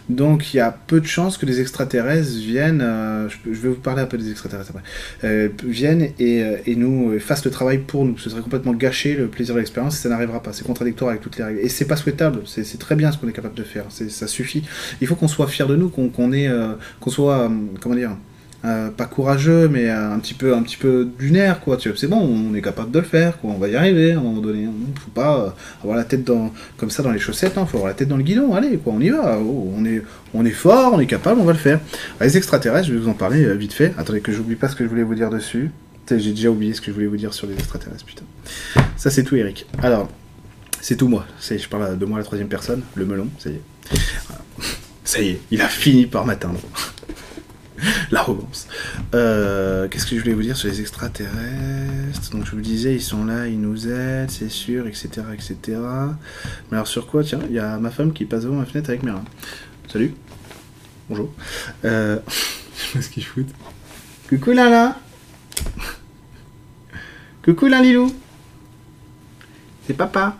Donc 0.09 0.53
il 0.53 0.57
y 0.57 0.59
a 0.61 0.71
peu 0.71 1.01
de 1.01 1.05
chances 1.05 1.37
que 1.37 1.45
des 1.45 1.59
extraterrestres 1.59 2.31
viennent, 2.31 2.81
euh, 2.81 3.27
je, 3.29 3.51
vais 3.51 3.69
vous 3.69 3.75
parler 3.75 4.01
un 4.01 4.05
peu 4.05 4.17
des 4.17 4.31
extraterrestres 4.31 4.71
après, 4.71 4.83
euh, 5.25 5.49
viennent 5.65 6.11
et, 6.17 6.43
euh, 6.43 6.57
et, 6.65 6.77
nous 6.77 7.19
fassent 7.19 7.43
le 7.43 7.51
travail 7.51 7.79
pour 7.79 8.05
nous. 8.05 8.17
Ce 8.17 8.29
serait 8.29 8.41
complètement 8.41 8.73
gâcher 8.73 9.15
le 9.15 9.27
plaisir 9.27 9.53
de 9.53 9.59
l'expérience 9.59 9.99
et 9.99 10.01
ça 10.01 10.09
n'arrivera 10.09 10.41
pas. 10.41 10.53
C'est 10.53 10.65
contradictoire 10.65 11.11
avec 11.11 11.21
toutes 11.21 11.37
les 11.37 11.43
règles. 11.43 11.59
Et 11.59 11.67
c'est 11.67 11.85
pas 11.85 11.97
souhaitable, 11.97 12.41
c'est 12.45 12.79
très 12.79 12.95
bien 12.95 13.11
ce 13.11 13.17
qu'on 13.17 13.27
est 13.27 13.33
capable 13.33 13.55
de 13.55 13.63
faire, 13.63 13.85
ça 13.89 14.27
suffit. 14.27 14.63
Il 15.01 15.07
faut 15.07 15.15
qu'on 15.15 15.27
soit 15.27 15.47
fier 15.47 15.67
de 15.67 15.75
nous, 15.75 15.89
qu'on 15.89 16.09
qu'on 16.09 17.09
soit, 17.09 17.51
comment 17.81 17.95
dire, 17.95 18.15
euh, 18.63 18.91
pas 18.91 19.05
courageux, 19.05 19.67
mais 19.67 19.89
un 19.89 20.19
petit 20.19 20.35
peu, 20.35 20.53
un 20.53 20.61
petit 20.61 20.77
peu 20.77 21.09
lunaire, 21.19 21.59
quoi. 21.61 21.77
Tu 21.77 21.91
c'est 21.95 22.07
bon, 22.07 22.17
on 22.17 22.53
est 22.53 22.61
capable 22.61 22.91
de 22.91 22.99
le 22.99 23.05
faire, 23.05 23.39
quoi. 23.39 23.51
On 23.51 23.57
va 23.57 23.67
y 23.67 23.75
arriver 23.75 24.11
à 24.11 24.19
un 24.19 24.21
moment 24.21 24.41
donné. 24.41 24.63
Ne 24.65 24.99
faut 24.99 25.09
pas 25.11 25.37
euh, 25.37 25.49
avoir 25.81 25.97
la 25.97 26.03
tête 26.03 26.23
dans, 26.23 26.53
comme 26.77 26.91
ça 26.91 27.01
dans 27.01 27.11
les 27.11 27.19
chaussettes. 27.19 27.57
Hein. 27.57 27.65
faut 27.65 27.77
avoir 27.77 27.89
la 27.89 27.95
tête 27.95 28.07
dans 28.07 28.17
le 28.17 28.23
guidon. 28.23 28.53
Allez, 28.53 28.77
quoi, 28.77 28.93
on 28.93 29.01
y 29.01 29.09
va. 29.09 29.39
Oh, 29.39 29.73
on 29.75 29.83
est, 29.85 30.03
on 30.33 30.45
est 30.45 30.51
fort, 30.51 30.93
on 30.93 30.99
est 30.99 31.07
capable, 31.07 31.41
on 31.41 31.45
va 31.45 31.53
le 31.53 31.57
faire. 31.57 31.79
les 32.19 32.37
extraterrestres, 32.37 32.87
je 32.87 32.93
vais 32.93 32.99
vous 32.99 33.09
en 33.09 33.13
parler 33.13 33.45
euh, 33.45 33.53
vite 33.53 33.73
fait. 33.73 33.93
Attendez 33.97 34.21
que 34.21 34.31
j'oublie 34.31 34.55
pas 34.55 34.67
ce 34.67 34.75
que 34.75 34.83
je 34.83 34.89
voulais 34.89 35.03
vous 35.03 35.15
dire 35.15 35.29
dessus. 35.29 35.71
J'ai 36.09 36.31
déjà 36.31 36.49
oublié 36.49 36.73
ce 36.73 36.81
que 36.81 36.87
je 36.87 36.91
voulais 36.91 37.07
vous 37.07 37.17
dire 37.17 37.33
sur 37.33 37.47
les 37.47 37.53
extraterrestres, 37.53 38.05
putain. 38.05 38.25
Ça, 38.97 39.09
c'est 39.09 39.23
tout, 39.23 39.37
Eric. 39.37 39.65
Alors, 39.81 40.09
c'est 40.81 40.97
tout 40.97 41.07
moi. 41.07 41.25
Je 41.39 41.67
parle 41.67 41.97
de 41.97 42.05
moi 42.05 42.17
la 42.19 42.25
troisième 42.25 42.49
personne, 42.49 42.81
le 42.95 43.05
melon, 43.05 43.27
ça 43.39 43.49
y 43.49 43.53
est. 43.53 43.61
Ça 45.03 45.21
y 45.21 45.29
est, 45.29 45.41
il 45.51 45.61
a 45.61 45.67
fini 45.67 46.05
par 46.05 46.25
m'atteindre. 46.25 46.59
L'arrogance. 48.11 48.67
Euh, 49.15 49.87
qu'est-ce 49.87 50.05
que 50.05 50.15
je 50.15 50.21
voulais 50.21 50.33
vous 50.33 50.41
dire 50.41 50.57
sur 50.57 50.69
les 50.69 50.81
extraterrestres? 50.81 52.31
Donc 52.31 52.45
je 52.45 52.51
vous 52.51 52.61
disais, 52.61 52.93
ils 52.95 53.01
sont 53.01 53.25
là, 53.25 53.47
ils 53.47 53.59
nous 53.59 53.87
aident, 53.87 54.29
c'est 54.29 54.49
sûr, 54.49 54.87
etc., 54.87 55.09
etc. 55.33 55.79
Mais 56.69 56.77
alors 56.77 56.87
sur 56.87 57.07
quoi? 57.07 57.23
Tiens, 57.23 57.39
il 57.47 57.55
y 57.55 57.59
a 57.59 57.77
ma 57.77 57.91
femme 57.91 58.13
qui 58.13 58.25
passe 58.25 58.43
devant 58.43 58.55
ma 58.55 58.65
fenêtre 58.65 58.89
avec 58.89 59.03
mes 59.03 59.11
reins. 59.11 59.25
Salut. 59.91 60.13
Bonjour. 61.09 61.33
Euh... 61.85 62.19
je 62.27 62.81
sais 62.81 62.93
pas 62.93 63.01
ce 63.01 63.09
qu'ils 63.09 63.25
foutent? 63.25 63.53
Coucou 64.29 64.51
Lala. 64.51 64.97
Coucou 67.43 67.65
Lilou 67.65 68.13
C'est 69.87 69.95
papa 69.95 70.37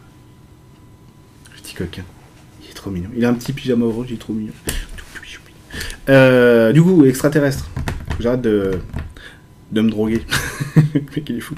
Petit 1.55 1.73
coquin. 1.73 2.03
Il 2.63 2.69
est 2.69 2.73
trop 2.73 2.91
mignon. 2.91 3.09
Il 3.15 3.25
a 3.25 3.29
un 3.29 3.33
petit 3.33 3.53
pyjama 3.53 3.85
orange, 3.85 4.07
il 4.09 4.13
est 4.13 4.17
trop 4.17 4.33
mignon. 4.33 4.53
Euh, 6.09 6.71
du 6.71 6.81
coup, 6.81 7.05
extraterrestre. 7.05 7.69
J'arrête 8.19 8.41
de, 8.41 8.79
de 9.71 9.81
me 9.81 9.89
droguer. 9.89 10.25
Le 10.93 11.01
mec, 11.01 11.29
il 11.29 11.37
est 11.37 11.41
fou. 11.41 11.55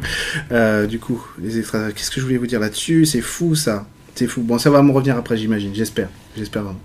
Euh, 0.52 0.86
du 0.88 1.00
coup, 1.00 1.26
les 1.40 1.60
extraterrestres. 1.60 1.98
Qu'est-ce 1.98 2.12
que 2.12 2.20
je 2.20 2.26
voulais 2.26 2.38
vous 2.38 2.48
dire 2.48 2.60
là-dessus? 2.60 3.06
C'est 3.06 3.22
fou 3.22 3.56
ça. 3.56 3.88
C'est 4.16 4.28
fou. 4.28 4.42
Bon, 4.42 4.58
ça 4.58 4.70
va 4.70 4.82
me 4.82 4.92
revenir 4.92 5.18
après, 5.18 5.38
j'imagine. 5.38 5.74
J'espère. 5.74 6.10
J'espère 6.38 6.64
vraiment. 6.64 6.82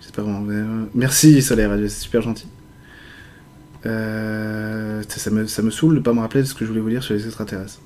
J'espère 0.00 0.24
vraiment. 0.24 0.46
Euh, 0.50 0.84
Merci, 0.94 1.42
Solaire. 1.42 1.70
C'est 1.82 1.88
super 1.88 2.22
gentil. 2.22 2.48
Ça, 3.84 5.30
me, 5.30 5.46
ça 5.46 5.62
me 5.62 5.70
saoule 5.70 5.96
de 5.96 6.00
pas 6.00 6.12
me 6.12 6.20
rappeler 6.20 6.42
de 6.42 6.46
ce 6.46 6.54
que 6.54 6.64
je 6.64 6.70
voulais 6.70 6.80
vous 6.80 6.90
dire 6.90 7.02
sur 7.02 7.14
les 7.14 7.24
extraterrestres. 7.24 7.80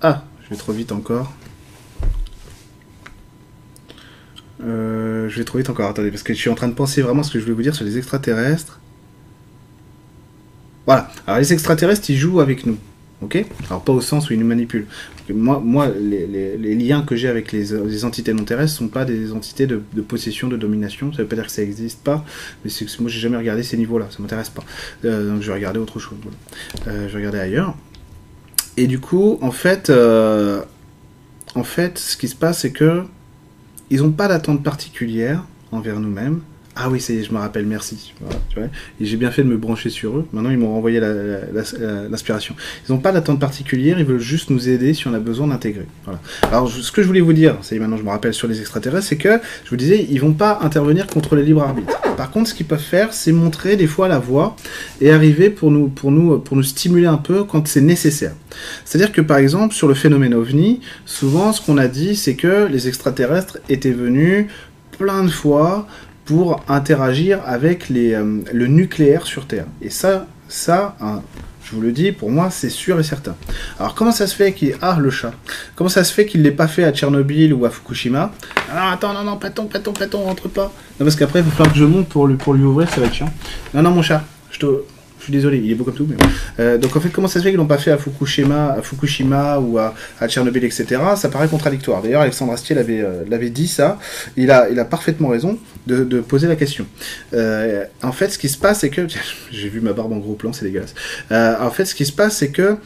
Ah, 0.00 0.24
je 0.42 0.50
vais 0.50 0.56
trop 0.56 0.72
vite 0.72 0.90
encore. 0.90 1.32
Euh, 4.64 5.28
je 5.28 5.38
vais 5.38 5.44
trop 5.44 5.58
vite 5.58 5.70
encore, 5.70 5.88
attendez, 5.88 6.10
parce 6.10 6.22
que 6.22 6.34
je 6.34 6.38
suis 6.38 6.50
en 6.50 6.54
train 6.54 6.68
de 6.68 6.74
penser 6.74 7.02
vraiment 7.02 7.22
ce 7.22 7.32
que 7.32 7.38
je 7.38 7.44
voulais 7.44 7.56
vous 7.56 7.62
dire 7.62 7.74
sur 7.74 7.84
les 7.84 7.98
extraterrestres. 7.98 8.80
Voilà, 10.86 11.10
alors 11.26 11.38
les 11.38 11.52
extraterrestres, 11.52 12.10
ils 12.10 12.16
jouent 12.16 12.40
avec 12.40 12.66
nous. 12.66 12.76
Ok? 13.22 13.44
Alors 13.68 13.84
pas 13.84 13.92
au 13.92 14.00
sens 14.00 14.28
où 14.28 14.32
ils 14.32 14.38
nous 14.38 14.46
manipulent. 14.46 14.86
Moi, 15.32 15.60
moi 15.64 15.88
les, 15.88 16.74
liens 16.74 17.02
que 17.02 17.14
j'ai 17.14 17.28
avec 17.28 17.52
les, 17.52 18.04
entités 18.04 18.34
non 18.34 18.42
terrestres 18.42 18.76
sont 18.76 18.88
pas 18.88 19.04
des 19.04 19.32
entités 19.32 19.68
de, 19.68 19.78
possession, 20.02 20.48
de 20.48 20.56
domination. 20.56 21.12
Ça 21.12 21.22
veut 21.22 21.28
pas 21.28 21.36
dire 21.36 21.46
que 21.46 21.52
ça 21.52 21.62
n'existe 21.62 22.02
pas, 22.02 22.24
mais 22.64 22.70
c'est 22.70 22.84
que 22.84 22.90
moi 23.00 23.08
j'ai 23.08 23.20
jamais 23.20 23.36
regardé 23.36 23.62
ces 23.62 23.76
niveaux-là. 23.76 24.08
Ça 24.10 24.16
m'intéresse 24.20 24.50
pas. 24.50 24.64
Euh, 25.04 25.30
donc 25.30 25.42
je 25.42 25.46
vais 25.46 25.54
regarder 25.54 25.78
autre 25.78 26.00
chose. 26.00 26.18
Euh, 26.88 27.06
je 27.06 27.12
vais 27.12 27.18
regarder 27.18 27.38
ailleurs. 27.38 27.76
Et 28.76 28.88
du 28.88 28.98
coup, 28.98 29.38
en 29.40 29.52
fait, 29.52 29.92
en 31.54 31.64
fait, 31.64 31.98
ce 31.98 32.16
qui 32.16 32.26
se 32.26 32.34
passe, 32.34 32.60
c'est 32.60 32.72
que 32.72 33.04
ils 33.90 34.02
n'ont 34.02 34.12
pas 34.12 34.28
d'attente 34.28 34.62
particulière 34.62 35.44
envers 35.70 36.00
nous-mêmes. 36.00 36.40
Ah 36.74 36.88
oui, 36.88 37.00
je 37.00 37.32
me 37.32 37.38
rappelle, 37.38 37.66
merci. 37.66 38.14
et 38.56 39.04
j'ai 39.04 39.16
bien 39.18 39.30
fait 39.30 39.42
de 39.42 39.48
me 39.48 39.58
brancher 39.58 39.90
sur 39.90 40.16
eux. 40.16 40.26
Maintenant, 40.32 40.50
ils 40.50 40.56
m'ont 40.56 40.72
renvoyé 40.72 41.00
l'inspiration. 41.00 42.54
ils 42.88 42.92
n'ont 42.92 42.98
pas 42.98 43.12
d'attente 43.12 43.38
particulière, 43.38 43.98
ils 43.98 44.06
veulent 44.06 44.18
juste 44.18 44.48
nous 44.48 44.70
aider 44.70 44.94
si 44.94 45.06
on 45.06 45.12
a 45.12 45.18
besoin 45.18 45.48
d'intégrer. 45.48 45.86
Alors, 46.44 46.70
ce 46.70 46.90
que 46.90 47.02
je 47.02 47.06
voulais 47.06 47.20
vous 47.20 47.34
dire, 47.34 47.58
c'est 47.60 47.78
maintenant 47.78 47.98
je 47.98 48.02
me 48.02 48.08
rappelle 48.08 48.32
sur 48.32 48.48
les 48.48 48.60
extraterrestres, 48.60 49.06
c'est 49.06 49.18
que, 49.18 49.38
je 49.64 49.70
vous 49.70 49.76
disais, 49.76 50.06
ils 50.10 50.18
vont 50.18 50.32
pas 50.32 50.60
intervenir 50.62 51.06
contre 51.06 51.36
le 51.36 51.42
libre 51.42 51.62
arbitre. 51.62 52.00
Par 52.16 52.30
contre, 52.30 52.48
ce 52.48 52.54
qu'ils 52.54 52.66
peuvent 52.66 52.80
faire, 52.80 53.12
c'est 53.12 53.32
montrer 53.32 53.76
des 53.76 53.86
fois 53.86 54.08
la 54.08 54.18
voie 54.18 54.56
et 55.02 55.10
arriver 55.10 55.50
pour 55.50 55.70
nous, 55.70 55.88
pour 55.88 56.10
nous 56.10 56.62
stimuler 56.62 57.06
un 57.06 57.18
peu 57.18 57.44
quand 57.44 57.68
c'est 57.68 57.82
nécessaire. 57.82 58.32
C'est-à-dire 58.86 59.12
que, 59.12 59.20
par 59.20 59.36
exemple, 59.36 59.74
sur 59.74 59.88
le 59.88 59.94
phénomène 59.94 60.32
OVNI, 60.32 60.80
souvent, 61.04 61.52
ce 61.52 61.60
qu'on 61.60 61.76
a 61.76 61.88
dit, 61.88 62.16
c'est 62.16 62.34
que 62.34 62.66
les 62.66 62.88
extraterrestres 62.88 63.58
étaient 63.68 63.92
venus 63.92 64.46
plein 64.98 65.24
de 65.24 65.30
fois 65.30 65.86
pour 66.24 66.62
interagir 66.68 67.40
avec 67.46 67.88
les, 67.88 68.14
euh, 68.14 68.40
le 68.52 68.66
nucléaire 68.66 69.26
sur 69.26 69.46
Terre. 69.46 69.66
Et 69.80 69.90
ça, 69.90 70.26
ça, 70.48 70.96
hein, 71.00 71.22
je 71.64 71.74
vous 71.74 71.80
le 71.80 71.92
dis, 71.92 72.12
pour 72.12 72.30
moi, 72.30 72.50
c'est 72.50 72.70
sûr 72.70 73.00
et 73.00 73.02
certain. 73.02 73.34
Alors, 73.78 73.94
comment 73.94 74.12
ça 74.12 74.26
se 74.26 74.34
fait 74.34 74.52
qu'il... 74.52 74.74
Ah, 74.82 74.98
le 75.00 75.10
chat? 75.10 75.32
Comment 75.74 75.88
ça 75.88 76.04
se 76.04 76.12
fait 76.12 76.26
qu'il 76.26 76.40
ne 76.40 76.44
l'ait 76.44 76.52
pas 76.52 76.68
fait 76.68 76.84
à 76.84 76.92
Tchernobyl 76.92 77.54
ou 77.54 77.64
à 77.64 77.70
Fukushima? 77.70 78.30
Alors, 78.70 78.88
attends, 78.88 79.14
non, 79.14 79.24
non, 79.24 79.36
paton, 79.36 79.66
paton, 79.66 79.92
paton, 79.92 80.22
rentre 80.22 80.48
pas. 80.48 80.72
Non, 80.98 81.06
parce 81.06 81.16
qu'après, 81.16 81.40
il 81.40 81.44
va 81.44 81.50
falloir 81.50 81.72
que 81.72 81.78
je 81.78 81.84
monte 81.84 82.08
pour 82.08 82.26
lui, 82.26 82.36
pour 82.36 82.54
lui 82.54 82.64
ouvrir, 82.64 82.90
ça 82.90 83.00
va 83.00 83.06
être 83.06 83.14
chiant. 83.14 83.32
Non, 83.74 83.82
non, 83.82 83.90
mon 83.90 84.02
chat, 84.02 84.22
je 84.50 84.58
te... 84.58 84.66
Je 85.22 85.26
suis 85.26 85.32
désolé, 85.34 85.58
il 85.58 85.70
est 85.70 85.76
beau 85.76 85.84
comme 85.84 85.94
tout. 85.94 86.08
Mais... 86.08 86.16
Euh, 86.58 86.78
donc 86.78 86.96
en 86.96 87.00
fait, 87.00 87.10
comment 87.10 87.28
ça 87.28 87.38
se 87.38 87.44
fait 87.44 87.50
qu'ils 87.50 87.58
l'ont 87.58 87.66
pas 87.66 87.78
fait 87.78 87.92
à 87.92 87.96
Fukushima, 87.96 88.72
à 88.72 88.82
Fukushima 88.82 89.60
ou 89.60 89.78
à, 89.78 89.94
Tchernobyl, 90.26 90.64
etc. 90.64 91.00
Ça 91.14 91.28
paraît 91.28 91.46
contradictoire. 91.46 92.02
D'ailleurs, 92.02 92.22
Alexandre 92.22 92.52
Astier 92.52 92.74
l'avait 92.74 93.02
euh, 93.02 93.22
l'avait 93.28 93.50
dit 93.50 93.68
ça. 93.68 94.00
Il 94.36 94.50
a, 94.50 94.68
il 94.68 94.80
a 94.80 94.84
parfaitement 94.84 95.28
raison 95.28 95.60
de, 95.86 96.02
de 96.02 96.20
poser 96.20 96.48
la 96.48 96.56
question. 96.56 96.86
Euh, 97.34 97.84
en 98.02 98.10
fait, 98.10 98.30
ce 98.30 98.38
qui 98.38 98.48
se 98.48 98.58
passe, 98.58 98.80
c'est 98.80 98.90
que 98.90 99.06
j'ai 99.52 99.68
vu 99.68 99.80
ma 99.80 99.92
barbe 99.92 100.12
en 100.12 100.18
gros 100.18 100.34
plan, 100.34 100.52
c'est 100.52 100.64
dégueulasse. 100.64 100.94
en 101.30 101.70
fait, 101.70 101.84
ce 101.84 101.94
qui 101.94 102.04
se 102.04 102.12
passe, 102.12 102.38
c'est 102.38 102.50
que 102.50 102.76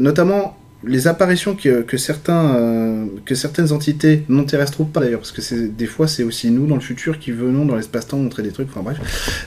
notamment 0.00 0.56
les 0.84 1.08
apparitions 1.08 1.56
que, 1.56 1.96
certains, 1.96 2.54
euh, 2.56 3.06
que 3.24 3.34
certaines 3.34 3.72
entités 3.72 4.24
non 4.28 4.44
terrestres 4.44 4.80
ou 4.80 4.84
pas 4.84 5.00
d'ailleurs, 5.00 5.20
parce 5.20 5.32
que 5.32 5.66
des 5.66 5.86
fois 5.86 6.06
c'est 6.06 6.22
aussi 6.22 6.50
nous 6.50 6.66
dans 6.66 6.74
le 6.74 6.80
futur 6.80 7.18
qui 7.18 7.30
venons 7.32 7.64
dans 7.64 7.76
l'espace-temps 7.76 8.18
montrer 8.18 8.42
des 8.42 8.52
trucs, 8.52 8.68
enfin 8.68 8.82
bref. 8.82 8.98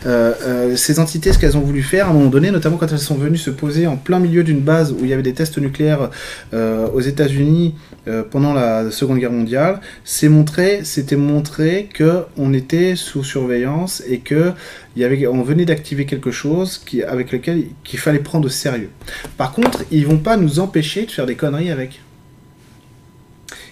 Euh, 0.05 0.33
euh, 0.41 0.75
ces 0.75 0.99
entités, 0.99 1.31
ce 1.31 1.39
qu'elles 1.39 1.57
ont 1.57 1.61
voulu 1.61 1.83
faire 1.83 2.07
à 2.07 2.09
un 2.09 2.13
moment 2.13 2.29
donné, 2.29 2.51
notamment 2.51 2.77
quand 2.77 2.91
elles 2.91 2.99
sont 2.99 3.15
venues 3.15 3.37
se 3.37 3.51
poser 3.51 3.85
en 3.87 3.95
plein 3.95 4.19
milieu 4.19 4.43
d'une 4.43 4.61
base 4.61 4.91
où 4.91 4.99
il 5.03 5.07
y 5.07 5.13
avait 5.13 5.23
des 5.23 5.33
tests 5.33 5.57
nucléaires 5.57 6.09
aux 6.51 7.01
États-Unis 7.01 7.75
pendant 8.31 8.53
la 8.53 8.91
Seconde 8.91 9.19
Guerre 9.19 9.31
mondiale, 9.31 9.81
c'est 10.03 10.29
montrer, 10.29 10.81
c'était 10.83 11.15
montrer 11.15 11.89
que 11.93 12.23
on 12.37 12.53
était 12.53 12.95
sous 12.95 13.23
surveillance 13.23 14.03
et 14.07 14.19
que 14.19 14.51
il 14.95 15.01
y 15.01 15.05
avait, 15.05 15.27
on 15.27 15.43
venait 15.43 15.65
d'activer 15.65 16.05
quelque 16.05 16.31
chose 16.31 16.77
qui, 16.77 17.03
avec 17.03 17.31
lequel 17.31 17.67
qu'il 17.83 17.99
fallait 17.99 18.19
prendre 18.19 18.47
au 18.47 18.49
sérieux. 18.49 18.89
Par 19.37 19.51
contre, 19.51 19.83
ils 19.91 20.05
vont 20.05 20.17
pas 20.17 20.37
nous 20.37 20.59
empêcher 20.59 21.05
de 21.05 21.11
faire 21.11 21.25
des 21.25 21.35
conneries 21.35 21.71
avec. 21.71 22.01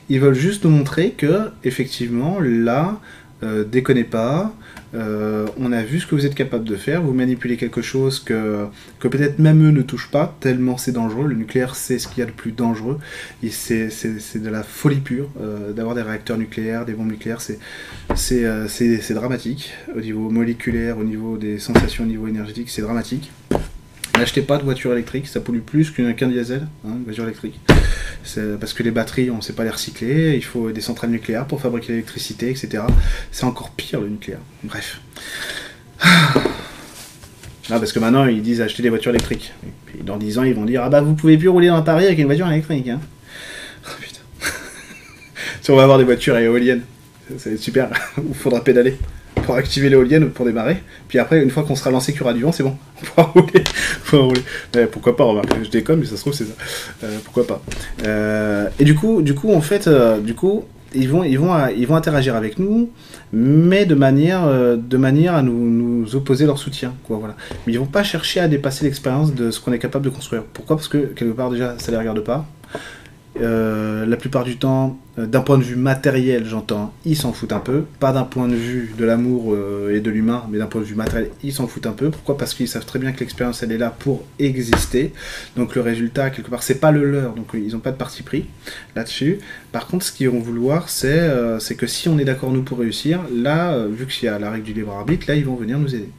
Ils 0.09 0.19
veulent 0.19 0.35
juste 0.35 0.63
nous 0.63 0.69
montrer 0.69 1.11
que, 1.11 1.49
effectivement, 1.63 2.39
là, 2.39 2.99
euh, 3.43 3.63
déconnez 3.63 4.03
pas, 4.03 4.53
euh, 4.93 5.47
on 5.59 5.71
a 5.71 5.83
vu 5.83 5.99
ce 5.99 6.07
que 6.07 6.15
vous 6.15 6.25
êtes 6.25 6.35
capable 6.35 6.63
de 6.63 6.75
faire, 6.75 7.01
vous 7.01 7.13
manipulez 7.13 7.57
quelque 7.57 7.81
chose 7.81 8.19
que, 8.19 8.65
que 8.99 9.07
peut-être 9.07 9.39
même 9.39 9.65
eux 9.67 9.71
ne 9.71 9.81
touchent 9.81 10.11
pas, 10.11 10.35
tellement 10.39 10.77
c'est 10.77 10.91
dangereux. 10.91 11.27
Le 11.27 11.35
nucléaire, 11.35 11.75
c'est 11.75 11.99
ce 11.99 12.07
qu'il 12.07 12.19
y 12.19 12.21
a 12.21 12.25
de 12.25 12.31
plus 12.31 12.51
dangereux. 12.51 12.99
Et 13.43 13.49
c'est, 13.49 13.87
de 13.87 14.49
la 14.49 14.63
folie 14.63 14.99
pure 14.99 15.29
euh, 15.41 15.73
d'avoir 15.73 15.95
des 15.95 16.01
réacteurs 16.01 16.37
nucléaires, 16.37 16.85
des 16.85 16.93
bombes 16.93 17.11
nucléaires. 17.11 17.41
C'est, 17.41 17.59
c'est, 18.15 18.67
c'est, 18.67 19.13
dramatique 19.13 19.73
au 19.95 19.99
niveau 19.99 20.29
moléculaire, 20.29 20.97
au 20.97 21.03
niveau 21.03 21.37
des 21.37 21.59
sensations, 21.59 22.03
au 22.03 22.07
niveau 22.07 22.27
énergétique, 22.27 22.69
c'est 22.69 22.81
dramatique. 22.81 23.31
N'achetez 24.17 24.41
pas 24.41 24.57
de 24.57 24.63
voiture 24.63 24.91
électrique, 24.93 25.27
ça 25.27 25.39
pollue 25.39 25.59
plus 25.59 25.91
qu'un 25.91 26.27
diesel, 26.27 26.67
hein, 26.85 26.91
une 26.95 27.03
voiture 27.03 27.23
électrique. 27.23 27.59
Parce 28.59 28.73
que 28.73 28.83
les 28.83 28.91
batteries, 28.91 29.29
on 29.29 29.37
ne 29.37 29.41
sait 29.41 29.53
pas 29.53 29.63
les 29.63 29.69
recycler, 29.69 30.35
il 30.35 30.43
faut 30.43 30.71
des 30.71 30.81
centrales 30.81 31.11
nucléaires 31.11 31.45
pour 31.45 31.61
fabriquer 31.61 31.93
l'électricité, 31.93 32.49
etc. 32.49 32.83
C'est 33.31 33.45
encore 33.45 33.71
pire 33.71 34.01
le 34.01 34.09
nucléaire. 34.09 34.39
Bref. 34.63 34.99
Ah, 37.69 37.79
parce 37.79 37.91
que 37.91 37.99
maintenant, 37.99 38.25
ils 38.25 38.41
disent 38.41 38.61
acheter 38.61 38.81
des 38.81 38.89
voitures 38.89 39.11
électriques. 39.11 39.53
Dans 40.01 40.17
10 40.17 40.39
ans, 40.39 40.43
ils 40.43 40.55
vont 40.55 40.65
dire 40.65 40.83
Ah 40.83 40.89
bah 40.89 41.01
vous 41.01 41.15
pouvez 41.15 41.37
plus 41.37 41.49
rouler 41.49 41.67
dans 41.67 41.81
Paris 41.81 42.05
avec 42.05 42.17
une 42.17 42.25
voiture 42.25 42.47
électrique. 42.49 42.87
Hein. 42.87 43.01
Oh, 43.85 43.91
putain. 43.99 44.21
si 45.61 45.71
on 45.71 45.75
va 45.75 45.83
avoir 45.83 45.97
des 45.97 46.05
voitures 46.05 46.37
éoliennes, 46.37 46.83
ça 47.37 47.49
va 47.49 47.55
être 47.55 47.61
super. 47.61 47.89
Il 48.17 48.33
faudra 48.33 48.63
pédaler 48.63 48.97
pour 49.47 49.55
activer 49.55 49.89
l'éolienne 49.89 50.25
ou 50.25 50.29
pour 50.29 50.45
démarrer. 50.45 50.83
Puis 51.07 51.19
après, 51.19 51.41
une 51.41 51.49
fois 51.49 51.63
qu'on 51.63 51.77
sera 51.77 51.89
lancé 51.89 52.11
qu'il 52.11 52.19
y 52.19 52.23
aura 52.23 52.33
du 52.33 52.41
vent, 52.41 52.51
c'est 52.51 52.63
bon. 52.63 52.75
On 53.17 53.23
rouler. 53.23 53.63
rouler. 54.11 54.41
pourquoi 54.91 55.15
pas, 55.15 55.23
remarque. 55.23 55.47
Je 55.63 55.69
déconne, 55.69 56.01
mais 56.01 56.05
ça 56.05 56.17
se 56.17 56.21
trouve, 56.21 56.33
c'est 56.33 56.43
ça. 56.43 56.53
Euh, 57.05 57.17
pourquoi 57.23 57.47
pas. 57.47 57.61
Euh, 58.05 58.67
et 58.77 58.83
du 58.83 58.93
coup, 58.93 59.21
du 59.21 59.35
coup, 59.35 59.53
en 59.53 59.61
fait, 59.61 59.87
euh, 59.87 60.19
du 60.19 60.35
coup, 60.35 60.65
ils 60.93 61.07
vont, 61.07 61.23
ils, 61.23 61.39
vont, 61.39 61.55
ils 61.69 61.87
vont 61.87 61.95
interagir 61.95 62.35
avec 62.35 62.59
nous, 62.59 62.89
mais 63.31 63.85
de 63.85 63.95
manière, 63.95 64.47
de 64.77 64.97
manière 64.97 65.33
à 65.33 65.43
nous, 65.43 65.69
nous, 65.69 66.15
opposer 66.17 66.45
leur 66.45 66.57
soutien. 66.57 66.93
Quoi, 67.05 67.15
voilà. 67.17 67.37
Mais 67.65 67.73
ils 67.73 67.79
vont 67.79 67.85
pas 67.85 68.03
chercher 68.03 68.41
à 68.41 68.49
dépasser 68.49 68.83
l'expérience 68.83 69.33
de 69.33 69.49
ce 69.49 69.61
qu'on 69.61 69.71
est 69.71 69.79
capable 69.79 70.03
de 70.03 70.09
construire. 70.09 70.43
Pourquoi? 70.43 70.75
Parce 70.75 70.89
que, 70.89 70.97
quelque 70.97 71.31
part, 71.33 71.51
déjà, 71.51 71.79
ça 71.79 71.89
les 71.91 71.97
regarde 71.97 72.19
pas. 72.19 72.45
la 73.39 74.17
plupart 74.17 74.43
du 74.43 74.57
temps, 74.57 74.99
d'un 75.25 75.41
point 75.41 75.57
de 75.57 75.63
vue 75.63 75.75
matériel, 75.75 76.45
j'entends, 76.45 76.93
ils 77.03 77.15
s'en 77.15 77.33
foutent 77.33 77.53
un 77.53 77.59
peu. 77.59 77.85
Pas 77.99 78.11
d'un 78.11 78.23
point 78.23 78.47
de 78.47 78.55
vue 78.55 78.93
de 78.95 79.03
l'amour 79.03 79.53
euh, 79.53 79.95
et 79.95 79.99
de 79.99 80.11
l'humain, 80.11 80.43
mais 80.51 80.59
d'un 80.59 80.67
point 80.67 80.81
de 80.81 80.85
vue 80.85 80.93
matériel, 80.93 81.31
ils 81.43 81.53
s'en 81.53 81.67
foutent 81.67 81.87
un 81.87 81.93
peu. 81.93 82.11
Pourquoi? 82.11 82.37
Parce 82.37 82.53
qu'ils 82.53 82.67
savent 82.67 82.85
très 82.85 82.99
bien 82.99 83.11
que 83.11 83.21
l'expérience, 83.21 83.63
elle 83.63 83.71
est 83.71 83.79
là 83.79 83.89
pour 83.97 84.23
exister. 84.37 85.13
Donc 85.55 85.73
le 85.73 85.81
résultat, 85.81 86.29
quelque 86.29 86.51
part, 86.51 86.61
c'est 86.61 86.79
pas 86.79 86.91
le 86.91 87.09
leur. 87.09 87.33
Donc 87.33 87.47
ils 87.55 87.73
n'ont 87.73 87.79
pas 87.79 87.91
de 87.91 87.97
parti 87.97 88.21
pris 88.21 88.45
là-dessus. 88.95 89.39
Par 89.71 89.87
contre, 89.87 90.05
ce 90.05 90.11
qu'ils 90.11 90.29
vont 90.29 90.39
vouloir, 90.39 90.89
c'est 90.89 91.19
euh, 91.19 91.57
que 91.77 91.87
si 91.87 92.09
on 92.09 92.19
est 92.19 92.25
d'accord, 92.25 92.51
nous, 92.51 92.61
pour 92.61 92.77
réussir, 92.77 93.21
là, 93.35 93.87
vu 93.87 94.05
qu'il 94.05 94.25
y 94.25 94.29
a 94.29 94.37
la 94.37 94.51
règle 94.51 94.65
du 94.65 94.73
libre 94.73 94.93
arbitre, 94.93 95.25
là, 95.27 95.35
ils 95.35 95.45
vont 95.45 95.55
venir 95.55 95.79
nous 95.79 95.95
aider. 95.95 96.09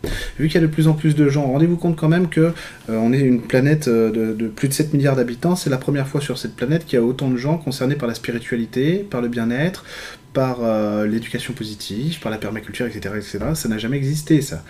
Vu 0.41 0.49
qu'il 0.49 0.61
y 0.61 0.65
a 0.65 0.67
de 0.67 0.73
plus 0.73 0.89
en 0.89 0.95
plus 0.95 1.15
de 1.15 1.29
gens, 1.29 1.47
rendez-vous 1.47 1.77
compte 1.77 1.97
quand 1.97 2.09
même 2.09 2.29
que 2.29 2.53
on 2.89 3.13
est 3.13 3.21
une 3.21 3.43
planète 3.43 3.89
de, 3.89 4.35
de 4.35 4.49
plus 4.49 4.69
de 4.69 4.73
7 4.73 4.93
milliards 4.93 5.17
d'habitants. 5.17 5.57
C'est 5.57 5.71
la 5.71 5.79
première 5.79 6.09
fois 6.09 6.21
sur 6.21 6.37
cette 6.37 6.57
planète 6.57 6.85
qu'il 6.85 6.99
y 6.99 7.03
a 7.03 7.05
autant 7.05 7.29
de 7.29 7.37
gens 7.37 7.59
concernés 7.59 7.95
par 7.95 8.09
la 8.09 8.15
spiritualité 8.15 8.88
par 8.97 9.21
le 9.21 9.29
bien-être, 9.29 9.85
par 10.33 10.59
euh, 10.63 11.07
l'éducation 11.07 11.53
positive, 11.53 12.21
par 12.21 12.31
la 12.31 12.39
permaculture, 12.39 12.87
etc.. 12.87 13.15
Ça 13.55 13.69
n'a 13.69 13.79
jamais 13.79 13.97
existé, 13.97 14.41
ça. 14.43 14.63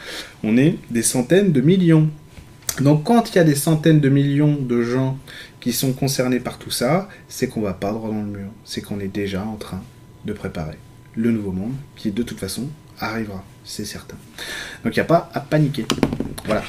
On 0.43 0.57
est 0.57 0.77
des 0.91 1.03
centaines 1.03 1.53
de 1.53 1.61
millions. 1.61 2.09
Donc 2.81 3.05
quand 3.05 3.31
il 3.31 3.37
y 3.37 3.39
a 3.39 3.45
des 3.45 3.55
centaines 3.57 4.01
de 4.01 4.09
millions 4.09 4.55
de 4.55 4.83
gens 4.83 5.19
qui 5.61 5.73
sont 5.73 5.93
concernés 5.93 6.41
par 6.41 6.59
tout 6.59 6.71
ça, 6.71 7.09
c'est 7.29 7.49
qu'on 7.49 7.61
va 7.61 7.75
pas 7.75 7.93
droit 7.93 8.11
dans 8.11 8.23
le 8.23 8.29
mur. 8.29 8.49
C'est 8.65 8.81
qu'on 8.81 9.01
est 9.01 9.09
déjà 9.09 9.45
en 9.45 9.57
train 9.57 9.83
de 10.25 10.33
préparer 10.33 10.79
le 11.17 11.33
nouveau 11.33 11.53
monde 11.53 11.75
qui, 11.97 12.13
de 12.13 12.23
toute 12.23 12.39
façon, 12.39 12.69
arrivera. 13.01 13.45
C'est 13.65 13.85
certain. 13.85 14.17
Donc 14.85 14.95
il 14.95 14.99
n'y 14.99 15.03
a 15.03 15.05
pas 15.05 15.31
à 15.35 15.41
paniquer. 15.41 15.87
Voilà. 16.47 16.63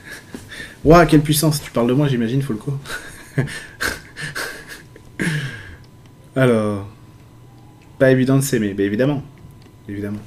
Ouah, 0.84 1.06
quelle 1.06 1.20
puissance 1.20 1.62
Tu 1.62 1.70
parles 1.70 1.88
de 1.88 1.92
moi, 1.92 2.08
j'imagine, 2.08 2.42
Folco. 2.42 2.78
Alors, 6.38 6.86
pas 7.98 8.10
évident 8.10 8.36
de 8.36 8.42
s'aimer, 8.42 8.74
mais 8.76 8.84
évidemment, 8.84 9.22
évidemment. 9.88 10.20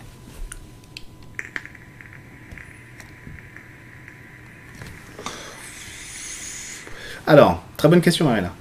Alors, 7.28 7.64
très 7.78 7.88
bonne 7.88 8.02
question, 8.02 8.26
Marina. 8.26 8.52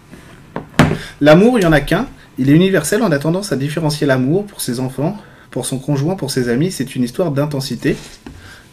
L'amour, 1.23 1.59
il 1.59 1.63
n'y 1.63 1.67
en 1.67 1.73
a 1.73 1.81
qu'un. 1.81 2.07
Il 2.37 2.51
est 2.51 2.53
universel. 2.53 3.01
On 3.03 3.11
a 3.11 3.19
tendance 3.19 3.51
à 3.51 3.57
différencier 3.57 4.07
l'amour 4.07 4.45
pour 4.45 4.61
ses 4.61 4.79
enfants, 4.79 5.17
pour 5.51 5.65
son 5.65 5.79
conjoint, 5.79 6.17
pour 6.17 6.31
ses 6.31 6.51
amis. 6.51 6.71
C'est 6.71 6.95
une 6.95 7.03
histoire 7.03 7.31
d'intensité. 7.31 7.97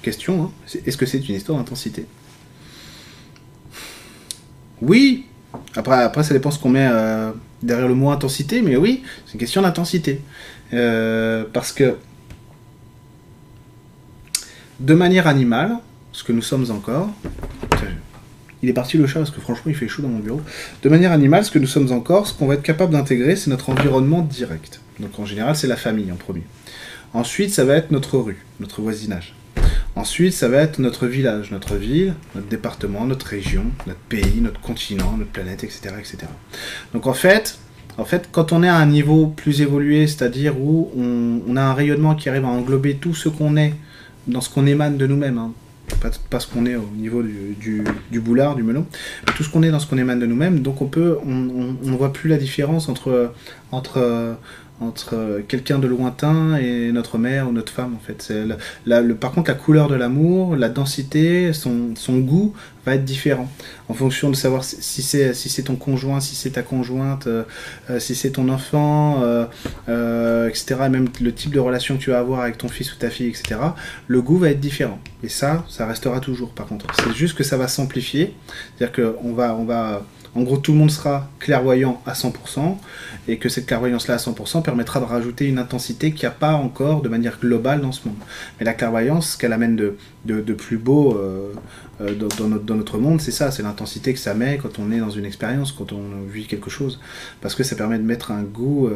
Question, 0.01 0.43
hein. 0.43 0.77
est-ce 0.85 0.97
que 0.97 1.05
c'est 1.05 1.29
une 1.29 1.35
histoire 1.35 1.57
d'intensité? 1.57 2.07
Oui. 4.81 5.27
Après, 5.77 6.03
après, 6.03 6.23
ça 6.23 6.33
dépend 6.33 6.51
ce 6.51 6.59
qu'on 6.59 6.69
met 6.69 6.89
euh, 6.91 7.31
derrière 7.65 7.87
le 7.87 7.95
mot 7.95 8.09
intensité, 8.11 8.61
mais 8.61 8.75
oui, 8.75 9.03
c'est 9.25 9.33
une 9.33 9.39
question 9.39 9.61
d'intensité. 9.61 10.21
Euh, 10.73 11.43
parce 11.51 11.71
que, 11.71 11.95
de 14.79 14.93
manière 14.93 15.27
animale, 15.27 15.77
ce 16.11 16.23
que 16.23 16.31
nous 16.31 16.41
sommes 16.41 16.69
encore, 16.71 17.09
il 18.61 18.69
est 18.69 18.73
parti 18.73 18.97
le 18.97 19.05
chat 19.05 19.19
parce 19.19 19.31
que 19.31 19.41
franchement 19.41 19.65
il 19.67 19.75
fait 19.75 19.87
chaud 19.87 20.01
dans 20.01 20.07
mon 20.09 20.19
bureau. 20.19 20.41
De 20.81 20.89
manière 20.89 21.11
animale, 21.11 21.45
ce 21.45 21.51
que 21.51 21.59
nous 21.59 21.67
sommes 21.67 21.91
encore, 21.91 22.27
ce 22.27 22.33
qu'on 22.33 22.47
va 22.47 22.55
être 22.55 22.63
capable 22.63 22.93
d'intégrer, 22.93 23.35
c'est 23.35 23.49
notre 23.49 23.69
environnement 23.69 24.21
direct. 24.21 24.81
Donc 24.99 25.19
en 25.19 25.25
général, 25.25 25.55
c'est 25.55 25.67
la 25.67 25.75
famille 25.75 26.11
en 26.11 26.15
premier. 26.15 26.43
Ensuite, 27.13 27.51
ça 27.51 27.63
va 27.63 27.75
être 27.75 27.91
notre 27.91 28.17
rue, 28.17 28.43
notre 28.59 28.81
voisinage. 28.81 29.35
Ensuite, 29.95 30.33
ça 30.33 30.49
va 30.49 30.57
être 30.57 30.79
notre 30.79 31.07
village, 31.07 31.51
notre 31.51 31.75
ville, 31.75 32.15
notre 32.35 32.47
département, 32.47 33.05
notre 33.05 33.27
région, 33.27 33.63
notre 33.87 33.99
pays, 33.99 34.41
notre 34.41 34.59
continent, 34.59 35.15
notre 35.17 35.31
planète, 35.31 35.63
etc. 35.63 35.95
etc. 35.97 36.17
Donc 36.93 37.07
en 37.07 37.13
fait, 37.13 37.57
en 37.97 38.03
fait, 38.03 38.27
quand 38.31 38.51
on 38.51 38.61
est 38.61 38.67
à 38.67 38.75
un 38.75 38.87
niveau 38.87 39.27
plus 39.27 39.61
évolué, 39.61 40.05
c'est-à-dire 40.07 40.59
où 40.59 40.91
on, 40.97 41.55
a 41.55 41.61
un 41.61 41.73
rayonnement 41.73 42.15
qui 42.15 42.27
arrive 42.27 42.43
à 42.43 42.49
englober 42.49 42.95
tout 42.95 43.15
ce 43.15 43.29
qu'on 43.29 43.55
est 43.55 43.73
dans 44.27 44.41
ce 44.41 44.49
qu'on 44.49 44.65
émane 44.65 44.97
de 44.97 45.07
nous-mêmes, 45.07 45.37
hein, 45.37 45.53
pas, 46.29 46.39
ce 46.39 46.47
qu'on 46.47 46.65
est 46.65 46.75
au 46.75 46.89
niveau 46.97 47.23
du, 47.23 47.83
boulard, 48.19 48.55
du 48.55 48.63
melon, 48.63 48.85
mais 49.25 49.33
tout 49.33 49.43
ce 49.43 49.49
qu'on 49.49 49.63
est 49.63 49.71
dans 49.71 49.79
ce 49.79 49.87
qu'on 49.87 49.97
émane 49.97 50.19
de 50.19 50.25
nous-mêmes. 50.25 50.59
Donc 50.59 50.81
on 50.81 50.87
peut, 50.87 51.17
on 51.25 51.31
ne 51.31 51.95
voit 51.95 52.11
plus 52.11 52.29
la 52.29 52.37
différence 52.37 52.89
entre, 52.89 53.31
entre, 53.71 54.35
entre 54.81 55.41
quelqu'un 55.47 55.79
de 55.79 55.87
lointain 55.87 56.57
et 56.57 56.91
notre 56.91 57.17
mère 57.17 57.47
ou 57.47 57.51
notre 57.51 57.71
femme 57.71 57.95
en 57.95 57.99
fait. 57.99 58.33
par 59.19 59.31
contre, 59.31 59.49
la 59.49 59.55
couleur 59.55 59.87
de 59.87 59.95
l'amour, 59.95 60.55
la 60.55 60.69
densité, 60.69 61.53
son, 61.53 61.93
goût 62.19 62.53
va 62.85 62.95
être 62.95 63.05
différent 63.05 63.49
en 63.87 63.93
fonction 63.93 64.29
de 64.29 64.35
savoir 64.35 64.63
si 64.63 65.01
c'est 65.01 65.33
si 65.33 65.49
c'est 65.49 65.63
ton 65.63 65.75
conjoint, 65.75 66.19
si 66.19 66.35
c'est 66.35 66.51
ta 66.51 66.61
conjointe, 66.61 67.27
euh, 67.27 67.43
euh, 67.89 67.99
si 67.99 68.15
c'est 68.15 68.31
ton 68.31 68.49
enfant, 68.49 69.21
euh, 69.87 70.49
etc. 70.49 70.75
Même 70.89 71.07
le 71.21 71.33
type 71.33 71.51
de 71.51 71.59
relation 71.59 71.97
que 71.97 72.01
tu 72.01 72.11
vas 72.11 72.19
avoir 72.19 72.41
avec 72.41 72.57
ton 72.57 72.67
fils 72.67 72.93
ou 72.93 72.97
ta 72.97 73.09
fille, 73.09 73.27
etc. 73.27 73.55
Le 74.07 74.21
goût 74.21 74.37
va 74.37 74.49
être 74.49 74.59
différent. 74.59 74.99
Et 75.23 75.29
ça, 75.29 75.65
ça 75.69 75.87
restera 75.87 76.19
toujours. 76.19 76.51
Par 76.51 76.67
contre, 76.67 76.87
c'est 76.99 77.13
juste 77.13 77.37
que 77.37 77.43
ça 77.43 77.57
va 77.57 77.67
s'amplifier. 77.67 78.35
C'est-à-dire 78.77 79.13
qu'on 79.13 79.33
va 79.33 79.55
on 79.55 79.65
va 79.65 80.03
en 80.35 80.43
gros, 80.43 80.57
tout 80.57 80.73
le 80.73 80.77
monde 80.77 80.91
sera 80.91 81.29
clairvoyant 81.39 82.01
à 82.05 82.11
100%, 82.11 82.77
et 83.29 83.37
que 83.37 83.47
cette 83.47 83.67
clairvoyance-là 83.67 84.15
à 84.15 84.17
100% 84.17 84.63
permettra 84.63 84.99
de 84.99 85.05
rajouter 85.05 85.45
une 85.47 85.57
intensité 85.57 86.11
qu'il 86.11 86.27
n'y 86.27 86.33
a 86.33 86.37
pas 86.37 86.53
encore 86.53 87.01
de 87.01 87.07
manière 87.07 87.39
globale 87.39 87.79
dans 87.79 87.93
ce 87.93 88.05
monde. 88.05 88.17
Mais 88.59 88.65
la 88.65 88.73
clairvoyance, 88.73 89.31
ce 89.31 89.37
qu'elle 89.37 89.53
amène 89.53 89.77
de, 89.77 90.53
plus 90.53 90.77
beau 90.77 91.17
euh, 91.17 91.53
euh, 92.01 92.13
dans, 92.37 92.75
notre, 92.75 92.97
monde, 92.97 93.21
c'est 93.21 93.31
ça, 93.31 93.49
c'est 93.49 93.63
l'intensité 93.63 94.13
que 94.13 94.19
ça 94.19 94.33
met 94.33 94.59
quand 94.61 94.77
on 94.77 94.91
est 94.91 94.99
dans 94.99 95.09
une 95.09 95.23
expérience, 95.23 95.71
quand 95.71 95.93
on 95.93 96.03
vit 96.29 96.47
quelque 96.47 96.69
chose, 96.69 96.99
parce 97.39 97.55
que 97.55 97.63
ça 97.63 97.77
permet 97.77 97.97
de 97.97 98.03
mettre 98.03 98.31
un 98.31 98.43
goût 98.43 98.89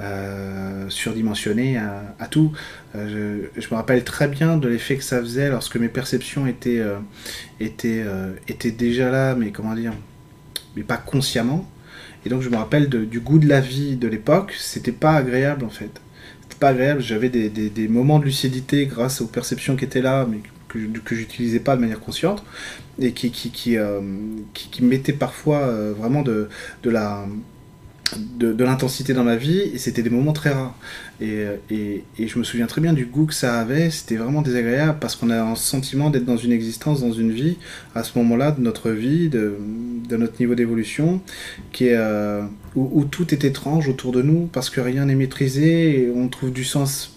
euh, 0.00 0.88
surdimensionné 0.88 1.76
à, 1.76 2.26
tout. 2.30 2.52
Je, 2.94 3.68
me 3.70 3.74
rappelle 3.74 4.02
très 4.02 4.28
bien 4.28 4.56
de 4.56 4.66
l'effet 4.66 4.96
que 4.96 5.04
ça 5.04 5.20
faisait 5.20 5.50
lorsque 5.50 5.76
mes 5.76 5.88
perceptions 5.88 6.46
étaient 6.46 6.80
déjà 8.70 9.10
là, 9.10 9.34
mais 9.34 9.50
comment 9.50 9.74
dire 9.74 9.92
mais 10.76 10.82
pas 10.82 10.96
consciemment. 10.96 11.68
Et 12.24 12.28
donc 12.28 12.42
je 12.42 12.48
me 12.48 12.56
rappelle 12.56 12.88
du 12.88 13.20
goût 13.20 13.38
de 13.38 13.48
la 13.48 13.60
vie 13.60 13.96
de 13.96 14.08
l'époque, 14.08 14.54
c'était 14.58 14.92
pas 14.92 15.12
agréable 15.12 15.64
en 15.64 15.70
fait. 15.70 16.00
C'était 16.42 16.58
pas 16.58 16.68
agréable, 16.68 17.00
j'avais 17.00 17.28
des, 17.28 17.88
moments 17.88 18.18
de 18.18 18.24
lucidité 18.24 18.86
grâce 18.86 19.20
aux 19.20 19.26
perceptions 19.26 19.76
qui 19.76 19.84
étaient 19.84 20.02
là, 20.02 20.26
mais 20.28 20.38
que, 20.68 21.14
j'utilisais 21.14 21.60
pas 21.60 21.76
de 21.76 21.80
manière 21.80 22.00
consciente, 22.00 22.44
et 22.98 23.12
qui, 23.12 23.30
qui, 23.30 23.76
euh, 23.76 24.00
mettaient 24.80 25.12
parfois 25.12 25.58
euh, 25.58 25.94
vraiment 25.96 26.22
de 26.22 26.48
la 26.84 27.26
de, 28.14 28.64
l'intensité 28.64 29.14
dans 29.14 29.24
ma 29.24 29.36
vie 29.36 29.58
et 29.60 29.78
c'était 29.78 30.02
des 30.02 30.10
moments 30.10 30.32
très 30.32 30.50
rares. 30.50 30.74
Et, 31.20 31.44
et, 31.70 32.04
et, 32.18 32.28
je 32.28 32.38
me 32.38 32.44
souviens 32.44 32.66
très 32.66 32.80
bien 32.80 32.92
du 32.92 33.06
goût 33.06 33.26
que 33.26 33.34
ça 33.34 33.58
avait, 33.58 33.90
c'était 33.90 34.16
vraiment 34.16 34.42
désagréable 34.42 34.98
parce 35.00 35.16
qu'on 35.16 35.30
a 35.30 35.40
un 35.40 35.54
sentiment 35.54 36.10
d'être 36.10 36.24
dans 36.24 36.36
une 36.36 36.52
existence, 36.52 37.00
dans 37.00 37.12
une 37.12 37.32
vie, 37.32 37.56
à 37.94 38.04
ce 38.04 38.16
moment-là 38.18 38.52
de 38.52 38.60
notre 38.60 38.90
vie, 38.90 39.28
de, 39.28 39.56
de 40.08 40.16
notre 40.16 40.38
niveau 40.40 40.54
d'évolution, 40.54 41.20
qui 41.72 41.88
est, 41.88 41.96
euh, 41.96 42.42
où, 42.74 43.04
tout 43.04 43.32
est 43.32 43.44
étrange 43.44 43.88
autour 43.88 44.12
de 44.12 44.22
nous 44.22 44.48
parce 44.52 44.70
que 44.70 44.80
rien 44.80 45.06
n'est 45.06 45.14
maîtrisé 45.14 46.12
on 46.14 46.28
trouve 46.28 46.52
du 46.52 46.64
sens 46.64 47.12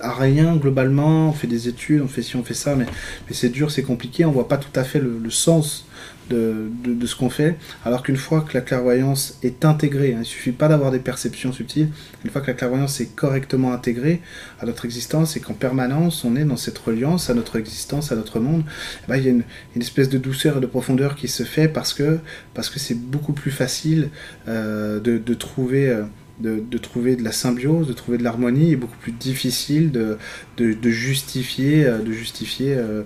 à 0.00 0.12
rien 0.12 0.56
globalement, 0.56 1.28
on 1.28 1.32
fait 1.32 1.46
des 1.46 1.68
études, 1.68 2.00
on 2.00 2.08
fait 2.08 2.22
ci, 2.22 2.36
on 2.36 2.42
fait 2.42 2.54
ça, 2.54 2.74
mais, 2.74 2.86
mais 3.28 3.34
c'est 3.34 3.50
dur, 3.50 3.70
c'est 3.70 3.82
compliqué, 3.82 4.24
on 4.24 4.32
voit 4.32 4.48
pas 4.48 4.56
tout 4.56 4.72
à 4.74 4.84
fait 4.84 5.00
le 5.00 5.30
sens 5.30 5.86
de, 6.30 7.06
ce 7.06 7.16
qu'on 7.16 7.30
fait, 7.30 7.56
alors 7.84 8.02
qu'une 8.02 8.16
fois 8.16 8.42
que 8.42 8.54
la 8.54 8.60
clairvoyance 8.60 9.38
est 9.42 9.64
intégrée, 9.64 10.12
hein, 10.12 10.16
il 10.16 10.20
ne 10.20 10.24
suffit 10.24 10.52
pas 10.52 10.68
d'avoir 10.68 10.90
des 10.90 10.98
perceptions 10.98 11.52
subtiles, 11.52 11.88
une 12.24 12.30
fois 12.30 12.40
que 12.40 12.46
la 12.46 12.54
clairvoyance 12.54 13.00
est 13.00 13.14
correctement 13.14 13.72
intégrée 13.72 14.22
à 14.60 14.66
notre 14.66 14.84
existence 14.84 15.36
et 15.36 15.40
qu'en 15.40 15.54
permanence 15.54 16.24
on 16.24 16.36
est 16.36 16.44
dans 16.44 16.56
cette 16.56 16.78
reliance 16.78 17.28
à 17.30 17.34
notre 17.34 17.56
existence, 17.56 18.12
à 18.12 18.16
notre 18.16 18.40
monde, 18.40 18.64
eh 19.04 19.10
ben, 19.10 19.16
il 19.16 19.24
y 19.24 19.28
a 19.28 19.30
une, 19.30 19.42
espèce 19.76 20.08
de 20.08 20.18
douceur 20.18 20.58
et 20.58 20.60
de 20.60 20.66
profondeur 20.66 21.16
qui 21.16 21.28
se 21.28 21.42
fait 21.42 21.68
parce 21.68 21.92
que 21.92 22.18
parce 22.54 22.70
que 22.70 22.78
c'est 22.78 22.98
beaucoup 22.98 23.32
plus 23.32 23.50
facile 23.50 24.10
euh, 24.48 25.00
de, 25.00 25.34
trouver... 25.34 25.88
Euh, 25.88 26.02
de, 26.40 26.78
trouver 26.78 27.14
de 27.14 27.22
la 27.22 27.30
symbiose, 27.30 27.86
de 27.86 27.92
trouver 27.92 28.18
de 28.18 28.24
l'harmonie, 28.24 28.72
et 28.72 28.76
beaucoup 28.76 28.96
plus 28.96 29.12
difficile 29.12 29.92
de, 29.92 30.18
de, 30.56 30.90
justifier, 30.90 31.84
de 31.84 32.12
justifier 32.12 32.74
euh, 32.74 33.02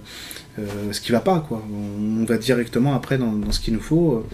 ce 0.90 1.00
qui 1.00 1.12
va 1.12 1.20
pas, 1.20 1.44
quoi. 1.46 1.62
On, 1.70 2.24
va 2.24 2.38
directement 2.38 2.94
après 2.94 3.18
dans, 3.18 3.52
ce 3.52 3.60
qu'il 3.60 3.74
nous 3.74 3.80
faut. 3.80 4.26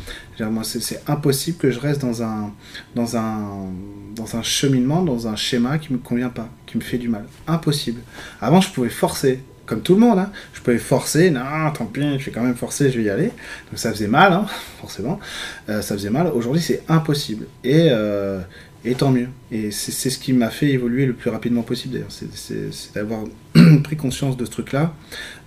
c'est 0.62 1.02
impossible 1.08 1.58
que 1.58 1.70
je 1.70 1.78
reste 1.78 2.00
dans 2.00 2.22
un, 2.22 2.52
dans, 2.94 3.16
un, 3.16 3.70
dans 4.14 4.36
un 4.36 4.42
cheminement, 4.42 5.02
dans 5.02 5.28
un 5.28 5.36
schéma 5.36 5.78
qui 5.78 5.92
me 5.92 5.98
convient 5.98 6.30
pas, 6.30 6.48
qui 6.66 6.78
me 6.78 6.82
fait 6.82 6.98
du 6.98 7.08
mal. 7.08 7.26
Impossible. 7.46 8.00
Avant, 8.40 8.60
je 8.60 8.70
pouvais 8.70 8.88
forcer, 8.88 9.40
comme 9.66 9.82
tout 9.82 9.94
le 9.94 10.00
monde, 10.00 10.18
hein. 10.18 10.30
je 10.54 10.60
pouvais 10.60 10.78
forcer, 10.78 11.30
non, 11.30 11.40
tant 11.74 11.86
pis, 11.86 12.18
je 12.18 12.26
vais 12.26 12.30
quand 12.30 12.42
même 12.42 12.56
forcer, 12.56 12.90
je 12.90 12.98
vais 12.98 13.04
y 13.04 13.10
aller. 13.10 13.26
Donc 13.26 13.76
ça 13.76 13.90
faisait 13.90 14.08
mal, 14.08 14.32
hein, 14.32 14.46
forcément. 14.80 15.20
Euh, 15.68 15.82
ça 15.82 15.94
faisait 15.94 16.10
mal. 16.10 16.28
Aujourd'hui, 16.28 16.62
c'est 16.62 16.82
impossible. 16.88 17.46
Et, 17.64 17.88
euh, 17.90 18.40
et 18.84 18.94
tant 18.94 19.10
mieux. 19.10 19.28
Et 19.50 19.70
c'est 19.70 20.10
ce 20.10 20.18
qui 20.18 20.32
m'a 20.32 20.50
fait 20.50 20.70
évoluer 20.70 21.06
le 21.06 21.12
plus 21.12 21.30
rapidement 21.30 21.62
possible 21.62 21.94
d'ailleurs. 21.94 22.10
C'est 22.10 22.94
d'avoir 22.94 23.24
pris 23.84 23.96
conscience 23.96 24.36
de 24.36 24.44
ce 24.44 24.50
truc-là, 24.50 24.94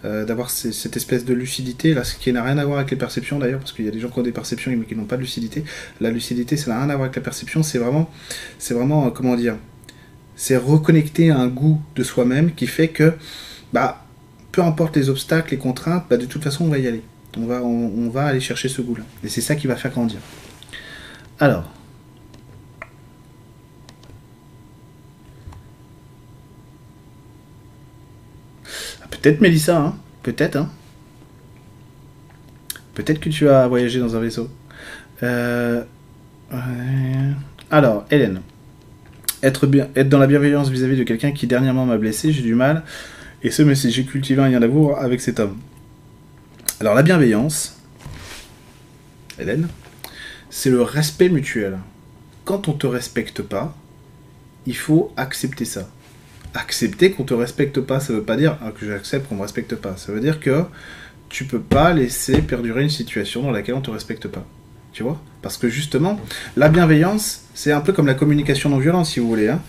euh, 0.06 0.26
d'avoir 0.26 0.50
cette 0.50 0.96
espèce 0.96 1.26
de 1.26 1.34
lucidité, 1.34 1.94
là, 1.94 2.04
ce 2.04 2.16
qui 2.16 2.32
n'a 2.32 2.44
rien 2.44 2.58
à 2.58 2.66
voir 2.66 2.78
avec 2.78 2.92
les 2.92 2.98
perceptions 2.98 3.40
d'ailleurs, 3.40 3.60
parce 3.60 3.74
qu'il 3.74 3.86
y 3.86 3.88
a 3.88 3.92
des 3.92 4.00
gens 4.00 4.10
qui 4.10 4.20
ont 4.20 4.24
des 4.24 4.32
perceptions 4.32 4.72
mais 4.72 4.86
qui 4.86 4.96
n'ont 4.96 5.06
pas 5.06 5.18
de 5.18 5.22
lucidité. 5.22 5.64
La 6.00 6.12
lucidité, 6.12 6.56
ça 6.56 6.72
n'a 6.72 6.80
rien 6.80 6.90
à 6.90 6.96
voir 6.96 7.06
avec 7.06 7.16
la 7.16 7.22
perception, 7.22 7.64
c'est 7.64 7.78
vraiment, 7.78 8.10
c'est 8.58 8.74
vraiment, 8.74 9.08
euh, 9.08 9.10
comment 9.10 9.36
dire, 9.36 9.58
c'est 10.36 10.58
reconnecter 10.58 11.30
un 11.30 11.48
goût 11.48 11.82
de 11.96 12.04
soi-même 12.04 12.54
qui 12.54 12.68
fait 12.68 12.90
que, 12.90 13.14
bah, 13.74 14.06
peu 14.52 14.62
importe 14.62 14.96
les 14.96 15.10
obstacles, 15.10 15.52
les 15.52 15.58
contraintes, 15.58 16.06
bah, 16.10 16.18
de 16.18 16.26
toute 16.26 16.44
façon, 16.44 16.66
on 16.66 16.70
va 16.70 16.78
y 16.78 16.88
aller. 16.88 17.02
On 17.38 17.46
va, 17.48 17.62
on 17.62 18.10
va 18.10 18.28
aller 18.28 18.40
chercher 18.40 18.70
ce 18.70 18.82
goût-là. 18.82 19.04
Et 19.22 19.28
c'est 19.28 19.42
ça 19.42 19.56
qui 19.56 19.68
va 19.68 19.76
faire 19.76 19.92
grandir. 19.92 20.20
Alors, 21.38 21.70
Peut-être 29.12 29.42
Mélissa, 29.42 29.78
hein 29.78 29.96
Peut-être, 30.24 30.56
hein 30.56 30.70
Peut-être 32.94 33.20
que 33.20 33.30
tu 33.30 33.50
as 33.50 33.68
voyagé 33.68 34.00
dans 34.00 34.16
un 34.16 34.20
vaisseau. 34.20 34.50
Euh, 35.22 35.84
alors, 37.70 38.06
Hélène. 38.10 38.42
Être, 39.44 39.68
dans 40.04 40.18
la 40.18 40.28
bienveillance 40.28 40.70
vis-à-vis 40.70 40.98
de 40.98 41.04
quelqu'un 41.04 41.32
qui 41.32 41.46
dernièrement 41.46 41.86
m'a 41.86 41.98
blessé, 41.98 42.32
j'ai 42.32 42.42
du 42.42 42.56
mal. 42.56 42.84
Et 43.44 43.52
ce, 43.52 43.62
mais 43.62 43.76
si 43.76 43.92
j'ai 43.92 44.06
cultivé 44.06 44.42
un 44.42 44.50
lien 44.50 44.60
d'amour 44.60 44.98
avec 44.98 45.22
cet 45.22 45.40
homme. 45.40 45.58
Alors, 46.80 46.96
la 46.96 47.04
bienveillance, 47.04 47.78
Hélène, 49.38 49.68
c'est 50.50 50.70
le 50.70 50.82
respect 50.82 51.30
mutuel. 51.30 51.78
Quand 52.46 52.68
on 52.68 52.74
te 52.74 52.88
respecte 52.88 53.42
pas, 53.42 53.76
il 54.66 54.76
faut 54.76 55.12
accepter 55.18 55.66
ça 55.66 55.90
accepter 56.56 57.12
qu'on 57.12 57.24
te 57.24 57.34
respecte 57.34 57.80
pas. 57.82 58.00
Ça 58.00 58.14
veut 58.14 58.24
pas 58.24 58.38
dire 58.38 58.58
ah, 58.62 58.72
que 58.72 58.86
j'accepte 58.86 59.28
qu'on 59.28 59.36
me 59.36 59.42
respecte 59.42 59.76
pas. 59.76 59.96
Ça 59.98 60.12
veut 60.12 60.22
dire 60.22 60.40
que 60.40 60.64
tu 61.30 61.46
peux 61.46 61.60
pas 61.60 61.94
laisser 61.94 62.42
perdurer 62.42 62.84
une 62.84 62.90
situation 62.90 63.44
dans 63.44 63.52
laquelle 63.52 63.76
on 63.76 63.82
te 63.82 63.92
respecte 63.92 64.28
pas. 64.28 64.46
Tu 64.94 65.04
vois? 65.04 65.22
Parce 65.42 65.58
que 65.58 65.68
justement, 65.68 66.20
la 66.56 66.70
bienveillance, 66.70 67.44
c'est 67.54 67.74
un 67.74 67.82
peu 67.82 67.92
comme 67.92 68.08
la 68.08 68.14
communication 68.14 68.70
non 68.70 68.78
violente, 68.78 69.06
si 69.06 69.20
vous 69.20 69.28
voulez. 69.28 69.50
Hein. 69.50 69.62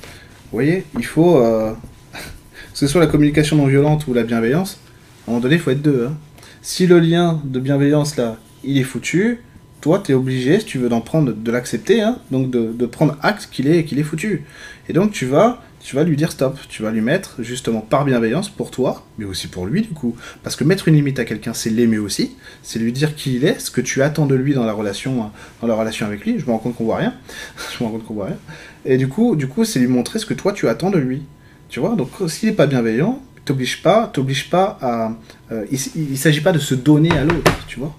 Vous 0.44 0.58
voyez, 0.58 0.84
il 0.96 1.04
faut, 1.04 1.38
euh, 1.38 1.72
que 2.12 2.78
ce 2.78 2.86
soit 2.86 3.00
la 3.00 3.08
communication 3.08 3.56
non 3.56 3.66
violente 3.66 4.06
ou 4.06 4.14
la 4.14 4.22
bienveillance, 4.22 4.78
à 5.26 5.30
un 5.30 5.32
moment 5.32 5.42
donné, 5.42 5.56
il 5.56 5.60
faut 5.60 5.72
être 5.72 5.82
deux. 5.82 6.06
Hein. 6.08 6.14
Si 6.62 6.86
le 6.86 7.00
lien 7.00 7.40
de 7.44 7.58
bienveillance, 7.58 8.16
là, 8.16 8.36
il 8.62 8.78
est 8.78 8.84
foutu, 8.84 9.40
toi, 9.80 10.00
tu 10.04 10.12
es 10.12 10.14
obligé, 10.14 10.60
si 10.60 10.66
tu 10.66 10.78
veux 10.78 10.88
d'en 10.88 11.00
prendre, 11.00 11.32
de 11.32 11.50
l'accepter, 11.50 12.00
hein, 12.00 12.18
donc 12.30 12.50
de, 12.50 12.72
de, 12.72 12.86
prendre 12.86 13.16
acte 13.22 13.48
qu'il 13.50 13.68
est, 13.68 13.84
qu'il 13.84 13.98
est 13.98 14.04
foutu. 14.04 14.44
Et 14.88 14.92
donc, 14.92 15.10
tu 15.10 15.26
vas 15.26 15.62
tu 15.86 15.94
vas 15.94 16.02
lui 16.02 16.16
dire 16.16 16.32
stop, 16.32 16.58
tu 16.68 16.82
vas 16.82 16.90
lui 16.90 17.00
mettre 17.00 17.36
justement 17.44 17.80
par 17.80 18.04
bienveillance 18.04 18.48
pour 18.48 18.72
toi, 18.72 19.06
mais 19.18 19.24
aussi 19.24 19.46
pour 19.46 19.66
lui 19.66 19.82
du 19.82 19.90
coup. 19.90 20.16
Parce 20.42 20.56
que 20.56 20.64
mettre 20.64 20.88
une 20.88 20.96
limite 20.96 21.20
à 21.20 21.24
quelqu'un, 21.24 21.54
c'est 21.54 21.70
l'aimer 21.70 21.98
aussi, 21.98 22.34
c'est 22.64 22.80
lui 22.80 22.92
dire 22.92 23.14
qui 23.14 23.36
il 23.36 23.44
est, 23.44 23.60
ce 23.60 23.70
que 23.70 23.80
tu 23.80 24.02
attends 24.02 24.26
de 24.26 24.34
lui 24.34 24.52
dans 24.52 24.64
la 24.64 24.72
relation, 24.72 25.30
dans 25.60 25.68
la 25.68 25.76
relation 25.76 26.04
avec 26.04 26.26
lui. 26.26 26.40
Je 26.40 26.46
me 26.46 26.50
rends 26.50 26.58
compte 26.58 26.74
qu'on 26.74 26.86
voit 26.86 26.96
rien, 26.96 27.14
je 27.78 27.84
me 27.84 27.88
rends 27.88 27.94
compte 27.94 28.04
qu'on 28.04 28.14
voit 28.14 28.26
rien. 28.26 28.38
Et 28.84 28.96
du 28.96 29.06
coup, 29.06 29.36
du 29.36 29.46
coup, 29.46 29.64
c'est 29.64 29.78
lui 29.78 29.86
montrer 29.86 30.18
ce 30.18 30.26
que 30.26 30.34
toi 30.34 30.52
tu 30.52 30.66
attends 30.66 30.90
de 30.90 30.98
lui. 30.98 31.22
Tu 31.68 31.78
vois, 31.78 31.94
donc 31.94 32.10
s'il 32.26 32.48
n'est 32.48 32.56
pas 32.56 32.66
bienveillant, 32.66 33.22
t'oblige 33.44 33.80
pas, 33.80 34.10
t'oblige 34.12 34.50
pas 34.50 34.78
à, 34.82 35.12
euh, 35.52 35.66
il, 35.70 36.10
ne 36.10 36.16
s'agit 36.16 36.40
pas 36.40 36.50
de 36.50 36.58
se 36.58 36.74
donner 36.74 37.12
à 37.12 37.22
l'autre, 37.22 37.52
tu 37.68 37.78
vois, 37.78 37.94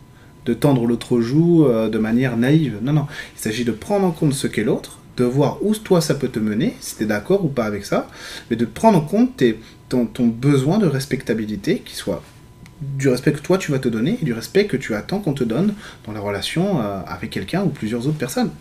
de 0.45 0.53
tendre 0.53 0.85
l'autre 0.85 1.21
joue 1.21 1.65
euh, 1.65 1.87
de 1.87 1.99
manière 1.99 2.35
naïve. 2.35 2.79
Non, 2.81 2.91
non, 2.91 3.07
il 3.37 3.39
s'agit 3.39 3.63
de 3.63 3.71
prendre 3.71 4.05
en 4.05 4.11
compte 4.11 4.33
ce 4.33 4.47
qu'est 4.47 4.65
l'autre 4.65 4.99
de 5.17 5.23
voir 5.23 5.57
où 5.63 5.75
toi 5.75 5.99
ça 5.99 6.15
peut 6.15 6.29
te 6.29 6.39
mener, 6.39 6.75
si 6.79 6.95
tu 6.95 7.03
es 7.03 7.05
d'accord 7.05 7.43
ou 7.43 7.49
pas 7.49 7.65
avec 7.65 7.85
ça, 7.85 8.07
mais 8.49 8.55
de 8.55 8.65
prendre 8.65 8.99
en 8.99 9.01
compte 9.01 9.43
ton, 9.89 10.07
besoin 10.27 10.77
de 10.77 10.85
respectabilité, 10.85 11.79
qui 11.79 11.95
soit 11.95 12.23
du 12.81 13.09
respect 13.09 13.31
que 13.31 13.39
toi 13.39 13.57
tu 13.57 13.71
vas 13.71 13.79
te 13.79 13.89
donner 13.89 14.19
et 14.21 14.25
du 14.25 14.33
respect 14.33 14.65
que 14.65 14.77
tu 14.77 14.93
attends 14.93 15.19
qu'on 15.19 15.33
te 15.33 15.43
donne 15.43 15.73
dans 16.05 16.11
la 16.11 16.19
relation 16.19 16.79
euh, 16.79 17.01
avec 17.07 17.31
quelqu'un 17.31 17.63
ou 17.63 17.69
plusieurs 17.69 18.05
autres 18.07 18.19
personnes. 18.19 18.51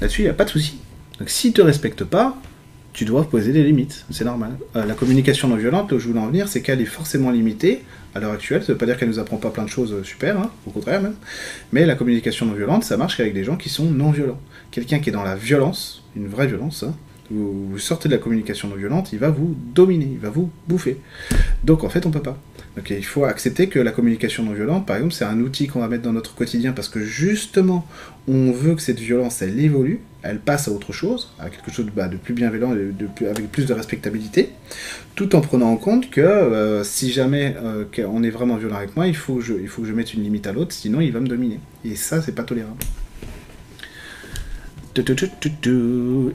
Là-dessus, 0.00 0.22
il 0.22 0.24
n'y 0.24 0.30
a 0.30 0.34
pas 0.34 0.46
de 0.46 0.50
souci. 0.50 0.78
Donc 1.18 1.28
s'il 1.28 1.50
ne 1.50 1.54
te 1.56 1.62
respecte 1.62 2.04
pas, 2.04 2.36
tu 2.94 3.04
dois 3.04 3.28
poser 3.28 3.52
des 3.52 3.64
limites, 3.64 4.06
c'est 4.10 4.24
normal. 4.24 4.52
Euh, 4.76 4.86
la 4.86 4.94
communication 4.94 5.48
non 5.48 5.56
violente, 5.56 5.90
là 5.90 5.96
où 5.96 6.00
je 6.00 6.08
voulais 6.08 6.20
en 6.20 6.28
venir, 6.28 6.48
c'est 6.48 6.62
qu'elle 6.62 6.80
est 6.80 6.86
forcément 6.86 7.30
limitée 7.30 7.82
à 8.14 8.20
l'heure 8.20 8.32
actuelle. 8.32 8.62
Ça 8.62 8.68
ne 8.68 8.74
veut 8.74 8.78
pas 8.78 8.86
dire 8.86 8.96
qu'elle 8.96 9.08
nous 9.08 9.18
apprend 9.18 9.36
pas 9.36 9.50
plein 9.50 9.64
de 9.64 9.68
choses 9.68 9.92
euh, 9.92 10.04
super, 10.04 10.38
hein, 10.38 10.50
au 10.66 10.70
contraire 10.70 11.02
même. 11.02 11.16
Mais 11.72 11.84
la 11.84 11.96
communication 11.96 12.46
non 12.46 12.54
violente, 12.54 12.84
ça 12.84 12.96
marche 12.96 13.16
qu'avec 13.16 13.34
des 13.34 13.44
gens 13.44 13.56
qui 13.56 13.68
sont 13.68 13.90
non 13.90 14.12
violents. 14.12 14.40
Quelqu'un 14.74 14.98
qui 14.98 15.10
est 15.10 15.12
dans 15.12 15.22
la 15.22 15.36
violence, 15.36 16.02
une 16.16 16.26
vraie 16.26 16.48
violence, 16.48 16.82
hein, 16.82 16.96
vous, 17.30 17.78
sortez 17.78 18.08
de 18.08 18.14
la 18.14 18.18
communication 18.18 18.66
non 18.66 18.74
violente, 18.74 19.12
il 19.12 19.20
va 19.20 19.30
vous 19.30 19.54
dominer, 19.72 20.08
il 20.10 20.18
va 20.18 20.30
vous 20.30 20.50
bouffer. 20.66 20.98
Donc 21.62 21.84
en 21.84 21.88
fait, 21.88 22.06
on 22.06 22.10
peut 22.10 22.20
pas. 22.20 22.36
Donc 22.76 22.90
il 22.90 23.04
faut 23.04 23.24
accepter 23.24 23.68
que 23.68 23.78
la 23.78 23.92
communication 23.92 24.42
non 24.42 24.50
violente, 24.50 24.84
par 24.84 24.96
exemple, 24.96 25.14
c'est 25.14 25.26
un 25.26 25.38
outil 25.38 25.68
qu'on 25.68 25.78
va 25.78 25.86
mettre 25.86 26.02
dans 26.02 26.12
notre 26.12 26.34
quotidien 26.34 26.72
parce 26.72 26.88
que 26.88 26.98
justement, 26.98 27.86
on 28.26 28.50
veut 28.50 28.74
que 28.74 28.82
cette 28.82 28.98
violence, 28.98 29.42
elle 29.42 29.60
évolue, 29.60 30.00
elle 30.24 30.40
passe 30.40 30.66
à 30.66 30.72
autre 30.72 30.92
chose, 30.92 31.32
à 31.38 31.50
quelque 31.50 31.70
chose 31.70 31.86
de, 31.86 31.92
bah, 31.92 32.08
plus 32.08 32.34
bienveillant, 32.34 32.74
de, 32.74 33.26
avec 33.28 33.52
plus 33.52 33.66
de 33.66 33.74
respectabilité, 33.74 34.50
tout 35.14 35.36
en 35.36 35.40
prenant 35.40 35.70
en 35.70 35.76
compte 35.76 36.10
que 36.10 36.20
euh, 36.20 36.82
si 36.82 37.12
jamais 37.12 37.54
euh, 37.62 37.84
on 38.08 38.24
est 38.24 38.30
vraiment 38.30 38.56
violent 38.56 38.78
avec 38.78 38.96
moi, 38.96 39.06
il 39.06 39.14
faut, 39.14 39.40
il 39.40 39.68
faut 39.68 39.82
que 39.82 39.88
je 39.88 39.92
mette 39.92 40.14
une 40.14 40.24
limite 40.24 40.48
à 40.48 40.52
l'autre, 40.52 40.72
sinon 40.72 41.00
il 41.00 41.12
va 41.12 41.20
me 41.20 41.28
dominer. 41.28 41.60
Et 41.84 41.94
ça, 41.94 42.20
c'est 42.20 42.34
pas 42.34 42.42
tolérable. 42.42 42.78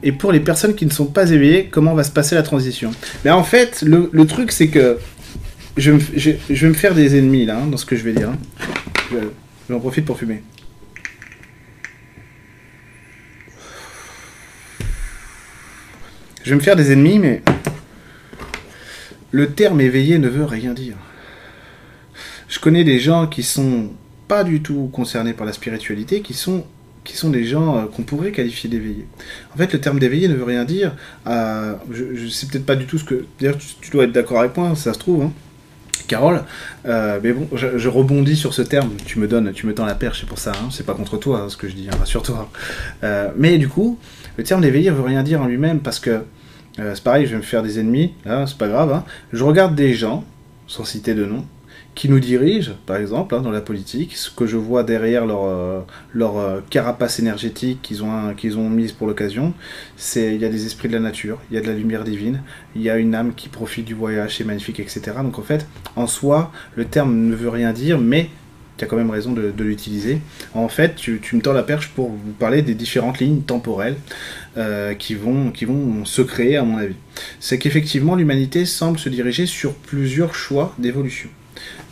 Et 0.04 0.12
pour 0.12 0.32
les 0.32 0.40
personnes 0.40 0.76
qui 0.76 0.86
ne 0.86 0.92
sont 0.92 1.06
pas 1.06 1.30
éveillées, 1.32 1.68
comment 1.72 1.94
va 1.94 2.04
se 2.04 2.12
passer 2.12 2.36
la 2.36 2.44
transition? 2.44 2.92
Mais 3.24 3.32
en 3.32 3.44
fait, 3.44 3.82
le, 3.82 4.26
truc, 4.26 4.52
c'est 4.52 4.68
que 4.68 4.98
je, 5.78 5.92
vais 5.92 6.68
me 6.68 6.74
faire 6.74 6.94
des 6.94 7.18
ennemis 7.18 7.46
là, 7.46 7.60
hein, 7.60 7.68
dans 7.68 7.78
ce 7.78 7.86
que 7.86 7.96
je 7.96 8.04
vais 8.04 8.14
dire. 8.14 8.30
Hein. 8.30 9.18
J'en 9.70 9.80
profite 9.80 10.06
pour 10.06 10.18
fumer. 10.18 10.44
Je 16.44 16.50
vais 16.50 16.56
me 16.56 16.62
faire 16.62 16.76
des 16.76 16.92
ennemis, 16.92 17.20
mais 17.20 17.44
le 19.32 19.52
terme 19.52 19.82
éveillé 19.82 20.18
ne 20.18 20.28
veut 20.28 20.46
rien 20.46 20.74
dire. 20.74 20.96
Je 22.48 22.60
connais 22.60 22.84
des 22.84 23.00
gens 23.00 23.28
qui 23.28 23.44
sont 23.44 23.92
pas 24.28 24.44
du 24.44 24.62
tout 24.62 24.90
concernés 24.92 25.34
par 25.34 25.46
la 25.46 25.54
spiritualité, 25.54 26.22
qui 26.22 26.34
sont 26.34 26.66
qui 27.10 27.18
sont 27.18 27.32
des 27.32 27.44
gens 27.44 27.76
euh, 27.76 27.86
qu'on 27.86 28.04
pourrait 28.04 28.32
qualifier 28.32 28.70
d'éveillés. 28.70 29.08
En 29.54 29.58
fait, 29.58 29.74
le 29.74 29.82
terme 29.82 29.98
d'éveillé 29.98 30.28
ne 30.28 30.36
veut 30.36 30.44
rien 30.44 30.64
dire. 30.64 30.94
Euh, 31.26 31.74
je, 31.92 32.04
ne 32.04 32.30
sais 32.30 32.46
peut-être 32.46 32.68
pas 32.68 32.76
du 32.76 32.86
tout 32.86 33.00
ce 33.00 33.04
que. 33.04 33.26
D'ailleurs, 33.40 33.58
tu, 33.58 33.90
dois 33.90 34.04
être 34.04 34.12
d'accord 34.12 34.40
avec 34.40 34.56
moi, 34.56 34.76
ça 34.76 34.94
se 34.94 35.00
trouve. 35.00 35.24
Hein. 35.24 35.32
Carole, 36.08 36.44
euh, 36.86 37.20
mais 37.22 37.34
bon, 37.34 37.48
je, 37.56 37.88
rebondis 37.88 38.36
sur 38.36 38.54
ce 38.54 38.62
terme. 38.62 38.92
Tu 39.06 39.18
me 39.20 39.28
donnes, 39.28 39.52
tu 39.54 39.66
me 39.66 39.74
tends 39.74 39.86
la 39.86 39.96
perche, 39.96 40.22
c'est 40.22 40.28
pour 40.28 40.40
ça. 40.40 40.52
Hein. 40.52 40.70
c'est 40.72 40.86
pas 40.86 40.94
contre 40.94 41.18
toi 41.18 41.42
hein, 41.42 41.50
ce 41.50 41.58
que 41.58 41.68
je 41.68 41.74
dis, 41.74 41.88
hein, 41.92 41.96
rassure-toi. 42.00 42.50
mais 43.36 43.58
du 43.58 43.68
coup, 43.68 44.00
le 44.38 44.44
terme 44.44 44.62
d'éveillé 44.62 44.90
veut 44.92 45.02
rien 45.02 45.24
dire 45.24 45.42
en 45.42 45.46
lui-même 45.46 45.80
parce 45.80 46.00
que 46.00 46.22
c'est 46.78 47.04
pareil, 47.04 47.26
je 47.26 47.32
vais 47.32 47.38
me 47.38 47.44
faire 47.44 47.62
des 47.62 47.80
ennemis. 47.80 48.14
Là, 48.26 48.46
c'est 48.48 48.58
pas 48.58 48.68
grave. 48.68 49.04
Je 49.34 49.44
regarde 49.44 49.76
des 49.76 49.94
gens, 49.94 50.24
sans 50.68 50.86
citer 50.86 51.14
de 51.14 51.26
nom, 51.26 51.46
qui 52.00 52.08
nous 52.08 52.22
dirigent, 52.22 52.72
par 52.86 52.96
exemple, 52.96 53.36
hein, 53.36 53.42
dans 53.42 53.52
la 53.52 53.60
politique, 53.60 54.16
ce 54.16 54.32
que 54.32 54.48
je 54.48 54.56
vois 54.56 54.84
derrière 54.84 55.26
leur, 55.26 55.44
euh, 55.44 55.82
leur 56.14 56.38
euh, 56.38 56.62
carapace 56.70 57.20
énergétique 57.20 57.82
qu'ils 57.82 58.06
ont, 58.06 58.34
qu'ils 58.36 58.58
ont 58.58 58.70
mise 58.70 58.94
pour 58.94 59.06
l'occasion, 59.06 59.54
c'est 59.98 60.34
il 60.34 60.40
y 60.40 60.46
a 60.46 60.48
des 60.48 60.66
esprits 60.66 60.88
de 60.88 60.94
la 60.94 61.02
nature, 61.02 61.40
il 61.52 61.56
y 61.56 61.58
a 61.58 61.62
de 61.62 61.68
la 61.68 61.74
lumière 61.74 62.06
divine, 62.06 62.42
il 62.74 62.84
y 62.84 62.90
a 62.90 62.98
une 62.98 63.14
âme 63.16 63.34
qui 63.36 63.50
profite 63.50 63.84
du 63.84 63.96
voyage, 63.96 64.38
c'est 64.38 64.46
magnifique, 64.46 64.80
etc. 64.80 65.02
Donc 65.22 65.40
en 65.40 65.42
fait, 65.42 65.68
en 65.98 66.08
soi, 66.08 66.54
le 66.78 66.86
terme 66.86 67.14
ne 67.14 67.36
veut 67.36 67.50
rien 67.50 67.74
dire, 67.74 68.00
mais 68.00 68.30
tu 68.78 68.86
as 68.86 68.88
quand 68.88 68.96
même 68.96 69.12
raison 69.12 69.34
de, 69.34 69.52
l'utiliser. 69.62 70.22
En 70.54 70.70
fait, 70.70 70.96
tu, 70.96 71.20
me 71.34 71.42
tends 71.42 71.52
la 71.52 71.64
perche 71.64 71.90
pour 71.90 72.12
vous 72.12 72.32
parler 72.32 72.62
des 72.62 72.76
différentes 72.76 73.20
lignes 73.20 73.42
temporelles 73.42 73.98
euh, 74.56 74.94
qui, 74.94 75.16
vont, 75.16 75.52
qui 75.52 75.66
vont 75.66 76.06
se 76.06 76.22
créer, 76.22 76.56
à 76.56 76.64
mon 76.64 76.78
avis. 76.78 76.96
C'est 77.42 77.60
qu'effectivement, 77.60 78.16
l'humanité 78.16 78.64
semble 78.64 78.98
se 78.98 79.10
diriger 79.10 79.46
sur 79.46 79.74
plusieurs 79.74 80.34
choix 80.34 80.74
d'évolution. 80.80 81.28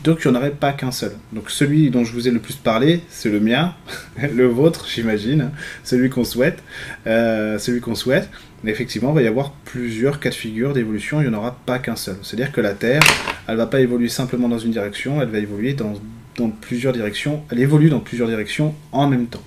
Donc 0.03 0.19
il 0.23 0.31
n'y 0.31 0.37
en 0.37 0.39
aurait 0.39 0.51
pas 0.51 0.73
qu'un 0.73 0.91
seul. 0.91 1.11
Donc 1.33 1.49
celui 1.49 1.89
dont 1.89 2.03
je 2.03 2.13
vous 2.13 2.27
ai 2.27 2.31
le 2.31 2.39
plus 2.39 2.55
parlé, 2.55 3.01
c'est 3.09 3.29
le 3.29 3.39
mien, 3.39 3.73
le 4.35 4.47
vôtre, 4.47 4.87
j'imagine, 4.87 5.51
celui 5.83 6.09
qu'on 6.09 6.23
souhaite, 6.23 6.63
euh, 7.07 7.57
celui 7.57 7.81
qu'on 7.81 7.95
souhaite. 7.95 8.29
Mais 8.63 8.71
effectivement, 8.71 9.11
il 9.11 9.15
va 9.15 9.21
y 9.21 9.27
avoir 9.27 9.51
plusieurs 9.51 10.19
cas 10.19 10.29
de 10.29 10.35
figure 10.35 10.73
d'évolution, 10.73 11.21
il 11.21 11.29
n'y 11.29 11.35
en 11.35 11.37
aura 11.37 11.57
pas 11.65 11.77
qu'un 11.77 11.95
seul. 11.95 12.15
C'est-à-dire 12.23 12.51
que 12.51 12.61
la 12.61 12.73
Terre, 12.73 13.01
elle 13.47 13.53
ne 13.53 13.59
va 13.59 13.67
pas 13.67 13.79
évoluer 13.79 14.09
simplement 14.09 14.49
dans 14.49 14.57
une 14.57 14.71
direction, 14.71 15.21
elle 15.21 15.29
va 15.29 15.37
évoluer 15.37 15.73
dans, 15.73 15.93
dans 16.37 16.49
plusieurs 16.49 16.93
directions, 16.93 17.41
elle 17.51 17.59
évolue 17.59 17.89
dans 17.89 17.99
plusieurs 17.99 18.27
directions 18.27 18.73
en 18.91 19.07
même 19.07 19.25
temps. 19.25 19.41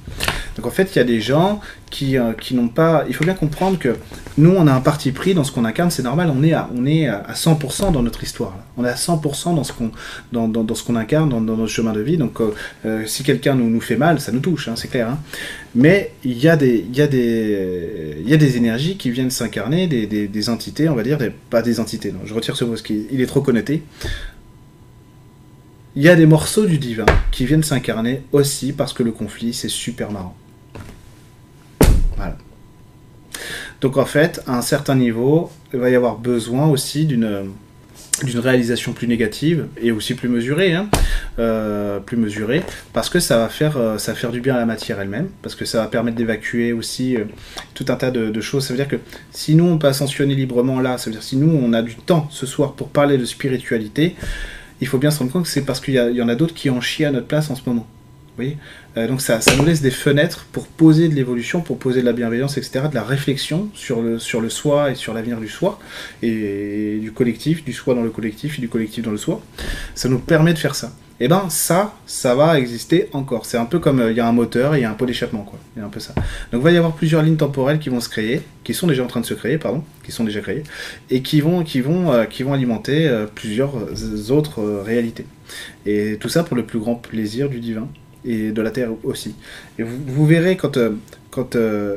Donc 0.57 0.66
en 0.66 0.70
fait, 0.70 0.95
il 0.95 0.99
y 0.99 1.01
a 1.01 1.05
des 1.05 1.20
gens 1.20 1.61
qui, 1.91 2.18
euh, 2.18 2.32
qui 2.32 2.55
n'ont 2.55 2.68
pas... 2.68 3.05
Il 3.09 3.14
faut 3.14 3.24
bien 3.24 3.34
comprendre 3.34 3.78
que 3.78 3.97
nous, 4.36 4.51
on 4.51 4.66
a 4.66 4.72
un 4.72 4.80
parti 4.80 5.12
pris 5.12 5.32
dans 5.32 5.45
ce 5.45 5.53
qu'on 5.53 5.64
incarne, 5.64 5.91
c'est 5.91 6.03
normal, 6.03 6.32
on 6.36 6.43
est 6.43 6.53
à, 6.53 6.68
on 6.76 6.84
est 6.86 7.07
à 7.07 7.32
100% 7.32 7.93
dans 7.93 8.03
notre 8.03 8.22
histoire. 8.24 8.57
On 8.76 8.84
est 8.84 8.88
à 8.88 8.95
100% 8.95 9.55
dans 9.55 9.64
ce 9.64 9.72
qu'on 9.72 9.91
dans, 10.32 10.49
dans, 10.49 10.74
ce 10.74 10.93
incarne, 10.93 11.28
dans, 11.28 11.41
dans, 11.41 11.57
notre 11.57 11.72
chemin 11.72 11.93
de 11.93 12.01
vie. 12.01 12.16
Donc 12.16 12.41
euh, 12.41 12.53
euh, 12.84 13.07
si 13.07 13.22
quelqu'un 13.22 13.55
nous, 13.55 13.70
nous 13.70 13.80
fait 13.80 13.97
mal, 13.97 14.20
ça 14.20 14.32
nous 14.32 14.41
touche, 14.41 14.68
hein, 14.68 14.74
c'est 14.76 14.88
clair. 14.88 15.09
Hein. 15.09 15.18
Mais 15.74 16.12
il 16.24 16.38
y, 16.38 16.49
a 16.49 16.57
des, 16.57 16.84
y 16.93 16.97
y 16.97 17.03
a 17.03 17.07
des 18.36 18.57
énergies 18.57 18.97
qui 18.97 19.11
viennent 19.11 19.30
s'incarner, 19.30 19.86
des, 19.86 20.07
des, 20.07 20.49
entités, 20.51 20.88
on 20.88 20.97
va 20.97 21.05
dire, 21.05 21.18
pas 21.49 21.62
des 21.62 21.78
entités, 21.78 22.11
non, 22.11 22.20
je 22.24 22.34
retire 22.34 22.57
ce 22.57 22.64
mot, 22.64 22.70
parce 22.70 22.82
qu'il 22.82 23.20
est 23.20 23.26
trop 23.26 23.41
connoté 23.41 23.82
il 25.97 26.03
y 26.03 26.09
a 26.09 26.14
des 26.14 26.26
morceaux 26.26 26.66
du 26.66 26.78
divin 26.78 27.07
qui 27.32 27.47
viennent 27.47 27.62
s'incarner 27.62 28.22
aussi 28.32 28.72
parce 28.72 28.93
que 28.93 29.03
le 29.03 29.11
conflit, 29.11 29.53
c'est 29.53 29.68
super 29.68 30.12
marrant. 30.12 30.36
Voilà. 32.16 32.36
Donc 33.80 33.97
en 33.97 34.05
fait, 34.05 34.41
à 34.47 34.57
un 34.57 34.62
certain 34.62 34.95
niveau, 34.95 35.51
il 35.72 35.80
va 35.80 35.91
y 35.91 35.95
avoir 35.95 36.18
besoin 36.18 36.68
aussi 36.68 37.07
d'une 37.07 37.51
réalisation 38.36 38.93
plus 38.93 39.09
négative 39.09 39.66
et 39.80 39.91
aussi 39.91 40.14
plus 40.14 40.28
mesurée, 40.28 40.74
hein, 40.74 40.88
euh, 41.38 41.99
plus 41.99 42.18
mesurée, 42.18 42.62
parce 42.93 43.09
que 43.09 43.18
ça 43.18 43.38
va 43.38 43.49
faire 43.49 43.78
euh, 43.78 43.97
ça 43.97 44.12
du 44.30 44.41
bien 44.41 44.55
à 44.55 44.59
la 44.59 44.66
matière 44.66 45.01
elle-même, 45.01 45.28
parce 45.43 45.55
que 45.55 45.64
ça 45.64 45.78
va 45.80 45.88
permettre 45.88 46.18
d'évacuer 46.18 46.74
aussi 46.74 47.16
euh, 47.16 47.24
tout 47.72 47.86
un 47.88 47.97
tas 47.97 48.11
de, 48.11 48.28
de, 48.28 48.41
choses. 48.43 48.66
Ça 48.66 48.74
veut 48.74 48.76
dire 48.76 48.88
que 48.88 49.01
si 49.32 49.55
nous 49.55 49.64
on 49.64 49.78
peut 49.78 49.86
ascensionner 49.86 50.34
librement 50.34 50.80
là, 50.80 50.99
ça 50.99 51.07
veut 51.07 51.12
dire 51.12 51.22
si 51.22 51.36
nous 51.36 51.51
on 51.51 51.72
a 51.72 51.80
du 51.80 51.95
temps 51.95 52.28
ce 52.30 52.45
soir 52.45 52.74
pour 52.74 52.88
parler 52.88 53.16
de 53.16 53.24
spiritualité, 53.24 54.14
il 54.80 54.88
faut 54.88 54.98
bien 54.98 55.10
se 55.10 55.18
rendre 55.18 55.32
compte 55.32 55.44
que 55.44 55.48
c'est 55.48 55.64
parce 55.64 55.80
qu'il 55.80 55.94
y, 55.94 56.22
en 56.22 56.28
a 56.28 56.34
d'autres 56.34 56.54
qui 56.54 56.70
en 56.70 56.80
chient 56.80 57.04
à 57.04 57.10
notre 57.10 57.26
place 57.26 57.50
en 57.50 57.54
ce 57.54 57.62
moment. 57.66 57.86
Euh, 58.96 59.06
donc 59.06 59.20
ça, 59.20 59.38
nous 59.56 59.64
laisse 59.64 59.82
des 59.82 59.90
fenêtres 59.90 60.46
pour 60.52 60.66
poser 60.66 61.08
de 61.08 61.14
l'évolution, 61.14 61.60
pour 61.60 61.78
poser 61.78 62.00
de 62.00 62.06
la 62.06 62.12
bienveillance, 62.12 62.56
etc., 62.56 62.86
de 62.88 62.94
la 62.94 63.02
réflexion 63.02 63.68
sur 63.74 64.02
le, 64.02 64.18
sur 64.18 64.40
le 64.40 64.50
soi 64.50 64.90
et 64.90 64.94
sur 64.94 65.14
l'avenir 65.14 65.38
du 65.38 65.48
soi, 65.48 65.78
et 66.22 66.98
du 67.00 67.12
collectif, 67.12 67.64
du 67.64 67.72
soi 67.72 67.94
dans 67.94 68.02
le 68.02 68.10
collectif 68.10 68.58
et 68.58 68.60
du 68.60 68.68
collectif 68.68 69.04
dans 69.04 69.10
le 69.10 69.16
soi. 69.16 69.42
Ça 69.94 70.08
nous 70.08 70.18
permet 70.18 70.54
de 70.54 70.58
faire 70.58 70.74
ça. 70.74 70.92
Et 71.20 71.24
eh 71.24 71.28
ben 71.28 71.50
ça, 71.50 71.94
ça 72.06 72.34
va 72.34 72.58
exister 72.58 73.10
encore. 73.12 73.44
C'est 73.44 73.58
un 73.58 73.66
peu 73.66 73.78
comme 73.78 74.00
euh, 74.00 74.10
il 74.10 74.16
y 74.16 74.20
a 74.20 74.26
un 74.26 74.32
moteur 74.32 74.74
et 74.74 74.78
il 74.78 74.82
y 74.82 74.84
a 74.86 74.90
un 74.90 74.94
pot 74.94 75.04
d'échappement, 75.04 75.42
quoi. 75.42 75.58
Il 75.76 75.80
y 75.80 75.82
a 75.82 75.86
un 75.86 75.90
peu 75.90 76.00
ça. 76.00 76.14
Donc 76.50 76.62
il 76.62 76.64
va 76.64 76.70
y 76.70 76.78
avoir 76.78 76.94
plusieurs 76.94 77.20
lignes 77.22 77.36
temporelles 77.36 77.78
qui 77.78 77.90
vont 77.90 78.00
se 78.00 78.08
créer, 78.08 78.40
qui 78.64 78.72
sont 78.72 78.86
déjà 78.86 79.04
en 79.04 79.06
train 79.06 79.20
de 79.20 79.26
se 79.26 79.34
créer, 79.34 79.58
pardon, 79.58 79.84
qui 80.02 80.12
sont 80.12 80.24
déjà 80.24 80.40
créées, 80.40 80.62
et 81.10 81.20
qui 81.20 81.42
vont, 81.42 81.62
qui 81.62 81.82
vont, 81.82 82.10
euh, 82.10 82.24
qui 82.24 82.42
vont 82.42 82.54
alimenter 82.54 83.06
euh, 83.06 83.26
plusieurs 83.26 83.74
autres 84.30 84.62
réalités. 84.82 85.26
Et 85.84 86.16
tout 86.18 86.30
ça 86.30 86.42
pour 86.42 86.56
le 86.56 86.64
plus 86.64 86.78
grand 86.78 86.94
plaisir 86.94 87.50
du 87.50 87.60
divin 87.60 87.86
et 88.24 88.50
de 88.50 88.62
la 88.62 88.70
terre 88.70 88.88
aussi. 89.04 89.34
Et 89.78 89.82
vous, 89.82 90.24
verrez 90.24 90.56
quand, 90.56 90.78
quand 91.30 91.54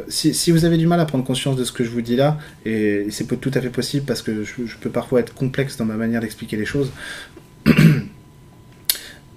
si, 0.10 0.34
si, 0.34 0.52
vous 0.52 0.66
avez 0.66 0.78
du 0.78 0.86
mal 0.86 1.00
à 1.00 1.06
prendre 1.06 1.24
conscience 1.24 1.56
de 1.56 1.64
ce 1.64 1.72
que 1.72 1.86
je 1.86 1.90
vous 1.92 2.02
dis 2.02 2.18
là, 2.18 2.38
et 2.66 3.08
c'est 3.10 3.40
tout 3.40 3.52
à 3.54 3.62
fait 3.62 3.70
possible 3.70 4.06
parce 4.06 4.22
que 4.22 4.44
je, 4.44 4.66
je 4.66 4.78
peux 4.78 4.90
parfois 4.90 5.22
être 5.22 5.34
complexe 5.34 5.78
dans 5.78 5.86
ma 5.86 5.96
manière 5.96 6.20
d'expliquer 6.20 6.58
les 6.58 6.66
choses. 6.66 6.92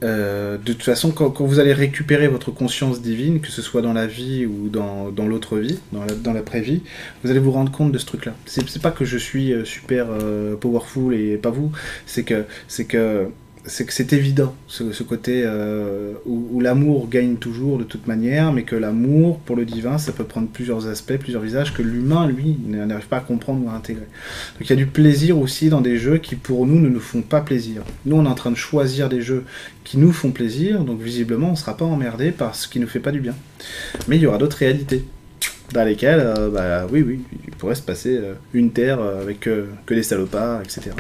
Euh, 0.03 0.59
de 0.59 0.73
toute 0.73 0.83
façon, 0.83 1.11
quand, 1.11 1.41
vous 1.41 1.59
allez 1.59 1.73
récupérer 1.73 2.29
votre 2.29 2.51
conscience 2.51 3.01
divine, 3.01 3.41
que 3.41 3.51
ce 3.51 3.63
soit 3.63 3.83
dans 3.83 3.93
la 3.93 4.07
vie 4.07 4.47
ou 4.47 4.69
dans, 4.69 5.11
dans 5.11 5.27
l'autre 5.27 5.59
vie, 5.59 5.79
dans 5.93 6.33
l'après-vie, 6.33 6.83
vous 7.23 7.31
allez 7.31 7.39
vous 7.39 7.53
rendre 7.53 7.73
compte 7.73 7.93
de 7.93 7.99
ce 7.99 8.07
truc-là. 8.07 8.35
C'est 8.47 8.83
pas 8.83 8.91
que 8.91 9.05
je 9.05 9.17
suis 9.17 9.53
euh, 9.53 9.65
super 9.65 10.09
euh, 10.11 10.57
powerful 10.57 11.15
et 11.15 11.37
pas 11.37 11.51
vous, 11.51 11.73
c'est 12.07 12.25
que, 12.25 12.45
c'est 12.69 12.85
que 12.85 13.29
c'est 13.69 13.85
que 13.85 13.93
c'est 13.93 14.13
évident, 14.13 14.55
ce, 14.69 15.03
côté 15.03 15.43
euh, 15.45 16.13
où, 16.25 16.61
l'amour 16.61 17.09
gagne 17.09 17.37
toujours 17.37 17.79
de 17.79 17.85
toute 17.85 18.07
manière, 18.07 18.53
mais 18.53 18.63
que 18.63 18.77
l'amour 18.77 19.41
pour 19.41 19.57
le 19.57 19.65
divin, 19.65 19.99
ça 19.99 20.13
peut 20.13 20.25
prendre 20.25 20.49
plusieurs 20.49 20.87
aspects, 20.87 21.17
plusieurs 21.17 21.43
visages, 21.43 21.75
que 21.75 21.83
l'humain, 21.83 22.29
lui, 22.29 22.57
n'arrive 22.69 23.09
pas 23.09 23.19
à 23.19 23.21
comprendre 23.21 23.65
ou 23.67 23.69
à 23.69 23.73
intégrer. 23.73 24.07
Donc 24.59 24.69
il 24.69 24.71
y 24.71 24.73
a 24.73 24.77
du 24.77 24.87
plaisir 24.87 25.39
aussi 25.39 25.69
dans 25.69 25.81
des 25.81 25.97
jeux 25.97 26.19
qui, 26.19 26.37
pour 26.37 26.67
nous, 26.67 26.79
ne 26.79 26.89
nous 26.89 27.01
font 27.01 27.23
pas 27.23 27.41
plaisir. 27.41 27.83
Nous, 28.05 28.17
on 28.17 28.25
est 28.25 28.29
en 28.29 28.35
train 28.35 28.53
de 28.53 28.57
choisir 28.57 29.09
des 29.09 29.21
jeux 29.21 29.45
qui 29.83 29.99
nous 29.99 30.13
font 30.13 30.31
plaisir, 30.31 30.85
donc 30.85 31.01
visiblement, 31.01 31.49
on 31.49 31.53
ne 31.53 31.57
sera 31.57 31.77
pas 31.77 31.85
emmerdé 31.85 32.31
par 32.31 32.55
ce 32.55 32.69
qui 32.69 32.79
ne 32.79 32.85
nous 32.85 32.91
fait 32.91 33.01
pas 33.01 33.13
du 33.13 33.21
bien. 33.21 33.35
Mais 34.07 34.17
il 34.17 34.23
y 34.23 34.27
aura 34.27 34.39
d'autres 34.39 34.59
réalités 34.59 35.05
dans 35.73 35.85
lesquelles, 35.85 36.21
euh, 36.21 36.51
bah, 36.51 36.87
oui, 36.93 37.03
oui, 37.03 37.21
il 37.49 37.55
pourrait 37.57 37.75
se 37.75 37.83
passer 37.83 38.17
euh, 38.17 38.35
une 38.55 38.71
terre 38.71 39.01
avec 39.01 39.41
que 39.41 39.67
des 39.89 40.05
salopards, 40.05 40.63
etc. 40.63 40.91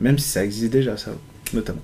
Même 0.00 0.18
si 0.18 0.28
ça 0.28 0.44
existe 0.44 0.72
déjà, 0.72 0.96
ça 0.96 1.10
notamment. 1.54 1.80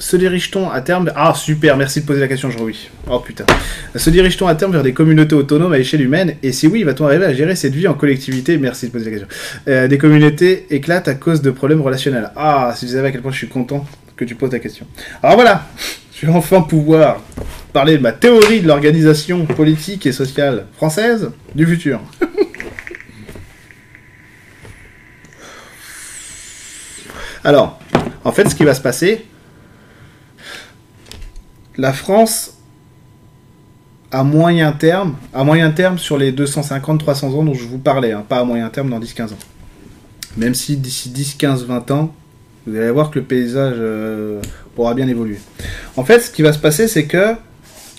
Se 0.00 0.16
dirige-t-on 0.16 0.70
à 0.70 0.80
terme... 0.80 1.12
Ah, 1.14 1.34
super, 1.34 1.76
merci 1.76 2.00
de 2.00 2.06
poser 2.06 2.20
la 2.20 2.28
question, 2.28 2.50
jean 2.50 2.66
Oh 3.10 3.18
putain. 3.18 3.44
Se 3.94 4.08
dirige-t-on 4.08 4.46
à 4.46 4.54
terme 4.54 4.72
vers 4.72 4.82
des 4.82 4.94
communautés 4.94 5.34
autonomes 5.34 5.74
à 5.74 5.78
échelle 5.78 6.00
humaine? 6.00 6.36
Et 6.42 6.52
si 6.52 6.66
oui, 6.66 6.84
va-t-on 6.84 7.04
arriver 7.04 7.26
à 7.26 7.34
gérer 7.34 7.54
cette 7.54 7.74
vie 7.74 7.86
en 7.86 7.92
collectivité? 7.92 8.56
Merci 8.56 8.86
de 8.86 8.92
poser 8.92 9.04
la 9.04 9.10
question. 9.10 9.28
Euh, 9.68 9.88
des 9.88 9.98
communautés 9.98 10.64
éclatent 10.70 11.08
à 11.08 11.14
cause 11.14 11.42
de 11.42 11.50
problèmes 11.50 11.82
relationnels. 11.82 12.30
Ah, 12.34 12.72
si 12.74 12.86
vous 12.86 12.92
savez 12.92 13.08
à 13.08 13.12
quel 13.12 13.20
point 13.20 13.30
je 13.30 13.36
suis 13.36 13.48
content 13.48 13.86
que 14.16 14.24
tu 14.24 14.34
poses 14.34 14.52
la 14.52 14.58
question. 14.58 14.86
Alors 15.22 15.36
voilà, 15.36 15.66
je 16.14 16.24
vais 16.26 16.32
enfin 16.32 16.62
pouvoir 16.62 17.20
parler 17.74 17.98
de 17.98 18.02
ma 18.02 18.12
théorie 18.12 18.62
de 18.62 18.68
l'organisation 18.68 19.44
politique 19.44 20.06
et 20.06 20.12
sociale 20.12 20.64
française 20.76 21.30
du 21.54 21.66
futur. 21.66 22.00
Alors, 27.44 27.78
en 28.24 28.32
fait, 28.32 28.48
ce 28.48 28.54
qui 28.54 28.64
va 28.64 28.72
se 28.72 28.80
passer, 28.80 29.26
la 31.76 31.92
France, 31.92 32.54
à 34.10 34.24
moyen 34.24 34.72
terme, 34.72 35.16
sur 35.98 36.18
les 36.18 36.32
250-300 36.32 37.24
ans 37.26 37.44
dont 37.44 37.54
je 37.54 37.64
vous 37.64 37.78
parlais, 37.78 38.12
hein, 38.12 38.24
pas 38.28 38.38
à 38.38 38.44
moyen 38.44 38.68
terme 38.68 38.90
dans 38.90 39.00
10-15 39.00 39.32
ans. 39.32 39.38
Même 40.36 40.54
si 40.54 40.76
d'ici 40.76 41.10
10, 41.10 41.34
15, 41.34 41.66
20 41.66 41.90
ans, 41.90 42.14
vous 42.66 42.76
allez 42.76 42.90
voir 42.90 43.10
que 43.10 43.18
le 43.18 43.24
paysage 43.24 43.76
euh, 43.78 44.40
pourra 44.74 44.94
bien 44.94 45.08
évoluer. 45.08 45.38
En 45.96 46.04
fait, 46.04 46.20
ce 46.20 46.30
qui 46.30 46.42
va 46.42 46.52
se 46.52 46.58
passer, 46.58 46.88
c'est 46.88 47.06
que, 47.06 47.34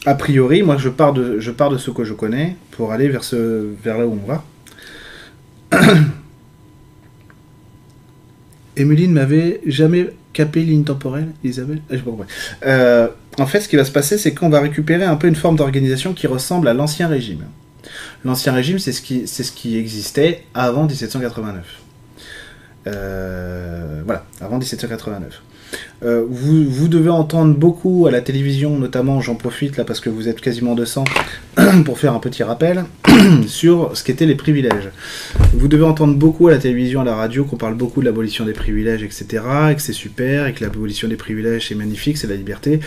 a 0.06 0.16
priori, 0.16 0.64
moi 0.64 0.78
je 0.78 0.90
pars 0.90 1.14
de, 1.14 1.40
je 1.40 1.52
ce 1.78 1.92
que 1.92 2.04
je 2.04 2.14
connais 2.14 2.56
pour 2.72 2.92
aller 2.92 3.10
vers, 3.10 3.24
ce, 3.24 3.68
vers 3.84 3.98
là 3.98 4.06
où 4.06 4.20
on 4.24 4.28
va. 4.28 4.44
Emeline 8.78 9.12
m'avait 9.14 9.62
jamais 9.66 10.10
capé 10.34 10.62
ligne 10.62 10.84
temporelle, 10.84 11.30
Isabelle? 11.44 11.82
Ah, 11.92 11.96
euh, 12.66 13.08
En 13.40 13.46
fait, 13.46 13.62
ce 13.62 13.70
qui 13.70 13.76
va 13.76 13.86
se 13.86 13.92
passer, 13.92 14.18
c'est 14.18 14.34
qu'on 14.34 14.50
va 14.50 14.60
récupérer 14.60 15.06
un 15.06 15.16
peu 15.16 15.28
une 15.28 15.36
forme 15.36 15.56
d'organisation 15.56 16.14
qui 16.14 16.28
ressemble 16.28 16.68
à 16.68 16.74
l'ancien 16.74 17.08
régime. 17.08 17.46
L'ancien 18.26 18.54
régime, 18.54 18.78
c'est 18.78 18.92
ce, 18.92 19.02
qui, 19.02 19.28
ce 19.28 19.52
qui 19.52 19.78
existait 19.78 20.44
avant 20.54 20.86
1789. 20.86 21.66
Euh, 22.88 24.02
voilà, 24.06 24.26
avant 24.42 24.58
1789. 24.58 25.42
Euh, 26.04 26.26
vous, 26.28 26.88
devez 26.88 27.10
entendre 27.10 27.56
beaucoup 27.56 28.08
à 28.08 28.12
la 28.12 28.22
télévision, 28.22 28.78
notamment, 28.78 29.22
j'en 29.22 29.36
profite 29.36 29.78
là 29.78 29.84
parce 29.84 30.00
que 30.00 30.10
vous 30.10 30.28
êtes 30.28 30.42
quasiment 30.42 30.74
200, 30.74 31.04
pour 31.86 32.00
faire 32.00 32.14
un 32.14 32.20
petit 32.20 32.44
rappel 32.44 32.86
sur 33.48 33.96
ce 33.96 34.04
qu'étaient 34.04 34.26
les 34.26 34.36
privilèges. 34.36 34.90
Vous 35.54 35.68
devez 35.68 35.84
entendre 35.84 36.16
beaucoup 36.16 36.48
à 36.48 36.52
la 36.52 36.58
télévision, 36.58 37.02
à 37.02 37.04
la 37.04 37.16
radio, 37.16 37.46
qu'on 37.46 37.58
parle 37.58 37.76
beaucoup 37.76 38.02
de 38.02 38.06
l'abolition 38.06 38.46
des 38.46 38.54
privilèges, 38.54 39.04
etc., 39.04 39.44
et 39.72 39.76
que 39.76 39.82
c'est 39.82 39.94
super, 39.94 40.48
et 40.48 40.54
que 40.54 40.64
l'abolition 40.64 41.08
des 41.08 41.18
privilèges 41.18 41.68
c'est 41.68 41.76
magnifique, 41.76 42.18
c'est 42.18 42.28
la 42.28 42.36
liberté. 42.36 42.80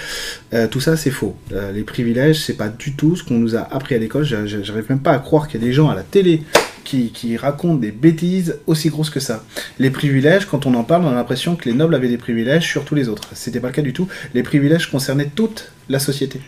Euh, 0.53 0.67
tout 0.67 0.81
ça, 0.81 0.97
c'est 0.97 1.11
faux. 1.11 1.37
Euh, 1.53 1.73
les 1.73 1.83
privilèges, 1.83 2.41
c'est 2.41 2.57
pas 2.57 2.69
du 2.69 2.95
tout 2.95 3.17
ce 3.17 3.23
qu'on 3.23 3.35
nous 3.35 3.55
a 3.55 3.61
appris 3.61 3.95
à 3.95 3.99
l'école. 3.99 4.25
J'arrive 4.25 4.87
même 4.89 5.01
pas 5.01 5.13
à 5.13 5.19
croire 5.19 5.47
qu'il 5.47 5.61
y 5.61 5.65
a 5.65 5.67
des 5.67 5.73
gens 5.73 5.89
à 5.89 5.95
la 5.95 6.03
télé 6.03 6.43
qui, 6.85 7.11
qui, 7.11 7.37
racontent 7.37 7.75
des 7.75 7.91
bêtises 7.91 8.59
aussi 8.67 8.91
grosses 8.91 9.11
que 9.11 9.21
ça. 9.21 9.45
Les 9.79 9.91
privilèges, 9.91 10.47
quand 10.47 10.67
on 10.67 10.75
en 10.75 10.85
parle, 10.85 11.05
on 11.05 11.11
a 11.11 11.15
l'impression 11.15 11.57
que 11.57 11.69
les 11.69 11.75
nobles 11.75 11.95
avaient 11.95 12.09
des 12.09 12.19
privilèges 12.19 12.69
sur 12.69 12.85
tous 12.85 12.95
les 12.95 13.09
autres. 13.09 13.31
C'était 13.35 13.61
pas 13.61 13.69
le 13.69 13.75
cas 13.75 13.83
du 13.83 13.93
tout. 13.93 14.09
Les 14.35 14.43
privilèges 14.43 14.91
concernaient 14.91 15.31
toute 15.35 15.73
la 15.89 15.99
société. 15.99 16.41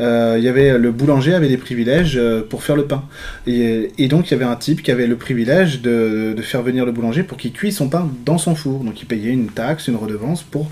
Euh, 0.00 0.34
il 0.38 0.44
y 0.44 0.48
avait 0.48 0.78
le 0.78 0.90
boulanger 0.90 1.34
avait 1.34 1.48
des 1.48 1.56
privilèges 1.56 2.16
euh, 2.16 2.42
pour 2.42 2.62
faire 2.62 2.76
le 2.76 2.84
pain. 2.84 3.04
Et, 3.46 4.08
donc 4.08 4.28
il 4.28 4.32
y 4.32 4.34
avait 4.34 4.44
un 4.44 4.56
type 4.56 4.82
qui 4.82 4.90
avait 4.90 5.06
le 5.06 5.16
privilège 5.16 5.80
de, 5.80 6.34
faire 6.42 6.62
venir 6.62 6.84
le 6.84 6.92
boulanger 6.92 7.22
pour 7.22 7.38
qu'il 7.38 7.52
cuise 7.52 7.76
son 7.76 7.88
pain 7.88 8.10
dans 8.24 8.38
son 8.38 8.54
four. 8.54 8.84
Donc 8.84 9.00
il 9.00 9.06
payait 9.06 9.30
une 9.30 9.48
taxe, 9.48 9.88
une 9.88 9.96
redevance 9.96 10.42
pour, 10.42 10.68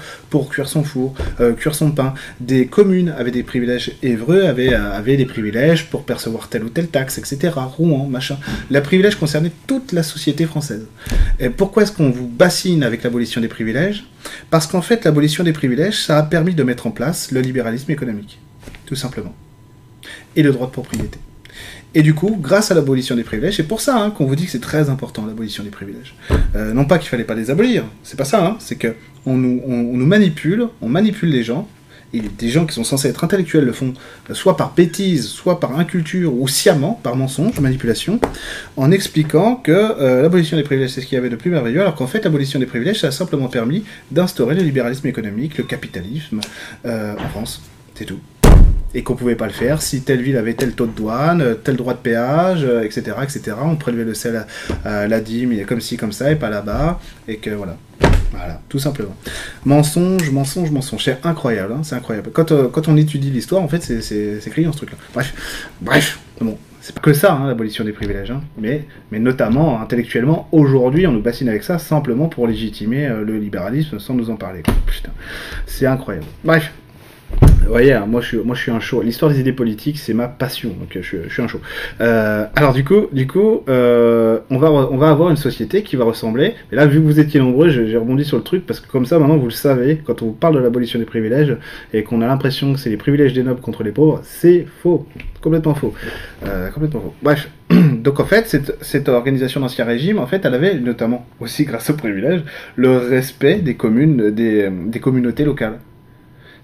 cuire 0.50 0.68
son 0.68 0.84
four, 0.84 1.14
euh, 1.40 1.52
cuire 1.52 1.74
son 1.74 1.90
pain. 1.92 2.14
Des 2.40 2.66
communes 2.66 3.14
avaient 3.16 3.30
des 3.30 3.42
privilèges. 3.42 3.92
Évreux 4.02 4.44
avait, 4.44 4.74
avait 4.74 5.16
des 5.16 5.26
privilèges 5.26 5.88
pour 5.88 6.04
percevoir 6.04 6.48
telle 6.48 6.64
ou 6.64 6.68
telle 6.68 6.88
taxe, 6.88 7.18
etc. 7.18 7.54
Rouen, 7.56 8.06
machin. 8.06 8.38
La 8.70 8.80
privilège 8.80 9.16
concernait 9.16 9.52
toute 9.66 9.92
la 9.92 10.02
société 10.02 10.44
française. 10.44 10.86
Et 11.40 11.48
pourquoi 11.48 11.84
est-ce 11.84 11.92
qu'on 11.92 12.10
vous 12.10 12.26
bassine 12.26 12.82
avec 12.82 13.02
l'abolition 13.02 13.40
des 13.40 13.48
privilèges? 13.48 14.04
Parce 14.50 14.66
qu'en 14.66 14.82
fait 14.82 15.04
l'abolition 15.04 15.42
des 15.44 15.52
privilèges, 15.52 16.04
ça 16.04 16.18
a 16.18 16.22
permis 16.22 16.54
de 16.54 16.62
mettre 16.62 16.86
en 16.86 16.90
place 16.90 17.30
le 17.32 17.40
libéralisme 17.40 17.90
économique 17.90 18.38
tout 18.92 18.96
simplement. 18.96 19.34
Et 20.36 20.42
le 20.42 20.52
droit 20.52 20.66
de 20.66 20.72
propriété. 20.72 21.18
Et 21.94 22.02
du 22.02 22.12
coup, 22.12 22.36
grâce 22.38 22.70
à 22.70 22.74
l'abolition 22.74 23.16
des 23.16 23.22
privilèges, 23.22 23.56
c'est 23.56 23.66
pour 23.66 23.80
ça 23.80 23.96
hein, 23.96 24.10
qu'on 24.10 24.26
vous 24.26 24.36
dit 24.36 24.44
que 24.44 24.50
c'est 24.50 24.60
très 24.60 24.90
important 24.90 25.24
l'abolition 25.24 25.64
des 25.64 25.70
privilèges. 25.70 26.14
Euh, 26.54 26.74
non 26.74 26.84
pas 26.84 26.98
qu'il 26.98 27.08
fallait 27.08 27.24
pas 27.24 27.34
les 27.34 27.50
abolir, 27.50 27.84
c'est 28.02 28.18
pas 28.18 28.26
ça, 28.26 28.44
hein, 28.44 28.56
c'est 28.58 28.76
que 28.76 28.94
on 29.24 29.38
nous, 29.38 29.62
nous, 29.66 30.04
manipule, 30.04 30.68
on 30.82 30.90
manipule 30.90 31.30
les 31.30 31.42
gens, 31.42 31.70
et 32.12 32.20
des 32.20 32.50
gens 32.50 32.66
qui 32.66 32.74
sont 32.74 32.84
censés 32.84 33.08
être 33.08 33.24
intellectuels 33.24 33.64
le 33.64 33.72
font 33.72 33.94
euh, 34.28 34.34
soit 34.34 34.58
par 34.58 34.74
bêtise, 34.74 35.26
soit 35.26 35.58
par 35.58 35.78
inculture, 35.78 36.34
ou 36.34 36.46
sciemment, 36.48 37.00
par 37.02 37.16
mensonge, 37.16 37.58
manipulation, 37.60 38.20
en 38.76 38.90
expliquant 38.90 39.56
que 39.56 39.72
euh, 39.72 40.20
l'abolition 40.20 40.58
des 40.58 40.64
privilèges, 40.64 40.90
c'est 40.90 41.00
ce 41.00 41.06
qu'il 41.06 41.16
y 41.16 41.18
avait 41.18 41.30
de 41.30 41.36
plus 41.36 41.50
merveilleux, 41.50 41.80
alors 41.80 41.94
qu'en 41.94 42.06
fait, 42.06 42.24
l'abolition 42.24 42.60
des 42.60 42.66
privilèges, 42.66 43.00
ça 43.00 43.06
a 43.06 43.10
simplement 43.10 43.48
permis 43.48 43.84
d'instaurer 44.10 44.54
le 44.54 44.62
libéralisme 44.62 45.06
économique, 45.06 45.56
le 45.56 45.64
capitalisme 45.64 46.40
en 46.84 47.28
France. 47.30 47.62
C'est 47.94 48.04
tout 48.04 48.18
et 48.94 49.02
qu'on 49.02 49.14
pouvait 49.14 49.36
pas 49.36 49.46
le 49.46 49.52
faire 49.52 49.82
si 49.82 50.02
telle 50.02 50.22
ville 50.22 50.36
avait 50.36 50.54
tel 50.54 50.72
taux 50.72 50.86
de 50.86 50.92
douane, 50.92 51.56
tel 51.64 51.76
droit 51.76 51.94
de 51.94 51.98
péage, 51.98 52.66
etc., 52.82 53.12
euh, 53.18 53.22
etc. 53.22 53.56
On 53.62 53.76
prélevait 53.76 54.04
le 54.04 54.14
sel 54.14 54.46
à, 54.84 55.06
la 55.06 55.20
dîme, 55.20 55.64
comme 55.66 55.80
ci, 55.80 55.96
comme 55.96 56.12
ça, 56.12 56.30
et 56.30 56.36
pas 56.36 56.50
là-bas, 56.50 57.00
et 57.28 57.36
que 57.36 57.50
voilà. 57.50 57.76
Voilà, 58.30 58.60
tout 58.68 58.78
simplement. 58.78 59.14
Mensonge, 59.66 60.30
mensonge, 60.30 60.70
mensonge. 60.70 61.04
C'est 61.04 61.18
incroyable, 61.24 61.74
hein, 61.74 61.80
c'est 61.82 61.94
incroyable. 61.94 62.30
Quand, 62.32 62.50
euh, 62.50 62.68
quand 62.68 62.88
on 62.88 62.96
étudie 62.96 63.30
l'histoire, 63.30 63.62
en 63.62 63.68
fait, 63.68 63.82
c'est 63.82 64.50
criant 64.50 64.72
ce 64.72 64.78
truc-là. 64.78 64.96
Bref, 65.12 65.34
bref, 65.82 66.18
bon, 66.40 66.56
c'est 66.80 66.94
pas 66.94 67.00
que 67.00 67.12
ça, 67.12 67.34
hein, 67.34 67.46
l'abolition 67.46 67.84
des 67.84 67.92
privilèges, 67.92 68.30
hein, 68.30 68.40
mais, 68.58 68.86
mais 69.10 69.18
notamment 69.18 69.80
intellectuellement, 69.80 70.48
aujourd'hui, 70.50 71.06
on 71.06 71.12
nous 71.12 71.22
bassine 71.22 71.48
avec 71.48 71.62
ça 71.62 71.78
simplement 71.78 72.28
pour 72.28 72.46
légitimer 72.46 73.06
euh, 73.06 73.22
le 73.22 73.38
libéralisme 73.38 74.00
sans 74.00 74.14
nous 74.14 74.30
en 74.30 74.36
parler. 74.36 74.62
Putain, 74.86 75.12
c'est 75.66 75.86
incroyable. 75.86 76.26
Bref, 76.42 76.72
voyez, 77.72 77.98
moi 78.06 78.20
je 78.20 78.26
suis, 78.28 78.36
moi 78.38 78.54
je 78.54 78.60
suis 78.60 78.70
un 78.70 78.80
show. 78.80 79.02
L'histoire 79.02 79.30
des 79.30 79.40
idées 79.40 79.52
politiques, 79.52 79.98
c'est 79.98 80.14
ma 80.14 80.28
passion, 80.28 80.70
donc 80.70 80.90
je, 80.94 81.16
je 81.26 81.32
suis 81.32 81.42
un 81.42 81.48
show. 81.48 81.60
Euh, 82.00 82.44
alors 82.54 82.72
du 82.72 82.84
coup, 82.84 83.08
du 83.12 83.26
coup, 83.26 83.62
euh, 83.68 84.40
on 84.50 84.58
va, 84.58 84.70
on 84.70 84.96
va 84.96 85.10
avoir 85.10 85.30
une 85.30 85.36
société 85.36 85.82
qui 85.82 85.96
va 85.96 86.04
ressembler. 86.04 86.54
Et 86.70 86.76
là, 86.76 86.86
vu 86.86 87.00
que 87.00 87.04
vous 87.04 87.18
étiez 87.18 87.40
nombreux, 87.40 87.70
j'ai 87.70 87.96
rebondi 87.96 88.24
sur 88.24 88.36
le 88.36 88.42
truc 88.42 88.66
parce 88.66 88.80
que 88.80 88.90
comme 88.90 89.06
ça, 89.06 89.18
maintenant, 89.18 89.38
vous 89.38 89.46
le 89.46 89.50
savez, 89.50 90.00
quand 90.04 90.22
on 90.22 90.32
parle 90.32 90.54
de 90.54 90.60
l'abolition 90.60 90.98
des 90.98 91.04
privilèges 91.04 91.56
et 91.92 92.02
qu'on 92.02 92.20
a 92.20 92.26
l'impression 92.26 92.72
que 92.72 92.78
c'est 92.78 92.90
les 92.90 92.96
privilèges 92.96 93.32
des 93.32 93.42
nobles 93.42 93.60
contre 93.60 93.82
les 93.82 93.92
pauvres, 93.92 94.20
c'est 94.22 94.66
faux, 94.82 95.06
complètement 95.40 95.74
faux, 95.74 95.94
euh, 96.46 96.70
complètement 96.70 97.00
faux. 97.00 97.14
Bref. 97.22 97.50
Donc 98.02 98.20
en 98.20 98.26
fait, 98.26 98.46
cette, 98.48 98.76
cette 98.82 99.08
organisation 99.08 99.60
d'Ancien 99.60 99.84
Régime, 99.86 100.18
en 100.18 100.26
fait, 100.26 100.44
elle 100.44 100.54
avait 100.54 100.74
notamment, 100.74 101.26
aussi 101.40 101.64
grâce 101.64 101.88
au 101.88 101.94
privilège, 101.94 102.42
le 102.76 102.98
respect 102.98 103.56
des 103.56 103.76
communes, 103.76 104.30
des, 104.30 104.68
des 104.70 105.00
communautés 105.00 105.44
locales. 105.44 105.78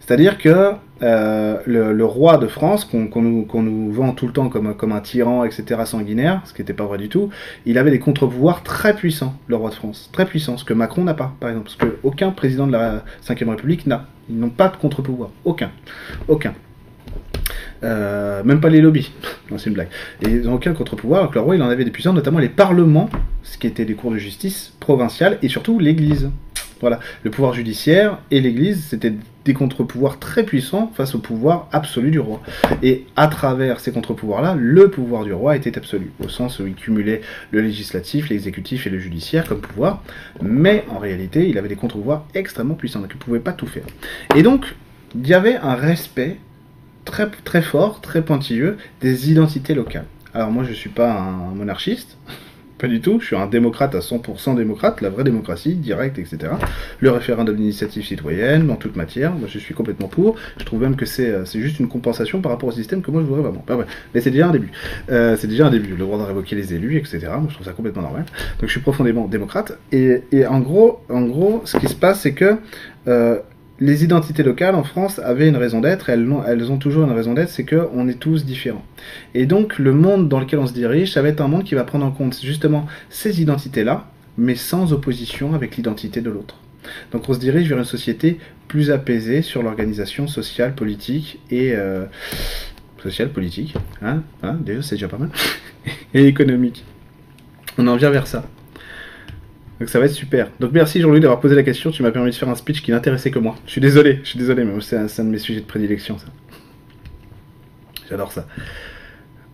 C'est-à-dire 0.08 0.38
que 0.38 0.72
euh, 1.02 1.58
le, 1.66 2.04
roi 2.06 2.38
de 2.38 2.46
France, 2.46 2.86
qu'on 2.86 3.10
nous, 3.20 3.92
vend 3.92 4.12
tout 4.12 4.26
le 4.26 4.32
temps 4.32 4.48
comme, 4.48 4.92
un 4.92 5.00
tyran, 5.00 5.44
etc., 5.44 5.82
sanguinaire, 5.84 6.40
ce 6.46 6.54
qui 6.54 6.62
n'était 6.62 6.72
pas 6.72 6.86
vrai 6.86 6.96
du 6.96 7.10
tout, 7.10 7.28
il 7.66 7.76
avait 7.76 7.90
des 7.90 7.98
contre-pouvoirs 7.98 8.62
très 8.62 8.96
puissants, 8.96 9.34
le 9.48 9.56
roi 9.56 9.68
de 9.68 9.74
France. 9.74 10.08
Très 10.10 10.24
puissants, 10.24 10.56
ce 10.56 10.64
que 10.64 10.72
Macron 10.72 11.04
n'a 11.04 11.12
pas, 11.12 11.34
par 11.40 11.50
exemple. 11.50 11.68
Ce 11.68 11.76
que 11.76 11.98
aucun 12.04 12.30
président 12.30 12.66
de 12.66 12.72
la 12.72 13.04
Ve 13.22 13.50
République 13.50 13.86
n'a. 13.86 14.06
Ils 14.30 14.38
n'ont 14.38 14.48
pas 14.48 14.68
de 14.68 14.78
contre-pouvoir. 14.78 15.28
Aucun. 15.44 15.70
Aucun. 16.26 16.54
Euh, 17.84 18.42
même 18.44 18.62
pas 18.62 18.70
les 18.70 18.80
lobbies. 18.80 19.12
non, 19.50 19.58
c'est 19.58 19.68
une 19.68 19.74
blague. 19.74 19.90
Et 20.22 20.30
ils 20.30 20.44
n'ont 20.44 20.54
aucun 20.54 20.72
contre-pouvoir, 20.72 21.30
le 21.34 21.40
roi, 21.40 21.54
il 21.54 21.62
en 21.62 21.68
avait 21.68 21.84
des 21.84 21.90
puissants, 21.90 22.14
notamment 22.14 22.38
les 22.38 22.48
parlements, 22.48 23.10
ce 23.42 23.58
qui 23.58 23.66
était 23.66 23.84
des 23.84 23.94
cours 23.94 24.12
de 24.12 24.16
justice 24.16 24.72
provinciales, 24.80 25.36
et 25.42 25.48
surtout 25.48 25.78
l'Église. 25.78 26.30
Voilà, 26.80 27.00
le 27.24 27.30
pouvoir 27.30 27.54
judiciaire 27.54 28.18
et 28.30 28.40
l'Église, 28.40 28.84
c'était 28.88 29.12
des 29.44 29.54
contre-pouvoirs 29.54 30.18
très 30.18 30.44
puissants 30.44 30.92
face 30.94 31.14
au 31.14 31.18
pouvoir 31.18 31.68
absolu 31.72 32.10
du 32.10 32.20
roi. 32.20 32.40
Et 32.82 33.06
à 33.16 33.26
travers 33.28 33.80
ces 33.80 33.92
contre-pouvoirs-là, 33.92 34.54
le 34.58 34.90
pouvoir 34.90 35.24
du 35.24 35.32
roi 35.32 35.56
était 35.56 35.76
absolu, 35.76 36.12
au 36.22 36.28
sens 36.28 36.60
où 36.60 36.66
il 36.66 36.74
cumulait 36.74 37.22
le 37.50 37.62
législatif, 37.62 38.28
l'exécutif 38.28 38.86
et 38.86 38.90
le 38.90 38.98
judiciaire 38.98 39.48
comme 39.48 39.60
pouvoir, 39.60 40.02
mais 40.42 40.84
en 40.90 40.98
réalité, 40.98 41.48
il 41.48 41.58
avait 41.58 41.68
des 41.68 41.76
contre-pouvoirs 41.76 42.26
extrêmement 42.34 42.74
puissants, 42.74 43.00
donc 43.00 43.10
il 43.12 43.16
ne 43.16 43.22
pouvait 43.22 43.40
pas 43.40 43.52
tout 43.52 43.66
faire. 43.66 43.84
Et 44.36 44.42
donc, 44.42 44.76
il 45.14 45.26
y 45.26 45.34
avait 45.34 45.56
un 45.56 45.74
respect 45.74 46.36
très, 47.04 47.28
très 47.44 47.62
fort, 47.62 48.00
très 48.00 48.22
pointilleux 48.22 48.76
des 49.00 49.30
identités 49.30 49.74
locales. 49.74 50.06
Alors 50.34 50.50
moi, 50.50 50.62
je 50.62 50.70
ne 50.70 50.74
suis 50.74 50.90
pas 50.90 51.10
un 51.10 51.54
monarchiste, 51.54 52.18
pas 52.78 52.86
du 52.86 53.00
tout, 53.00 53.18
je 53.20 53.26
suis 53.26 53.36
un 53.36 53.46
démocrate 53.46 53.94
à 53.94 53.98
100% 53.98 54.56
démocrate, 54.56 55.00
la 55.00 55.10
vraie 55.10 55.24
démocratie, 55.24 55.74
directe, 55.74 56.18
etc. 56.18 56.52
Le 57.00 57.10
référendum 57.10 57.56
d'initiative 57.56 58.04
citoyenne, 58.04 58.66
dans 58.66 58.76
toute 58.76 58.96
matière, 58.96 59.32
moi 59.32 59.48
je 59.52 59.58
suis 59.58 59.74
complètement 59.74 60.08
pour. 60.08 60.36
Je 60.58 60.64
trouve 60.64 60.82
même 60.82 60.96
que 60.96 61.04
c'est 61.04 61.30
euh, 61.30 61.44
juste 61.44 61.80
une 61.80 61.88
compensation 61.88 62.40
par 62.40 62.52
rapport 62.52 62.68
au 62.68 62.72
système 62.72 63.02
que 63.02 63.10
moi 63.10 63.20
je 63.22 63.26
voudrais 63.26 63.42
vraiment. 63.42 63.64
Mais 64.14 64.20
c'est 64.20 64.30
déjà 64.30 64.48
un 64.48 64.52
début. 64.52 64.70
Euh, 65.10 65.36
c'est 65.36 65.48
déjà 65.48 65.66
un 65.66 65.70
début. 65.70 65.90
Le 65.90 66.04
droit 66.04 66.18
de 66.18 66.22
révoquer 66.22 66.54
les 66.54 66.72
élus, 66.72 66.96
etc. 66.96 67.20
Moi 67.32 67.46
je 67.48 67.54
trouve 67.54 67.66
ça 67.66 67.72
complètement 67.72 68.02
normal. 68.02 68.24
Donc 68.60 68.68
je 68.68 68.72
suis 68.72 68.80
profondément 68.80 69.26
démocrate. 69.26 69.78
Et, 69.92 70.22
en, 70.46 70.60
gros, 70.60 71.00
en 71.08 71.22
gros, 71.22 71.62
ce 71.64 71.78
qui 71.78 71.88
se 71.88 71.96
passe, 71.96 72.20
c'est 72.20 72.32
que 72.32 72.56
euh, 73.08 73.40
les 73.80 74.04
identités 74.04 74.42
locales 74.42 74.74
en 74.74 74.82
France 74.82 75.18
avaient 75.20 75.48
une 75.48 75.56
raison 75.56 75.80
d'être, 75.80 76.10
elles, 76.10 76.30
ont 76.30 76.78
toujours 76.78 77.04
une 77.04 77.12
raison 77.12 77.34
d'être, 77.34 77.48
c'est 77.48 77.64
qu'on 77.64 78.08
est 78.08 78.18
tous 78.18 78.44
différents. 78.44 78.84
Et 79.34 79.46
donc 79.46 79.78
le 79.78 79.92
monde 79.92 80.28
dans 80.28 80.40
lequel 80.40 80.58
on 80.58 80.66
se 80.66 80.72
dirige, 80.72 81.12
ça 81.12 81.22
va 81.22 81.28
être 81.28 81.40
un 81.40 81.48
monde 81.48 81.64
qui 81.64 81.74
va 81.74 81.84
prendre 81.84 82.04
en 82.04 82.10
compte 82.10 82.38
justement 82.42 82.86
ces 83.08 83.40
identités-là, 83.40 84.10
mais 84.36 84.56
sans 84.56 84.92
opposition 84.92 85.54
avec 85.54 85.76
l'identité 85.76 86.20
de 86.20 86.30
l'autre. 86.30 86.56
Donc 87.12 87.28
on 87.28 87.34
se 87.34 87.38
dirige 87.38 87.68
vers 87.68 87.78
une 87.78 87.84
société 87.84 88.38
plus 88.66 88.90
apaisée 88.90 89.42
sur 89.42 89.62
l'organisation 89.62 90.26
sociale, 90.26 90.74
politique 90.74 91.40
et... 91.50 91.72
Euh, 91.74 92.04
sociale, 93.02 93.30
politique, 93.30 93.74
hein, 94.02 94.22
hein 94.42 94.58
c'est 94.82 94.96
déjà 94.96 95.06
pas 95.06 95.18
mal, 95.18 95.30
et 96.14 96.26
économique. 96.26 96.84
On 97.78 97.86
en 97.86 97.94
vient 97.94 98.10
vers 98.10 98.26
ça. 98.26 98.44
Donc 99.80 99.88
ça 99.88 99.98
va 100.00 100.06
être 100.06 100.12
super. 100.12 100.50
Donc 100.58 100.72
merci 100.72 101.00
Jean-Louis 101.00 101.20
d'avoir 101.20 101.40
posé 101.40 101.54
la 101.54 101.62
question. 101.62 101.90
Tu 101.90 102.02
m'as 102.02 102.10
permis 102.10 102.30
de 102.30 102.34
faire 102.34 102.48
un 102.48 102.54
speech 102.54 102.82
qui 102.82 102.90
n'intéressait 102.90 103.30
que 103.30 103.38
moi. 103.38 103.54
Je 103.66 103.72
suis 103.72 103.80
désolé, 103.80 104.20
je 104.24 104.30
suis 104.30 104.38
désolé, 104.38 104.64
mais 104.64 104.80
c'est 104.80 104.96
un, 104.96 105.24
de 105.24 105.30
mes 105.30 105.38
sujets 105.38 105.60
de 105.60 105.66
prédilection, 105.66 106.18
ça. 106.18 106.26
J'adore 108.10 108.32
ça. 108.32 108.46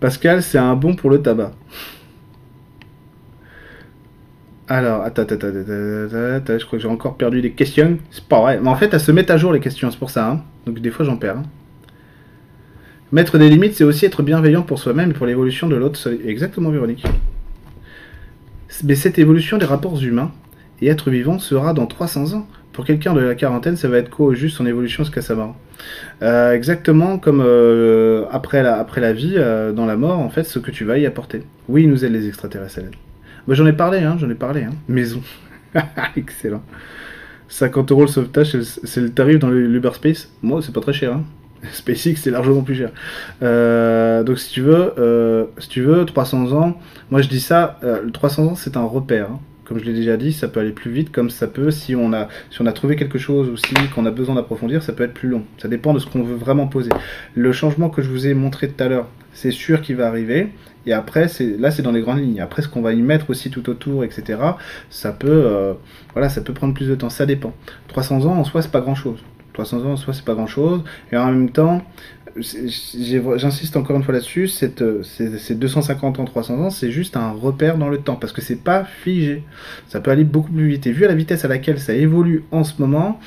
Pascal, 0.01 0.42
c'est 0.42 0.59
un 0.59 0.74
bon 0.76 0.94
pour 0.94 1.10
le 1.10 1.20
tabac. 1.20 1.52
Alors, 4.66 5.02
attends, 5.02 5.22
attends, 5.22 5.34
attends, 5.34 5.48
attends, 5.48 6.59
je 6.59 6.64
crois 6.64 6.78
que 6.78 6.82
j'ai 6.82 6.88
encore 6.88 7.16
perdu 7.16 7.42
des 7.42 7.51
questions. 7.51 7.98
C'est 8.10 8.24
pas 8.24 8.40
vrai. 8.40 8.59
Mais 8.62 8.68
en 8.68 8.76
fait, 8.76 8.94
elles 8.94 9.01
se 9.01 9.12
mettent 9.12 9.30
à 9.30 9.36
jour 9.36 9.52
les 9.52 9.60
questions, 9.60 9.90
c'est 9.90 9.98
pour 9.98 10.10
ça. 10.10 10.30
Hein. 10.30 10.42
Donc 10.64 10.78
des 10.78 10.90
fois, 10.90 11.05
j'en 11.05 11.18
perds. 11.18 11.38
Hein. 11.38 11.44
Mettre 13.12 13.36
des 13.36 13.51
limites, 13.51 13.74
c'est 13.74 13.84
aussi 13.84 14.06
être 14.06 14.22
bienveillant 14.22 14.62
pour 14.62 14.78
soi-même 14.78 15.10
et 15.10 15.14
pour 15.14 15.26
l'évolution 15.26 15.68
de 15.68 15.76
l'autre. 15.76 15.98
Exactement, 16.24 16.70
Véronique. 16.70 17.05
Mais 18.82 18.94
cette 18.94 19.18
évolution 19.18 19.59
des 19.59 19.66
rapports 19.66 20.02
humains 20.02 20.32
et 20.80 20.88
être 20.88 21.10
vivant 21.10 21.38
sera 21.38 21.72
dans 21.72 21.86
300 21.86 22.34
ans. 22.34 22.46
Pour 22.72 22.84
quelqu'un 22.84 23.14
de 23.14 23.20
la 23.20 23.36
quarantaine, 23.36 23.76
ça 23.76 23.88
va 23.88 23.98
être 23.98 24.10
quoi 24.10 24.34
juste 24.34 24.56
son 24.56 24.66
évolution 24.66 25.05
jusqu'à 25.05 25.22
sa 25.22 25.36
mort? 25.36 25.55
Euh, 26.22 26.52
Exactement 26.52 27.18
comme 27.18 27.40
euh, 27.44 28.24
après, 28.32 28.64
la, 28.64 28.78
après 28.78 29.01
la 29.01 29.12
vie, 29.12 29.34
euh, 29.36 29.72
dans 29.72 29.86
la 29.86 29.96
mort, 29.96 30.18
en 30.18 30.28
fait, 30.28 30.42
ce 30.42 30.59
que 30.59 30.72
tu 30.72 30.84
vas 30.84 30.98
y 30.98 31.06
apporter. 31.06 31.42
Oui, 31.68 31.84
ils 31.84 31.90
nous 31.90 32.05
aident 32.05 32.12
les 32.12 32.26
extraterrestres. 32.26 32.80
Bah, 33.46 33.55
j'en 33.55 33.66
ai 33.66 33.72
parlé, 33.72 33.98
hein, 33.98 34.16
j'en 34.18 34.28
ai 34.28 34.34
parlé. 34.34 34.64
Hein. 34.64 34.72
Maison. 34.88 35.22
Excellent. 36.16 36.62
50 37.48 37.92
euros 37.92 38.02
le 38.02 38.09
sauvetage, 38.09 38.60
c'est 38.60 39.01
le 39.01 39.10
tarif 39.10 39.38
dans 39.38 39.51
l'Uberspace 39.51 40.32
Moi, 40.42 40.60
c'est 40.62 40.74
pas 40.74 40.80
très 40.80 40.92
cher. 40.92 41.12
Hein. 41.12 41.24
SpaceX 41.73 42.16
c'est 42.16 42.31
largement 42.31 42.62
plus 42.62 42.74
cher. 42.74 42.91
Euh, 43.43 44.23
donc 44.23 44.39
si 44.39 44.51
tu 44.51 44.61
veux, 44.61 44.93
euh, 44.99 45.45
si 45.59 45.69
tu 45.69 45.82
veux, 45.82 46.05
300 46.05 46.53
ans, 46.53 46.78
moi 47.11 47.23
je 47.23 47.28
dis 47.28 47.41
ça, 47.41 47.78
euh, 47.85 48.09
300 48.11 48.47
ans 48.47 48.55
c'est 48.55 48.77
un 48.77 48.85
repère. 48.85 49.31
Hein. 49.31 49.41
Comme 49.65 49.78
je 49.78 49.85
l'ai 49.85 49.95
déjà 49.95 50.19
dit, 50.19 50.35
ça 50.35 50.47
peut 50.47 50.61
aller 50.61 50.73
plus 50.73 50.91
vite, 50.91 51.11
comme 51.11 51.31
ça 51.31 51.47
peut, 51.47 51.70
si 51.70 51.97
on 51.97 52.12
a, 52.12 52.28
si 52.51 52.61
on 52.61 52.66
a 52.66 52.73
trouvé 52.73 52.97
quelque 52.97 53.16
chose 53.16 53.49
ou 53.49 53.57
si 53.57 53.74
qu'on 53.95 54.05
a 54.05 54.11
besoin 54.11 54.35
d'approfondir, 54.35 54.82
ça 54.82 54.93
peut 54.93 55.05
être 55.05 55.15
plus 55.15 55.31
long. 55.31 55.43
Ça 55.57 55.69
dépend 55.69 55.95
de 55.95 55.99
ce 55.99 56.07
qu'on 56.07 56.23
veut 56.23 56.36
vraiment 56.36 56.66
poser. 56.66 56.91
Le 57.35 57.51
changement 57.53 57.89
que 57.89 58.03
je 58.03 58.11
vous 58.11 58.27
ai 58.27 58.35
montré 58.35 58.69
tout 58.69 58.85
à 58.85 58.89
l'heure, 58.89 59.09
c'est 59.32 59.51
sûr 59.51 59.81
qu'il 59.81 59.97
va 59.97 60.07
arriver. 60.07 60.51
Et 60.86 60.93
après, 60.93 61.28
là, 61.59 61.70
c'est 61.70 61.82
dans 61.82 61.93
les 61.93 62.03
grandes 62.03 62.20
lignes. 62.20 62.41
Après, 62.41 62.61
ce 62.61 62.69
qu'on 62.69 62.82
va 62.82 62.93
y 62.93 63.01
mettre 63.01 63.31
aussi 63.31 63.51
tout 63.51 63.70
autour, 63.70 64.05
etc., 64.05 64.39
ça 64.91 65.12
peut, 65.12 65.28
euh, 65.31 65.73
voilà, 66.12 66.28
ça 66.28 66.43
peut 66.43 66.53
prendre 66.53 66.74
plus 66.74 66.89
de 66.89 66.95
temps. 66.95 67.09
Ça 67.09 67.24
dépend. 67.24 67.55
300 67.89 68.27
ans, 68.27 68.36
en 68.36 68.45
soi, 68.45 68.61
c'est 68.61 68.70
pas 68.70 68.82
grand-chose. 68.82 69.19
300 69.55 69.85
ans, 69.86 69.97
soit 69.97 70.12
c'est 70.12 70.24
pas 70.24 70.35
grand 70.35 70.47
chose, 70.47 70.85
et 71.10 71.16
en 71.16 71.26
même 71.26 71.51
temps, 71.51 71.82
j'insiste 72.36 73.76
encore 73.76 73.97
une 73.97 74.02
fois 74.02 74.12
là-dessus, 74.12 74.48
ces 74.48 75.55
250 75.55 76.18
ans, 76.18 76.24
300 76.24 76.55
ans, 76.59 76.70
c'est 76.70 76.90
juste 76.90 77.16
un 77.16 77.31
repère 77.31 77.78
dans 77.78 77.89
le 77.89 77.98
temps, 77.98 78.16
parce 78.16 78.32
que 78.32 78.43
c'est 78.43 78.62
pas 78.62 78.85
figé. 78.85 79.44
Ça 79.89 80.01
peut 80.01 80.10
aller 80.10 80.24
beaucoup 80.24 80.51
plus 80.52 80.68
vite. 80.68 80.86
Et 80.86 80.93
vu 80.93 81.05
à 81.05 81.09
la 81.09 81.14
vitesse 81.14 81.44
à 81.44 81.48
laquelle 81.48 81.78
ça 81.78 81.94
évolue 81.94 82.44
en 82.51 82.64
ce 82.64 82.74
moment, 82.82 83.20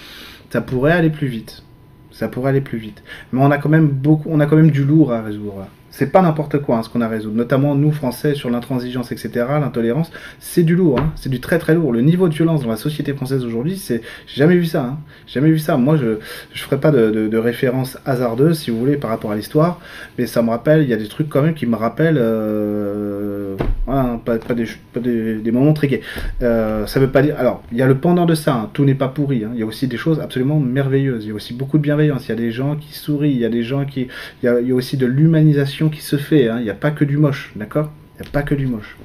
ça 0.49 0.62
pourrait 0.62 0.91
aller 0.91 1.10
plus 1.10 1.28
vite. 1.28 1.64
Ça 2.12 2.28
pourrait 2.28 2.49
aller 2.49 2.62
plus 2.62 2.78
vite. 2.78 3.02
Mais 3.32 3.41
on 3.41 3.49
a 3.49 3.58
quand 3.58 3.70
même 3.70 3.88
beaucoup, 3.88 4.30
on 4.30 4.40
a 4.40 4.45
quand 4.45 4.58
même 4.58 4.72
du 4.72 4.84
lourd 4.84 5.14
à 5.14 5.22
résoudre 5.22 5.68
c'est 5.98 6.11
pas 6.11 6.22
n'importe 6.22 6.60
quoi 6.60 6.78
hein, 6.78 6.84
ce 6.84 6.90
qu'on 6.90 7.02
a 7.02 7.07
résoudre. 7.07 7.36
Notamment 7.36 7.74
nous 7.74 7.91
Français 7.91 8.36
sur 8.36 8.52
l'intransigeance, 8.52 9.11
etc., 9.11 9.48
l'intolérance, 9.60 10.11
c'est 10.40 10.61
du 10.61 10.76
lourd, 10.76 10.99
hein. 10.99 11.11
c'est 11.15 11.30
du 11.30 11.40
très 11.40 11.57
très 11.57 11.74
lourd. 11.74 11.91
Le 11.91 12.02
niveau 12.02 12.30
de 12.30 12.36
violence 12.36 12.61
dans 12.61 12.69
la 12.69 12.78
société 12.78 13.15
française 13.15 13.44
aujourd'hui, 13.44 13.78
c'est 13.78 14.03
j'ai 14.28 14.36
jamais 14.36 14.57
vu 14.57 14.65
ça, 14.65 14.84
hein. 14.84 14.99
jamais 15.26 15.49
vu 15.49 15.57
ça. 15.57 15.76
Moi, 15.76 15.98
je 15.98 16.19
je 16.53 16.61
ferai 16.61 16.80
pas 16.80 16.91
de, 16.91 17.38
référence 17.38 17.98
hasardeuse, 18.06 18.60
si 18.60 18.69
vous 18.69 18.78
voulez, 18.78 18.98
par 18.98 19.10
rapport 19.10 19.32
à 19.32 19.36
l'histoire, 19.36 19.80
mais 20.19 20.28
ça 20.28 20.44
me 20.44 20.52
rappelle, 20.52 20.84
il 20.84 20.90
y 20.90 20.94
a 20.94 20.98
des 20.98 21.07
trucs 21.07 21.30
quand 21.30 21.41
même 21.41 21.56
qui 21.56 21.65
me 21.65 21.76
rappellent, 21.76 22.19
euh, 22.19 23.56
pas, 23.88 24.38
pas, 24.38 24.53
des, 24.53 24.65
pas 24.94 24.99
des, 24.99 25.36
des, 25.36 25.52
moments 25.52 25.74
très. 25.74 26.02
Euh, 26.44 26.86
ça 26.86 26.99
veut 26.99 27.10
pas 27.10 27.24
dire. 27.24 27.36
Alors, 27.40 27.64
il 27.72 27.78
y 27.80 27.82
a 27.82 27.88
le 27.88 27.98
pendant 27.98 28.26
de 28.26 28.36
ça. 28.36 28.53
Hein. 28.53 28.69
tout 28.72 28.86
n'est 28.86 28.94
pas 28.94 29.07
pourri. 29.07 29.45
Il 29.53 29.60
y 29.60 29.64
a 29.64 29.65
aussi 29.65 29.88
des 29.88 29.98
choses 29.98 30.19
absolument 30.19 30.60
merveilleuses. 30.60 31.26
Il 31.26 31.30
y 31.30 31.32
a 31.32 31.36
aussi 31.36 31.53
beaucoup 31.53 31.78
de 31.78 31.84
bienveillance. 31.84 32.28
Il 32.28 32.30
y 32.30 32.34
a 32.34 32.36
des 32.36 32.52
gens 32.52 32.76
qui 32.76 32.94
sourient. 32.94 33.32
Il 33.32 33.40
y 33.40 33.45
a 33.45 33.49
des 33.49 33.64
gens 33.64 33.86
qui. 33.86 34.07
Il 34.44 34.45
y 34.45 34.49
a, 34.49 34.60
il 34.60 34.68
y 34.68 34.72
a 34.72 34.76
aussi 34.76 34.98
de 34.98 35.06
l'humanisation 35.06 35.87
qui 35.90 36.02
se 36.02 36.18
fait. 36.18 36.48
Hein. 36.50 36.58
Il 36.60 36.64
n'y 36.64 36.70
a 36.70 36.76
pas 36.76 36.92
que 36.92 37.04
du 37.04 37.18
moche, 37.18 37.52
d'accord? 37.56 37.92
Il 38.16 38.22
n'y 38.24 38.28
a 38.28 38.32
pas 38.32 38.44
que 38.44 38.56
du 38.56 38.68
moche. 38.68 38.98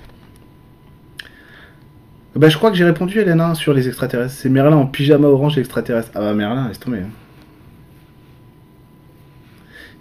Ben, 2.35 2.49
je 2.49 2.57
crois 2.57 2.71
que 2.71 2.77
j'ai 2.77 2.85
répondu, 2.85 3.19
Elena, 3.19 3.55
sur 3.55 3.75
les 3.75 3.89
extraterrestres. 3.89 4.35
C'est 4.35 4.49
Merlin 4.49 4.77
en 4.77 4.87
pyjama 4.87 5.29
orange 5.29 5.59
extraterrestre. 5.59 6.11
Ah 6.15 6.21
bah 6.21 6.35
Merlin, 6.35 6.69
laisse 6.69 6.81
tomber. 6.81 6.99
Hein. 6.99 7.11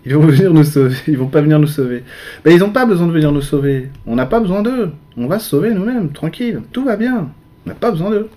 Ils 0.05 0.15
vont 0.15 0.21
venir 0.25 0.53
nous 0.53 0.63
sauver. 0.63 0.95
Ils 1.07 1.17
vont 1.17 1.27
pas 1.27 1.41
venir 1.41 1.59
nous 1.59 1.67
sauver. 1.67 2.03
Ben, 2.45 2.51
ils 2.51 2.59
n'ont 2.59 2.71
pas 2.71 2.85
besoin 2.85 3.07
de 3.07 3.11
venir 3.11 3.31
nous 3.31 3.41
sauver. 3.41 3.89
On 4.05 4.15
n'a 4.15 4.25
pas 4.25 4.39
besoin 4.39 4.61
d'eux. 4.61 4.91
On 5.17 5.27
va 5.27 5.39
se 5.39 5.49
sauver 5.49 5.73
nous-mêmes, 5.73 6.11
tranquille. 6.13 6.61
Tout 6.71 6.85
va 6.85 6.95
bien. 6.95 7.29
On 7.65 7.69
n'a 7.69 7.75
pas 7.75 7.91
besoin 7.91 8.09
d'eux 8.09 8.29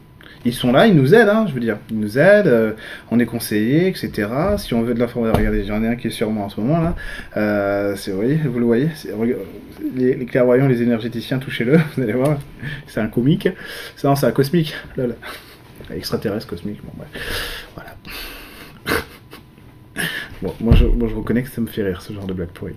ils 0.45 0.53
sont 0.53 0.73
là, 0.73 0.87
ils 0.87 0.95
nous 0.95 1.15
aident, 1.15 1.29
hein, 1.29 1.47
je 1.49 1.55
veux 1.55 1.61
dire. 1.61 1.79
Ils 1.91 1.99
nous 1.99 2.19
aident, 2.19 2.47
euh, 2.47 2.73
on 3.11 3.19
est 3.19 3.27
conseillés, 3.27 3.89
etc. 3.89 4.29
Si 4.59 4.75
on 4.75 4.83
veut 4.83 4.95
de 4.95 5.01
l'information, 5.01 5.39
regardez, 5.39 5.65
j'en 5.65 5.83
ai 5.83 5.89
un 5.89 5.97
qui 5.97 6.09
est 6.09 6.11
sur 6.11 6.31
moi 6.31 6.45
en 6.45 6.49
ce 6.49 6.61
moment 6.61 6.81
là. 6.81 6.95
Euh, 7.37 7.97
vous, 8.07 8.51
vous 8.53 8.59
le 8.59 8.65
voyez, 8.65 8.89
les, 9.95 10.27
clairvoyants, 10.27 10.69
les 10.69 10.83
énergéticiens, 10.83 11.39
touchez-le, 11.39 11.79
vous 11.97 12.03
allez 12.03 12.13
voir. 12.13 12.39
C'est 12.87 13.01
un 13.01 13.09
comique. 13.09 13.49
Ça, 13.97 14.15
c'est 14.17 14.27
un 14.27 14.33
cosmique. 14.33 14.75
Extraterrestre, 15.91 16.47
cosmique, 16.47 16.81
bon, 16.85 16.93
bref. 16.97 17.69
Voilà. 17.75 17.97
Bon, 20.43 20.53
moi 20.61 20.75
je, 20.75 20.85
moi 20.85 21.09
je, 21.09 21.15
reconnais 21.15 21.43
que 21.43 21.49
ça 21.49 21.61
me 21.63 21.67
fait 21.67 21.85
rire 21.85 22.03
ce 22.03 22.13
genre 22.13 22.27
de 22.27 22.35
blague 22.35 22.49
pourrie. 22.49 22.75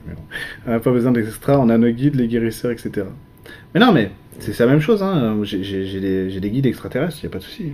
On 0.65 0.71
n'a 0.71 0.79
pas 0.79 0.91
besoin 0.91 1.11
d'extra, 1.11 1.59
on 1.59 1.67
a 1.67 1.77
nos 1.77 1.89
guides, 1.89 2.15
les 2.15 2.27
guérisseurs, 2.27 2.71
etc. 2.71 3.07
Mais 3.73 3.81
non, 3.81 3.91
mais 3.91 4.11
c'est 4.39 4.59
la 4.59 4.67
même 4.67 4.79
chose. 4.79 5.03
Hein. 5.03 5.37
J'ai 5.43 5.99
des, 5.99 6.39
des, 6.39 6.49
guides 6.49 6.65
extraterrestres, 6.65 7.17
il 7.21 7.25
n'y 7.25 7.31
a 7.31 7.33
pas 7.33 7.39
de 7.39 7.43
souci. 7.43 7.73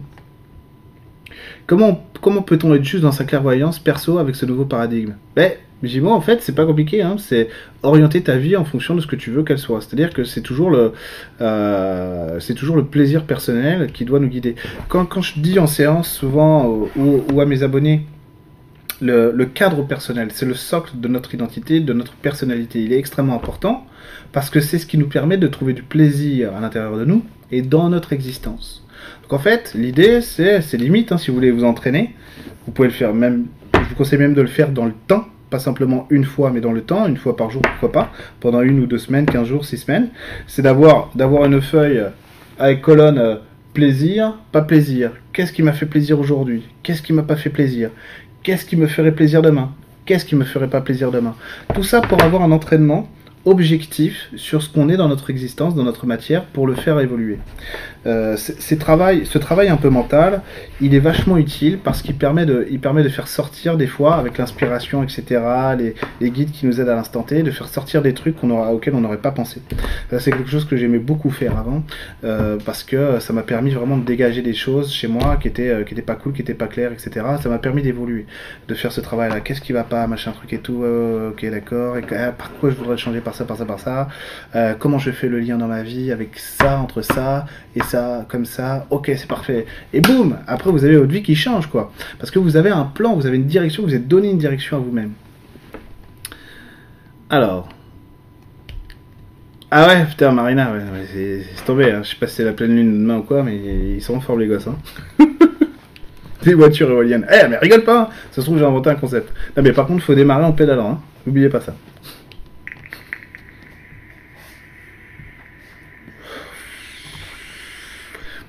Comment, 1.66 2.06
comment 2.22 2.42
peut-on 2.42 2.74
être 2.76 2.84
juste 2.84 3.04
dans 3.04 3.12
sa 3.12 3.24
clairvoyance 3.24 3.80
perso 3.80 4.18
avec 4.18 4.36
ce 4.36 4.46
nouveau 4.46 4.66
paradigme? 4.66 5.14
Ben, 5.36 5.54
dis, 5.82 6.02
moi, 6.02 6.14
en 6.14 6.22
fait, 6.22 6.42
c'est 6.42 6.56
pas 6.56 6.66
compliqué, 6.66 7.02
hein, 7.02 7.16
c'est 7.18 7.50
orienter 7.82 8.22
ta 8.22 8.38
vie 8.38 8.56
en 8.56 8.66
fonction 8.66 8.96
de 8.96 9.02
ce 9.02 9.08
que 9.08 9.16
tu 9.16 9.32
veux 9.32 9.44
qu'elle 9.44 9.58
soit. 9.58 9.82
C'est-à-dire 9.82 10.14
que 10.14 10.24
c'est 10.24 10.42
toujours, 10.42 10.70
le, 10.70 10.94
euh, 11.42 12.40
toujours 12.56 12.76
le 12.76 12.86
plaisir 12.86 13.26
personnel 13.26 13.92
qui 13.92 14.06
doit 14.06 14.20
nous 14.20 14.28
guider. 14.28 14.56
Quand, 14.88 15.06
quand 15.06 15.22
je 15.22 15.40
dis 15.40 15.60
en 15.60 15.68
séance, 15.68 16.12
souvent, 16.12 16.68
ou, 16.96 17.24
ou 17.32 17.42
à 17.42 17.46
mes 17.46 17.64
abonnés, 17.64 18.06
le, 19.02 19.46
cadre 19.46 19.84
personnel, 19.84 20.30
c'est 20.32 20.46
le 20.46 20.54
socle 20.54 20.92
de 21.00 21.08
notre 21.08 21.34
identité, 21.34 21.80
de 21.80 21.94
notre 21.94 22.14
personnalité. 22.14 22.84
Il 22.84 22.94
est 22.94 22.98
extrêmement 22.98 23.36
important 23.36 23.86
parce 24.32 24.50
que 24.50 24.60
c'est 24.60 24.80
ce 24.80 24.86
qui 24.86 24.98
nous 24.98 25.08
permet 25.08 25.38
de 25.38 25.48
trouver 25.48 25.74
du 25.74 25.84
plaisir 25.84 26.56
à 26.56 26.60
l'intérieur 26.60 26.98
de 26.98 27.06
nous 27.06 27.24
et 27.52 27.62
dans 27.62 27.90
notre 27.90 28.14
existence. 28.14 28.86
Donc 29.24 29.34
en 29.34 29.40
fait, 29.40 29.74
l'idée, 29.76 30.22
c'est, 30.22 30.62
limite, 30.74 31.12
hein, 31.12 31.18
si 31.18 31.30
vous 31.30 31.36
voulez 31.36 31.52
vous 31.52 31.64
entraîner, 31.64 32.16
vous 32.66 32.72
pouvez 32.72 32.88
le 32.88 32.94
faire 32.94 33.14
même, 33.14 33.46
je 33.74 33.90
vous 33.90 33.96
conseille 33.96 34.20
même 34.20 34.34
de 34.34 34.42
le 34.42 34.48
faire 34.48 34.70
dans 34.70 34.86
le 34.86 34.94
temps, 35.08 35.26
pas 35.50 35.60
simplement 35.60 36.08
une 36.10 36.26
fois, 36.26 36.52
mais 36.52 36.62
dans 36.62 36.72
le 36.72 36.82
temps, 36.82 37.06
une 37.08 37.18
fois 37.18 37.36
par 37.36 37.52
jour, 37.52 37.62
pourquoi 37.62 37.92
pas, 37.92 38.12
pendant 38.40 38.62
une 38.62 38.80
ou 38.80 38.86
deux 38.86 38.98
semaines, 38.98 39.26
quinze 39.26 39.48
jours, 39.48 39.66
six 39.66 39.78
semaines, 39.78 40.10
c'est 40.48 40.62
d'avoir, 40.62 41.12
d'avoir 41.16 41.46
une 41.46 41.62
feuille 41.62 42.04
avec 42.58 42.82
colonne 42.82 43.18
euh, 43.18 43.36
plaisir, 43.74 44.38
pas 44.52 44.62
plaisir. 44.62 45.12
Qu'est-ce 45.32 45.52
qui 45.52 45.64
m'a 45.64 45.74
fait 45.74 45.86
plaisir 45.86 46.20
aujourd'hui? 46.20 46.64
Qu'est-ce 46.84 47.02
qui 47.02 47.14
m'a 47.14 47.24
pas 47.24 47.36
fait 47.36 47.50
plaisir? 47.50 47.90
Qu'est-ce 48.44 48.66
qui 48.66 48.76
me 48.76 48.88
ferait 48.88 49.14
plaisir 49.14 49.42
demain? 49.42 49.72
Qu'est-ce 50.06 50.26
qui 50.26 50.36
me 50.36 50.44
ferait 50.44 50.68
pas 50.68 50.82
plaisir 50.82 51.12
demain? 51.12 51.34
Tout 51.74 51.84
ça 51.84 52.02
pour 52.02 52.22
avoir 52.22 52.42
un 52.42 52.52
entraînement 52.52 53.08
objectif 53.46 54.30
sur 54.36 54.62
ce 54.62 54.70
qu'on 54.70 54.90
est 54.90 54.98
dans 54.98 55.10
notre 55.10 55.30
existence, 55.30 55.76
dans 55.76 55.84
notre 55.84 56.06
matière, 56.06 56.46
pour 56.46 56.68
le 56.68 56.76
faire 56.76 57.00
évoluer. 57.00 57.40
Euh, 58.06 58.36
ce 58.38 58.76
travail 58.76 59.70
un 59.70 59.78
peu 59.78 59.90
mental, 59.90 60.42
il 60.82 60.94
est 60.94 61.00
vachement 61.00 61.38
utile 61.38 61.78
parce 61.78 62.02
qu'il 62.02 62.16
permet 62.16 62.46
de, 62.46 62.68
il 62.70 62.80
permet 62.80 63.04
de 63.04 63.10
faire 63.10 63.28
sortir 63.28 63.78
des 63.78 63.88
fois, 63.88 64.16
avec 64.16 64.38
l'inspiration, 64.38 65.04
etc., 65.04 65.42
les, 65.78 65.96
les, 66.20 66.32
guides 66.32 66.52
qui 66.52 66.66
nous 66.66 66.82
aident 66.82 66.90
à 66.90 66.96
l'instant 66.96 67.24
T, 67.24 67.44
de 67.44 67.52
faire 67.52 67.68
sortir 67.68 68.02
des 68.02 68.14
trucs 68.14 68.36
qu'on 68.38 68.50
aura, 68.50 68.74
auxquels 68.74 68.96
on 68.96 69.02
n'aurait 69.02 69.18
pas 69.18 69.32
pensé. 69.32 69.62
C'est 70.20 70.32
quelque 70.32 70.50
chose 70.50 70.66
que 70.66 70.76
j'aimais 70.76 71.00
beaucoup 71.00 71.30
faire 71.30 71.58
avant, 71.58 71.84
euh, 72.24 72.58
parce 72.66 72.84
que 72.84 73.20
ça 73.20 73.34
m'a 73.34 73.44
permis 73.44 73.72
vraiment 73.72 73.98
de 73.98 74.06
dégager 74.06 74.42
des 74.42 74.54
choses 74.54 74.92
chez 74.92 75.08
moi 75.08 75.38
qui 75.42 75.48
étaient, 75.48 75.70
euh, 75.70 75.84
qui 75.84 75.94
étaient 75.94 76.02
pas 76.02 76.16
cool, 76.16 76.34
qui 76.34 76.42
étaient 76.42 76.54
pas 76.54 76.68
claires, 76.68 76.92
etc. 76.92 77.26
Ça 77.42 77.50
m'a 77.50 77.60
permis 77.60 77.82
d'évoluer, 77.82 78.26
de 78.68 78.74
faire 78.74 78.92
ce 78.92 79.02
travail-là. 79.02 79.40
Qu'est-ce 79.42 79.62
qui 79.62 79.74
va 79.74 79.84
pas, 79.84 80.08
machin 80.08 80.32
truc 80.32 80.52
et 80.54 80.60
tout, 80.60 80.84
euh, 80.84 81.32
ok 81.32 81.46
d'accord, 81.50 81.98
et 81.98 82.04
ah, 82.12 82.32
par 82.32 82.52
quoi 82.54 82.70
je 82.70 82.76
voudrais 82.76 82.98
changer 82.98 83.22
par 83.22 83.33
ça, 83.36 83.46
par 83.46 83.58
ça, 83.58 83.66
par 83.66 83.80
ça, 83.80 84.08
euh, 84.56 84.74
comment 84.78 85.00
je 85.00 85.12
fais 85.12 85.28
le 85.28 85.40
lien 85.40 85.58
dans 85.58 85.68
ma 85.68 85.84
vie 85.84 86.12
avec 86.12 86.38
ça, 86.38 86.80
entre 86.80 87.02
ça 87.02 87.46
et 87.76 87.82
ça 87.82 88.26
comme 88.30 88.46
ça, 88.46 88.86
ok, 88.90 89.12
c'est 89.16 89.28
parfait. 89.28 89.66
Et 89.94 90.02
boum, 90.02 90.38
après 90.48 90.72
vous 90.72 90.86
avez 90.86 90.98
votre 90.98 91.12
vie 91.12 91.24
qui 91.24 91.36
change, 91.36 91.68
quoi. 91.68 91.92
Parce 92.20 92.32
que 92.32 92.40
vous 92.40 92.58
avez 92.58 92.70
un 92.70 92.86
plan, 92.86 93.16
vous 93.16 93.26
avez 93.26 93.38
une 93.38 93.46
direction, 93.46 93.84
vous 93.84 93.96
êtes 93.96 94.08
donné 94.08 94.30
une 94.30 94.38
direction 94.38 94.78
à 94.78 94.80
vous-même. 94.80 95.12
Alors. 97.30 97.70
Ah 99.72 99.88
ouais, 99.88 100.06
putain, 100.06 100.32
Marina, 100.32 100.72
c'est 101.12 101.66
tombé. 101.66 101.92
Hein. 101.92 102.02
Je 102.04 102.10
sais 102.10 102.16
pas 102.16 102.28
si 102.28 102.36
c'est 102.36 102.44
la 102.44 102.54
pleine 102.54 102.76
lune 102.76 103.00
demain 103.00 103.18
ou 103.18 103.24
quoi, 103.24 103.42
mais 103.42 103.56
ils 103.96 104.02
sont 104.04 104.16
en 104.16 104.20
forme, 104.20 104.42
les 104.42 104.48
gosses. 104.48 104.68
Hein. 104.68 104.78
Des 106.44 106.54
voitures 106.54 106.92
éoliennes. 106.92 107.26
Eh, 107.32 107.48
mais 107.48 107.58
rigole 107.58 107.84
pas 107.84 108.02
hein. 108.02 108.10
Ça 108.32 108.42
se 108.42 108.46
trouve, 108.46 108.60
j'ai 108.60 108.66
inventé 108.66 108.92
un 108.92 108.96
concept. 108.96 109.34
Non, 109.58 109.64
mais 109.64 109.72
par 109.72 109.88
contre, 109.88 110.04
faut 110.04 110.14
démarrer 110.14 110.44
en 110.44 110.52
pédalant. 110.52 110.92
Hein. 110.92 111.00
N'oubliez 111.26 111.50
pas 111.50 111.62
ça. 111.62 111.74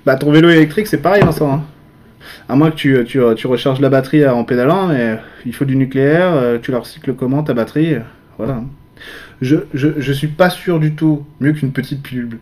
Bah, 0.06 0.16
ton 0.16 0.30
vélo 0.30 0.50
électrique, 0.50 0.86
c'est 0.86 0.98
pareil, 1.00 1.22
Vincent. 1.22 1.50
Hein. 1.50 1.62
À 2.48 2.56
moins 2.56 2.70
que 2.70 2.76
tu, 2.76 3.04
tu, 3.06 3.20
tu, 3.36 3.46
recharges 3.46 3.80
la 3.80 3.88
batterie 3.88 4.26
en 4.26 4.44
pédalant, 4.44 4.88
mais 4.88 5.18
il 5.46 5.54
faut 5.54 5.64
du 5.64 5.76
nucléaire, 5.76 6.32
euh, 6.34 6.58
tu 6.60 6.72
la 6.72 6.78
recycles 6.78 7.14
comment 7.14 7.42
ta 7.42 7.54
batterie 7.54 7.96
Voilà. 8.36 8.62
Je, 9.40 9.56
je, 9.72 9.88
je 9.98 10.12
suis 10.12 10.28
pas 10.28 10.50
sûr 10.50 10.78
du 10.78 10.94
tout, 10.94 11.24
mieux 11.40 11.52
qu'une 11.52 11.72
petite 11.72 12.02
pilule 12.02 12.38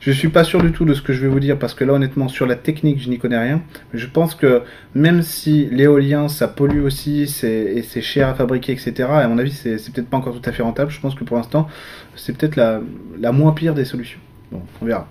Je 0.00 0.12
suis 0.12 0.28
pas 0.28 0.44
sûr 0.44 0.62
du 0.62 0.70
tout 0.70 0.84
de 0.84 0.94
ce 0.94 1.02
que 1.02 1.12
je 1.12 1.20
vais 1.20 1.28
vous 1.28 1.40
dire 1.40 1.58
parce 1.58 1.74
que 1.74 1.84
là, 1.84 1.94
honnêtement, 1.94 2.28
sur 2.28 2.46
la 2.46 2.56
technique, 2.56 3.02
je 3.02 3.08
n'y 3.08 3.18
connais 3.18 3.38
rien. 3.38 3.62
Mais 3.92 3.98
je 3.98 4.06
pense 4.06 4.34
que 4.34 4.62
même 4.94 5.22
si 5.22 5.68
l'éolien, 5.70 6.28
ça 6.28 6.46
pollue 6.46 6.84
aussi 6.84 7.22
et 7.22 7.82
c'est 7.82 8.00
cher 8.02 8.28
à 8.28 8.34
fabriquer, 8.34 8.72
etc., 8.72 9.08
à 9.10 9.28
mon 9.28 9.38
avis, 9.38 9.52
c'est 9.52 9.76
peut-être 9.92 10.08
pas 10.08 10.18
encore 10.18 10.38
tout 10.38 10.48
à 10.48 10.52
fait 10.52 10.62
rentable. 10.62 10.90
Je 10.90 11.00
pense 11.00 11.14
que 11.14 11.24
pour 11.24 11.36
l'instant, 11.38 11.68
c'est 12.16 12.36
peut-être 12.36 12.56
la, 12.56 12.80
la 13.18 13.32
moins 13.32 13.52
pire 13.52 13.74
des 13.74 13.86
solutions. 13.86 14.20
Bon, 14.50 14.62
on 14.80 14.86
verra. 14.86 15.08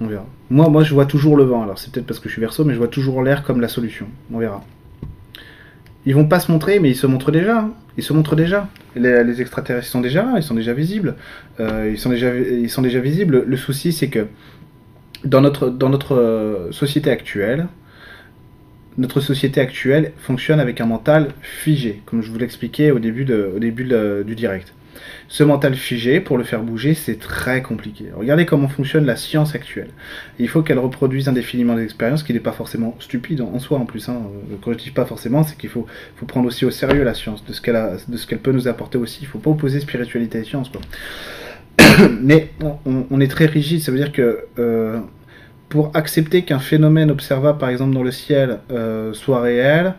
On 0.00 0.06
verra. 0.06 0.26
Moi, 0.50 0.68
moi, 0.68 0.82
je 0.82 0.92
vois 0.92 1.06
toujours 1.06 1.36
le 1.36 1.44
vent. 1.44 1.62
Alors, 1.62 1.78
c'est 1.78 1.92
peut-être 1.92 2.06
parce 2.06 2.18
que 2.20 2.28
je 2.28 2.34
suis 2.34 2.40
verso, 2.40 2.64
mais 2.64 2.74
je 2.74 2.78
vois 2.78 2.88
toujours 2.88 3.22
l'air 3.22 3.42
comme 3.44 3.60
la 3.60 3.68
solution. 3.68 4.06
On 4.32 4.38
verra. 4.38 4.64
Ils 6.06 6.14
vont 6.14 6.26
pas 6.26 6.40
se 6.40 6.50
montrer, 6.50 6.80
mais 6.80 6.90
ils 6.90 6.96
se 6.96 7.06
montrent 7.06 7.30
déjà. 7.30 7.60
Hein. 7.60 7.72
Ils 7.96 8.02
se 8.02 8.12
montrent 8.12 8.36
déjà. 8.36 8.68
Les, 8.96 9.40
extraterrestres 9.40 9.86
sont 9.86 10.00
déjà 10.00 10.26
ils 10.36 10.42
sont 10.42 10.54
déjà 10.54 10.72
visibles. 10.72 11.14
Euh, 11.60 11.90
ils, 11.92 11.98
sont 11.98 12.10
déjà, 12.10 12.34
ils 12.34 12.70
sont 12.70 12.82
déjà 12.82 13.00
visibles. 13.00 13.44
Le 13.46 13.56
souci, 13.56 13.92
c'est 13.92 14.08
que 14.08 14.26
dans 15.24 15.40
notre, 15.40 15.70
dans 15.70 15.88
notre 15.88 16.16
euh, 16.16 16.72
société 16.72 17.10
actuelle, 17.10 17.68
notre 18.98 19.20
société 19.20 19.60
actuelle 19.60 20.12
fonctionne 20.18 20.60
avec 20.60 20.80
un 20.80 20.86
mental 20.86 21.30
figé, 21.40 22.02
comme 22.04 22.22
je 22.22 22.30
vous 22.30 22.38
l'expliquais 22.38 22.90
au 22.90 22.98
début, 22.98 23.24
de, 23.24 23.52
au 23.56 23.58
début 23.58 23.84
du 24.24 24.34
direct. 24.34 24.74
Ce 25.28 25.42
mental 25.42 25.74
figé, 25.74 26.20
pour 26.20 26.38
le 26.38 26.44
faire 26.44 26.62
bouger, 26.62 26.94
c'est 26.94 27.18
très 27.18 27.62
compliqué. 27.62 28.06
Regardez 28.14 28.46
comment 28.46 28.68
fonctionne 28.68 29.04
la 29.04 29.16
science 29.16 29.54
actuelle. 29.54 29.90
Il 30.38 30.48
faut 30.48 30.62
qu'elle 30.62 30.78
reproduise 30.78 31.28
indéfiniment 31.28 31.74
des 31.74 31.84
expériences, 31.84 32.22
qui 32.22 32.32
n'est 32.32 32.40
pas 32.40 32.52
forcément 32.52 32.96
stupide 33.00 33.40
en 33.40 33.58
soi 33.58 33.78
en 33.78 33.86
plus. 33.86 34.08
Hein. 34.08 34.22
Quand 34.62 34.72
je 34.72 34.78
dis 34.78 34.90
pas 34.90 35.04
forcément, 35.04 35.42
c'est 35.44 35.56
qu'il 35.56 35.70
faut, 35.70 35.86
prendre 36.26 36.46
aussi 36.46 36.64
au 36.64 36.70
sérieux 36.70 37.04
la 37.04 37.14
science, 37.14 37.44
de 37.44 37.52
ce 37.52 37.60
qu'elle 37.60 37.98
ce 38.14 38.34
peut 38.34 38.52
nous 38.52 38.68
apporter 38.68 38.98
aussi. 38.98 39.20
Il 39.22 39.26
faut 39.26 39.38
pas 39.38 39.50
opposer 39.50 39.80
spiritualité 39.80 40.38
et 40.38 40.44
science. 40.44 40.70
Mais 42.20 42.50
on, 42.62 43.06
on, 43.10 43.20
est 43.20 43.28
très 43.28 43.46
rigide, 43.46 43.80
ça 43.80 43.92
veut 43.92 43.98
dire 43.98 44.12
que 44.12 44.44
euh, 44.58 45.00
pour 45.68 45.90
accepter 45.94 46.42
qu'un 46.42 46.60
phénomène 46.60 47.10
observable, 47.10 47.58
par 47.58 47.68
exemple 47.68 47.94
dans 47.94 48.02
le 48.02 48.12
ciel, 48.12 48.60
euh, 48.70 49.12
soit 49.12 49.40
réel, 49.40 49.94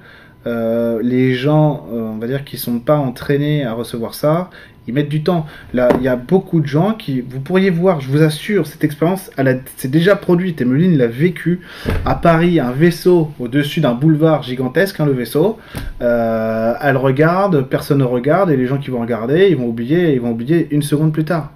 euh, 0.48 1.02
les 1.02 1.34
gens, 1.34 1.88
euh, 1.92 2.02
on 2.02 2.18
va 2.18 2.28
dire, 2.28 2.46
qui 2.46 2.58
sont 2.58 2.80
pas 2.80 2.98
entraînés 2.98 3.66
à 3.66 3.74
recevoir 3.74 4.14
ça, 4.14 4.50
ils 4.88 4.94
mettent 4.94 5.10
du 5.10 5.24
temps. 5.24 5.45
Là, 5.74 5.90
il 5.98 6.03
y 6.03 6.07
a 6.07 6.16
beaucoup 6.16 6.60
de 6.60 6.68
gens 6.68 6.94
qui, 6.94 7.22
vous 7.22 7.40
pourriez 7.40 7.70
voir, 7.70 8.02
je 8.02 8.10
vous 8.10 8.22
assure, 8.22 8.68
cette 8.68 8.84
expérience, 8.84 9.30
c'est 9.78 9.91
déjà 9.91 10.16
produite. 10.16 10.62
Emeline 10.62 10.98
l'a 10.98 11.07
vécu 11.07 11.62
à 12.06 12.16
Paris, 12.16 12.60
un 12.60 12.72
vaisseau 12.72 13.32
au-dessus 13.40 13.82
d'un 13.82 13.94
boulevard 13.94 14.44
gigantesque, 14.44 14.99
hein, 14.99 15.06
le 15.06 15.14
vaisseau. 15.14 15.57
Euh, 16.02 16.74
elle 16.82 16.98
regarde, 16.98 17.64
personne 17.64 17.99
ne 17.99 18.03
regarde, 18.03 18.52
et 18.52 18.57
les 18.57 18.68
gens 18.68 18.78
qui 18.78 18.90
vont 18.90 19.02
regarder, 19.02 19.48
ils 19.49 19.57
vont 19.57 19.68
oublier, 19.68 20.14
ils 20.14 20.22
vont 20.22 20.32
oublier 20.32 20.68
une 20.72 20.84
seconde 20.84 21.14
plus 21.14 21.26
tard 21.26 21.52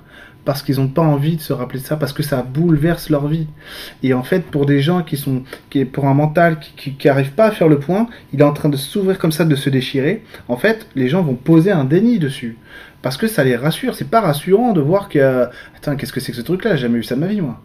parce 0.50 0.64
qu'ils 0.64 0.78
n'ont 0.78 0.88
pas 0.88 1.04
envie 1.04 1.36
de 1.36 1.42
se 1.42 1.54
rappeler 1.54 1.80
de 1.80 1.86
ça, 1.86 1.96
parce 1.96 2.12
que 2.12 2.24
ça 2.24 2.42
bouleverse 2.42 3.12
leur 3.12 3.28
vie. 3.28 3.46
Et 4.02 4.16
en 4.16 4.24
fait, 4.24 4.46
pour 4.46 4.66
des 4.66 4.82
gens 4.82 5.04
qui 5.04 5.16
sont, 5.16 5.44
qui, 5.70 5.86
pour 5.86 6.08
un 6.08 6.16
mental 6.16 6.58
qui 6.76 6.96
n'arrive 7.06 7.34
pas 7.34 7.46
à 7.46 7.52
faire 7.52 7.68
le 7.68 7.78
point, 7.78 8.08
il 8.34 8.40
est 8.40 8.44
en 8.44 8.54
train 8.54 8.70
de 8.70 8.76
s'ouvrir 8.76 9.20
comme 9.20 9.32
ça, 9.32 9.46
de 9.46 9.56
se 9.56 9.70
déchirer. 9.70 10.24
En 10.48 10.58
fait, 10.58 10.88
les 10.96 11.08
gens 11.08 11.22
vont 11.22 11.36
poser 11.36 11.72
un 11.72 11.86
déni 11.86 12.18
dessus 12.18 12.58
parce 13.02 13.18
que 13.18 13.28
ça 13.28 13.44
les 13.44 13.56
rassure. 13.56 13.96
C'est 13.96 14.10
pas 14.10 14.22
rassurant 14.22 14.74
de 14.74 14.82
voir 14.82 15.10
que, 15.10 15.48
attends, 15.76 15.96
qu'est-ce 15.96 16.14
que 16.14 16.20
c'est 16.20 16.32
que 16.32 16.38
ce 16.38 16.42
truc-là? 16.42 16.76
J'ai 16.76 16.84
jamais 16.84 16.98
vu 16.98 17.04
ça 17.04 17.16
de 17.16 17.22
ma 17.22 17.28
vie, 17.28 17.42
moi. 17.42 17.62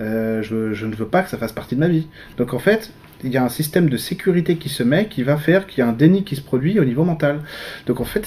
Euh, 0.00 0.42
je, 0.42 0.86
ne 0.86 0.94
veux 0.94 1.06
pas 1.06 1.22
que 1.22 1.28
ça 1.28 1.36
fasse 1.36 1.52
partie 1.52 1.74
de 1.74 1.80
ma 1.80 1.88
vie. 1.88 2.06
Donc 2.38 2.54
en 2.54 2.58
fait, 2.58 2.92
il 3.22 3.30
y 3.30 3.36
a 3.36 3.44
un 3.44 3.50
système 3.50 3.90
de 3.90 3.96
sécurité 3.96 4.56
qui 4.56 4.70
se 4.70 4.82
met, 4.82 5.06
qui 5.06 5.22
va 5.22 5.36
faire 5.36 5.66
qu'il 5.66 5.80
y 5.80 5.82
a 5.82 5.88
un 5.88 5.92
déni 5.92 6.24
qui 6.24 6.36
se 6.36 6.40
produit 6.40 6.80
au 6.80 6.84
niveau 6.84 7.04
mental. 7.04 7.40
Donc 7.86 8.00
en 8.00 8.04
fait, 8.04 8.26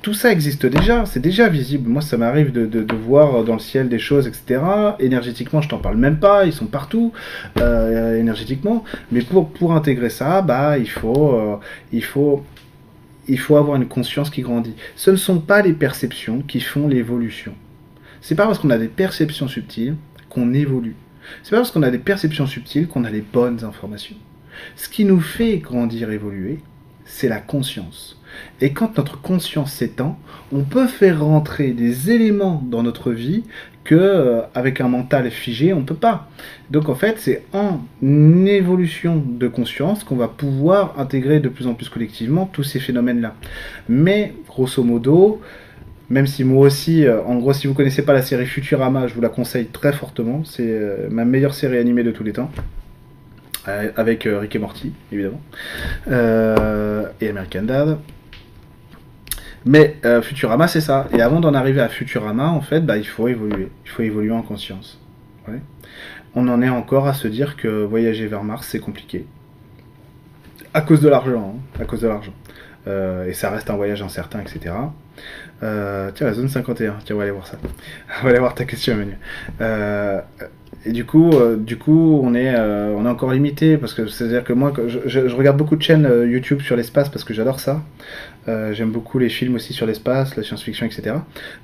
tout 0.00 0.14
ça 0.14 0.32
existe 0.32 0.64
déjà, 0.64 1.04
c'est 1.04 1.20
déjà 1.20 1.48
visible. 1.48 1.88
Moi, 1.90 2.00
ça 2.00 2.16
m'arrive 2.16 2.52
de, 2.52 2.94
voir 2.94 3.44
dans 3.44 3.52
le 3.52 3.60
ciel 3.60 3.88
des 3.90 3.98
choses, 3.98 4.26
etc. 4.26 4.62
Énergétiquement, 4.98 5.60
je 5.60 5.68
t'en 5.68 5.78
parle 5.78 5.96
même 5.96 6.18
pas, 6.18 6.46
ils 6.46 6.52
sont 6.52 6.66
partout, 6.66 7.12
euh, 7.60 8.18
énergétiquement. 8.18 8.82
Mais 9.10 9.20
pour, 9.20 9.50
pour 9.50 9.74
intégrer 9.74 10.10
ça, 10.10 10.40
bah, 10.40 10.78
il 10.78 10.88
faut, 10.88 11.34
euh, 11.34 11.56
il 11.92 12.02
faut, 12.02 12.44
il 13.28 13.38
faut 13.38 13.56
avoir 13.56 13.76
une 13.76 13.88
conscience 13.88 14.30
qui 14.30 14.42
grandit. 14.42 14.74
Ce 14.96 15.10
ne 15.10 15.16
sont 15.16 15.40
pas 15.40 15.62
les 15.62 15.72
perceptions 15.72 16.42
qui 16.42 16.60
font 16.60 16.88
l'évolution. 16.88 17.54
C'est 18.20 18.34
pas 18.34 18.46
parce 18.46 18.58
qu'on 18.58 18.70
a 18.70 18.78
des 18.78 18.88
perceptions 18.88 19.48
subtiles 19.48 19.96
qu'on 20.28 20.52
évolue. 20.54 20.96
C'est 21.42 21.50
pas 21.50 21.58
parce 21.58 21.70
qu'on 21.70 21.82
a 21.82 21.90
des 21.90 21.98
perceptions 21.98 22.46
subtiles 22.46 22.88
qu'on 22.88 23.04
a 23.04 23.10
les 23.10 23.20
bonnes 23.20 23.64
informations. 23.64 24.16
Ce 24.76 24.88
qui 24.88 25.04
nous 25.04 25.20
fait 25.20 25.58
grandir, 25.58 26.10
évoluer, 26.10 26.60
c'est 27.04 27.28
la 27.28 27.40
conscience. 27.40 28.20
Et 28.60 28.72
quand 28.72 28.96
notre 28.96 29.20
conscience 29.20 29.72
s'étend, 29.72 30.18
on 30.52 30.62
peut 30.62 30.86
faire 30.86 31.24
rentrer 31.24 31.72
des 31.72 32.10
éléments 32.10 32.62
dans 32.66 32.82
notre 32.82 33.12
vie 33.12 33.44
que 33.84 33.94
euh, 33.94 34.40
avec 34.54 34.80
un 34.80 34.88
mental 34.88 35.30
figé, 35.30 35.72
on 35.72 35.80
ne 35.80 35.84
peut 35.84 35.94
pas. 35.94 36.28
Donc 36.70 36.88
en 36.88 36.94
fait, 36.94 37.16
c'est 37.18 37.44
en 37.52 37.80
évolution 38.46 39.22
de 39.24 39.48
conscience 39.48 40.04
qu'on 40.04 40.16
va 40.16 40.28
pouvoir 40.28 40.98
intégrer 40.98 41.40
de 41.40 41.48
plus 41.48 41.66
en 41.66 41.74
plus 41.74 41.88
collectivement 41.88 42.46
tous 42.46 42.62
ces 42.62 42.78
phénomènes-là. 42.78 43.34
Mais 43.88 44.34
grosso 44.46 44.82
modo, 44.82 45.40
même 46.10 46.26
si 46.26 46.44
moi 46.44 46.66
aussi, 46.66 47.06
euh, 47.06 47.22
en 47.24 47.36
gros, 47.36 47.52
si 47.52 47.66
vous 47.66 47.74
connaissez 47.74 48.04
pas 48.04 48.12
la 48.12 48.22
série 48.22 48.46
Futurama, 48.46 49.06
je 49.06 49.14
vous 49.14 49.20
la 49.20 49.28
conseille 49.28 49.66
très 49.66 49.92
fortement. 49.92 50.44
C'est 50.44 50.66
euh, 50.66 51.08
ma 51.10 51.24
meilleure 51.24 51.54
série 51.54 51.78
animée 51.78 52.04
de 52.04 52.12
tous 52.12 52.24
les 52.24 52.32
temps. 52.32 52.50
avec 53.64 54.28
Rick 54.28 54.56
et 54.56 54.58
Morty, 54.58 54.92
évidemment. 55.12 55.40
et 56.08 57.28
American 57.28 57.62
Dad. 57.62 57.98
Mais 59.64 59.96
euh, 60.04 60.22
Futurama, 60.22 60.68
c'est 60.68 60.80
ça. 60.80 61.06
Et 61.12 61.20
avant 61.20 61.40
d'en 61.40 61.54
arriver 61.54 61.80
à 61.80 61.88
Futurama, 61.88 62.48
en 62.48 62.60
fait, 62.60 62.80
bah, 62.80 62.96
il 62.96 63.06
faut 63.06 63.28
évoluer. 63.28 63.68
Il 63.84 63.90
faut 63.90 64.02
évoluer 64.02 64.32
en 64.32 64.42
conscience. 64.42 64.98
On 66.34 66.48
en 66.48 66.62
est 66.62 66.68
encore 66.70 67.06
à 67.08 67.12
se 67.12 67.28
dire 67.28 67.56
que 67.56 67.84
voyager 67.84 68.26
vers 68.26 68.42
Mars, 68.42 68.66
c'est 68.70 68.78
compliqué. 68.78 69.26
À 70.72 70.80
cause 70.80 71.02
de 71.02 71.08
l'argent. 71.08 71.56
Hein. 71.56 71.82
à 71.82 71.84
cause 71.84 72.00
de 72.00 72.08
l'argent. 72.08 72.32
Euh, 72.86 73.26
et 73.26 73.34
ça 73.34 73.50
reste 73.50 73.68
un 73.68 73.76
voyage 73.76 74.00
incertain, 74.00 74.40
etc. 74.40 74.74
Euh, 75.62 76.10
tiens, 76.14 76.26
la 76.26 76.32
zone 76.32 76.48
51, 76.48 76.96
tiens, 77.04 77.14
on 77.14 77.18
va 77.18 77.24
aller 77.24 77.32
voir 77.32 77.46
ça. 77.46 77.58
on 78.20 78.24
va 78.24 78.30
aller 78.30 78.38
voir 78.38 78.54
ta 78.54 78.64
question, 78.64 78.94
Emmanuel. 78.94 79.18
Et 80.84 80.90
du 80.90 81.04
coup, 81.04 81.30
euh, 81.30 81.56
du 81.56 81.78
coup, 81.78 82.20
on 82.24 82.34
est, 82.34 82.54
euh, 82.56 82.92
on 82.96 83.06
est 83.06 83.08
encore 83.08 83.32
limité 83.32 83.76
parce 83.76 83.94
que 83.94 84.08
c'est-à-dire 84.08 84.42
que 84.42 84.52
moi, 84.52 84.72
je, 84.86 85.20
regarde 85.34 85.56
beaucoup 85.56 85.76
de 85.76 85.82
chaînes 85.82 86.06
euh, 86.06 86.26
YouTube 86.26 86.60
sur 86.60 86.74
l'espace 86.74 87.08
parce 87.08 87.24
que 87.24 87.32
j'adore 87.34 87.60
ça. 87.60 87.82
J'aime 88.72 88.90
beaucoup 88.90 89.20
les 89.20 89.28
films 89.28 89.54
aussi 89.54 89.72
sur 89.72 89.86
l'espace, 89.86 90.34
la 90.34 90.42
science-fiction, 90.42 90.84
etc. 90.84 91.14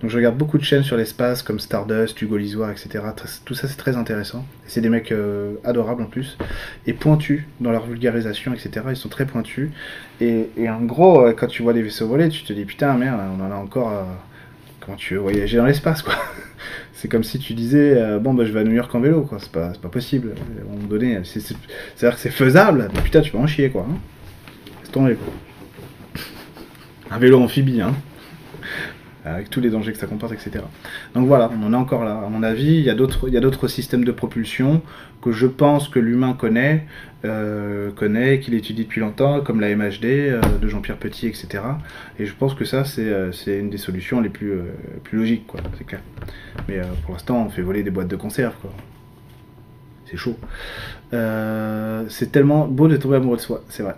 Donc 0.00 0.10
je 0.10 0.16
regarde 0.16 0.36
beaucoup 0.36 0.58
de 0.58 0.62
chaînes 0.62 0.84
sur 0.84 0.96
l'espace 0.96 1.42
comme 1.42 1.58
Stardust, 1.58 2.22
Hugo 2.22 2.36
Lisoire, 2.36 2.70
etc. 2.70 3.00
Tout 3.44 3.54
ça, 3.54 3.66
c'est 3.66 3.76
très 3.76 3.96
intéressant. 3.96 4.46
C'est 4.64 4.80
des 4.80 4.88
mecs 4.88 5.12
adorables 5.64 6.02
en 6.02 6.06
plus 6.06 6.38
et 6.86 6.92
pointus 6.92 7.42
dans 7.58 7.72
leur 7.72 7.84
vulgarisation, 7.84 8.54
etc. 8.54 8.86
Ils 8.90 8.96
sont 8.96 9.08
très 9.08 9.26
pointus. 9.26 9.70
Et, 10.20 10.46
en 10.68 10.82
gros, 10.82 11.28
quand 11.32 11.48
tu 11.48 11.64
vois 11.64 11.72
les 11.72 11.82
vaisseaux 11.82 12.06
voler, 12.06 12.28
tu 12.28 12.44
te 12.44 12.52
dis 12.52 12.64
putain 12.64 12.94
merde, 12.94 13.18
on 13.36 13.44
en 13.44 13.50
a 13.50 13.56
encore. 13.56 13.92
Comment 14.88 14.96
tu 14.96 15.14
veux 15.14 15.20
voyager 15.20 15.58
dans 15.58 15.66
l'espace, 15.66 16.00
quoi. 16.00 16.14
C'est 16.94 17.08
comme 17.08 17.22
si 17.22 17.38
tu 17.38 17.52
disais 17.52 17.94
euh, 17.94 18.18
bon 18.18 18.32
bah 18.32 18.44
je 18.44 18.52
vais 18.52 18.60
à 18.60 18.64
New 18.64 18.72
York 18.72 18.92
en 18.92 19.00
vélo 19.00 19.22
quoi. 19.22 19.38
C'est 19.40 19.52
pas, 19.52 19.72
pas 19.80 19.88
possible. 19.88 20.32
À 20.34 20.62
un 20.62 20.74
moment 20.74 20.88
donné 20.88 21.20
c'est 21.22 21.38
à 21.38 22.10
dire 22.10 22.14
que 22.16 22.20
c'est 22.20 22.30
faisable 22.30 22.90
mais 22.92 23.00
putain 23.02 23.20
tu 23.20 23.30
vas 23.30 23.38
en 23.38 23.46
chier 23.46 23.70
quoi 23.70 23.86
hein. 23.88 23.98
c'est 24.82 24.90
tombé 24.90 25.14
quoi. 25.14 25.32
Un 27.12 27.18
vélo 27.18 27.40
amphibie 27.40 27.80
hein 27.80 27.94
avec 29.34 29.50
tous 29.50 29.60
les 29.60 29.70
dangers 29.70 29.92
que 29.92 29.98
ça 29.98 30.06
comporte, 30.06 30.32
etc. 30.32 30.64
Donc 31.14 31.26
voilà, 31.26 31.50
on 31.60 31.66
en 31.66 31.72
est 31.72 31.76
encore 31.76 32.04
là. 32.04 32.22
À 32.24 32.28
mon 32.28 32.42
avis, 32.42 32.74
il 32.74 32.84
y 32.84 32.90
a 32.90 32.94
d'autres 32.94 33.68
systèmes 33.68 34.04
de 34.04 34.12
propulsion 34.12 34.82
que 35.22 35.32
je 35.32 35.46
pense 35.46 35.88
que 35.88 35.98
l'humain 35.98 36.32
connaît, 36.32 36.86
euh, 37.24 37.90
connaît, 37.90 38.40
qu'il 38.40 38.54
étudie 38.54 38.84
depuis 38.84 39.00
longtemps, 39.00 39.40
comme 39.40 39.60
la 39.60 39.74
MHD 39.74 40.04
euh, 40.04 40.40
de 40.60 40.68
Jean-Pierre 40.68 40.96
Petit, 40.96 41.26
etc. 41.26 41.62
Et 42.18 42.26
je 42.26 42.34
pense 42.34 42.54
que 42.54 42.64
ça, 42.64 42.84
c'est 42.84 43.08
euh, 43.08 43.32
une 43.46 43.70
des 43.70 43.78
solutions 43.78 44.20
les 44.20 44.28
plus, 44.28 44.52
plus 45.04 45.18
logiques, 45.18 45.46
quoi, 45.46 45.60
c'est 45.76 45.84
clair. 45.84 46.00
Mais 46.68 46.80
pour 47.04 47.14
l'instant, 47.14 47.44
on 47.46 47.50
fait 47.50 47.62
voler 47.62 47.82
des 47.82 47.90
boîtes 47.90 48.08
de 48.08 48.16
conserve, 48.16 48.54
quoi. 48.60 48.72
C'est 50.06 50.16
chaud. 50.16 50.38
c'est 51.10 52.32
tellement 52.32 52.66
beau 52.66 52.88
de 52.88 52.96
tomber 52.96 53.16
amoureux 53.16 53.36
de 53.36 53.42
soi, 53.42 53.62
c'est 53.68 53.82
vrai. 53.82 53.94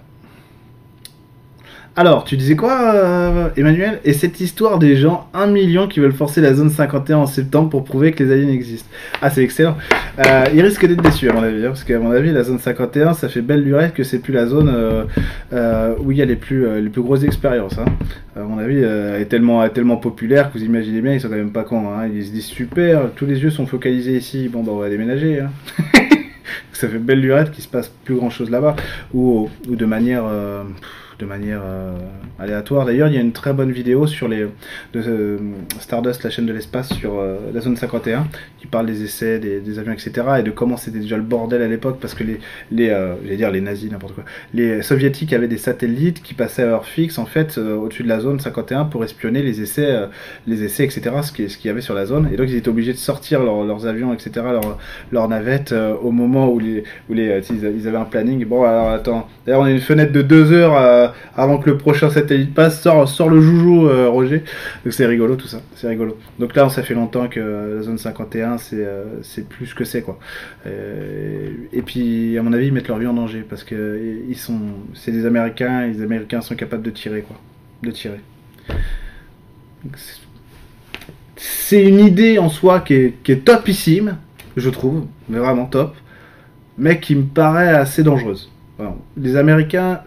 Alors, 1.97 2.23
tu 2.23 2.37
disais 2.37 2.55
quoi, 2.55 2.95
euh, 2.95 3.49
Emmanuel? 3.57 3.99
Et 4.05 4.13
cette 4.13 4.41
histoire 4.41 4.79
des 4.79 4.95
gens, 4.95 5.29
un 5.35 5.49
million 5.49 5.89
qui 5.89 5.99
veulent 5.99 6.13
forcer 6.13 6.41
la 6.41 6.55
zone 6.55 6.71
51 6.71 7.17
en 7.19 7.27
septembre 7.27 7.69
pour 7.69 7.83
prouver 7.83 8.13
que 8.13 8.23
les 8.23 8.33
aliens 8.33 8.53
existent. 8.53 8.89
Ah, 9.21 9.29
c'est 9.29 9.43
excellent. 9.43 9.77
Euh, 10.25 10.45
il 10.55 10.61
risque 10.63 10.87
d'être 10.87 11.03
déçu, 11.03 11.29
à 11.29 11.33
mon 11.33 11.43
avis, 11.43 11.65
hein, 11.65 11.71
parce 11.71 11.83
qu'à 11.83 11.99
mon 11.99 12.13
avis, 12.13 12.31
la 12.31 12.45
zone 12.45 12.61
51, 12.61 13.15
ça 13.15 13.29
fait 13.29 13.43
belle 13.43 13.65
lurette 13.65 13.93
que 13.93 14.05
c'est 14.05 14.21
plus 14.21 14.33
la 14.33 14.47
zone 14.47 14.73
euh, 15.53 15.95
où 15.99 16.13
il 16.13 16.19
y 16.19 16.23
a 16.23 16.27
les 16.27 16.37
plus, 16.37 16.81
les 16.81 16.89
plus 16.91 17.03
grosses 17.03 17.25
expériences. 17.25 17.77
Hein. 17.77 17.87
À 18.37 18.45
mon 18.45 18.59
avis, 18.59 18.79
est 18.79 19.27
tellement, 19.27 19.69
tellement 19.69 19.97
populaire 19.97 20.53
que 20.53 20.59
vous 20.59 20.65
imaginez 20.65 21.01
bien, 21.01 21.15
ils 21.15 21.21
sont 21.21 21.29
quand 21.29 21.35
même 21.35 21.51
pas 21.51 21.65
cons. 21.65 21.89
Hein. 21.91 22.09
Ils 22.15 22.25
se 22.25 22.31
disent 22.31 22.47
super, 22.47 23.11
tous 23.17 23.27
les 23.27 23.43
yeux 23.43 23.51
sont 23.51 23.67
focalisés 23.67 24.17
ici, 24.17 24.49
bon, 24.49 24.63
bah, 24.63 24.71
on 24.73 24.79
va 24.79 24.89
déménager. 24.89 25.43
ça 26.73 26.89
fait 26.89 26.99
belle 26.99 27.21
lurette 27.21 27.51
qu'il 27.51 27.65
se 27.65 27.69
passe 27.69 27.91
plus 28.05 28.15
grand 28.15 28.31
chose 28.31 28.49
là-bas, 28.49 28.77
ou, 29.13 29.51
ou 29.69 29.75
de 29.75 29.85
manière 29.87 30.23
de 31.21 31.27
manière 31.27 31.61
euh, 31.65 31.93
aléatoire. 32.39 32.87
D'ailleurs, 32.87 33.09
il 33.09 33.15
y 33.15 33.19
a 33.19 33.21
une 33.21 33.33
très 33.33 33.53
bonne 33.53 33.71
vidéo 33.71 34.07
sur 34.07 34.27
les 34.27 34.47
de 34.95 35.01
euh, 35.07 35.39
Stardust, 35.79 36.25
la 36.25 36.31
chaîne 36.31 36.47
de 36.47 36.53
l'espace, 36.53 36.93
sur 36.95 37.19
euh, 37.19 37.37
la 37.53 37.61
zone 37.61 37.77
51, 37.77 38.27
qui 38.59 38.67
parle 38.67 38.87
des 38.87 39.03
essais, 39.05 39.39
des, 39.39 39.79
avions, 39.79 39.93
etc. 39.93 40.13
et 40.39 40.43
de 40.43 40.51
comment 40.51 40.77
c'était 40.77 40.99
déjà 40.99 41.17
le 41.17 41.23
bordel 41.23 41.63
à 41.63 41.69
l'époque 41.69 41.99
parce 42.01 42.15
que 42.15 42.25
les, 42.25 42.41
les 42.73 42.89
j'allais 42.89 43.37
dire 43.37 43.51
les 43.51 43.61
nazis, 43.61 43.91
n'importe 43.91 44.15
quoi, 44.15 44.25
les 44.55 44.83
soviétiques 44.83 45.33
avaient 45.33 45.49
des 45.49 45.59
satellites 45.59 46.23
qui 46.23 46.35
passaient 46.35 46.63
à 46.63 46.67
heure 46.67 46.87
fixe 46.87 47.19
en 47.19 47.27
fait 47.27 47.59
au-dessus 47.59 48.03
de 48.03 48.09
la 48.09 48.21
zone 48.21 48.41
51 48.41 48.87
pour 48.87 49.05
espionner 49.05 49.43
les 49.43 49.61
essais, 49.61 50.09
les 50.47 50.65
essais, 50.65 50.85
etc. 50.85 51.11
Ce 51.23 51.33
qu'il 51.33 51.51
ce 51.51 51.59
qu'il 51.59 51.69
y 51.69 51.71
avait 51.71 51.81
sur 51.81 51.95
la 51.95 52.07
zone. 52.07 52.29
Et 52.33 52.37
donc 52.37 52.49
ils 52.49 52.57
étaient 52.57 52.69
obligés 52.69 52.93
de 52.93 52.99
sortir 52.99 53.43
leurs 53.43 53.87
avions, 53.87 54.13
etc. 54.15 54.31
Leurs 54.37 54.79
leur 55.13 55.29
navettes 55.29 55.75
au 56.03 56.11
moment 56.11 56.49
où 56.49 56.59
les, 56.59 56.85
où 57.09 57.15
les 57.15 57.41
ils, 57.51 57.89
avaient 57.89 57.99
un 57.99 58.05
planning. 58.05 58.45
Bon 58.47 58.65
alors 58.65 58.91
attends, 58.91 59.29
d'ailleurs 59.45 59.61
on 59.61 59.65
a 59.65 59.71
une 59.71 59.81
fenêtre 59.81 60.13
de 60.13 60.23
deux 60.23 60.53
heures 60.53 61.10
avant 61.37 61.59
que 61.59 61.71
le 61.71 61.77
prochain 61.77 62.11
satellite 62.11 62.55
passe, 62.55 62.83
sort, 62.83 63.31
le 63.31 63.41
joujou, 63.41 63.87
euh, 63.87 64.09
Roger. 64.09 64.45
Donc 64.85 64.93
c'est 64.93 65.07
rigolo 65.07 65.37
tout 65.37 65.47
ça, 65.47 65.61
c'est 65.77 65.89
rigolo. 65.89 66.19
Donc 66.39 66.55
là, 66.55 66.69
ça 66.69 66.83
fait 66.83 66.95
longtemps 66.95 67.29
que 67.29 67.77
la 67.77 67.83
zone 67.83 67.99
51, 67.99 68.57
euh, 68.73 69.05
c'est 69.23 69.49
plus 69.49 69.67
ce 69.67 69.75
que 69.75 69.85
c'est 69.85 70.03
quoi. 70.03 70.19
Euh, 70.67 71.51
et 71.73 71.83
puis, 71.83 72.37
à 72.39 72.43
mon 72.43 72.53
avis, 72.53 72.67
ils 72.67 72.73
mettent 72.73 72.89
leur 72.89 72.99
vie 72.99 73.07
en 73.07 73.15
danger 73.15 73.45
parce 73.49 73.65
que 73.65 74.01
c'est 74.95 75.13
des 75.13 75.27
Américains, 75.27 75.85
et 75.85 75.93
les 75.93 76.03
Américains 76.03 76.41
sont 76.41 76.55
capables 76.55 76.83
de 76.83 76.91
tirer 76.91 77.23
quoi, 77.23 77.37
de 77.83 77.91
tirer. 77.91 78.21
C'est 81.37 81.83
une 81.83 82.01
idée 82.01 82.39
en 82.39 82.49
soi 82.49 82.81
qui 82.81 82.95
est, 82.95 83.45
topissime, 83.45 84.17
je 84.57 84.71
trouve, 84.71 85.07
vraiment 85.29 85.67
top, 85.67 85.95
mais 86.77 87.01
qui 87.01 87.15
me 87.17 87.25
paraît 87.25 87.69
assez 87.69 88.03
dangereuse. 88.03 88.51
Les 89.17 89.37
Américains, 89.37 90.01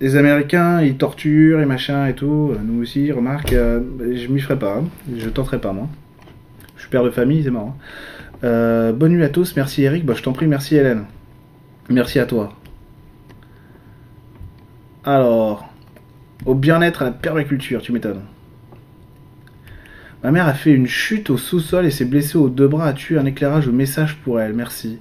les 0.00 0.16
Américains, 0.16 0.80
ils 0.80 0.96
torturent 0.96 1.60
et 1.60 1.66
machin 1.66 2.06
et 2.06 2.14
tout. 2.14 2.52
Nous 2.64 2.82
aussi, 2.82 3.12
remarque, 3.12 3.52
euh, 3.52 3.80
je 4.14 4.28
m'y 4.28 4.40
ferai 4.40 4.58
pas. 4.58 4.78
Hein. 4.78 4.84
Je 5.14 5.28
tenterai 5.28 5.60
pas, 5.60 5.72
moi. 5.72 5.88
Je 6.76 6.82
suis 6.82 6.90
père 6.90 7.04
de 7.04 7.10
famille, 7.10 7.42
c'est 7.44 7.50
marrant. 7.50 7.76
Euh, 8.42 8.92
bonne 8.92 9.12
nuit 9.12 9.24
à 9.24 9.28
tous. 9.28 9.54
Merci 9.56 9.82
Eric. 9.82 10.06
Bah, 10.06 10.14
je 10.16 10.22
t'en 10.22 10.32
prie, 10.32 10.46
merci 10.46 10.76
Hélène. 10.76 11.04
Merci 11.90 12.18
à 12.18 12.24
toi. 12.24 12.54
Alors, 15.04 15.68
au 16.46 16.54
bien-être 16.54 17.02
à 17.02 17.06
la 17.06 17.10
permaculture, 17.10 17.82
tu 17.82 17.92
m'étonnes. 17.92 18.22
Ma 20.22 20.30
mère 20.30 20.46
a 20.46 20.54
fait 20.54 20.72
une 20.72 20.86
chute 20.86 21.30
au 21.30 21.38
sous-sol 21.38 21.86
et 21.86 21.90
s'est 21.90 22.04
blessée 22.04 22.36
aux 22.36 22.50
deux 22.50 22.68
bras, 22.68 22.88
a 22.88 22.92
tué 22.92 23.18
un 23.18 23.24
éclairage 23.24 23.68
au 23.68 23.72
message 23.72 24.16
pour 24.22 24.38
elle, 24.38 24.52
merci. 24.52 24.98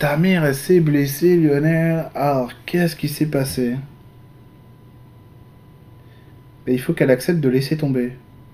Ta 0.00 0.16
mère, 0.16 0.52
s'est 0.54 0.80
blessée, 0.80 1.36
Lionel. 1.36 2.06
Alors, 2.14 2.52
qu'est-ce 2.66 2.96
qui 2.96 3.08
s'est 3.08 3.26
passé? 3.26 3.76
Il 6.66 6.80
faut 6.80 6.92
qu'elle 6.92 7.10
accepte 7.10 7.40
de 7.40 7.48
laisser 7.48 7.76
tomber. 7.76 8.12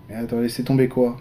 Mais 0.09 0.15
attends, 0.15 0.41
laisser 0.41 0.65
tomber 0.65 0.89
quoi? 0.89 1.21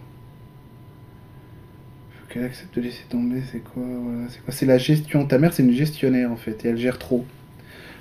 Il 2.10 2.20
faut 2.20 2.34
qu'elle 2.34 2.44
accepte 2.44 2.76
de 2.76 2.82
laisser 2.82 3.06
tomber, 3.10 3.42
c'est 3.52 3.60
quoi? 3.60 3.84
C'est 4.30 4.44
quoi? 4.44 4.54
C'est 4.54 4.66
la 4.66 4.78
gestion. 4.78 5.26
Ta 5.26 5.38
mère, 5.38 5.54
c'est 5.54 5.64
une 5.64 5.72
gestionnaire 5.72 6.32
en 6.32 6.36
fait, 6.36 6.64
et 6.66 6.70
elle 6.70 6.78
gère 6.78 7.00
trop. 7.00 7.26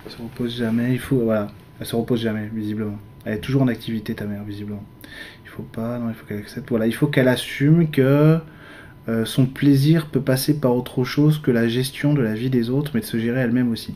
Elle 0.05 0.13
se 0.13 0.19
repose 0.19 0.57
jamais, 0.57 0.93
il 0.93 0.99
faut. 0.99 1.21
Voilà, 1.21 1.49
elle 1.81 1.87
se 1.87 1.97
repose 1.97 2.21
jamais, 2.21 2.49
visiblement. 2.53 2.99
Elle 3.25 3.35
est 3.35 3.41
toujours 3.41 3.63
en 3.63 3.69
activité, 3.69 4.15
ta 4.15 4.27
mère, 4.27 4.45
visiblement. 4.45 4.85
Il 5.45 5.49
faut 5.49 5.63
pas, 5.63 5.99
non, 5.99 6.11
il 6.11 6.15
faut 6.15 6.27
qu'elle 6.27 6.39
accepte. 6.39 6.69
Voilà, 6.69 6.87
il 6.87 6.95
faut 6.95 7.07
qu'elle 7.07 7.29
assume 7.29 7.91
que 7.91 8.39
euh, 9.09 9.25
son 9.25 9.47
plaisir 9.47 10.09
peut 10.09 10.21
passer 10.21 10.61
par 10.61 10.77
autre 10.77 11.05
chose 11.05 11.41
que 11.41 11.51
la 11.51 11.69
gestion 11.69 12.13
de 12.13 12.21
la 12.21 12.35
vie 12.35 12.51
des 12.51 12.69
autres, 12.69 12.91
mais 12.95 13.01
de 13.01 13.07
se 13.07 13.19
gérer 13.19 13.41
elle-même 13.41 13.71
aussi 13.71 13.95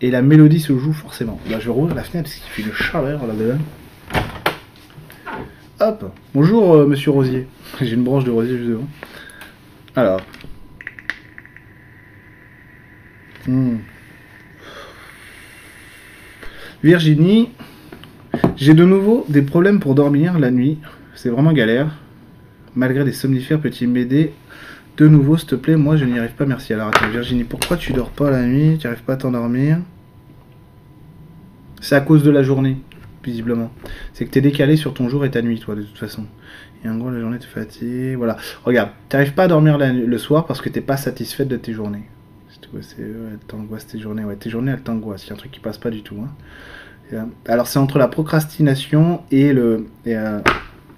et 0.00 0.10
la 0.10 0.22
mélodie 0.22 0.60
se 0.60 0.76
joue 0.78 0.92
forcément. 0.92 1.40
Là, 1.50 1.58
je 1.60 1.70
rouvre 1.70 1.94
la 1.94 2.02
fenêtre 2.02 2.30
parce 2.30 2.34
qu'il 2.34 2.50
fait 2.50 2.62
une 2.62 2.74
chaleur 2.74 3.26
là-dedans. 3.26 3.58
Hop, 5.80 6.12
bonjour 6.34 6.74
euh, 6.74 6.86
monsieur 6.86 7.10
Rosier. 7.10 7.46
J'ai 7.80 7.94
une 7.94 8.02
branche 8.02 8.24
de 8.24 8.30
rosier 8.30 8.56
juste 8.56 8.70
devant. 8.70 8.88
Alors. 9.94 10.20
Hmm. 13.46 13.76
Virginie, 16.82 17.50
j'ai 18.56 18.74
de 18.74 18.84
nouveau 18.84 19.24
des 19.28 19.42
problèmes 19.42 19.80
pour 19.80 19.94
dormir 19.94 20.38
la 20.38 20.50
nuit. 20.50 20.78
C'est 21.14 21.28
vraiment 21.28 21.52
galère. 21.52 21.96
Malgré 22.76 23.04
des 23.04 23.12
somnifères, 23.12 23.60
peux-tu 23.60 23.86
m'aider 23.86 24.32
de 24.98 25.08
nouveau, 25.08 25.36
s'il 25.36 25.48
te 25.48 25.54
plaît, 25.54 25.76
moi 25.76 25.96
je 25.96 26.04
n'y 26.04 26.18
arrive 26.18 26.34
pas, 26.34 26.44
merci. 26.44 26.74
Alors 26.74 26.88
attends, 26.88 27.08
Virginie, 27.08 27.44
pourquoi 27.44 27.76
tu 27.76 27.92
dors 27.92 28.10
pas 28.10 28.30
la 28.30 28.42
nuit? 28.42 28.78
Tu 28.78 28.86
n'arrives 28.86 29.04
pas 29.04 29.14
à 29.14 29.16
t'endormir? 29.16 29.78
C'est 31.80 31.94
à 31.94 32.00
cause 32.00 32.24
de 32.24 32.30
la 32.30 32.42
journée, 32.42 32.76
visiblement. 33.24 33.70
C'est 34.12 34.26
que 34.26 34.30
tu 34.30 34.38
es 34.38 34.42
décalé 34.42 34.76
sur 34.76 34.94
ton 34.94 35.08
jour 35.08 35.24
et 35.24 35.30
ta 35.30 35.40
nuit, 35.40 35.60
toi, 35.60 35.76
de 35.76 35.82
toute 35.82 35.98
façon. 35.98 36.24
Et 36.84 36.88
en 36.88 36.96
gros, 36.96 37.10
la 37.10 37.20
journée 37.20 37.38
te 37.38 37.46
fatigue. 37.46 38.16
Voilà. 38.16 38.36
Regarde, 38.64 38.90
tu 39.08 39.16
n'arrives 39.16 39.34
pas 39.34 39.44
à 39.44 39.48
dormir 39.48 39.78
le 39.78 40.18
soir 40.18 40.46
parce 40.46 40.60
que 40.60 40.68
t'es 40.68 40.80
pas 40.80 40.96
satisfaite 40.96 41.48
de 41.48 41.56
tes 41.56 41.72
journées. 41.72 42.08
C'est 42.80 43.02
ouais, 43.02 43.38
t'angoisse 43.46 43.86
tes 43.86 43.98
journées. 43.98 44.24
Ouais, 44.24 44.36
tes 44.36 44.50
journées, 44.50 44.72
elles 44.72 44.82
t'angoissent. 44.82 45.26
Il 45.26 45.28
y 45.28 45.32
a 45.32 45.34
un 45.34 45.38
truc 45.38 45.52
qui 45.52 45.60
passe 45.60 45.78
pas 45.78 45.90
du 45.90 46.02
tout. 46.02 46.16
Hein. 46.22 46.28
Euh, 47.12 47.24
alors, 47.46 47.66
c'est 47.66 47.78
entre 47.78 47.98
la 47.98 48.08
procrastination 48.08 49.22
et 49.30 49.52
le. 49.52 49.86
Euh, 50.06 50.40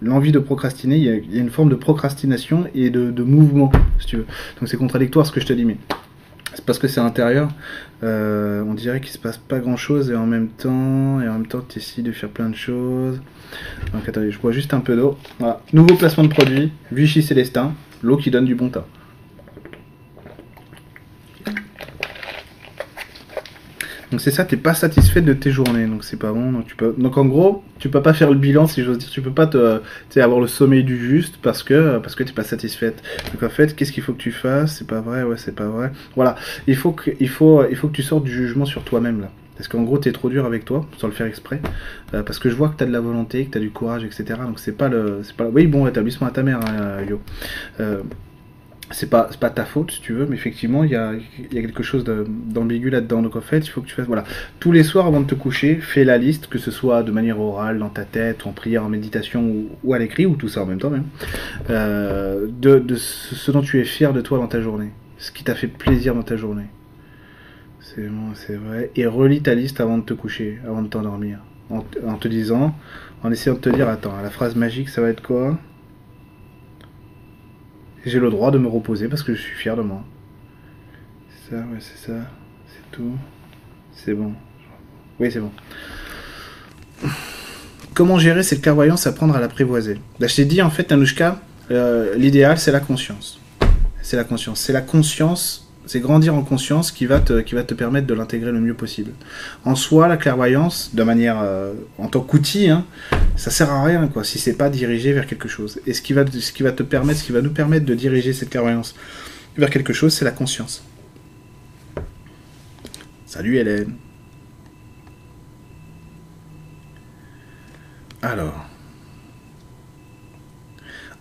l'envie 0.02 0.32
de 0.32 0.39
procrastiner, 0.39 0.97
il 0.97 1.05
y, 1.05 1.39
a, 1.39 1.40
une 1.40 1.51
forme 1.51 1.68
de 1.68 1.74
procrastination 1.74 2.66
et 2.74 2.90
de, 2.90 3.22
mouvement, 3.22 3.70
si 3.98 4.06
tu 4.06 4.16
veux. 4.16 4.27
Donc 4.59 4.68
c'est 4.68 4.77
contradictoire 4.77 5.27
ce 5.27 5.32
que 5.32 5.40
je 5.40 5.47
te 5.47 5.52
dis, 5.52 5.64
mais 5.64 5.77
parce 6.66 6.78
que 6.78 6.89
c'est 6.89 7.01
intérieur. 7.01 7.48
Euh, 8.02 8.62
on 8.66 8.74
dirait 8.74 9.01
qu'il 9.01 9.10
se 9.10 9.18
passe 9.18 9.39
pas 9.39 9.59
grand 9.59 9.77
chose 9.77 10.10
et 10.10 10.16
en 10.16 10.27
même 10.27 10.48
temps, 10.48 11.20
et 11.20 11.28
en 11.28 11.35
même 11.35 11.47
temps, 11.47 11.62
tu 11.66 11.78
essaies 11.78 12.02
de 12.02 12.12
faire 12.12 12.28
plein 12.28 12.48
de 12.48 12.56
choses. 12.56 13.20
Donc 13.93 14.09
attendez, 14.09 14.31
je 14.31 14.39
bois 14.39 14.52
juste 14.52 14.74
un 14.74 14.81
peu 14.81 14.97
d'eau. 14.97 15.16
Voilà. 15.39 15.60
Nouveau 15.72 15.94
placement 15.94 16.24
de 16.24 16.28
produit, 16.28 16.72
Vichy 16.93 17.22
Célestin, 17.22 17.74
l'eau 18.02 18.16
qui 18.16 18.31
donne 18.31 18.44
du 18.47 18.55
bon 18.55 18.68
temps. 18.68 18.86
Donc 24.10 24.20
c'est 24.20 24.30
ça, 24.30 24.44
t'es 24.44 24.56
pas 24.56 24.74
satisfait 24.74 25.20
de 25.20 25.32
tes 25.32 25.50
journées, 25.50 25.86
donc 25.86 26.02
c'est 26.04 26.18
pas 26.18 26.32
bon. 26.32 26.52
Donc 26.98 27.16
en 27.16 27.24
gros, 27.26 27.62
tu 27.78 27.88
peux 27.88 28.02
pas 28.02 28.12
faire 28.12 28.30
le 28.30 28.38
bilan 28.38 28.66
si 28.66 28.82
j'ose 28.82 28.98
dire. 28.98 29.10
Tu 29.10 29.22
peux 29.22 29.30
pas 29.30 29.46
te, 29.46 29.80
avoir 30.18 30.40
le 30.40 30.48
sommeil 30.48 30.82
du 30.82 30.98
juste 30.98 31.38
parce 31.40 31.62
que 31.62 31.98
parce 31.98 32.14
que 32.14 32.24
t'es 32.24 32.32
pas 32.32 32.42
satisfaite. 32.42 33.02
Donc 33.32 33.42
en 33.42 33.50
fait, 33.50 33.76
qu'est-ce 33.76 33.92
qu'il 33.92 34.02
faut 34.02 34.12
que 34.12 34.22
tu 34.22 34.32
fasses? 34.32 34.76
C'est 34.78 34.86
pas 34.86 35.00
vrai, 35.00 35.22
ouais, 35.22 35.36
c'est 35.36 35.54
pas 35.54 35.68
vrai. 35.68 35.92
Voilà, 36.16 36.34
il 36.66 36.76
faut 36.76 36.92
que, 36.92 37.10
il 37.20 37.28
faut, 37.28 37.64
il 37.68 37.76
faut 37.76 37.88
que 37.88 37.94
tu 37.94 38.02
sortes 38.02 38.24
du 38.24 38.32
jugement 38.32 38.64
sur 38.64 38.82
toi-même 38.82 39.20
là. 39.20 39.30
Parce 39.56 39.68
qu'en 39.68 39.82
gros, 39.82 39.98
t'es 39.98 40.12
trop 40.12 40.30
dur 40.30 40.46
avec 40.46 40.64
toi, 40.64 40.86
sans 40.96 41.06
le 41.06 41.12
faire 41.12 41.26
exprès. 41.26 41.60
Euh, 42.14 42.22
parce 42.22 42.38
que 42.38 42.48
je 42.48 42.54
vois 42.54 42.70
que 42.70 42.76
t'as 42.76 42.86
de 42.86 42.92
la 42.92 43.00
volonté, 43.00 43.44
que 43.44 43.50
t'as 43.50 43.60
du 43.60 43.70
courage, 43.70 44.04
etc. 44.04 44.40
Donc 44.46 44.58
c'est 44.58 44.72
pas 44.72 44.88
le. 44.88 45.20
Oui, 45.52 45.66
bon 45.66 45.82
rétablissement 45.82 46.26
à 46.26 46.30
ta 46.30 46.42
mère, 46.42 46.60
hein, 46.66 47.04
Yo. 47.06 47.20
Euh, 47.78 48.00
c'est 48.90 49.08
pas 49.08 49.30
pas 49.38 49.50
ta 49.50 49.64
faute 49.64 49.92
si 49.92 50.00
tu 50.00 50.12
veux 50.12 50.26
mais 50.26 50.34
effectivement 50.34 50.82
il 50.82 50.90
y 50.90 50.96
a, 50.96 51.12
y 51.52 51.58
a 51.58 51.60
quelque 51.62 51.82
chose 51.82 52.04
d'ambigu 52.04 52.90
là-dedans. 52.90 53.22
Donc 53.22 53.36
en 53.36 53.40
fait 53.40 53.58
il 53.58 53.68
faut 53.68 53.80
que 53.80 53.86
tu 53.86 53.94
fasses 53.94 54.06
voilà. 54.06 54.24
Tous 54.58 54.72
les 54.72 54.82
soirs 54.82 55.06
avant 55.06 55.20
de 55.20 55.26
te 55.26 55.34
coucher 55.34 55.76
fais 55.76 56.04
la 56.04 56.18
liste 56.18 56.48
que 56.48 56.58
ce 56.58 56.70
soit 56.70 57.02
de 57.02 57.12
manière 57.12 57.40
orale 57.40 57.78
dans 57.78 57.88
ta 57.88 58.04
tête 58.04 58.44
ou 58.44 58.48
en 58.48 58.52
prière 58.52 58.84
en 58.84 58.88
méditation 58.88 59.66
ou, 59.84 59.94
à 59.94 59.98
l'écrit 59.98 60.26
ou 60.26 60.34
tout 60.34 60.48
ça 60.48 60.62
en 60.62 60.66
même 60.66 60.78
temps 60.78 60.90
même 60.90 61.04
euh, 61.70 62.46
de, 62.48 62.78
de 62.78 62.94
ce, 62.96 63.50
dont 63.52 63.62
tu 63.62 63.80
es 63.80 63.84
fier 63.84 64.12
de 64.12 64.20
toi 64.20 64.38
dans 64.38 64.48
ta 64.48 64.60
journée. 64.60 64.90
Ce 65.18 65.30
qui 65.30 65.44
t'a 65.44 65.54
fait 65.54 65.68
plaisir 65.68 66.14
dans 66.14 66.22
ta 66.22 66.36
journée. 66.36 66.66
C'est 67.80 68.08
bon, 68.08 68.34
c'est 68.34 68.56
vrai. 68.56 68.90
Et 68.96 69.06
relis 69.06 69.42
ta 69.42 69.54
liste 69.54 69.80
avant 69.80 69.98
de 69.98 70.04
te 70.04 70.14
coucher 70.14 70.58
avant 70.66 70.82
de 70.82 70.88
t'endormir. 70.88 71.38
En 71.70 72.16
te 72.16 72.26
disant 72.26 72.74
en 73.22 73.30
essayant 73.30 73.54
de 73.54 73.60
te 73.60 73.68
dire 73.68 73.88
attends 73.88 74.20
la 74.20 74.30
phrase 74.30 74.56
magique 74.56 74.88
ça 74.88 75.00
va 75.00 75.08
être 75.08 75.22
quoi? 75.22 75.56
J'ai 78.05 78.18
le 78.18 78.31
droit 78.31 78.51
de 78.51 78.59
me 78.59 78.68
reposer 78.68 79.09
parce 79.09 79.22
que 79.22 79.35
je 79.35 79.40
suis 79.40 79.56
fier 79.56 79.77
de 79.77 79.82
moi. 79.82 80.05
C'est 81.31 81.51
ça, 81.51 81.56
ouais, 81.62 81.78
c'est 81.81 82.06
ça. 82.06 82.18
C'est 82.68 82.97
tout. 82.97 83.16
C'est 83.93 84.14
bon. 84.14 84.32
Oui, 85.18 85.31
c'est 85.31 85.40
bon. 85.40 85.52
Comment 87.94 88.18
gérer 88.18 88.43
cette 88.43 88.62
clairvoyance 88.62 89.06
Apprendre 89.06 89.36
à 89.36 89.40
l'apprivoiser. 89.40 90.01
Là, 90.18 90.27
je 90.27 90.36
t'ai 90.36 90.44
dit, 90.44 90.62
en 90.62 90.70
fait, 90.70 90.90
Anouchka, 90.93 91.40
euh, 91.70 92.14
l'idéal, 92.16 92.59
c'est 92.59 92.72
la 92.72 92.81
conscience. 92.81 93.40
C'est 94.02 94.16
la 94.16 94.24
conscience. 94.24 94.60
C'est 94.60 94.72
la 94.72 94.81
conscience, 94.81 95.69
c'est 95.90 95.98
grandir 95.98 96.36
en 96.36 96.42
conscience 96.42 96.92
qui 96.92 97.04
va 97.04 97.18
te, 97.18 97.74
permettre 97.74 98.06
de 98.06 98.14
l'intégrer 98.14 98.52
le 98.52 98.60
mieux 98.60 98.74
possible. 98.74 99.10
En 99.64 99.74
soi, 99.74 100.06
la 100.06 100.16
clairvoyance, 100.16 100.94
de 100.94 101.02
manière, 101.02 101.40
euh, 101.42 101.72
en 101.98 102.06
tant 102.06 102.20
qu'outil, 102.20 102.68
hein, 102.68 102.86
ça 103.34 103.50
sert 103.50 103.72
à 103.72 103.82
rien 103.82 104.06
quoi 104.06 104.22
si 104.22 104.38
c'est 104.38 104.52
pas 104.52 104.70
dirigé 104.70 105.12
vers 105.12 105.26
quelque 105.26 105.48
chose. 105.48 105.80
Et 105.88 105.92
ce 105.92 106.00
qui 106.00 106.12
va 106.12 106.24
te 106.24 106.82
permettre, 106.84 107.18
ce 107.18 107.24
qui 107.24 107.32
va 107.32 107.42
nous 107.42 107.50
permettre 107.50 107.86
de 107.86 107.94
diriger 107.96 108.32
cette 108.32 108.50
clairvoyance 108.50 108.94
vers 109.56 109.68
quelque 109.68 109.92
chose, 109.92 110.14
c'est 110.14 110.24
la 110.24 110.30
conscience. 110.30 110.84
Salut 113.26 113.56
Hélène. 113.56 113.96
Alors. 118.22 118.64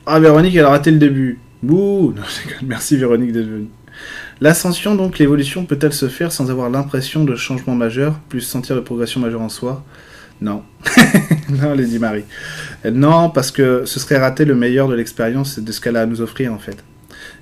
Ah 0.05 0.19
Véronique, 0.19 0.53
elle 0.53 0.65
a 0.65 0.69
raté 0.69 0.91
le 0.91 0.99
début. 0.99 1.39
Bouh. 1.63 2.13
Merci 2.61 2.97
Véronique 2.97 3.31
d'être 3.31 3.47
venue. 3.47 3.69
L'ascension, 4.41 4.95
donc 4.95 5.19
l'évolution, 5.19 5.65
peut-elle 5.65 5.91
se 5.93 6.07
faire 6.07 6.31
sans 6.31 6.49
avoir 6.49 6.69
l'impression 6.69 7.25
de 7.25 7.35
changement 7.35 7.75
majeur, 7.75 8.19
plus 8.29 8.41
sentir 8.41 8.75
de 8.75 8.81
progression 8.81 9.19
majeure 9.19 9.41
en 9.41 9.49
soi? 9.49 9.83
Non. 10.41 10.63
non, 11.49 11.73
Lady 11.73 11.99
Marie. 11.99 12.23
Euh, 12.85 12.91
Non, 12.91 13.29
parce 13.29 13.51
que 13.51 13.83
ce 13.85 13.99
serait 13.99 14.17
rater 14.17 14.45
le 14.45 14.55
meilleur 14.55 14.87
de 14.87 14.95
l'expérience 14.95 15.57
et 15.57 15.61
de 15.61 15.71
ce 15.73 15.81
qu'elle 15.81 15.97
a 15.97 16.01
à 16.01 16.05
nous 16.05 16.21
offrir 16.21 16.53
en 16.53 16.57
fait. 16.59 16.77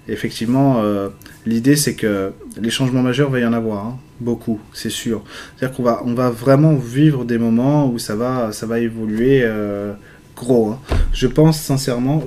Effectivement, 0.08 0.82
euh, 0.82 1.10
l'idée 1.46 1.76
c'est 1.76 1.94
que 1.94 2.32
les 2.60 2.70
changements 2.72 3.04
majeurs 3.04 3.30
va 3.30 3.40
y 3.40 3.46
en 3.46 3.54
avoir, 3.54 3.86
hein. 3.86 4.00
beaucoup, 4.20 4.60
c'est 4.74 4.90
sûr. 4.90 5.22
C'est-à-dire 5.56 5.76
qu'on 5.78 5.84
va, 5.84 6.02
on 6.06 6.14
va 6.16 6.32
vraiment 6.32 6.74
vivre 6.76 7.26
des 7.26 7.38
moments 7.38 7.88
où 7.88 8.00
ça 8.00 8.16
va, 8.16 8.52
ça 8.54 8.66
va 8.66 8.80
évoluer 8.80 9.42
euh, 9.44 9.94
gros. 10.36 10.72
hein. 10.72 10.80
Je 11.14 11.28
pense 11.28 11.60
sincèrement, 11.60 12.24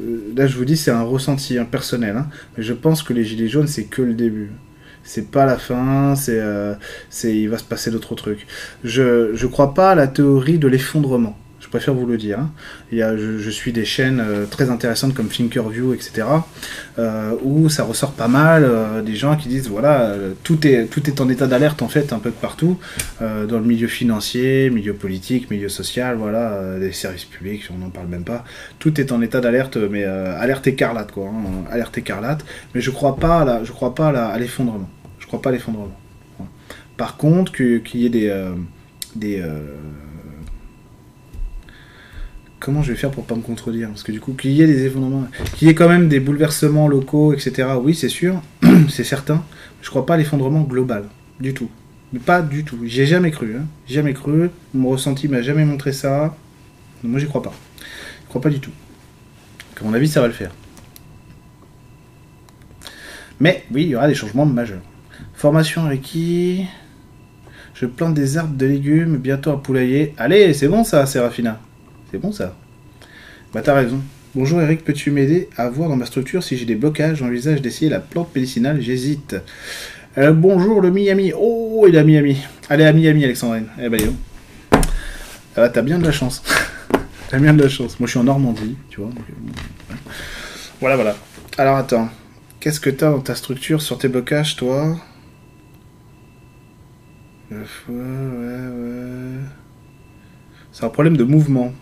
là 0.00 0.46
je 0.46 0.56
vous 0.56 0.64
dis 0.64 0.76
c'est 0.76 0.90
un 0.90 1.02
ressenti 1.02 1.58
hein, 1.58 1.64
personnel, 1.64 2.16
hein, 2.16 2.28
mais 2.56 2.62
je 2.62 2.72
pense 2.72 3.02
que 3.02 3.12
les 3.12 3.24
gilets 3.24 3.48
jaunes 3.48 3.66
c'est 3.66 3.84
que 3.84 4.02
le 4.02 4.14
début. 4.14 4.50
C'est 5.04 5.30
pas 5.30 5.46
la 5.46 5.56
fin, 5.56 6.14
c'est, 6.16 6.38
euh, 6.38 6.74
c'est, 7.08 7.34
il 7.34 7.48
va 7.48 7.56
se 7.56 7.64
passer 7.64 7.90
d'autres 7.90 8.14
trucs. 8.14 8.46
Je, 8.84 9.30
je 9.34 9.46
crois 9.46 9.72
pas 9.72 9.92
à 9.92 9.94
la 9.94 10.06
théorie 10.06 10.58
de 10.58 10.68
l'effondrement. 10.68 11.38
Je 11.68 11.70
préfère 11.70 11.92
vous 11.92 12.06
le 12.06 12.16
dire. 12.16 12.38
hein. 12.38 12.50
Il 12.92 12.96
y 12.96 13.02
a, 13.02 13.14
je, 13.14 13.50
suis 13.50 13.74
des 13.74 13.84
chaînes 13.84 14.20
euh, 14.26 14.46
très 14.46 14.70
intéressantes 14.70 15.12
comme 15.12 15.28
Thinkerview, 15.28 15.92
etc. 15.92 16.26
euh, 16.98 17.34
où 17.42 17.68
ça 17.68 17.84
ressort 17.84 18.12
pas 18.12 18.26
mal 18.26 18.64
euh, 18.64 19.02
des 19.02 19.14
gens 19.14 19.36
qui 19.36 19.48
disent 19.48 19.68
voilà 19.68 20.14
tout 20.44 20.66
est 20.66 20.86
tout 20.86 21.06
est 21.10 21.20
en 21.20 21.28
état 21.28 21.46
d'alerte 21.46 21.82
en 21.82 21.88
fait 21.88 22.14
un 22.14 22.20
peu 22.20 22.30
de 22.30 22.34
partout 22.36 22.78
dans 23.20 23.58
le 23.58 23.64
milieu 23.64 23.86
financier, 23.86 24.70
milieu 24.70 24.94
politique, 24.94 25.50
milieu 25.50 25.68
social, 25.68 26.16
voilà 26.16 26.78
les 26.80 26.92
services 26.92 27.26
publics, 27.26 27.68
on 27.70 27.76
n'en 27.76 27.90
parle 27.90 28.06
même 28.06 28.24
pas. 28.24 28.44
Tout 28.78 28.98
est 28.98 29.12
en 29.12 29.20
état 29.20 29.42
d'alerte, 29.42 29.76
mais 29.76 30.04
alerte 30.04 30.66
écarlate 30.68 31.12
quoi, 31.12 31.26
hein, 31.26 31.64
alerte 31.70 31.98
écarlate. 31.98 32.46
Mais 32.74 32.80
je 32.80 32.90
crois 32.90 33.16
pas 33.16 33.62
je 33.62 33.72
crois 33.72 33.94
pas 33.94 34.08
à, 34.08 34.28
à 34.28 34.38
l'effondrement. 34.38 34.88
Je 35.18 35.26
crois 35.26 35.42
pas 35.42 35.50
à 35.50 35.52
l'effondrement. 35.52 35.98
Par 36.96 37.18
contre, 37.18 37.52
qu'il 37.52 38.00
y 38.00 38.06
ait 38.06 38.08
des 38.08 38.32
des 39.14 39.42
comment 42.60 42.82
je 42.82 42.92
vais 42.92 42.98
faire 42.98 43.10
pour 43.10 43.24
pas 43.24 43.34
me 43.34 43.42
contredire 43.42 43.88
Parce 43.88 44.02
que 44.02 44.12
du 44.12 44.20
coup, 44.20 44.32
qu'il 44.32 44.52
y 44.52 44.62
ait 44.62 44.66
des 44.66 44.84
effondrements, 44.84 45.26
qu'il 45.56 45.68
y 45.68 45.70
ait 45.70 45.74
quand 45.74 45.88
même 45.88 46.08
des 46.08 46.20
bouleversements 46.20 46.88
locaux, 46.88 47.32
etc. 47.32 47.68
Oui, 47.80 47.94
c'est 47.94 48.08
sûr, 48.08 48.42
c'est 48.88 49.04
certain. 49.04 49.44
Je 49.82 49.90
crois 49.90 50.06
pas 50.06 50.14
à 50.14 50.16
l'effondrement 50.16 50.62
global, 50.62 51.04
du 51.40 51.54
tout. 51.54 51.70
Mais 52.12 52.18
pas 52.18 52.42
du 52.42 52.64
tout. 52.64 52.78
J'y 52.84 53.02
ai 53.02 53.06
jamais 53.06 53.30
cru. 53.30 53.56
Hein. 53.58 53.66
Jamais 53.86 54.14
cru. 54.14 54.50
Mon 54.72 54.88
ressenti 54.88 55.28
m'a 55.28 55.42
jamais 55.42 55.64
montré 55.64 55.92
ça. 55.92 56.34
Moi, 57.02 57.20
j'y 57.20 57.26
crois 57.26 57.42
pas. 57.42 57.52
Je 58.24 58.28
crois 58.28 58.40
pas 58.40 58.50
du 58.50 58.60
tout. 58.60 58.70
À 59.80 59.84
mon 59.84 59.92
avis, 59.92 60.08
ça 60.08 60.20
va 60.20 60.26
le 60.26 60.32
faire. 60.32 60.50
Mais 63.40 63.64
oui, 63.72 63.82
il 63.84 63.88
y 63.88 63.96
aura 63.96 64.08
des 64.08 64.14
changements 64.14 64.46
majeurs. 64.46 64.82
Formation 65.34 65.84
avec 65.84 66.02
qui 66.02 66.64
Je 67.74 67.86
plante 67.86 68.14
des 68.14 68.38
arbres 68.38 68.56
de 68.56 68.66
légumes, 68.66 69.18
bientôt 69.18 69.52
un 69.52 69.58
poulailler. 69.58 70.14
Allez, 70.18 70.52
c'est 70.54 70.66
bon 70.66 70.82
ça, 70.82 71.06
Sérafina. 71.06 71.60
C'est 72.10 72.18
bon 72.18 72.32
ça. 72.32 72.56
Bah 73.52 73.60
t'as 73.62 73.74
raison. 73.74 74.00
Bonjour 74.34 74.60
Eric, 74.60 74.84
peux-tu 74.84 75.10
m'aider 75.10 75.48
à 75.56 75.68
voir 75.68 75.88
dans 75.88 75.96
ma 75.96 76.06
structure 76.06 76.42
si 76.42 76.56
j'ai 76.56 76.64
des 76.66 76.74
blocages 76.74 77.18
J'envisage 77.18 77.62
d'essayer 77.62 77.90
la 77.90 78.00
plante 78.00 78.34
médicinale, 78.34 78.80
j'hésite. 78.80 79.36
Euh, 80.16 80.32
bonjour 80.32 80.80
le 80.80 80.90
Miami. 80.90 81.32
Oh, 81.36 81.84
il 81.88 81.94
est 81.94 81.98
à 81.98 82.04
Miami. 82.04 82.38
Allez 82.68 82.84
à 82.84 82.92
Miami, 82.92 83.24
Alexandrine. 83.24 83.66
Eh 83.80 83.88
ben. 83.88 84.00
Ah 84.72 84.80
bah, 85.56 85.68
t'as 85.68 85.82
bien 85.82 85.98
de 85.98 86.04
la 86.04 86.12
chance. 86.12 86.42
t'as 87.30 87.38
bien 87.38 87.54
de 87.54 87.62
la 87.62 87.68
chance. 87.68 87.98
Moi, 88.00 88.06
je 88.06 88.10
suis 88.12 88.20
en 88.20 88.24
Normandie, 88.24 88.76
tu 88.90 89.00
vois. 89.00 89.10
euh, 89.10 89.94
Voilà, 90.80 90.96
voilà. 90.96 91.16
Alors, 91.56 91.76
attends. 91.76 92.08
Qu'est-ce 92.60 92.80
que 92.80 92.90
t'as 92.90 93.10
dans 93.10 93.20
ta 93.20 93.34
structure 93.34 93.80
sur 93.82 93.98
tes 93.98 94.08
blocages, 94.08 94.56
toi? 94.56 94.96
Ouais, 97.50 97.56
ouais. 97.88 99.40
C'est 100.72 100.84
un 100.84 100.88
problème 100.90 101.16
de 101.16 101.24
mouvement. 101.24 101.72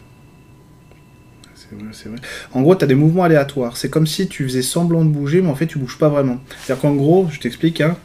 En 2.52 2.62
gros, 2.62 2.74
tu 2.74 2.84
as 2.84 2.86
des 2.86 2.94
mouvements 2.94 3.24
aléatoires. 3.24 3.76
C'est 3.76 3.90
comme 3.90 4.06
si 4.06 4.28
tu 4.28 4.44
faisais 4.44 4.62
semblant 4.62 5.04
de 5.04 5.10
bouger, 5.10 5.40
mais 5.42 5.48
en 5.48 5.54
fait, 5.54 5.66
tu 5.66 5.78
bouges 5.78 5.98
pas 5.98 6.08
vraiment. 6.08 6.38
C'est-à-dire 6.64 6.82
qu'en 6.82 6.94
gros, 6.94 7.28
je 7.30 7.40
t'explique, 7.40 7.80
hein, 7.80 7.96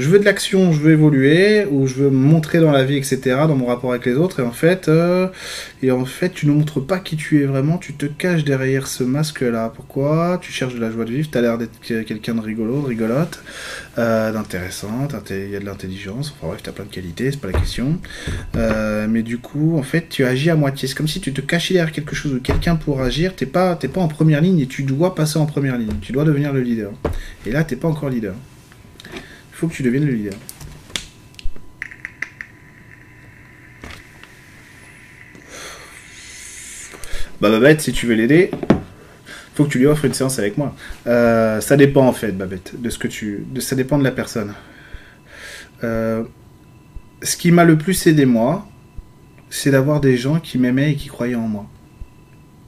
je 0.00 0.08
veux 0.08 0.18
de 0.18 0.24
l'action, 0.24 0.72
je 0.72 0.80
veux 0.80 0.92
évoluer, 0.92 1.64
ou 1.70 1.86
je 1.86 1.94
veux 1.94 2.10
me 2.10 2.16
montrer 2.16 2.58
dans 2.60 2.72
la 2.72 2.84
vie, 2.84 2.96
etc., 2.96 3.18
dans 3.46 3.54
mon 3.56 3.66
rapport 3.66 3.90
avec 3.90 4.06
les 4.06 4.14
autres, 4.14 4.40
et 4.40 4.42
en 4.42 4.50
fait, 4.52 4.88
euh, 4.88 5.28
et 5.82 5.90
en 5.90 6.04
fait, 6.04 6.30
tu 6.30 6.46
ne 6.46 6.52
montres 6.52 6.84
pas 6.84 6.98
qui 6.98 7.16
tu 7.16 7.42
es 7.42 7.46
vraiment, 7.46 7.78
tu 7.78 7.92
te 7.94 8.06
caches 8.06 8.44
derrière 8.44 8.86
ce 8.86 9.04
masque-là. 9.04 9.72
Pourquoi 9.74 10.38
Tu 10.42 10.50
cherches 10.52 10.74
de 10.74 10.80
la 10.80 10.90
joie 10.90 11.04
de 11.04 11.10
vivre, 11.10 11.28
tu 11.30 11.38
as 11.38 11.40
l'air 11.42 11.58
d'être 11.58 11.78
quelqu'un 11.80 12.34
de 12.34 12.40
rigolo, 12.40 12.82
de 12.82 12.86
rigolote, 12.88 13.42
euh, 13.98 14.32
d'intéressante, 14.32 15.14
inté- 15.14 15.44
il 15.46 15.50
y 15.50 15.56
a 15.56 15.60
de 15.60 15.66
l'intelligence, 15.66 16.34
enfin 16.36 16.48
bref, 16.48 16.62
tu 16.62 16.70
as 16.70 16.72
plein 16.72 16.84
de 16.84 16.90
qualités, 16.90 17.30
c'est 17.30 17.40
pas 17.40 17.50
la 17.50 17.58
question. 17.58 17.98
Euh, 18.56 19.06
mais 19.08 19.22
du 19.22 19.38
coup, 19.38 19.76
en 19.78 19.82
fait, 19.82 20.06
tu 20.08 20.24
agis 20.24 20.50
à 20.50 20.56
moitié. 20.56 20.88
C'est 20.88 20.94
comme 20.94 21.08
si 21.08 21.20
tu 21.20 21.32
te 21.32 21.40
cachais 21.40 21.74
derrière 21.74 21.92
quelque 21.92 22.14
chose 22.14 22.34
ou 22.34 22.40
quelqu'un 22.40 22.76
pour 22.76 23.00
agir. 23.02 23.34
T'es 23.36 23.46
pas, 23.46 23.76
pas 23.76 24.00
en 24.00 24.08
première 24.08 24.40
ligne 24.40 24.60
et 24.60 24.66
tu 24.66 24.82
dois 24.82 25.14
passer 25.14 25.38
en 25.38 25.46
première 25.46 25.76
ligne. 25.78 25.90
Tu 26.00 26.12
dois 26.12 26.24
devenir 26.24 26.52
le 26.52 26.60
leader. 26.62 26.90
Et 27.46 27.50
là, 27.52 27.64
t'es 27.64 27.76
pas 27.76 27.88
encore 27.88 28.08
leader. 28.10 28.34
Faut 29.60 29.68
que 29.68 29.74
tu 29.74 29.82
deviennes 29.82 30.06
le 30.06 30.12
leader. 30.12 30.32
Bah 37.42 37.50
Babette, 37.50 37.82
si 37.82 37.92
tu 37.92 38.06
veux 38.06 38.14
l'aider, 38.14 38.50
faut 39.54 39.64
que 39.64 39.68
tu 39.68 39.78
lui 39.78 39.84
offres 39.84 40.06
une 40.06 40.14
séance 40.14 40.38
avec 40.38 40.56
moi. 40.56 40.74
Euh, 41.06 41.60
ça 41.60 41.76
dépend 41.76 42.06
en 42.06 42.14
fait, 42.14 42.32
Babette, 42.32 42.80
de 42.80 42.88
ce 42.88 42.98
que 42.98 43.06
tu, 43.06 43.44
de, 43.50 43.60
ça 43.60 43.76
dépend 43.76 43.98
de 43.98 44.04
la 44.04 44.12
personne. 44.12 44.54
Euh, 45.84 46.24
ce 47.22 47.36
qui 47.36 47.52
m'a 47.52 47.64
le 47.64 47.76
plus 47.76 48.06
aidé, 48.06 48.24
moi, 48.24 48.66
c'est 49.50 49.72
d'avoir 49.72 50.00
des 50.00 50.16
gens 50.16 50.40
qui 50.40 50.56
m'aimaient 50.56 50.92
et 50.92 50.96
qui 50.96 51.08
croyaient 51.08 51.34
en 51.34 51.48
moi. 51.48 51.66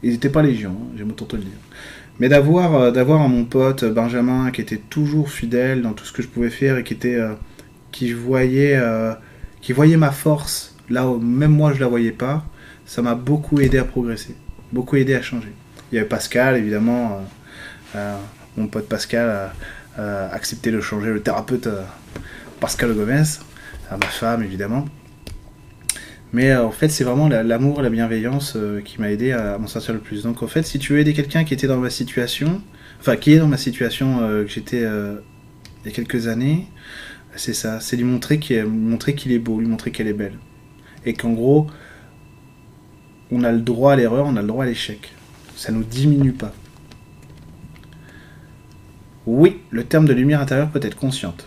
Ils 0.02 0.10
n'étaient 0.10 0.28
pas 0.28 0.42
légion, 0.42 0.72
hein, 0.72 0.92
j'aime 0.98 1.08
autant 1.08 1.24
te 1.24 1.36
le 1.36 1.42
dire. 1.42 1.58
Mais 2.20 2.28
d'avoir 2.28 2.74
euh, 2.74 2.90
d'avoir 2.90 3.28
mon 3.28 3.44
pote 3.44 3.84
Benjamin 3.84 4.50
qui 4.50 4.60
était 4.60 4.78
toujours 4.78 5.30
fidèle 5.30 5.82
dans 5.82 5.92
tout 5.92 6.04
ce 6.04 6.12
que 6.12 6.22
je 6.22 6.28
pouvais 6.28 6.50
faire 6.50 6.78
et 6.78 6.84
qui 6.84 6.94
était 6.94 7.16
euh, 7.16 7.34
qui 7.90 8.12
voyait 8.12 9.96
ma 9.96 10.10
force 10.10 10.76
là 10.88 11.08
où 11.08 11.18
même 11.18 11.52
moi 11.52 11.72
je 11.72 11.80
la 11.80 11.88
voyais 11.88 12.12
pas, 12.12 12.44
ça 12.86 13.02
m'a 13.02 13.14
beaucoup 13.14 13.60
aidé 13.60 13.78
à 13.78 13.84
progresser, 13.84 14.36
beaucoup 14.72 14.96
aidé 14.96 15.14
à 15.14 15.22
changer. 15.22 15.52
Il 15.90 15.96
y 15.96 15.98
avait 15.98 16.08
Pascal 16.08 16.56
évidemment, 16.56 17.22
mon 18.56 18.66
pote 18.66 18.88
Pascal 18.88 19.50
a 19.96 20.28
accepté 20.32 20.70
de 20.70 20.80
changer 20.80 21.10
le 21.10 21.20
thérapeute 21.20 21.68
Pascal 22.60 22.94
Gomez, 22.94 23.22
à 23.90 23.96
ma 23.96 24.06
femme 24.06 24.42
évidemment. 24.42 24.86
Mais 26.32 26.50
euh, 26.50 26.64
en 26.64 26.70
fait, 26.70 26.88
c'est 26.88 27.04
vraiment 27.04 27.28
l'amour, 27.28 27.82
la 27.82 27.90
bienveillance 27.90 28.54
euh, 28.56 28.80
qui 28.80 29.00
m'a 29.00 29.10
aidé 29.10 29.32
à 29.32 29.58
m'en 29.58 29.66
sortir 29.66 29.94
le 29.94 30.00
plus. 30.00 30.22
Donc 30.22 30.42
en 30.42 30.46
fait, 30.46 30.62
si 30.62 30.78
tu 30.78 30.94
veux 30.94 30.98
aider 30.98 31.12
quelqu'un 31.12 31.44
qui 31.44 31.54
était 31.54 31.66
dans 31.66 31.76
ma 31.76 31.90
situation, 31.90 32.62
enfin 33.00 33.16
qui 33.16 33.32
est 33.32 33.38
dans 33.38 33.48
ma 33.48 33.58
situation 33.58 34.20
euh, 34.22 34.44
que 34.44 34.50
j'étais 34.50 34.80
il 34.80 35.86
y 35.86 35.88
a 35.88 35.92
quelques 35.92 36.28
années, 36.28 36.66
c'est 37.36 37.54
ça, 37.54 37.80
c'est 37.80 37.96
lui 37.96 38.04
montrer 38.04 38.38
qu'il 38.38 38.56
est, 38.56 39.34
est 39.34 39.38
beau, 39.38 39.60
lui 39.60 39.66
montrer 39.66 39.90
qu'elle 39.90 40.08
est 40.08 40.12
belle. 40.12 40.38
Et 41.04 41.14
qu'en 41.14 41.32
gros, 41.32 41.66
on 43.30 43.42
a 43.44 43.50
le 43.50 43.60
droit 43.60 43.94
à 43.94 43.96
l'erreur, 43.96 44.26
on 44.26 44.36
a 44.36 44.42
le 44.42 44.46
droit 44.46 44.64
à 44.64 44.66
l'échec. 44.66 45.12
Ça 45.56 45.72
nous 45.72 45.82
diminue 45.82 46.32
pas. 46.32 46.52
Oui, 49.26 49.60
le 49.70 49.84
terme 49.84 50.06
de 50.06 50.12
lumière 50.12 50.40
intérieure 50.40 50.70
peut 50.70 50.80
être 50.82 50.96
consciente. 50.96 51.46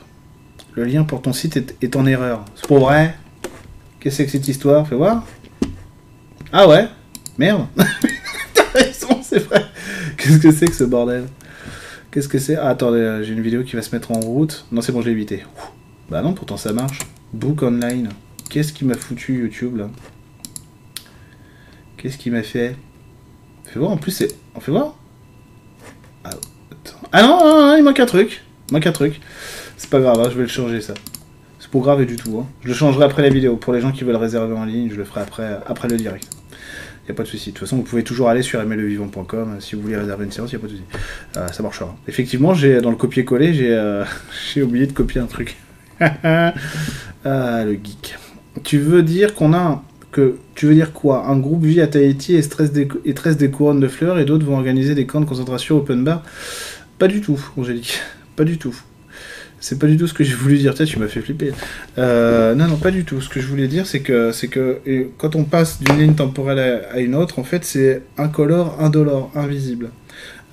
Le 0.73 0.85
lien 0.85 1.03
pour 1.03 1.21
ton 1.21 1.33
site 1.33 1.75
est, 1.81 1.95
en 1.95 2.05
erreur. 2.05 2.45
C'est 2.55 2.67
pour 2.67 2.79
vrai 2.79 3.15
Qu'est-ce 4.05 4.17
que 4.17 4.21
c'est 4.21 4.25
que 4.27 4.31
cette 4.33 4.47
histoire? 4.47 4.87
Fais 4.87 4.93
voir. 4.93 5.25
Ah 6.51 6.67
ouais? 6.67 6.87
Merde 7.39 7.65
T'as 8.53 8.63
raison, 8.75 9.19
c'est 9.23 9.39
vrai 9.39 9.65
Qu'est-ce 10.15 10.37
que 10.37 10.51
c'est 10.51 10.67
que 10.67 10.75
ce 10.75 10.83
bordel? 10.83 11.25
Qu'est-ce 12.11 12.27
que 12.27 12.37
c'est? 12.37 12.55
Ah, 12.55 12.69
attendez, 12.69 12.99
euh, 12.99 13.23
j'ai 13.23 13.33
une 13.33 13.41
vidéo 13.41 13.63
qui 13.63 13.75
va 13.75 13.81
se 13.81 13.89
mettre 13.95 14.11
en 14.11 14.19
route. 14.19 14.67
Non, 14.71 14.81
c'est 14.81 14.91
bon, 14.91 15.01
je 15.01 15.09
évité. 15.09 15.43
Bah 16.07 16.21
non, 16.21 16.33
pourtant 16.35 16.55
ça 16.55 16.71
marche. 16.71 16.99
Book 17.33 17.63
online. 17.63 18.09
Qu'est-ce 18.47 18.73
qui 18.73 18.85
m'a 18.85 18.93
foutu 18.93 19.39
YouTube 19.39 19.77
là? 19.77 19.89
Qu'est-ce 21.97 22.19
qui 22.19 22.29
m'a 22.29 22.43
fait? 22.43 22.75
Fais 23.63 23.79
voir, 23.79 23.89
en 23.89 23.97
plus 23.97 24.11
c'est... 24.11 24.35
On 24.53 24.59
fait 24.59 24.71
voir? 24.71 24.93
Ah, 26.23 26.29
ah 27.11 27.23
non, 27.23 27.39
non, 27.39 27.67
non, 27.69 27.75
il 27.75 27.83
manque 27.83 27.99
un 27.99 28.05
truc. 28.05 28.43
Il 28.69 28.73
manque 28.75 28.85
un 28.85 28.91
truc. 28.91 29.19
C'est 29.77 29.89
pas 29.89 29.99
grave, 29.99 30.19
hein, 30.19 30.29
je 30.29 30.35
vais 30.35 30.43
le 30.43 30.47
changer 30.47 30.79
ça. 30.79 30.93
C'est 31.75 31.81
pas 31.81 31.85
grave 31.85 32.05
du 32.05 32.15
tout. 32.15 32.39
Hein. 32.39 32.45
Je 32.61 32.69
le 32.69 32.73
changerai 32.73 33.03
après 33.03 33.21
la 33.21 33.29
vidéo. 33.29 33.57
Pour 33.57 33.73
les 33.73 33.81
gens 33.81 33.91
qui 33.91 34.05
veulent 34.05 34.15
réserver 34.15 34.55
en 34.55 34.63
ligne, 34.63 34.89
je 34.89 34.95
le 34.95 35.03
ferai 35.03 35.21
après, 35.21 35.59
après 35.67 35.89
le 35.89 35.97
direct. 35.97 36.29
Il 37.05 37.11
a 37.11 37.13
pas 37.13 37.23
de 37.23 37.27
souci. 37.27 37.49
De 37.49 37.55
toute 37.55 37.67
façon, 37.67 37.75
vous 37.75 37.83
pouvez 37.83 38.03
toujours 38.03 38.29
aller 38.29 38.41
sur 38.43 38.63
mlevivant.com 38.65 39.57
si 39.59 39.75
vous 39.75 39.81
voulez 39.81 39.97
réserver 39.97 40.23
une 40.23 40.31
séance, 40.31 40.53
il 40.53 40.55
a 40.55 40.59
pas 40.59 40.67
de 40.67 40.71
souci. 40.71 40.83
Euh, 41.35 41.47
ça 41.49 41.63
marchera. 41.63 41.93
Effectivement, 42.07 42.53
j'ai 42.53 42.79
dans 42.79 42.91
le 42.91 42.95
copier-coller, 42.95 43.53
j'ai 43.53 43.73
euh, 43.73 44.05
oublié 44.61 44.87
de 44.87 44.93
copier 44.93 45.19
un 45.19 45.25
truc. 45.25 45.57
ah, 45.99 46.53
le 47.25 47.73
geek. 47.73 48.15
Tu 48.63 48.77
veux 48.77 49.03
dire 49.03 49.35
qu'on 49.35 49.53
a 49.53 49.83
que 50.11 50.37
tu 50.55 50.67
veux 50.67 50.75
dire 50.75 50.93
quoi? 50.93 51.27
Un 51.27 51.37
groupe 51.37 51.65
vit 51.65 51.81
à 51.81 51.87
Tahiti 51.87 52.35
et 52.35 52.41
stresse 52.41 52.71
des, 52.71 52.87
et 53.03 53.13
tresse 53.13 53.35
des 53.35 53.51
couronnes 53.51 53.81
de 53.81 53.89
fleurs 53.89 54.17
et 54.17 54.23
d'autres 54.23 54.45
vont 54.45 54.55
organiser 54.55 54.95
des 54.95 55.05
camps 55.05 55.19
de 55.19 55.25
concentration 55.25 55.77
open 55.77 56.05
bar? 56.05 56.23
Pas 56.99 57.09
du 57.09 57.19
tout, 57.19 57.37
Angélique. 57.57 57.99
Pas 58.37 58.45
du 58.45 58.57
tout. 58.57 58.75
C'est 59.65 59.79
pas 59.79 59.87
du 59.87 59.97
tout 59.97 60.05
ce 60.05 60.13
que 60.13 60.23
j'ai 60.23 60.35
voulu 60.35 60.59
dire. 60.59 60.75
Peut-être 60.75 60.89
tu 60.89 60.99
m'as 60.99 61.07
fait 61.07 61.21
flipper. 61.21 61.51
Euh, 61.97 62.53
non, 62.53 62.67
non, 62.67 62.77
pas 62.77 62.91
du 62.91 63.03
tout. 63.03 63.19
Ce 63.19 63.29
que 63.29 63.39
je 63.39 63.47
voulais 63.47 63.67
dire, 63.67 63.87
c'est 63.87 64.01
que, 64.01 64.31
c'est 64.31 64.47
que 64.47 64.79
quand 65.17 65.35
on 65.35 65.43
passe 65.43 65.81
d'une 65.81 65.97
ligne 65.97 66.13
temporelle 66.13 66.83
à, 66.91 66.99
une 66.99 67.15
autre, 67.15 67.39
en 67.39 67.43
fait, 67.43 67.65
c'est 67.65 68.03
incolore, 68.15 68.79
indolore, 68.79 69.31
invisible. 69.33 69.89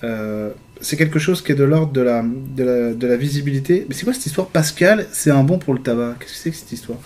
Euh, 0.02 0.48
c'est 0.80 0.97
quelque 0.97 1.18
chose 1.18 1.43
qui 1.43 1.52
est 1.52 1.55
de 1.55 1.62
l'ordre 1.62 1.93
de 1.93 2.01
la, 2.01 2.22
de 2.22 3.06
la, 3.06 3.16
visibilité. 3.18 3.84
Mais 3.86 3.94
c'est 3.94 4.05
quoi 4.05 4.14
cette 4.14 4.24
histoire? 4.24 4.47
Pascal, 4.47 5.06
c'est 5.12 5.30
un 5.30 5.44
bon 5.44 5.59
pour 5.59 5.74
le 5.74 5.80
tabac. 5.80 6.14
Qu'est-ce 6.18 6.32
que 6.32 6.39
c'est 6.39 6.51
que 6.51 6.56
cette 6.56 6.72
histoire? 6.72 6.98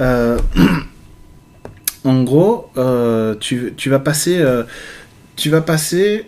Euh, 0.00 0.38
En 2.04 2.22
gros, 2.24 2.70
tu, 3.40 3.72
tu, 3.76 3.90
vas 3.90 3.98
passer, 3.98 4.42
tu 5.34 5.48
vas 5.50 5.60
passer 5.62 6.26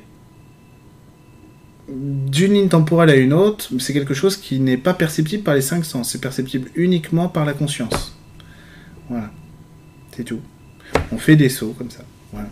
d'une 1.90 2.54
ligne 2.54 2.68
temporelle 2.68 3.10
à 3.10 3.16
une 3.16 3.32
autre, 3.32 3.68
c'est 3.78 3.92
quelque 3.92 4.14
chose 4.14 4.36
qui 4.36 4.60
n'est 4.60 4.76
pas 4.76 4.94
perceptible 4.94 5.42
par 5.42 5.54
les 5.54 5.60
cinq 5.60 5.84
sens, 5.84 6.10
c'est 6.10 6.20
perceptible 6.20 6.70
uniquement 6.74 7.28
par 7.28 7.44
la 7.44 7.52
conscience. 7.52 8.16
Voilà. 9.08 9.30
C'est 10.16 10.24
tout. 10.24 10.40
On 11.12 11.18
fait 11.18 11.36
des 11.36 11.48
sauts 11.48 11.74
comme 11.76 11.90
ça. 11.90 12.04
Voilà. 12.32 12.48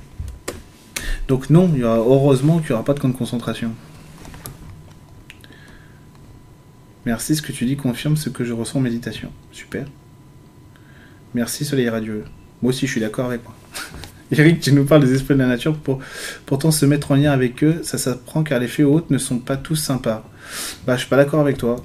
Donc 1.29 1.51
non, 1.51 1.71
il 1.75 1.81
y 1.81 1.85
aura, 1.85 1.97
heureusement 1.97 2.59
qu'il 2.59 2.69
n'y 2.69 2.73
aura 2.73 2.85
pas 2.85 2.95
de 2.95 3.01
camp 3.01 3.09
de 3.09 3.17
concentration. 3.17 3.73
Merci, 7.07 7.37
ce 7.37 7.43
que 7.43 7.53
tu 7.53 7.65
dis 7.65 7.77
confirme 7.77 8.17
ce 8.17 8.29
que 8.29 8.45
je 8.45 8.53
ressens 8.53 8.79
en 8.79 8.83
méditation. 8.83 9.31
Super. 9.53 9.87
Merci, 11.35 11.65
Soleil 11.65 11.89
Radieux. 11.89 12.25
Moi 12.61 12.71
aussi, 12.71 12.87
je 12.87 12.93
suis 12.93 13.01
d'accord 13.01 13.27
avec 13.27 13.43
moi. 13.45 13.55
Eric, 14.33 14.61
tu 14.61 14.73
nous 14.73 14.85
parles 14.85 15.05
des 15.05 15.15
esprits 15.15 15.35
de 15.35 15.39
la 15.39 15.47
nature 15.47 15.75
pour 15.75 16.01
pourtant 16.45 16.71
se 16.71 16.85
mettre 16.85 17.13
en 17.13 17.15
lien 17.15 17.33
avec 17.33 17.65
eux, 17.65 17.81
ça 17.83 17.97
s'apprend 17.97 18.43
car 18.43 18.61
les 18.61 18.69
fées 18.69 18.85
hautes 18.85 19.11
ne 19.11 19.17
sont 19.17 19.39
pas 19.39 19.57
tous 19.57 19.77
sympas. 19.77 20.23
Bah, 20.87 20.95
je 20.97 21.01
suis 21.01 21.09
pas 21.09 21.17
d'accord 21.17 21.41
avec 21.41 21.57
toi. 21.57 21.77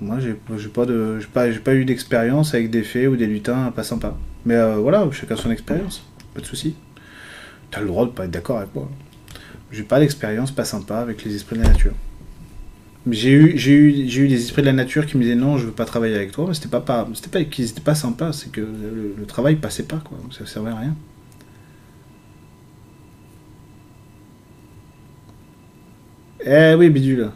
Moi, 0.00 0.18
j'ai 0.20 0.34
pas 0.68 0.86
de, 0.86 1.18
pas, 1.34 1.46
pas 1.48 1.74
eu 1.74 1.84
d'expérience 1.84 2.54
avec 2.54 2.70
des 2.70 2.82
fées 2.82 3.08
ou 3.08 3.16
des 3.16 3.26
lutins 3.26 3.70
pas 3.72 3.82
sympas. 3.82 4.16
Mais 4.46 4.54
euh, 4.54 4.76
voilà, 4.76 5.06
chacun 5.10 5.36
son 5.36 5.50
expérience, 5.50 6.06
pas 6.34 6.40
de 6.40 6.46
souci. 6.46 6.76
T'as 7.70 7.80
le 7.80 7.88
droit 7.88 8.06
de 8.06 8.10
pas 8.10 8.24
être 8.24 8.30
d'accord 8.30 8.58
avec 8.58 8.74
moi. 8.74 8.88
J'ai 9.70 9.82
pas 9.82 9.98
d'expérience 9.98 10.50
pas 10.50 10.64
sympa 10.64 10.98
avec 10.98 11.24
les 11.24 11.34
esprits 11.34 11.58
de 11.58 11.62
la 11.62 11.68
nature. 11.68 11.92
J'ai 13.10 13.32
eu, 13.32 13.58
j'ai 13.58 13.72
eu, 13.72 14.28
des 14.28 14.42
esprits 14.42 14.62
de 14.62 14.66
la 14.66 14.72
nature 14.72 15.04
qui 15.04 15.16
me 15.18 15.22
disaient 15.22 15.34
non, 15.34 15.58
je 15.58 15.66
veux 15.66 15.72
pas 15.72 15.84
travailler 15.84 16.14
avec 16.14 16.32
toi, 16.32 16.46
mais 16.48 16.54
c'était 16.54 16.68
pas, 16.68 16.80
pas, 16.80 17.06
c'était 17.14 17.30
pas 17.30 17.94
c'est 17.94 18.52
que 18.52 18.60
le, 18.60 19.14
le, 19.18 19.26
travail 19.26 19.56
passait 19.56 19.84
pas, 19.84 20.00
quoi, 20.04 20.18
ça 20.30 20.46
servait 20.46 20.70
à 20.70 20.76
rien. 20.76 20.96
Eh 26.50 26.74
oui, 26.78 26.88
bidule. 26.88 27.30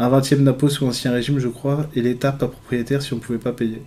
Un 0.00 0.08
vingtième 0.08 0.44
d'impôt 0.44 0.68
sous 0.68 0.86
ancien 0.86 1.12
régime, 1.12 1.38
je 1.38 1.46
crois, 1.46 1.86
et 1.94 2.02
l'État 2.02 2.32
pas 2.32 2.48
propriétaire 2.48 3.00
si 3.00 3.12
on 3.12 3.20
pouvait 3.20 3.38
pas 3.38 3.52
payer. 3.52 3.80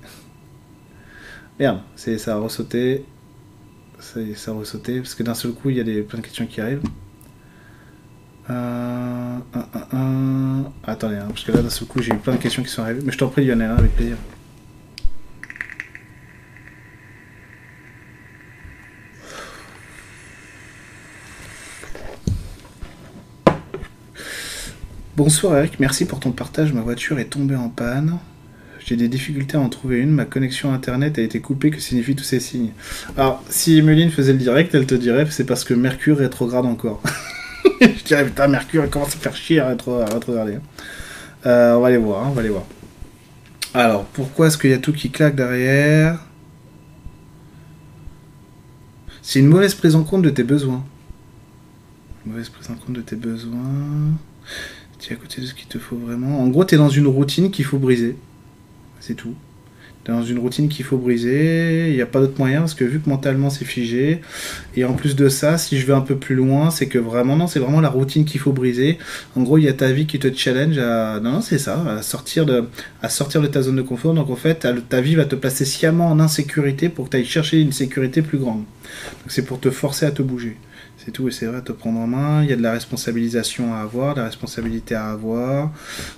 Merde, 1.59 1.81
ça 1.95 2.35
a 2.35 2.37
ressauté. 2.37 3.03
Ça, 3.99 4.21
ça 4.35 4.51
a 4.51 4.53
ressauté, 4.53 4.99
parce 5.01 5.15
que 5.15 5.23
d'un 5.23 5.33
seul 5.33 5.51
coup, 5.51 5.69
il 5.69 5.75
y 5.75 5.81
a 5.81 5.83
des, 5.83 6.01
plein 6.01 6.19
de 6.19 6.23
questions 6.23 6.45
qui 6.47 6.61
arrivent. 6.61 6.83
Euh, 8.49 9.37
Attendez, 10.85 11.17
hein, 11.17 11.25
parce 11.27 11.43
que 11.43 11.51
là, 11.51 11.61
d'un 11.61 11.69
seul 11.69 11.89
coup, 11.89 12.01
j'ai 12.01 12.13
eu 12.13 12.17
plein 12.17 12.35
de 12.35 12.39
questions 12.39 12.63
qui 12.63 12.69
sont 12.69 12.83
arrivées. 12.83 13.01
Mais 13.03 13.11
je 13.11 13.17
t'en 13.17 13.27
prie, 13.27 13.45
Lionel, 13.45 13.69
hein, 13.69 13.75
avec 13.77 13.93
plaisir. 13.97 14.15
Bonsoir 25.17 25.57
Eric, 25.57 25.79
merci 25.79 26.05
pour 26.05 26.19
ton 26.19 26.31
partage. 26.31 26.73
Ma 26.73 26.81
voiture 26.81 27.17
est 27.17 27.25
tombée 27.25 27.55
en 27.55 27.69
panne. 27.69 28.19
J'ai 28.85 28.95
des 28.95 29.07
difficultés 29.07 29.57
à 29.57 29.59
en 29.59 29.67
trouver 29.67 29.97
une. 29.97 30.11
Ma 30.11 30.25
connexion 30.25 30.71
internet 30.71 31.17
a 31.17 31.23
été 31.23 31.39
coupée. 31.39 31.71
Que 31.71 31.79
signifient 31.79 32.15
tous 32.15 32.23
ces 32.23 32.39
signes? 32.39 32.69
Alors, 33.17 33.43
si 33.49 33.79
Emeline 33.79 34.11
faisait 34.11 34.33
le 34.33 34.37
direct, 34.37 34.75
elle 34.75 34.85
te 34.85 34.93
dirait 34.93 35.25
c'est 35.31 35.45
parce 35.45 35.63
que 35.63 35.73
Mercure 35.73 36.19
rétrograde 36.19 36.67
encore. 36.67 37.01
Je 37.81 38.03
dirais 38.03 38.25
putain, 38.25 38.47
Mercure 38.47 38.87
commence 38.91 39.15
à 39.15 39.17
faire 39.17 39.35
chier 39.35 39.59
à, 39.59 39.69
rétrograder. 39.69 40.59
Euh, 41.47 41.73
on 41.73 41.79
va 41.79 41.87
aller 41.87 41.97
voir, 41.97 42.23
hein, 42.23 42.27
on 42.29 42.33
va 42.33 42.41
aller 42.41 42.51
voir. 42.51 42.67
Alors, 43.73 44.05
pourquoi 44.05 44.45
est-ce 44.45 44.57
qu'il 44.59 44.69
y 44.69 44.73
a 44.73 44.77
tout 44.77 44.93
qui 44.93 45.09
claque 45.09 45.35
derrière? 45.35 46.19
C'est 49.23 49.39
une 49.39 49.47
mauvaise 49.47 49.73
prise 49.73 49.95
en 49.95 50.03
compte 50.03 50.21
de 50.21 50.29
tes 50.29 50.43
besoins. 50.43 50.85
mauvaise 52.23 52.49
prise 52.49 52.69
en 52.69 52.75
compte 52.75 52.93
de 52.93 53.01
tes 53.01 53.15
besoins. 53.15 54.13
Tu 54.99 55.13
es 55.13 55.15
à 55.15 55.19
côté 55.19 55.41
de 55.41 55.45
ce 55.45 55.53
qu'il 55.53 55.67
te 55.67 55.77
faut 55.77 55.95
vraiment. 55.95 56.41
En 56.41 56.47
gros, 56.47 56.65
tu 56.65 56.75
es 56.75 56.77
dans 56.77 56.89
une 56.89 57.07
routine 57.07 57.51
qu'il 57.51 57.65
faut 57.65 57.77
briser. 57.77 58.15
C'est 58.99 59.13
tout. 59.13 59.35
Tu 60.03 60.11
es 60.11 60.13
dans 60.13 60.23
une 60.23 60.39
routine 60.39 60.69
qu'il 60.69 60.85
faut 60.85 60.97
briser. 60.97 61.89
Il 61.89 61.95
n'y 61.95 62.01
a 62.01 62.07
pas 62.07 62.19
d'autre 62.19 62.39
moyen 62.39 62.61
parce 62.61 62.73
que 62.73 62.83
vu 62.83 62.99
que 62.99 63.07
mentalement 63.07 63.51
c'est 63.51 63.65
figé. 63.65 64.21
Et 64.75 64.85
en 64.85 64.93
plus 64.93 65.15
de 65.15 65.29
ça, 65.29 65.59
si 65.59 65.77
je 65.79 65.85
vais 65.85 65.93
un 65.93 66.01
peu 66.01 66.15
plus 66.15 66.33
loin, 66.33 66.71
c'est 66.71 66.87
que 66.87 66.97
vraiment, 66.97 67.35
non, 67.35 67.45
c'est 67.45 67.59
vraiment 67.59 67.81
la 67.81 67.89
routine 67.89 68.25
qu'il 68.25 68.39
faut 68.39 68.53
briser. 68.53 68.97
En 69.35 69.43
gros, 69.43 69.59
il 69.59 69.65
y 69.65 69.67
a 69.67 69.73
ta 69.73 69.91
vie 69.91 70.07
qui 70.07 70.17
te 70.17 70.33
challenge 70.33 70.79
à. 70.79 71.19
Non, 71.19 71.33
non, 71.33 71.41
c'est 71.41 71.59
ça, 71.59 71.83
à 71.87 72.01
sortir, 72.01 72.47
de, 72.47 72.67
à 73.03 73.09
sortir 73.09 73.41
de 73.41 73.47
ta 73.47 73.61
zone 73.61 73.75
de 73.75 73.83
confort. 73.83 74.15
Donc 74.15 74.31
en 74.31 74.35
fait, 74.35 74.67
ta 74.89 75.01
vie 75.01 75.15
va 75.15 75.25
te 75.25 75.35
placer 75.35 75.65
sciemment 75.65 76.07
en 76.07 76.19
insécurité 76.19 76.89
pour 76.89 77.05
que 77.05 77.11
tu 77.11 77.17
ailles 77.17 77.25
chercher 77.25 77.61
une 77.61 77.71
sécurité 77.71 78.23
plus 78.23 78.39
grande. 78.39 78.63
Donc 79.21 79.27
c'est 79.27 79.45
pour 79.45 79.59
te 79.59 79.69
forcer 79.69 80.07
à 80.07 80.11
te 80.11 80.23
bouger. 80.23 80.57
C'est 81.07 81.13
tout, 81.13 81.29
et 81.29 81.31
c'est 81.31 81.45
vrai, 81.45 81.61
te 81.61 81.71
prendre 81.71 82.01
en 82.01 82.07
main. 82.07 82.43
Il 82.43 82.49
y 82.49 82.51
a 82.51 82.57
de 82.57 82.61
la 82.61 82.73
responsabilisation 82.73 83.73
à 83.73 83.77
avoir, 83.77 84.13
de 84.13 84.19
la 84.19 84.25
responsabilité 84.25 84.93
à 84.93 85.05
avoir. 85.05 85.71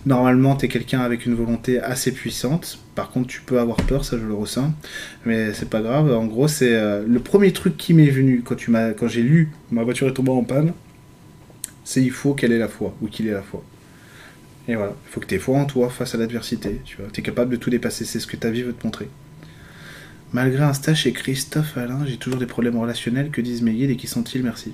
Normalement, 0.08 0.56
tu 0.56 0.66
es 0.66 0.68
quelqu'un 0.68 1.02
avec 1.02 1.28
une 1.28 1.36
volonté 1.36 1.80
assez 1.80 2.12
puissante. 2.12 2.80
Par 2.96 3.12
contre, 3.12 3.28
tu 3.28 3.42
peux 3.42 3.60
avoir 3.60 3.78
peur, 3.78 4.04
ça 4.04 4.18
je 4.18 4.26
le 4.26 4.34
ressens. 4.34 4.74
Mais 5.28 5.54
c'est 5.54 5.70
pas 5.70 5.82
grave. 5.82 6.12
En 6.12 6.26
gros, 6.26 6.48
c'est 6.48 6.74
euh, 6.74 7.04
le 7.08 7.20
premier 7.20 7.54
truc 7.54 7.78
qui 7.78 7.94
m'est 7.94 8.10
venu 8.10 8.42
quand, 8.44 8.56
quand 8.98 9.08
j'ai 9.08 9.22
lu 9.22 9.52
Ma 9.70 9.84
voiture 9.84 10.08
est 10.08 10.14
tombée 10.16 10.32
en 10.32 10.44
panne. 10.44 10.74
C'est 11.84 12.02
il 12.02 12.10
faut 12.10 12.34
qu'elle 12.34 12.52
ait 12.52 12.58
la 12.58 12.68
foi, 12.68 12.96
ou 13.00 13.10
qu'il 13.10 13.28
ait 13.28 13.34
la 13.34 13.44
foi. 13.44 13.64
Et 14.68 14.74
voilà, 14.74 14.96
il 15.06 15.12
faut 15.12 15.20
que 15.20 15.28
tu 15.28 15.36
aies 15.36 15.40
foi 15.40 15.60
en 15.60 15.66
toi 15.66 15.92
face 15.92 16.16
à 16.16 16.18
l'adversité. 16.18 16.82
Tu 16.84 16.98
es 17.16 17.22
capable 17.22 17.52
de 17.52 17.58
tout 17.58 17.70
dépasser, 17.70 18.06
c'est 18.06 18.20
ce 18.20 18.26
que 18.26 18.38
ta 18.38 18.50
vie 18.50 18.64
veut 18.64 18.74
te 18.74 18.88
montrer. 18.88 19.08
Malgré 20.32 20.64
un 20.64 20.74
stage 20.74 21.02
chez 21.02 21.12
Christophe 21.12 21.76
Alain, 21.76 22.02
j'ai 22.06 22.18
toujours 22.18 22.40
des 22.40 22.46
problèmes 22.46 22.78
relationnels. 22.78 23.32
Que 23.32 23.42
disent 23.42 23.64
mes 23.64 23.74
guides 23.74 23.90
et 23.90 23.96
qui 23.96 24.06
sont-ils 24.06 24.44
Merci. 24.44 24.74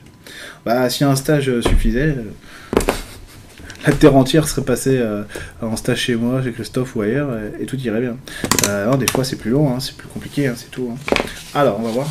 Bah, 0.65 0.89
si 0.89 1.05
un 1.05 1.15
stage 1.15 1.49
euh, 1.49 1.61
suffisait, 1.61 2.17
euh, 2.17 2.81
la 3.87 3.93
terre 3.93 4.17
entière 4.17 4.49
serait 4.49 4.65
passée 4.65 4.97
euh, 4.97 5.23
en 5.61 5.77
stage 5.77 5.99
chez 5.99 6.15
moi, 6.15 6.43
chez 6.43 6.51
Christophe 6.51 6.97
ou 6.97 7.03
ailleurs, 7.03 7.29
et, 7.59 7.65
tout 7.65 7.77
irait 7.77 8.01
bien. 8.01 8.17
des 8.97 9.07
fois, 9.07 9.23
c'est 9.23 9.37
plus 9.37 9.51
long, 9.51 9.73
hein, 9.73 9.79
c'est 9.79 9.95
plus 9.95 10.09
compliqué, 10.09 10.47
hein, 10.47 10.55
c'est 10.57 10.71
tout. 10.71 10.91
Hein. 10.91 10.97
Alors, 11.53 11.79
on 11.79 11.83
va 11.83 11.91
voir. 11.91 12.07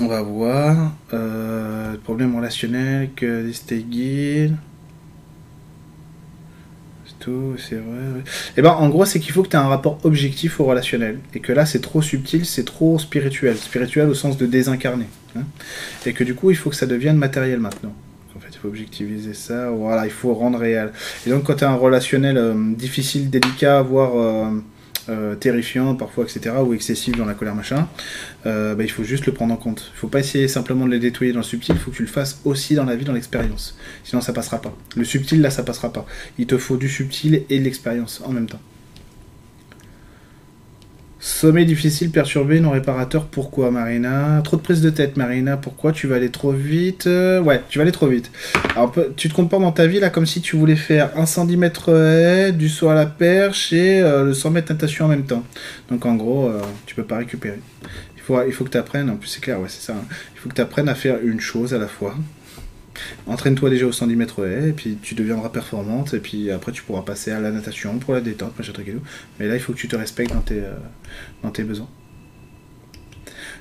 On 0.00 0.06
va 0.06 0.20
voir. 0.20 0.92
problème 2.02 2.36
relationnel 2.36 3.10
que 3.16 3.50
des 3.68 3.82
guides 3.82 4.56
c'est 7.58 7.76
vrai. 7.76 8.20
Et 8.20 8.58
eh 8.58 8.62
ben, 8.62 8.70
en 8.70 8.88
gros, 8.88 9.04
c'est 9.04 9.20
qu'il 9.20 9.32
faut 9.32 9.42
que 9.42 9.48
tu 9.48 9.56
aies 9.56 9.60
un 9.60 9.68
rapport 9.68 9.98
objectif 10.04 10.60
au 10.60 10.64
relationnel. 10.64 11.18
Et 11.34 11.40
que 11.40 11.52
là, 11.52 11.66
c'est 11.66 11.80
trop 11.80 12.02
subtil, 12.02 12.46
c'est 12.46 12.64
trop 12.64 12.98
spirituel. 12.98 13.56
Spirituel 13.56 14.08
au 14.08 14.14
sens 14.14 14.36
de 14.36 14.46
désincarné. 14.46 15.06
Hein. 15.36 15.42
Et 16.06 16.12
que 16.12 16.24
du 16.24 16.34
coup, 16.34 16.50
il 16.50 16.56
faut 16.56 16.70
que 16.70 16.76
ça 16.76 16.86
devienne 16.86 17.16
matériel 17.16 17.60
maintenant. 17.60 17.94
En 18.36 18.40
fait, 18.40 18.48
il 18.52 18.58
faut 18.58 18.68
objectiviser 18.68 19.34
ça. 19.34 19.70
Voilà, 19.70 20.06
il 20.06 20.12
faut 20.12 20.34
rendre 20.34 20.58
réel. 20.58 20.92
Et 21.26 21.30
donc, 21.30 21.44
quand 21.44 21.54
tu 21.54 21.64
as 21.64 21.70
un 21.70 21.76
relationnel 21.76 22.36
euh, 22.36 22.54
difficile, 22.74 23.30
délicat, 23.30 23.82
voire. 23.82 24.18
Euh, 24.18 24.60
euh, 25.08 25.34
terrifiant 25.34 25.94
parfois, 25.94 26.24
etc., 26.24 26.56
ou 26.64 26.74
excessif 26.74 27.16
dans 27.16 27.24
la 27.24 27.34
colère, 27.34 27.54
machin, 27.54 27.88
euh, 28.46 28.74
bah, 28.74 28.84
il 28.84 28.90
faut 28.90 29.04
juste 29.04 29.26
le 29.26 29.32
prendre 29.32 29.52
en 29.52 29.56
compte. 29.56 29.90
Il 29.94 29.98
faut 29.98 30.08
pas 30.08 30.20
essayer 30.20 30.48
simplement 30.48 30.86
de 30.86 30.92
les 30.92 31.00
nettoyer 31.00 31.32
dans 31.32 31.40
le 31.40 31.44
subtil, 31.44 31.74
il 31.74 31.80
faut 31.80 31.90
que 31.90 31.96
tu 31.96 32.02
le 32.02 32.08
fasses 32.08 32.40
aussi 32.44 32.74
dans 32.74 32.84
la 32.84 32.96
vie, 32.96 33.04
dans 33.04 33.12
l'expérience. 33.12 33.76
Sinon 34.04 34.20
ça 34.20 34.32
passera 34.32 34.60
pas. 34.60 34.76
Le 34.96 35.04
subtil, 35.04 35.40
là, 35.40 35.50
ça 35.50 35.62
passera 35.62 35.92
pas. 35.92 36.06
Il 36.38 36.46
te 36.46 36.58
faut 36.58 36.76
du 36.76 36.88
subtil 36.88 37.44
et 37.48 37.58
de 37.58 37.64
l'expérience 37.64 38.22
en 38.24 38.32
même 38.32 38.46
temps. 38.46 38.60
Sommet 41.26 41.64
difficile, 41.64 42.10
perturbé, 42.10 42.60
non 42.60 42.72
réparateur. 42.72 43.24
Pourquoi, 43.24 43.70
Marina? 43.70 44.42
Trop 44.44 44.58
de 44.58 44.60
prise 44.60 44.82
de 44.82 44.90
tête, 44.90 45.16
Marina. 45.16 45.56
Pourquoi? 45.56 45.90
Tu 45.90 46.06
vas 46.06 46.16
aller 46.16 46.28
trop 46.28 46.52
vite 46.52 47.06
euh, 47.06 47.40
Ouais, 47.40 47.62
tu 47.70 47.78
vas 47.78 47.82
aller 47.82 47.92
trop 47.92 48.08
vite. 48.08 48.30
Alors, 48.76 48.94
tu 49.16 49.30
te 49.30 49.34
comportes 49.34 49.62
dans 49.62 49.72
ta 49.72 49.86
vie 49.86 50.00
là 50.00 50.10
comme 50.10 50.26
si 50.26 50.42
tu 50.42 50.56
voulais 50.56 50.76
faire 50.76 51.16
un 51.16 51.24
110 51.24 51.56
mètres 51.56 52.50
du 52.50 52.68
saut 52.68 52.90
à 52.90 52.94
la 52.94 53.06
perche 53.06 53.72
et 53.72 54.02
euh, 54.02 54.24
le 54.24 54.34
100 54.34 54.50
mètres 54.50 54.70
natation 54.70 55.06
en 55.06 55.08
même 55.08 55.24
temps. 55.24 55.42
Donc, 55.90 56.04
en 56.04 56.14
gros, 56.14 56.46
euh, 56.46 56.60
tu 56.84 56.94
peux 56.94 57.04
pas 57.04 57.16
récupérer. 57.16 57.60
Il 58.18 58.22
faut, 58.22 58.42
il 58.46 58.52
faut 58.52 58.64
que 58.64 58.70
tu 58.70 58.76
apprennes, 58.76 59.08
en 59.08 59.16
plus, 59.16 59.28
c'est 59.28 59.40
clair, 59.40 59.58
ouais, 59.58 59.68
c'est 59.70 59.80
ça. 59.80 59.94
Hein. 59.94 60.04
Il 60.34 60.40
faut 60.40 60.50
que 60.50 60.54
tu 60.54 60.60
apprennes 60.60 60.90
à 60.90 60.94
faire 60.94 61.20
une 61.22 61.40
chose 61.40 61.72
à 61.72 61.78
la 61.78 61.88
fois. 61.88 62.16
Entraîne-toi 63.26 63.70
déjà 63.70 63.86
au 63.86 63.92
110 63.92 64.16
mètres 64.16 64.46
et 64.46 64.72
puis 64.72 64.98
tu 65.00 65.14
deviendras 65.14 65.48
performante, 65.48 66.14
et 66.14 66.20
puis 66.20 66.50
après 66.50 66.72
tu 66.72 66.82
pourras 66.82 67.02
passer 67.02 67.30
à 67.30 67.40
la 67.40 67.50
natation 67.50 67.98
pour 67.98 68.14
la 68.14 68.20
détente, 68.20 68.56
machin 68.58 68.72
truc 68.72 68.88
et 68.88 68.92
tout. 68.92 69.02
Mais 69.38 69.48
là, 69.48 69.54
il 69.54 69.60
faut 69.60 69.72
que 69.72 69.78
tu 69.78 69.88
te 69.88 69.96
respectes 69.96 70.32
dans 70.32 70.40
tes, 70.40 70.60
euh, 70.60 70.74
dans 71.42 71.50
tes 71.50 71.64
besoins. 71.64 71.88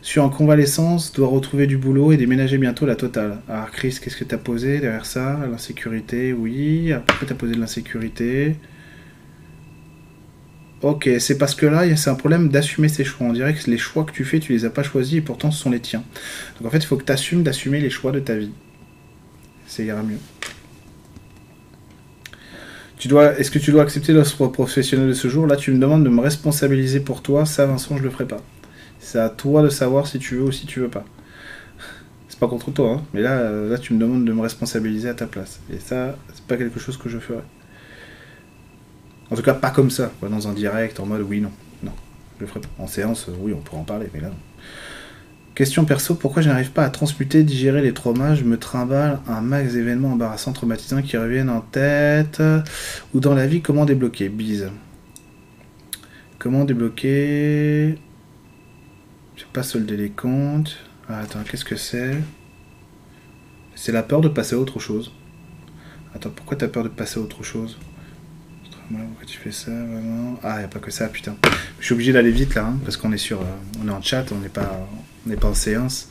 Sur 0.02 0.26
en 0.26 0.30
convalescence, 0.30 1.14
doit 1.14 1.30
retrouver 1.30 1.66
du 1.66 1.78
boulot 1.78 2.12
et 2.12 2.18
déménager 2.18 2.58
bientôt 2.58 2.86
la 2.86 2.96
totale. 2.96 3.40
Alors 3.48 3.72
Chris, 3.72 3.98
qu'est-ce 4.02 4.18
que 4.18 4.26
tu 4.26 4.36
as 4.36 4.38
posé 4.38 4.80
derrière 4.80 5.06
ça? 5.06 5.40
L'insécurité, 5.50 6.34
oui. 6.34 6.92
Pourquoi 7.08 7.28
tu 7.28 7.34
as 7.34 7.38
posé 7.38 7.54
de 7.54 7.60
l'insécurité? 7.60 8.58
Ok, 10.82 11.10
c'est 11.20 11.38
parce 11.38 11.56
que 11.56 11.66
là, 11.66 11.96
c'est 11.96 12.10
un 12.10 12.16
problème 12.16 12.50
d'assumer 12.50 12.90
ses 12.90 13.06
choix. 13.06 13.28
On 13.28 13.32
dirait 13.32 13.54
que 13.54 13.72
les 13.72 13.78
choix 13.78 14.04
que 14.04 14.12
tu 14.12 14.26
fais, 14.26 14.42
tu 14.42 14.52
les 14.52 14.66
as 14.66 14.70
pas 14.70 14.84
choisis 14.84 15.20
et 15.20 15.22
pourtant 15.22 15.50
ce 15.50 15.64
sont 15.64 15.72
les 15.72 15.80
tiens. 15.80 16.04
Donc 16.60 16.68
en 16.68 16.70
fait, 16.70 16.80
il 16.80 16.86
faut 16.86 16.98
que 16.98 17.06
tu 17.06 17.12
assumes 17.14 17.42
d'assumer 17.42 17.80
les 17.80 17.90
choix 17.90 18.12
de 18.12 18.20
ta 18.20 18.36
vie 18.36 18.52
ça 19.68 19.84
ira 19.84 20.04
mieux. 20.04 20.20
Tu 22.98 23.08
dois, 23.10 23.38
est-ce 23.38 23.52
que 23.52 23.60
tu 23.60 23.72
dois 23.72 23.84
accepter 23.84 24.14
l'offre 24.14 24.48
professionnelle 24.48 25.10
de 25.10 25.14
ce 25.14 25.28
jour? 25.28 25.46
Là, 25.46 25.58
tu 25.58 25.72
me 25.72 25.78
demandes 25.78 26.06
de 26.06 26.10
me 26.10 26.22
responsabiliser 26.22 27.02
pour 27.02 27.22
toi. 27.22 27.46
Ça, 27.46 27.66
Vincent, 27.66 27.98
je 27.98 28.04
le 28.04 28.10
ferai 28.10 28.26
pas. 28.26 28.42
C'est 29.00 29.20
à 29.20 29.30
toi 29.30 29.62
de 29.62 29.70
savoir 29.70 30.08
si 30.08 30.20
tu 30.20 30.38
veux 30.38 30.44
ou 30.44 30.52
si 30.52 30.66
tu 30.66 30.80
veux 30.80 30.88
pas. 30.88 31.04
C'est 32.30 32.40
pas 32.40 32.48
contre 32.48 32.72
toi, 32.72 32.92
hein, 32.94 33.04
mais 33.14 33.22
là, 33.22 33.52
là, 33.52 33.78
tu 33.78 33.94
me 33.94 34.00
demandes 34.00 34.26
de 34.26 34.32
me 34.32 34.42
responsabiliser 34.42 35.10
à 35.10 35.14
ta 35.14 35.28
place. 35.28 35.60
Et 35.72 35.80
ça, 35.80 36.18
c'est 36.34 36.46
pas 36.46 36.56
quelque 36.56 36.80
chose 36.80 36.98
que 36.98 37.10
je 37.10 37.20
ferai. 37.20 37.44
En 39.30 39.36
tout 39.36 39.42
cas, 39.42 39.54
pas 39.54 39.72
comme 39.72 39.92
ça, 39.92 40.12
dans 40.22 40.48
un 40.48 40.54
direct, 40.54 41.00
en 41.00 41.06
mode 41.06 41.22
oui, 41.22 41.42
non. 41.42 41.52
Non, 41.84 41.92
je 42.38 42.42
le 42.42 42.48
ferai 42.48 42.62
pas. 42.62 42.70
En 42.80 42.88
séance, 42.88 43.28
oui, 43.40 43.54
on 43.54 43.62
pourra 43.62 43.82
en 43.82 43.84
parler, 43.84 44.08
mais 44.14 44.22
là. 44.22 44.32
Question 45.56 45.86
perso, 45.86 46.16
pourquoi 46.16 46.42
je 46.42 46.50
n'arrive 46.50 46.72
pas 46.72 46.84
à 46.84 46.90
transmuter, 46.90 47.44
digérer 47.44 47.84
les 47.84 47.94
traumas 47.94 48.34
Je 48.34 48.44
me 48.44 48.58
trimballe 48.58 49.20
un 49.28 49.42
max 49.42 49.74
d'événements 49.74 50.14
embarrassants, 50.14 50.52
traumatisants 50.52 51.04
qui 51.04 51.16
reviennent 51.16 51.52
en 51.52 51.62
tête 51.62 52.42
ou 53.14 53.20
dans 53.20 53.36
la 53.36 53.46
vie. 53.46 53.62
Comment 53.62 53.86
débloquer? 53.86 54.30
Bise. 54.30 54.72
Comment 56.40 56.66
débloquer? 56.66 58.00
Je 59.36 59.44
pas 59.54 59.62
solder 59.62 59.96
les 59.96 60.10
comptes. 60.10 60.78
Ah, 61.08 61.20
attends, 61.20 61.44
qu'est-ce 61.44 61.66
que 61.66 61.76
c'est? 61.76 62.18
C'est 63.76 63.92
la 63.92 64.02
peur 64.02 64.22
de 64.22 64.30
passer 64.30 64.56
à 64.56 64.58
autre 64.58 64.80
chose. 64.80 65.12
Attends, 66.16 66.32
pourquoi 66.36 66.58
t'as 66.58 66.68
peur 66.68 66.84
de 66.84 66.90
passer 66.90 67.20
à 67.20 67.22
autre 67.22 67.44
chose? 67.44 67.78
Pourquoi 68.90 69.26
tu 69.26 69.38
fais 69.38 69.52
ça 69.52 69.72
vraiment 69.72 70.40
Ah, 70.44 70.62
y 70.62 70.64
a 70.64 70.68
pas 70.68 70.80
que 70.80 70.92
ça, 70.92 71.08
putain. 71.08 71.36
Je 71.80 71.86
suis 71.86 71.94
obligé 71.94 72.14
d'aller 72.14 72.32
vite 72.32 72.56
là, 72.56 72.66
hein, 72.66 72.80
parce 72.84 72.98
qu'on 72.98 73.12
est 73.12 73.18
sur, 73.18 73.42
euh, 73.42 73.46
on 73.84 73.88
est 73.88 73.92
en 73.92 74.02
chat, 74.02 74.26
on 74.32 74.40
n'est 74.40 74.50
pas, 74.50 74.88
on 75.26 75.30
n'est 75.30 75.38
pas 75.38 75.48
en 75.48 75.54
séance. 75.54 76.10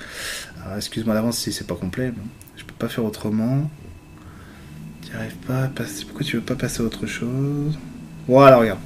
Excuse-moi 0.77 1.15
d'avance 1.15 1.39
si 1.39 1.53
c'est 1.53 1.67
pas 1.67 1.75
complet. 1.75 2.13
Je 2.57 2.65
peux 2.65 2.75
pas 2.75 2.89
faire 2.89 3.05
autrement. 3.05 3.71
Tu 5.05 5.17
arrives 5.17 5.37
pas 5.47 5.67
passer. 5.67 6.05
Pourquoi 6.05 6.25
tu 6.25 6.37
veux 6.37 6.43
pas 6.43 6.55
passer 6.55 6.83
à 6.83 6.85
autre 6.85 7.07
chose? 7.07 7.79
Voilà, 8.29 8.57
regarde. 8.59 8.79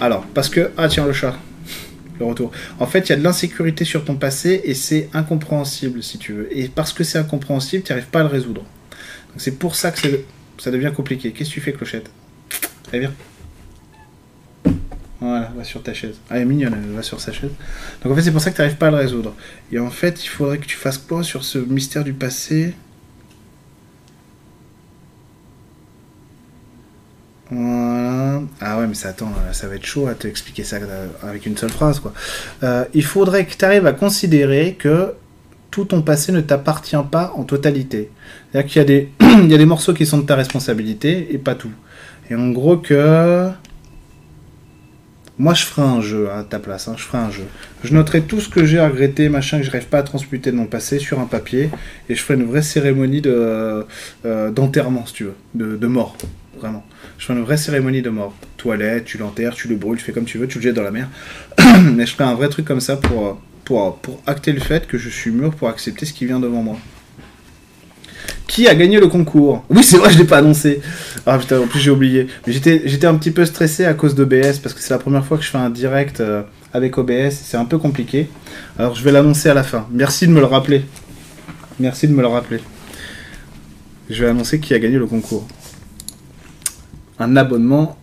Alors, 0.00 0.26
parce 0.26 0.48
que 0.48 0.70
ah 0.76 0.88
tiens 0.88 1.06
le 1.06 1.12
chat. 1.12 1.38
Le 2.18 2.24
retour. 2.26 2.50
En 2.78 2.86
fait, 2.86 3.08
il 3.08 3.10
y 3.10 3.12
a 3.12 3.16
de 3.16 3.22
l'insécurité 3.22 3.84
sur 3.84 4.04
ton 4.04 4.16
passé 4.16 4.60
et 4.64 4.74
c'est 4.74 5.08
incompréhensible 5.14 6.02
si 6.02 6.18
tu 6.18 6.32
veux. 6.32 6.56
Et 6.56 6.68
parce 6.68 6.92
que 6.92 7.04
c'est 7.04 7.18
incompréhensible, 7.18 7.82
tu 7.84 7.92
n'arrives 7.92 8.08
pas 8.08 8.20
à 8.20 8.24
le 8.24 8.28
résoudre. 8.28 8.64
c'est 9.36 9.58
pour 9.58 9.74
ça 9.74 9.90
que 9.92 10.08
ça 10.58 10.70
devient 10.70 10.92
compliqué. 10.94 11.32
Qu'est-ce 11.32 11.50
que 11.50 11.54
tu 11.54 11.60
fais, 11.60 11.72
Clochette? 11.72 12.10
Allez, 12.92 13.00
viens. 13.00 13.12
Voilà, 15.20 15.52
va 15.54 15.64
sur 15.64 15.82
ta 15.82 15.92
chaise. 15.92 16.16
Ah, 16.30 16.36
elle 16.36 16.42
est 16.42 16.44
mignonne, 16.46 16.74
elle 16.74 16.94
va 16.94 17.02
sur 17.02 17.20
sa 17.20 17.30
chaise. 17.32 17.50
Donc 18.02 18.12
en 18.12 18.16
fait, 18.16 18.22
c'est 18.22 18.32
pour 18.32 18.40
ça 18.40 18.50
que 18.50 18.56
tu 18.56 18.62
n'arrives 18.62 18.78
pas 18.78 18.88
à 18.88 18.90
le 18.90 18.96
résoudre. 18.96 19.34
Et 19.70 19.78
en 19.78 19.90
fait, 19.90 20.24
il 20.24 20.28
faudrait 20.28 20.58
que 20.58 20.66
tu 20.66 20.76
fasses 20.76 20.98
quoi 20.98 21.22
sur 21.22 21.44
ce 21.44 21.58
mystère 21.58 22.04
du 22.04 22.14
passé? 22.14 22.74
Voilà. 27.50 28.42
Ah 28.60 28.78
ouais, 28.78 28.86
mais 28.86 28.94
ça, 28.94 29.08
attends, 29.08 29.32
ça 29.52 29.68
va 29.68 29.74
être 29.74 29.84
chaud 29.84 30.06
à 30.06 30.14
te 30.14 30.26
expliquer 30.26 30.64
ça 30.64 30.78
avec 31.22 31.46
une 31.46 31.56
seule 31.56 31.70
phrase, 31.70 32.00
quoi. 32.00 32.12
Euh, 32.62 32.84
il 32.94 33.04
faudrait 33.04 33.46
que 33.46 33.54
tu 33.54 33.64
arrives 33.64 33.86
à 33.86 33.92
considérer 33.92 34.76
que 34.78 35.14
tout 35.70 35.84
ton 35.84 36.02
passé 36.02 36.32
ne 36.32 36.40
t'appartient 36.40 36.96
pas 37.10 37.32
en 37.36 37.44
totalité. 37.44 38.10
C'est-à-dire 38.50 38.70
qu'il 38.70 38.82
y 39.50 39.54
a 39.54 39.58
des 39.58 39.66
morceaux 39.66 39.94
qui 39.94 40.06
sont 40.06 40.18
de 40.18 40.26
ta 40.26 40.36
responsabilité 40.36 41.32
et 41.32 41.38
pas 41.38 41.54
tout. 41.54 41.72
Et 42.30 42.34
en 42.34 42.50
gros 42.50 42.76
que... 42.76 43.50
Moi, 45.38 45.54
je 45.54 45.64
ferai 45.64 45.80
un 45.80 46.02
jeu 46.02 46.30
à 46.30 46.44
ta 46.44 46.58
place, 46.58 46.86
hein, 46.86 46.96
je 46.98 47.02
ferai 47.02 47.16
un 47.16 47.30
jeu. 47.30 47.44
Je 47.82 47.94
noterai 47.94 48.20
tout 48.20 48.40
ce 48.40 48.50
que 48.50 48.66
j'ai 48.66 48.78
à 48.78 48.86
regretter, 48.86 49.30
machin, 49.30 49.58
que 49.58 49.64
je 49.64 49.70
rêve 49.70 49.86
pas 49.86 49.96
à 49.96 50.02
transmuter 50.02 50.50
de 50.50 50.56
mon 50.56 50.66
passé 50.66 50.98
sur 50.98 51.18
un 51.18 51.24
papier, 51.24 51.70
et 52.10 52.14
je 52.14 52.20
ferai 52.22 52.34
une 52.38 52.44
vraie 52.44 52.60
cérémonie 52.60 53.22
de 53.22 53.86
euh, 54.26 54.50
d'enterrement, 54.50 55.06
si 55.06 55.14
tu 55.14 55.24
veux, 55.24 55.34
de, 55.54 55.86
mort, 55.86 56.14
vraiment. 56.58 56.84
Je 57.16 57.24
ferai 57.24 57.38
une 57.38 57.44
vraie 57.46 57.56
cérémonie 57.56 58.02
de 58.02 58.10
mort. 58.10 58.34
Toilette, 58.58 59.06
tu 59.06 59.16
l'enterres, 59.16 59.54
tu 59.54 59.66
le 59.68 59.76
brûles, 59.76 59.96
tu 59.96 60.04
fais 60.04 60.12
comme 60.12 60.26
tu 60.26 60.36
veux, 60.36 60.46
tu 60.46 60.58
le 60.58 60.62
jettes 60.62 60.76
dans 60.76 60.82
la 60.82 60.90
mer. 60.90 61.08
Mais 61.94 62.04
je 62.04 62.12
ferai 62.12 62.24
un 62.24 62.34
vrai 62.34 62.50
truc 62.50 62.66
comme 62.66 62.80
ça 62.80 62.98
pour, 62.98 63.40
pour, 63.64 63.96
pour 63.96 64.22
acter 64.26 64.52
le 64.52 64.60
fait 64.60 64.86
que 64.86 64.98
je 64.98 65.08
suis 65.08 65.30
mûr 65.30 65.54
pour 65.54 65.70
accepter 65.70 66.04
ce 66.04 66.12
qui 66.12 66.26
vient 66.26 66.38
devant 66.38 66.62
moi. 66.62 66.76
Qui 68.50 68.66
a 68.66 68.74
gagné 68.74 68.98
le 68.98 69.06
concours? 69.06 69.62
Oui, 69.70 69.84
c'est 69.84 69.96
vrai, 69.96 70.10
je 70.10 70.18
l'ai 70.18 70.24
pas 70.24 70.38
annoncé. 70.38 70.80
Ah 71.24 71.38
putain, 71.38 71.60
en 71.60 71.68
plus 71.68 71.78
j'ai 71.78 71.92
oublié. 71.92 72.26
J'étais, 72.48 73.06
un 73.06 73.14
petit 73.14 73.30
peu 73.30 73.44
stressé 73.44 73.84
à 73.84 73.94
cause 73.94 74.16
d'OBS 74.16 74.58
parce 74.60 74.74
que 74.74 74.80
c'est 74.80 74.90
la 74.90 74.98
première 74.98 75.24
fois 75.24 75.38
que 75.38 75.44
je 75.44 75.50
fais 75.50 75.58
un 75.58 75.70
direct 75.70 76.18
euh, 76.18 76.42
avec 76.72 76.98
OBS. 76.98 77.30
C'est 77.30 77.56
un 77.56 77.64
peu 77.64 77.78
compliqué. 77.78 78.28
Alors 78.76 78.96
je 78.96 79.04
vais 79.04 79.12
l'annoncer 79.12 79.50
à 79.50 79.54
la 79.54 79.62
fin. 79.62 79.86
Merci 79.92 80.26
de 80.26 80.32
me 80.32 80.40
le 80.40 80.46
rappeler. 80.46 80.84
Merci 81.78 82.08
de 82.08 82.12
me 82.12 82.22
le 82.22 82.26
rappeler. 82.26 82.58
Je 84.10 84.24
vais 84.24 84.30
annoncer 84.30 84.58
qui 84.58 84.74
a 84.74 84.80
gagné 84.80 84.98
le 84.98 85.06
concours. 85.06 85.46
Un 87.20 87.36
abonnement 87.36 87.98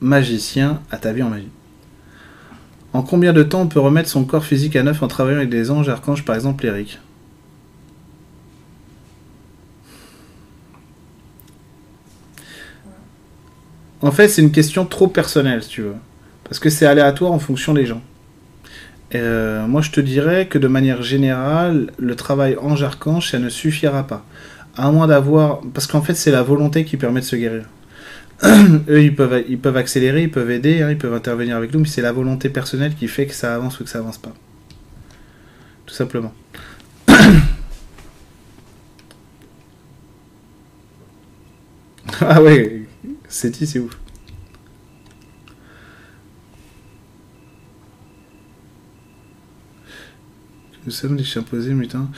magicien 0.00 0.82
à 0.92 0.98
ta 0.98 1.12
vie 1.12 1.24
en 1.24 1.30
magie. 1.30 1.48
En 2.92 3.02
combien 3.02 3.32
de 3.32 3.42
temps 3.42 3.62
on 3.62 3.66
peut 3.66 3.80
remettre 3.80 4.08
son 4.08 4.22
corps 4.22 4.44
physique 4.44 4.76
à 4.76 4.84
neuf 4.84 5.02
en 5.02 5.08
travaillant 5.08 5.38
avec 5.38 5.50
des 5.50 5.72
anges, 5.72 5.88
archanges, 5.88 6.24
par 6.24 6.36
exemple 6.36 6.64
Eric? 6.64 7.00
En 14.02 14.10
fait, 14.12 14.28
c'est 14.28 14.42
une 14.42 14.52
question 14.52 14.86
trop 14.86 15.08
personnelle, 15.08 15.62
si 15.62 15.68
tu 15.68 15.82
veux. 15.82 15.96
Parce 16.44 16.58
que 16.58 16.70
c'est 16.70 16.86
aléatoire 16.86 17.32
en 17.32 17.38
fonction 17.38 17.74
des 17.74 17.86
gens. 17.86 18.02
Euh, 19.14 19.66
moi, 19.66 19.82
je 19.82 19.90
te 19.90 20.00
dirais 20.00 20.46
que 20.46 20.58
de 20.58 20.68
manière 20.68 21.02
générale, 21.02 21.92
le 21.98 22.16
travail 22.16 22.56
en 22.60 22.76
jarcanche, 22.76 23.32
ça 23.32 23.38
ne 23.38 23.48
suffira 23.48 24.06
pas. 24.06 24.24
À 24.76 24.90
moins 24.90 25.06
d'avoir. 25.06 25.60
Parce 25.74 25.86
qu'en 25.86 26.00
fait, 26.00 26.14
c'est 26.14 26.30
la 26.30 26.42
volonté 26.42 26.84
qui 26.84 26.96
permet 26.96 27.20
de 27.20 27.26
se 27.26 27.36
guérir. 27.36 27.64
Eux, 28.88 29.02
ils 29.02 29.14
peuvent, 29.14 29.44
ils 29.48 29.58
peuvent 29.58 29.76
accélérer, 29.76 30.22
ils 30.22 30.30
peuvent 30.30 30.50
aider, 30.50 30.80
hein, 30.80 30.90
ils 30.90 30.98
peuvent 30.98 31.12
intervenir 31.12 31.56
avec 31.56 31.74
nous, 31.74 31.80
mais 31.80 31.88
c'est 31.88 32.00
la 32.00 32.12
volonté 32.12 32.48
personnelle 32.48 32.94
qui 32.94 33.06
fait 33.06 33.26
que 33.26 33.34
ça 33.34 33.54
avance 33.54 33.78
ou 33.80 33.84
que 33.84 33.90
ça 33.90 33.98
avance 33.98 34.16
pas. 34.16 34.32
Tout 35.84 35.94
simplement. 35.94 36.32
ah 42.20 42.42
ouais, 42.42 42.86
c'est 43.30 43.54
c'est 43.54 43.78
ouf. 43.78 43.96
Nous 50.86 50.92
sommes 50.92 51.16
des 51.16 51.24
chimpanzés 51.24 51.74
mutants. 51.74 52.08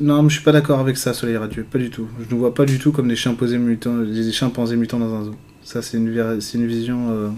Non, 0.00 0.28
je 0.28 0.34
suis 0.36 0.44
pas 0.44 0.52
d'accord 0.52 0.78
avec 0.78 0.96
ça, 0.96 1.12
Soleil 1.12 1.36
Radieux. 1.36 1.64
Pas 1.64 1.78
du 1.78 1.90
tout. 1.90 2.08
Je 2.20 2.34
ne 2.34 2.38
vois 2.38 2.54
pas 2.54 2.64
du 2.64 2.78
tout 2.78 2.92
comme 2.92 3.08
des 3.08 3.16
chimpanzés 3.16 3.58
mutants, 3.58 3.98
des 3.98 4.32
chimpanzés 4.32 4.76
mutants 4.76 4.98
dans 4.98 5.12
un 5.12 5.24
zoo. 5.24 5.34
Ça, 5.62 5.82
c'est 5.82 5.96
une, 5.96 6.08
une 6.08 6.66
vision 6.66 7.10
euh, 7.10 7.28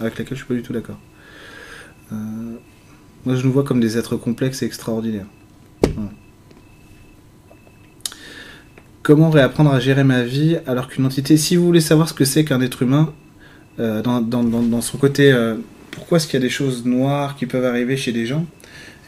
avec 0.00 0.18
laquelle 0.18 0.36
je 0.36 0.42
suis 0.42 0.48
pas 0.48 0.54
du 0.54 0.62
tout 0.62 0.72
d'accord. 0.72 0.98
Euh, 2.12 2.16
moi, 3.24 3.36
je 3.36 3.46
nous 3.46 3.52
vois 3.52 3.64
comme 3.64 3.80
des 3.80 3.98
êtres 3.98 4.16
complexes 4.16 4.62
et 4.62 4.66
extraordinaires. 4.66 5.26
Comment 9.06 9.30
réapprendre 9.30 9.72
à 9.72 9.78
gérer 9.78 10.02
ma 10.02 10.24
vie 10.24 10.58
alors 10.66 10.88
qu'une 10.88 11.06
entité. 11.06 11.36
Si 11.36 11.54
vous 11.54 11.64
voulez 11.64 11.80
savoir 11.80 12.08
ce 12.08 12.12
que 12.12 12.24
c'est 12.24 12.44
qu'un 12.44 12.60
être 12.60 12.82
humain, 12.82 13.14
euh, 13.78 14.02
dans, 14.02 14.80
son 14.80 14.98
côté. 14.98 15.32
pourquoi 15.92 16.18
est-ce 16.18 16.26
qu'il 16.26 16.40
y 16.40 16.42
a 16.42 16.44
des 16.44 16.50
choses 16.50 16.84
noires 16.84 17.36
qui 17.36 17.46
peuvent 17.46 17.64
arriver 17.64 17.96
chez 17.96 18.10
des 18.10 18.26
gens 18.26 18.44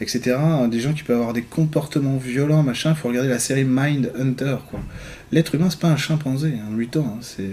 etc. 0.01 0.37
Des 0.71 0.79
gens 0.79 0.93
qui 0.93 1.03
peuvent 1.03 1.17
avoir 1.17 1.33
des 1.33 1.41
comportements 1.41 2.17
violents, 2.17 2.63
machin. 2.63 2.91
Il 2.91 2.95
faut 2.95 3.09
regarder 3.09 3.29
la 3.29 3.39
série 3.39 3.65
Mind 3.65 4.11
Hunter. 4.17 4.57
L'être 5.33 5.55
humain, 5.55 5.69
c'est 5.69 5.79
pas 5.79 5.89
un 5.89 5.97
chimpanzé, 5.97 6.53
un 6.65 6.71
mutant. 6.71 7.19
Hein. 7.19 7.43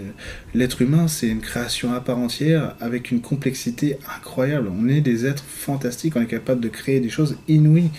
L'être 0.55 0.81
humain, 0.83 1.09
c'est 1.09 1.29
une 1.29 1.41
création 1.41 1.93
à 1.93 2.01
part 2.01 2.19
entière 2.19 2.77
avec 2.81 3.11
une 3.11 3.21
complexité 3.21 3.99
incroyable. 4.17 4.71
On 4.81 4.89
est 4.89 5.01
des 5.01 5.27
êtres 5.27 5.45
fantastiques, 5.45 6.15
on 6.17 6.23
est 6.23 6.27
capable 6.27 6.61
de 6.61 6.69
créer 6.69 7.01
des 7.01 7.11
choses 7.11 7.37
inouïes. 7.49 7.91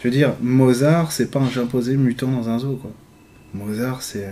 Je 0.00 0.08
veux 0.08 0.14
dire, 0.14 0.34
Mozart, 0.40 1.10
c'est 1.12 1.30
pas 1.30 1.40
un 1.40 1.50
chimpanzé 1.50 1.96
mutant 1.96 2.28
dans 2.28 2.48
un 2.48 2.60
zoo. 2.60 2.80
Mozart, 3.56 4.02
c'est 4.02 4.28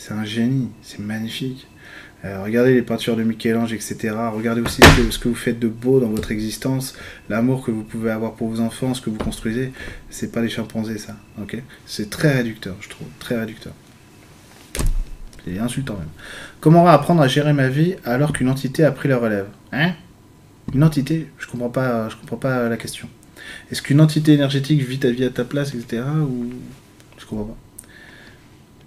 c'est 0.00 0.14
un 0.14 0.24
génie, 0.24 0.70
c'est 0.80 0.98
magnifique. 0.98 1.68
Euh, 2.24 2.42
regardez 2.42 2.72
les 2.72 2.80
peintures 2.80 3.16
de 3.16 3.22
Michel-Ange, 3.22 3.74
etc. 3.74 4.14
Regardez 4.32 4.62
aussi 4.62 4.80
ce 4.82 5.18
que, 5.18 5.28
vous 5.28 5.34
faites 5.34 5.58
de 5.58 5.68
beau 5.68 6.00
dans 6.00 6.08
votre 6.08 6.32
existence, 6.32 6.94
l'amour 7.28 7.62
que 7.62 7.70
vous 7.70 7.82
pouvez 7.82 8.10
avoir 8.10 8.32
pour 8.32 8.48
vos 8.48 8.60
enfants, 8.60 8.94
ce 8.94 9.02
que 9.02 9.10
vous 9.10 9.18
construisez. 9.18 9.72
C'est 10.08 10.32
pas 10.32 10.40
les 10.40 10.48
chimpanzés, 10.48 10.96
ça. 10.96 11.16
C'est 11.84 12.08
très 12.08 12.32
réducteur, 12.32 12.76
je 12.80 12.88
trouve. 12.88 13.08
Très 13.18 13.38
réducteur. 13.38 13.74
C'est 15.44 15.58
insultant 15.58 15.94
même. 15.94 16.08
Comment 16.60 16.86
apprendre 16.86 17.20
à 17.20 17.28
gérer 17.28 17.52
ma 17.52 17.68
vie 17.68 17.96
alors 18.04 18.32
qu'une 18.32 18.48
entité 18.48 18.84
a 18.84 18.92
pris 18.92 19.08
la 19.08 19.18
relève? 19.18 19.48
Hein? 19.72 19.92
Une 20.72 20.84
entité? 20.84 21.28
Je 21.38 21.46
comprends 21.46 21.70
pas, 21.70 22.08
je 22.08 22.16
comprends 22.16 22.36
pas 22.36 22.70
la 22.70 22.76
question. 22.78 23.08
Est-ce 23.70 23.82
qu'une 23.82 24.00
entité 24.00 24.32
énergétique 24.32 24.80
vit 24.82 24.98
ta 24.98 25.10
vie 25.10 25.24
à 25.24 25.30
ta 25.30 25.44
place, 25.44 25.74
etc. 25.74 26.02
Ou 26.22 26.50
je 27.18 27.26
comprends 27.26 27.44
pas. 27.44 27.56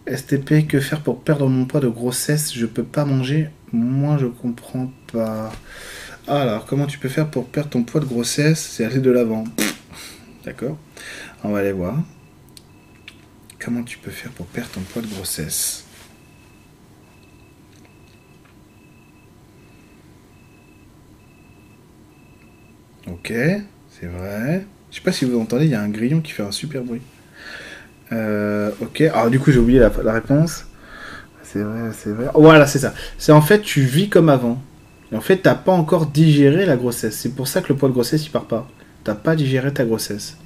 STP, 0.07 0.67
que 0.67 0.79
faire 0.79 1.01
pour 1.01 1.21
perdre 1.21 1.47
mon 1.47 1.65
poids 1.65 1.79
de 1.79 1.87
grossesse? 1.87 2.53
Je 2.53 2.65
peux 2.65 2.83
pas 2.83 3.05
manger? 3.05 3.49
Moi, 3.71 4.17
je 4.17 4.25
comprends 4.27 4.91
pas. 5.11 5.51
Alors, 6.27 6.65
comment 6.65 6.87
tu 6.87 6.99
peux 6.99 7.09
faire 7.09 7.29
pour 7.29 7.47
perdre 7.47 7.69
ton 7.69 7.83
poids 7.83 8.01
de 8.01 8.05
grossesse? 8.05 8.59
C'est 8.59 8.85
aller 8.85 8.99
de 8.99 9.11
l'avant. 9.11 9.45
D'accord 10.45 10.77
On 11.43 11.51
va 11.51 11.59
aller 11.59 11.71
voir. 11.71 11.97
Comment 13.59 13.83
tu 13.83 13.97
peux 13.97 14.11
faire 14.11 14.31
pour 14.31 14.45
perdre 14.47 14.71
ton 14.71 14.81
poids 14.81 15.01
de 15.01 15.07
grossesse? 15.07 15.85
Ok, 23.07 23.33
c'est 23.89 24.07
vrai. 24.07 24.65
Je 24.91 24.97
sais 24.97 25.01
pas 25.01 25.11
si 25.13 25.23
vous 25.25 25.39
entendez, 25.39 25.65
il 25.65 25.71
y 25.71 25.75
a 25.75 25.81
un 25.81 25.89
grillon 25.89 26.21
qui 26.21 26.33
fait 26.33 26.43
un 26.43 26.51
super 26.51 26.83
bruit. 26.83 27.01
Euh, 28.11 28.71
ok, 28.81 29.01
alors 29.01 29.29
du 29.29 29.39
coup 29.39 29.51
j'ai 29.51 29.59
oublié 29.59 29.79
la, 29.79 30.11
réponse. 30.11 30.65
C'est 31.43 31.61
vrai, 31.61 31.91
c'est 31.93 32.11
vrai. 32.11 32.27
Voilà, 32.33 32.65
c'est 32.67 32.79
ça. 32.79 32.93
C'est 33.17 33.31
en 33.31 33.41
fait, 33.41 33.61
tu 33.61 33.81
vis 33.81 34.09
comme 34.09 34.29
avant. 34.29 34.61
Et 35.11 35.15
en 35.15 35.21
fait, 35.21 35.37
t'as 35.37 35.55
pas 35.55 35.71
encore 35.71 36.07
digéré 36.07 36.65
la 36.65 36.75
grossesse. 36.75 37.15
C'est 37.15 37.35
pour 37.35 37.47
ça 37.47 37.61
que 37.61 37.69
le 37.69 37.75
poids 37.75 37.89
de 37.89 37.93
grossesse, 37.93 38.25
il 38.25 38.31
part 38.31 38.45
pas. 38.45 38.67
T'as 39.03 39.13
pas 39.15 39.35
digéré 39.35 39.71
ta 39.71 39.85
grossesse. 39.85 40.37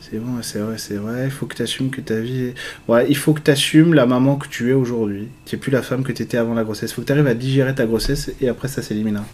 C'est 0.00 0.16
vrai, 0.16 0.42
c'est 0.42 0.58
vrai, 0.58 0.78
c'est 0.78 0.94
vrai. 0.94 1.24
Il 1.26 1.30
faut 1.30 1.46
que 1.46 1.54
tu 1.54 1.62
assumes 1.62 1.90
que 1.90 2.00
ta 2.00 2.18
vie. 2.18 2.54
Ouais, 2.88 3.06
il 3.08 3.16
faut 3.16 3.32
que 3.32 3.40
tu 3.40 3.50
assumes 3.50 3.94
la 3.94 4.06
maman 4.06 4.36
que 4.36 4.48
tu 4.48 4.70
es 4.70 4.72
aujourd'hui. 4.72 5.28
Tu 5.44 5.58
plus 5.58 5.70
la 5.70 5.82
femme 5.82 6.02
que 6.02 6.12
tu 6.12 6.22
étais 6.22 6.38
avant 6.38 6.54
la 6.54 6.64
grossesse. 6.64 6.90
Il 6.90 6.94
faut 6.94 7.02
que 7.02 7.06
tu 7.06 7.12
arrives 7.12 7.26
à 7.26 7.34
digérer 7.34 7.74
ta 7.74 7.86
grossesse 7.86 8.32
et 8.40 8.48
après 8.48 8.68
ça 8.68 8.82
s'éliminera. 8.82 9.24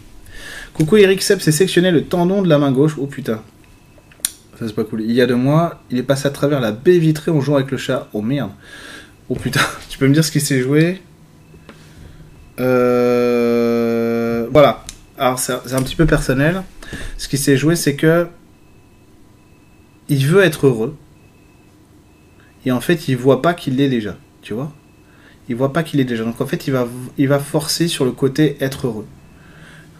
Coucou 0.73 0.97
Eric 0.97 1.23
Sepp, 1.23 1.41
c'est 1.41 1.51
sectionné 1.51 1.89
le 1.89 2.03
tendon 2.03 2.41
de 2.41 2.49
la 2.49 2.59
main 2.59 2.71
gauche. 2.71 2.95
Oh 2.99 3.07
putain. 3.07 3.41
Ça, 4.57 4.67
c'est 4.67 4.73
pas 4.73 4.83
cool. 4.83 5.01
Il 5.01 5.11
y 5.11 5.21
a 5.21 5.27
deux 5.27 5.35
mois, 5.35 5.81
il 5.91 5.97
est 5.97 6.03
passé 6.03 6.27
à 6.27 6.31
travers 6.31 6.59
la 6.59 6.71
baie 6.71 6.97
vitrée 6.97 7.31
en 7.31 7.41
jouant 7.41 7.57
avec 7.57 7.69
le 7.69 7.77
chat. 7.77 8.07
Oh 8.13 8.21
merde. 8.21 8.51
Oh 9.29 9.35
putain. 9.35 9.61
Tu 9.89 9.97
peux 9.97 10.07
me 10.07 10.13
dire 10.13 10.23
ce 10.23 10.31
qui 10.31 10.41
s'est 10.41 10.61
joué? 10.61 11.01
Euh... 12.59 14.47
Voilà. 14.51 14.83
Alors, 15.17 15.39
c'est 15.39 15.53
un 15.53 15.81
petit 15.81 15.95
peu 15.95 16.05
personnel. 16.05 16.63
Ce 17.17 17.27
qui 17.27 17.37
s'est 17.37 17.57
joué, 17.57 17.75
c'est 17.75 17.95
que. 17.95 18.27
Il 20.09 20.25
veut 20.25 20.43
être 20.43 20.67
heureux. 20.67 20.95
Et 22.65 22.71
en 22.71 22.81
fait, 22.81 23.07
il 23.07 23.17
voit 23.17 23.41
pas 23.41 23.53
qu'il 23.53 23.75
l'est 23.75 23.89
déjà. 23.89 24.17
Tu 24.41 24.53
vois? 24.53 24.71
Il 25.49 25.55
voit 25.55 25.73
pas 25.73 25.83
qu'il 25.83 25.99
est 25.99 26.05
déjà. 26.05 26.23
Donc 26.23 26.41
en 26.41 26.45
fait, 26.45 26.67
il 26.67 26.73
va, 26.73 26.87
il 27.17 27.29
forcer 27.39 27.87
sur 27.87 28.05
le 28.05 28.11
côté 28.11 28.57
être 28.59 28.87
heureux. 28.87 29.05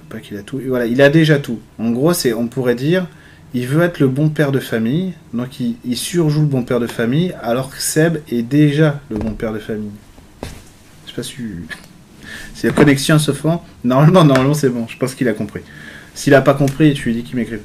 Pas 0.09 0.19
qu'il 0.19 0.37
a 0.37 0.43
tout. 0.43 0.61
voilà, 0.65 0.85
il 0.85 1.01
a 1.01 1.09
déjà 1.09 1.39
tout. 1.39 1.59
En 1.79 1.91
gros, 1.91 2.13
on 2.35 2.47
pourrait 2.47 2.75
dire, 2.75 3.07
il 3.57 3.65
veut 3.65 3.81
être 3.81 3.99
le 3.99 4.07
bon 4.07 4.29
père 4.29 4.51
de 4.51 4.59
famille, 4.59 5.13
donc 5.33 5.59
il, 5.59 5.97
surjoue 5.97 6.41
le 6.41 6.45
bon 6.45 6.61
père 6.61 6.79
de 6.79 6.85
famille, 6.85 7.33
alors 7.41 7.71
que 7.71 7.81
Seb 7.81 8.19
est 8.29 8.43
déjà 8.43 9.01
le 9.09 9.17
bon 9.17 9.31
père 9.31 9.51
de 9.51 9.57
famille. 9.57 9.89
Je 11.05 11.09
sais 11.09 11.15
pas 11.15 11.23
si, 11.23 11.37
si 12.53 12.67
la 12.67 12.71
connexion 12.71 13.17
se 13.17 13.31
fait. 13.31 13.49
Normalement, 13.83 14.23
normalement 14.23 14.53
c'est 14.53 14.69
bon. 14.69 14.87
Je 14.87 14.95
pense 14.99 15.15
qu'il 15.15 15.27
a 15.27 15.33
compris. 15.33 15.61
S'il 16.13 16.35
a 16.35 16.41
pas 16.41 16.53
compris, 16.53 16.93
tu 16.93 17.09
lui 17.09 17.15
dis 17.15 17.23
qu'il 17.23 17.35
m'écrive. 17.35 17.61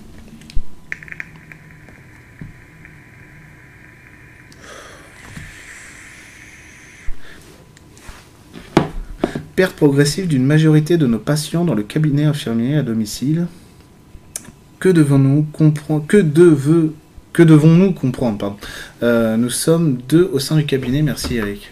Perte 9.54 9.76
progressive 9.76 10.26
d'une 10.26 10.46
majorité 10.46 10.96
de 10.96 11.06
nos 11.06 11.18
patients 11.18 11.66
dans 11.66 11.74
le 11.74 11.82
cabinet 11.82 12.24
infirmier 12.24 12.78
à 12.78 12.82
domicile 12.82 13.46
que 14.82 14.88
devons-nous 14.88 15.44
comprendre 15.52 16.04
Que 16.08 16.16
devons-nous 16.16 17.92
comprendre 17.92 18.36
pardon. 18.36 18.56
Euh, 19.04 19.36
nous 19.36 19.48
sommes 19.48 19.98
deux 20.08 20.28
au 20.32 20.40
sein 20.40 20.56
du 20.56 20.66
cabinet. 20.66 21.02
Merci 21.02 21.36
Eric. 21.36 21.70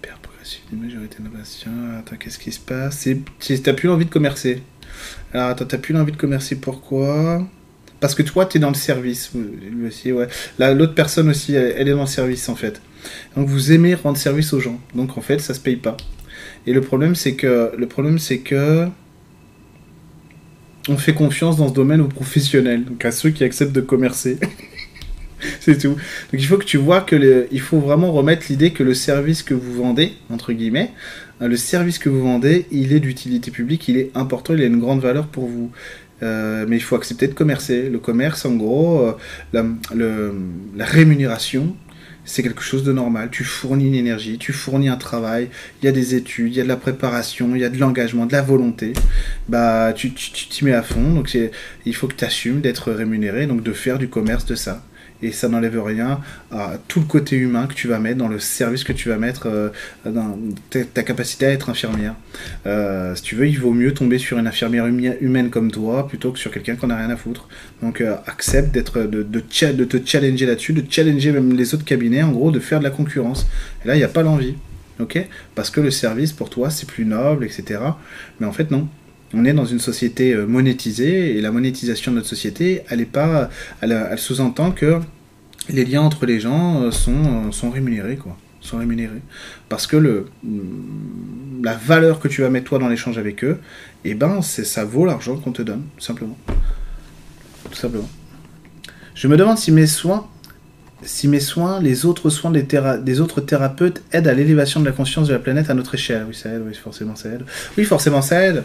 Père 0.00 0.16
progressif 0.22 0.62
d'une 0.70 0.80
majorité 0.80 1.18
patients. 1.22 1.70
Attends, 1.98 2.16
qu'est-ce 2.16 2.38
qui 2.38 2.52
se 2.52 2.58
passe? 2.58 3.06
T'as 3.62 3.72
plus 3.74 3.90
envie 3.90 4.06
de 4.06 4.10
commercer. 4.10 4.62
Alors 5.34 5.48
attends, 5.50 5.66
t'as 5.66 5.76
plus 5.76 5.94
envie 5.94 6.12
de 6.12 6.16
commercer. 6.16 6.56
Pourquoi? 6.56 7.46
Parce 8.00 8.14
que 8.14 8.22
toi, 8.22 8.46
tu 8.46 8.56
es 8.56 8.60
dans 8.60 8.70
le 8.70 8.76
service. 8.76 9.32
Lui 9.34 9.86
aussi, 9.86 10.10
ouais. 10.10 10.28
L'autre 10.58 10.94
personne 10.94 11.28
aussi, 11.28 11.54
elle, 11.54 11.86
est 11.86 11.92
dans 11.92 12.00
le 12.00 12.06
service 12.06 12.48
en 12.48 12.56
fait. 12.56 12.80
Donc 13.36 13.46
vous 13.46 13.72
aimez 13.72 13.94
rendre 13.94 14.16
service 14.16 14.54
aux 14.54 14.60
gens. 14.60 14.80
Donc 14.94 15.18
en 15.18 15.20
fait, 15.20 15.38
ça 15.38 15.52
se 15.52 15.60
paye 15.60 15.76
pas. 15.76 15.98
Et 16.66 16.72
le 16.72 16.80
problème, 16.80 17.14
c'est 17.14 17.34
que 17.34 17.72
le 17.76 17.86
problème, 17.86 18.18
c'est 18.18 18.38
que 18.38 18.88
on 20.88 20.96
fait 20.96 21.14
confiance 21.14 21.56
dans 21.56 21.68
ce 21.68 21.74
domaine 21.74 22.00
aux 22.00 22.08
professionnels, 22.08 22.84
donc 22.84 23.04
à 23.04 23.10
ceux 23.10 23.30
qui 23.30 23.44
acceptent 23.44 23.72
de 23.72 23.80
commercer. 23.80 24.38
c'est 25.60 25.78
tout. 25.78 25.94
Donc 25.94 26.32
il 26.32 26.46
faut 26.46 26.56
que 26.56 26.64
tu 26.64 26.76
vois 26.76 27.00
que 27.00 27.46
il 27.50 27.60
faut 27.60 27.78
vraiment 27.78 28.12
remettre 28.12 28.46
l'idée 28.48 28.72
que 28.72 28.82
le 28.82 28.94
service 28.94 29.42
que 29.42 29.54
vous 29.54 29.72
vendez, 29.74 30.12
entre 30.30 30.52
guillemets, 30.52 30.90
hein, 31.40 31.48
le 31.48 31.56
service 31.56 31.98
que 31.98 32.08
vous 32.08 32.22
vendez, 32.22 32.66
il 32.70 32.92
est 32.92 33.00
d'utilité 33.00 33.50
publique, 33.50 33.88
il 33.88 33.96
est 33.96 34.10
important, 34.14 34.54
il 34.54 34.62
a 34.62 34.66
une 34.66 34.80
grande 34.80 35.00
valeur 35.00 35.26
pour 35.26 35.46
vous. 35.46 35.70
Euh, 36.22 36.64
mais 36.68 36.76
il 36.76 36.80
faut 36.80 36.96
accepter 36.96 37.26
de 37.26 37.34
commercer. 37.34 37.90
Le 37.90 37.98
commerce, 37.98 38.46
en 38.46 38.54
gros, 38.54 39.00
euh, 39.00 39.12
la, 39.52 39.64
la 39.94 40.84
rémunération, 40.84 41.76
c'est 42.24 42.42
quelque 42.42 42.62
chose 42.62 42.84
de 42.84 42.92
normal. 42.92 43.28
Tu 43.30 43.44
fournis 43.44 43.88
une 43.88 43.94
énergie, 43.94 44.38
tu 44.38 44.52
fournis 44.52 44.88
un 44.88 44.96
travail, 44.96 45.48
il 45.82 45.86
y 45.86 45.88
a 45.88 45.92
des 45.92 46.14
études, 46.14 46.52
il 46.52 46.56
y 46.56 46.60
a 46.60 46.64
de 46.64 46.68
la 46.68 46.76
préparation, 46.76 47.54
il 47.54 47.60
y 47.60 47.64
a 47.64 47.70
de 47.70 47.78
l'engagement, 47.78 48.26
de 48.26 48.32
la 48.32 48.42
volonté. 48.42 48.92
Bah, 49.48 49.92
tu 49.94 50.12
t'y 50.12 50.64
mets 50.64 50.72
à 50.72 50.82
fond. 50.82 51.14
Donc, 51.14 51.36
il 51.86 51.94
faut 51.94 52.08
que 52.08 52.14
tu 52.14 52.24
assumes 52.24 52.60
d'être 52.60 52.92
rémunéré, 52.92 53.46
donc 53.46 53.62
de 53.62 53.72
faire 53.72 53.98
du 53.98 54.08
commerce 54.08 54.46
de 54.46 54.54
ça. 54.54 54.82
Et 55.22 55.32
ça 55.32 55.48
n'enlève 55.48 55.82
rien 55.82 56.20
à 56.50 56.74
tout 56.88 57.00
le 57.00 57.06
côté 57.06 57.36
humain 57.36 57.66
que 57.66 57.74
tu 57.74 57.88
vas 57.88 57.98
mettre 57.98 58.18
dans 58.18 58.28
le 58.28 58.38
service 58.38 58.84
que 58.84 58.92
tu 58.92 59.08
vas 59.08 59.16
mettre 59.16 59.46
euh, 59.46 59.70
dans 60.04 60.38
ta, 60.70 61.02
capacité 61.02 61.46
à 61.46 61.50
être 61.50 61.70
infirmière. 61.70 62.14
Euh, 62.66 63.14
si 63.14 63.22
tu 63.22 63.34
veux, 63.34 63.48
il 63.48 63.58
vaut 63.58 63.72
mieux 63.72 63.94
tomber 63.94 64.18
sur 64.18 64.38
une 64.38 64.46
infirmière 64.46 64.86
humaine 64.86 65.50
comme 65.50 65.70
toi 65.70 66.06
plutôt 66.08 66.32
que 66.32 66.38
sur 66.38 66.50
quelqu'un 66.50 66.76
qu'on 66.76 66.88
n'a 66.88 66.96
rien 66.96 67.10
à 67.10 67.16
foutre. 67.16 67.48
Donc 67.82 68.00
euh, 68.00 68.16
accepte 68.26 68.72
d'être 68.72 69.00
de, 69.00 69.22
de, 69.22 69.84
te 69.84 69.96
challenger 70.04 70.46
là-dessus, 70.46 70.72
de 70.72 70.84
challenger 70.88 71.32
même 71.32 71.56
les 71.56 71.74
autres 71.74 71.84
cabinets, 71.84 72.22
en 72.22 72.32
gros, 72.32 72.50
de 72.50 72.60
faire 72.60 72.78
de 72.80 72.84
la 72.84 72.90
concurrence. 72.90 73.46
Et 73.84 73.88
là, 73.88 73.94
il 73.94 73.98
n'y 73.98 74.04
a 74.04 74.08
pas 74.08 74.22
l'envie. 74.22 74.54
Parce 75.54 75.70
que 75.70 75.80
le 75.80 75.90
service 75.90 76.32
pour 76.32 76.50
toi, 76.50 76.70
c'est 76.70 76.88
plus 76.88 77.04
noble, 77.04 77.44
etc. 77.44 77.80
Mais 78.40 78.46
en 78.46 78.52
fait, 78.52 78.70
non 78.70 78.88
on 79.34 79.44
est 79.44 79.52
dans 79.52 79.64
une 79.64 79.78
société 79.80 80.32
euh, 80.32 80.46
monétisée 80.46 81.36
et 81.36 81.40
la 81.40 81.50
monétisation 81.50 82.12
de 82.12 82.16
notre 82.16 82.28
société, 82.28 82.82
elle 82.88 83.00
est 83.00 83.06
pas, 83.06 83.50
elle, 83.80 84.14
sous-entend 84.16 84.70
que 84.70 85.00
les 85.68 85.84
liens 85.84 86.02
entre 86.02 86.26
les 86.26 86.40
gens 86.40 86.82
euh, 86.82 86.90
sont, 86.90 87.50
euh, 87.64 87.70
rémunérés 87.70 88.18
parce 89.68 89.86
que 89.86 89.96
mm, 89.96 91.62
la 91.62 91.74
valeur 91.74 92.20
que 92.20 92.28
tu 92.28 92.42
vas 92.42 92.50
mettre 92.50 92.66
toi 92.66 92.78
dans 92.78 92.88
l'échange 92.88 93.18
avec 93.18 93.44
eux, 93.44 93.58
eh 94.04 94.14
ben 94.14 94.40
ça 94.42 94.84
vaut 94.84 95.04
l'argent 95.04 95.36
qu'on 95.36 95.52
te 95.52 95.62
donne 95.62 95.82
simplement, 95.98 96.38
tout 97.70 97.76
simplement. 97.76 98.08
Je 99.14 99.28
me 99.28 99.36
demande 99.36 99.58
si 99.58 99.70
mes 99.70 99.86
soins 99.86 100.26
si 101.04 101.28
mes 101.28 101.40
soins, 101.40 101.80
les 101.80 102.06
autres 102.06 102.30
soins 102.30 102.50
des, 102.50 103.20
autres 103.20 103.40
thérapeutes 103.40 104.02
aident 104.12 104.28
à 104.28 104.34
l'élévation 104.34 104.80
de 104.80 104.86
la 104.86 104.92
conscience 104.92 105.28
de 105.28 105.32
la 105.32 105.38
planète 105.38 105.70
à 105.70 105.74
notre 105.74 105.94
échelle. 105.94 106.24
Oui, 106.28 106.34
ça 106.34 106.50
aide, 106.50 106.62
oui, 106.66 106.74
forcément 106.74 107.16
ça 107.16 107.28
aide. 107.30 107.44
Oui, 107.76 107.84
forcément 107.84 108.22
ça 108.22 108.42
aide. 108.42 108.64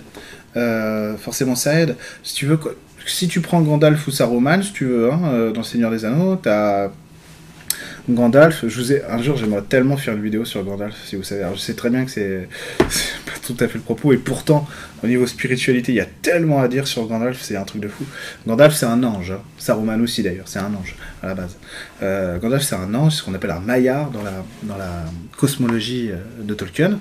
Euh, 0.55 1.15
forcément 1.17 1.55
ça 1.55 1.79
aide. 1.79 1.95
Si 2.23 2.35
tu 2.35 2.45
veux, 2.45 2.59
si 3.05 3.27
tu 3.27 3.41
prends 3.41 3.61
Gandalf 3.61 4.07
ou 4.07 4.11
Saruman, 4.11 4.61
si 4.63 4.73
tu 4.73 4.85
veux, 4.85 5.11
hein, 5.11 5.21
euh, 5.25 5.51
dans 5.51 5.63
Seigneur 5.63 5.91
des 5.91 6.05
Anneaux, 6.05 6.35
t'as 6.35 6.89
Gandalf, 8.09 8.65
je 8.67 8.75
vous 8.75 8.91
ai, 8.91 9.03
un 9.05 9.21
jour 9.21 9.37
j'aimerais 9.37 9.61
tellement 9.61 9.95
faire 9.95 10.15
une 10.15 10.23
vidéo 10.23 10.43
sur 10.43 10.63
Gandalf, 10.63 10.95
si 11.05 11.15
vous 11.15 11.23
savez. 11.23 11.45
je 11.53 11.59
sais 11.59 11.75
très 11.75 11.91
bien 11.91 12.05
que 12.05 12.11
c'est 12.11 12.49
pas 12.79 13.33
tout 13.45 13.55
à 13.59 13.67
fait 13.67 13.75
le 13.75 13.83
propos, 13.83 14.13
et 14.13 14.17
pourtant, 14.17 14.67
au 15.03 15.07
niveau 15.07 15.27
spiritualité, 15.27 15.91
il 15.91 15.95
y 15.95 16.01
a 16.01 16.07
tellement 16.21 16.59
à 16.59 16.67
dire 16.67 16.87
sur 16.87 17.05
Gandalf, 17.07 17.39
c'est 17.41 17.55
un 17.55 17.63
truc 17.63 17.81
de 17.81 17.87
fou. 17.87 18.03
Gandalf, 18.47 18.73
c'est 18.73 18.87
un 18.87 19.03
ange, 19.03 19.31
hein. 19.31 19.41
Saruman 19.59 20.01
aussi 20.01 20.23
d'ailleurs, 20.23 20.47
c'est 20.47 20.59
un 20.59 20.73
ange 20.73 20.95
à 21.21 21.27
la 21.27 21.35
base. 21.35 21.55
Euh, 22.01 22.39
Gandalf, 22.39 22.63
c'est 22.63 22.75
un 22.75 22.93
ange, 22.95 23.13
ce 23.13 23.23
qu'on 23.23 23.35
appelle 23.35 23.51
un 23.51 23.59
maillard 23.59 24.09
dans 24.09 24.23
la, 24.23 24.43
dans 24.63 24.77
la 24.77 25.05
cosmologie 25.37 26.09
euh, 26.11 26.43
de 26.43 26.53
Tolkien. 26.55 26.99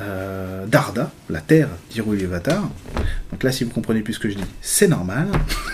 Euh, 0.00 0.66
Darda, 0.66 1.10
la 1.30 1.40
terre 1.40 1.68
d'Irulivatar. 1.90 2.68
Donc 3.32 3.42
là, 3.42 3.50
si 3.50 3.64
vous 3.64 3.70
comprenez 3.70 4.00
plus 4.00 4.14
ce 4.14 4.18
que 4.20 4.28
je 4.28 4.36
dis, 4.36 4.44
c'est 4.60 4.88
normal. 4.88 5.28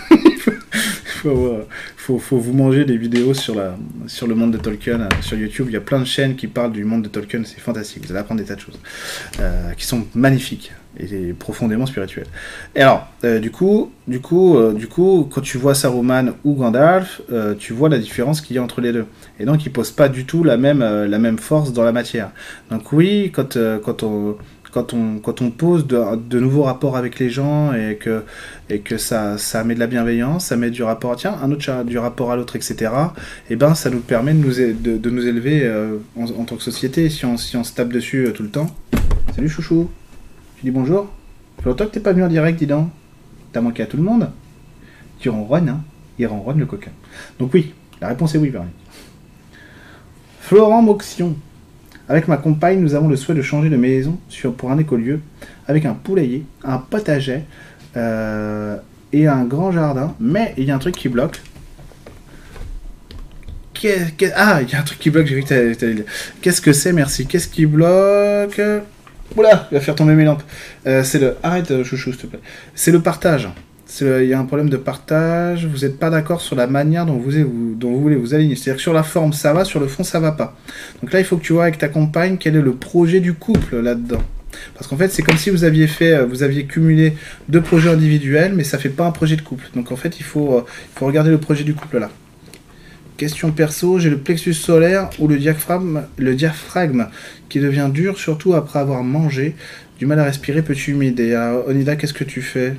faut, 1.21 2.19
faut, 2.19 2.37
vous 2.37 2.53
manger 2.53 2.85
des 2.85 2.97
vidéos 2.97 3.33
sur, 3.33 3.55
le 3.55 4.35
monde 4.35 4.51
de 4.51 4.57
Tolkien 4.57 5.07
sur 5.21 5.37
YouTube. 5.37 5.67
Il 5.69 5.73
y 5.73 5.77
a 5.77 5.81
plein 5.81 5.99
de 5.99 6.05
chaînes 6.05 6.35
qui 6.35 6.47
parlent 6.47 6.71
du 6.71 6.83
monde 6.83 7.03
de 7.03 7.09
Tolkien, 7.09 7.43
c'est 7.45 7.59
fantastique. 7.59 8.05
Vous 8.05 8.11
allez 8.11 8.21
apprendre 8.21 8.41
des 8.41 8.47
tas 8.47 8.55
de 8.55 8.61
choses 8.61 8.79
qui 9.77 9.85
sont 9.85 10.05
magnifiques 10.15 10.71
et 10.99 11.33
profondément 11.33 11.85
spirituel. 11.85 12.25
Et 12.75 12.81
alors, 12.81 13.07
euh, 13.23 13.39
du 13.39 13.51
coup, 13.51 13.91
du 14.07 14.19
coup, 14.19 14.57
euh, 14.57 14.73
du 14.73 14.87
coup, 14.87 15.27
quand 15.31 15.41
tu 15.41 15.57
vois 15.57 15.73
Saruman 15.73 16.33
ou 16.43 16.53
Gandalf, 16.53 17.21
euh, 17.31 17.55
tu 17.57 17.73
vois 17.73 17.89
la 17.89 17.97
différence 17.97 18.41
qu'il 18.41 18.55
y 18.55 18.59
a 18.59 18.63
entre 18.63 18.81
les 18.81 18.91
deux. 18.91 19.05
Et 19.39 19.45
donc, 19.45 19.65
ils 19.65 19.71
posent 19.71 19.91
pas 19.91 20.09
du 20.09 20.25
tout 20.25 20.43
la 20.43 20.57
même, 20.57 21.37
force 21.39 21.73
dans 21.73 21.83
la 21.83 21.91
matière. 21.91 22.31
Donc 22.69 22.91
oui, 22.91 23.31
quand 23.31 23.55
on 24.03 24.35
quand 24.71 24.93
on, 24.93 25.19
quand 25.19 25.41
on 25.41 25.51
pose 25.51 25.85
de, 25.87 26.39
nouveaux 26.39 26.63
rapports 26.63 26.97
avec 26.97 27.19
les 27.19 27.29
gens 27.29 27.73
et 27.73 27.97
que, 27.97 28.23
et 28.69 28.79
que 28.79 28.97
ça, 28.97 29.37
ça 29.37 29.63
met 29.63 29.75
de 29.75 29.79
la 29.79 29.87
bienveillance, 29.87 30.45
ça 30.45 30.57
met 30.57 30.69
du 30.69 30.83
rapport, 30.83 31.15
tiens, 31.15 31.35
un 31.43 31.51
autre 31.51 31.83
du 31.83 31.97
rapport 31.97 32.31
à 32.31 32.35
l'autre, 32.35 32.55
etc., 32.55 32.75
et 33.49 33.53
eh 33.53 33.55
ben 33.55 33.75
ça 33.75 33.89
nous 33.89 33.99
permet 33.99 34.33
de 34.33 34.39
nous, 34.39 34.99
de, 34.99 35.09
nous 35.09 35.27
élever 35.27 35.69
en, 36.17 36.23
en, 36.23 36.43
tant 36.45 36.55
que 36.55 36.63
société. 36.63 37.09
Si 37.09 37.25
on, 37.25 37.37
si 37.37 37.57
on 37.57 37.63
se 37.63 37.73
tape 37.73 37.89
dessus 37.89 38.29
tout 38.33 38.43
le 38.43 38.49
temps. 38.49 38.67
Salut 39.35 39.49
chouchou 39.49 39.89
tu 40.57 40.65
dis 40.65 40.71
bonjour 40.71 41.11
fait 41.61 41.69
longtemps 41.69 41.85
que 41.85 41.91
t'es 41.91 41.99
pas 41.99 42.11
venu 42.11 42.23
en 42.23 42.27
direct, 42.27 42.57
dis 42.57 42.65
donc. 42.65 42.89
T'as 43.53 43.61
manqué 43.61 43.83
à 43.83 43.85
tout 43.85 43.97
le 43.97 44.03
monde 44.03 44.31
Tu 45.19 45.29
ronronnes, 45.29 45.69
hein 45.69 45.81
Il 46.17 46.25
ronronne 46.25 46.59
le 46.59 46.65
coquin. 46.65 46.91
Donc 47.37 47.53
oui, 47.53 47.73
la 47.99 48.07
réponse 48.07 48.33
est 48.33 48.39
oui, 48.39 48.49
Véronique. 48.49 48.73
Florent 50.39 50.81
Moxion. 50.81 51.35
Avec 52.11 52.27
ma 52.27 52.35
compagne, 52.35 52.81
nous 52.81 52.93
avons 52.93 53.07
le 53.07 53.15
souhait 53.15 53.35
de 53.35 53.41
changer 53.41 53.69
de 53.69 53.77
maison 53.77 54.19
pour 54.57 54.69
un 54.69 54.77
écolieu, 54.77 55.21
avec 55.65 55.85
un 55.85 55.93
poulailler, 55.93 56.43
un 56.61 56.77
potager 56.77 57.43
euh, 57.95 58.75
et 59.13 59.27
un 59.27 59.45
grand 59.45 59.71
jardin. 59.71 60.13
Mais 60.19 60.53
il 60.57 60.65
y 60.65 60.71
a 60.71 60.75
un 60.75 60.79
truc 60.79 60.93
qui 60.93 61.07
bloque. 61.07 61.41
ah, 64.35 64.61
il 64.61 64.69
y 64.69 64.75
a 64.75 64.79
un 64.79 64.83
truc 64.83 64.99
qui 64.99 65.09
bloque, 65.09 65.25
j'ai 65.25 65.35
vu 65.35 65.43
que 65.43 66.03
Qu'est-ce 66.41 66.59
que 66.59 66.73
c'est, 66.73 66.91
merci 66.91 67.27
Qu'est-ce 67.27 67.47
qui 67.47 67.65
bloque? 67.65 68.61
Oula, 69.37 69.69
il 69.71 69.75
va 69.75 69.79
faire 69.79 69.95
tomber 69.95 70.13
mes 70.13 70.25
lampes. 70.25 70.43
Euh, 70.87 71.05
c'est 71.05 71.19
le. 71.19 71.37
Arrête, 71.41 71.71
euh, 71.71 71.85
chouchou, 71.85 72.11
s'il 72.11 72.19
te 72.23 72.27
plaît. 72.27 72.41
C'est 72.75 72.91
le 72.91 72.99
partage. 72.99 73.47
Il 73.99 74.25
y 74.25 74.33
a 74.33 74.39
un 74.39 74.45
problème 74.45 74.69
de 74.69 74.77
partage. 74.77 75.65
Vous 75.65 75.79
n'êtes 75.79 75.99
pas 75.99 76.09
d'accord 76.09 76.39
sur 76.39 76.55
la 76.55 76.67
manière 76.67 77.05
dont 77.05 77.17
vous, 77.17 78.01
voulez 78.01 78.15
vous 78.15 78.33
aligner. 78.33 78.55
C'est-à-dire 78.55 78.77
que 78.77 78.81
sur 78.81 78.93
la 78.93 79.03
forme, 79.03 79.33
ça 79.33 79.53
va, 79.53 79.65
sur 79.65 79.79
le 79.79 79.87
fond, 79.87 80.03
ça 80.03 80.19
va 80.19 80.31
pas. 80.31 80.55
Donc 81.01 81.11
là, 81.11 81.19
il 81.19 81.25
faut 81.25 81.35
que 81.37 81.43
tu 81.43 81.53
vois 81.53 81.63
avec 81.63 81.77
ta 81.77 81.89
compagne 81.89 82.37
quel 82.39 82.55
est 82.55 82.61
le 82.61 82.73
projet 82.73 83.19
du 83.19 83.33
couple 83.33 83.81
là-dedans. 83.81 84.23
Parce 84.73 84.87
qu'en 84.87 84.97
fait, 84.97 85.09
c'est 85.09 85.21
comme 85.21 85.37
si 85.37 85.49
vous 85.49 85.63
aviez 85.63 85.87
fait, 85.87 86.13
euh, 86.13 86.25
vous 86.25 86.43
aviez 86.43 86.65
cumulé 86.65 87.15
deux 87.49 87.61
projets 87.61 87.89
individuels, 87.89 88.53
mais 88.53 88.63
ça 88.63 88.77
fait 88.77 88.89
pas 88.89 89.05
un 89.05 89.11
projet 89.11 89.35
de 89.35 89.41
couple. 89.41 89.65
Donc 89.75 89.91
en 89.91 89.95
fait, 89.95 90.19
il 90.19 90.23
faut, 90.23 90.59
il 90.59 90.99
faut 90.99 91.05
regarder 91.05 91.31
le 91.31 91.37
projet 91.37 91.63
du 91.63 91.73
couple 91.73 91.99
là. 91.99 92.09
Question 93.17 93.51
perso, 93.51 93.99
j'ai 93.99 94.09
le 94.09 94.17
plexus 94.17 94.53
solaire 94.53 95.09
ou 95.19 95.27
le 95.27 95.37
diaphragme, 95.37 96.03
le 96.17 96.33
diaphragme 96.33 97.07
qui 97.49 97.59
devient 97.59 97.89
dur, 97.93 98.17
surtout 98.17 98.55
après 98.55 98.79
avoir 98.79 99.03
mangé. 99.03 99.55
Du 99.99 100.05
mal 100.07 100.19
à 100.19 100.23
respirer, 100.23 100.63
peux-tu 100.63 100.95
m'aider? 100.95 101.35
Onida, 101.67 101.95
qu'est-ce 101.95 102.13
que 102.13 102.23
tu 102.23 102.41
fais? 102.41 102.73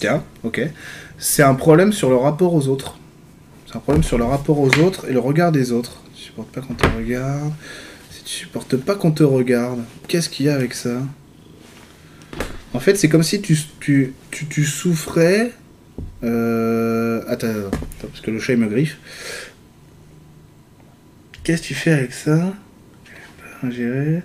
Tiens, 0.00 0.24
ok. 0.42 0.60
C'est 1.18 1.42
un 1.42 1.54
problème 1.54 1.92
sur 1.92 2.10
le 2.10 2.16
rapport 2.16 2.54
aux 2.54 2.68
autres. 2.68 2.98
C'est 3.66 3.76
un 3.76 3.80
problème 3.80 4.02
sur 4.02 4.18
le 4.18 4.24
rapport 4.24 4.58
aux 4.58 4.78
autres 4.78 5.08
et 5.08 5.12
le 5.12 5.20
regard 5.20 5.52
des 5.52 5.70
autres. 5.72 6.02
Tu 6.14 6.22
supportes 6.22 6.50
pas 6.50 6.60
qu'on 6.60 6.74
te 6.74 6.86
regarde. 6.86 7.52
Si 8.10 8.24
tu 8.24 8.30
supportes 8.30 8.76
pas 8.76 8.94
qu'on 8.96 9.12
te 9.12 9.22
regarde, 9.22 9.80
qu'est-ce 10.08 10.28
qu'il 10.28 10.46
y 10.46 10.48
a 10.48 10.54
avec 10.54 10.74
ça? 10.74 11.02
En 12.72 12.80
fait, 12.80 12.96
c'est 12.96 13.08
comme 13.08 13.22
si 13.22 13.40
tu, 13.40 13.58
tu, 13.80 14.14
tu 14.30 14.64
souffrais 14.64 15.52
euh, 16.22 17.22
attends, 17.28 17.70
parce 18.00 18.20
que 18.20 18.30
le 18.30 18.38
chat 18.38 18.52
il 18.52 18.58
me 18.58 18.68
griffe. 18.68 18.98
Qu'est-ce 21.42 21.62
que 21.62 21.66
tu 21.68 21.74
fais 21.74 21.92
avec 21.92 22.12
ça? 22.12 22.52
C'est 23.62 24.22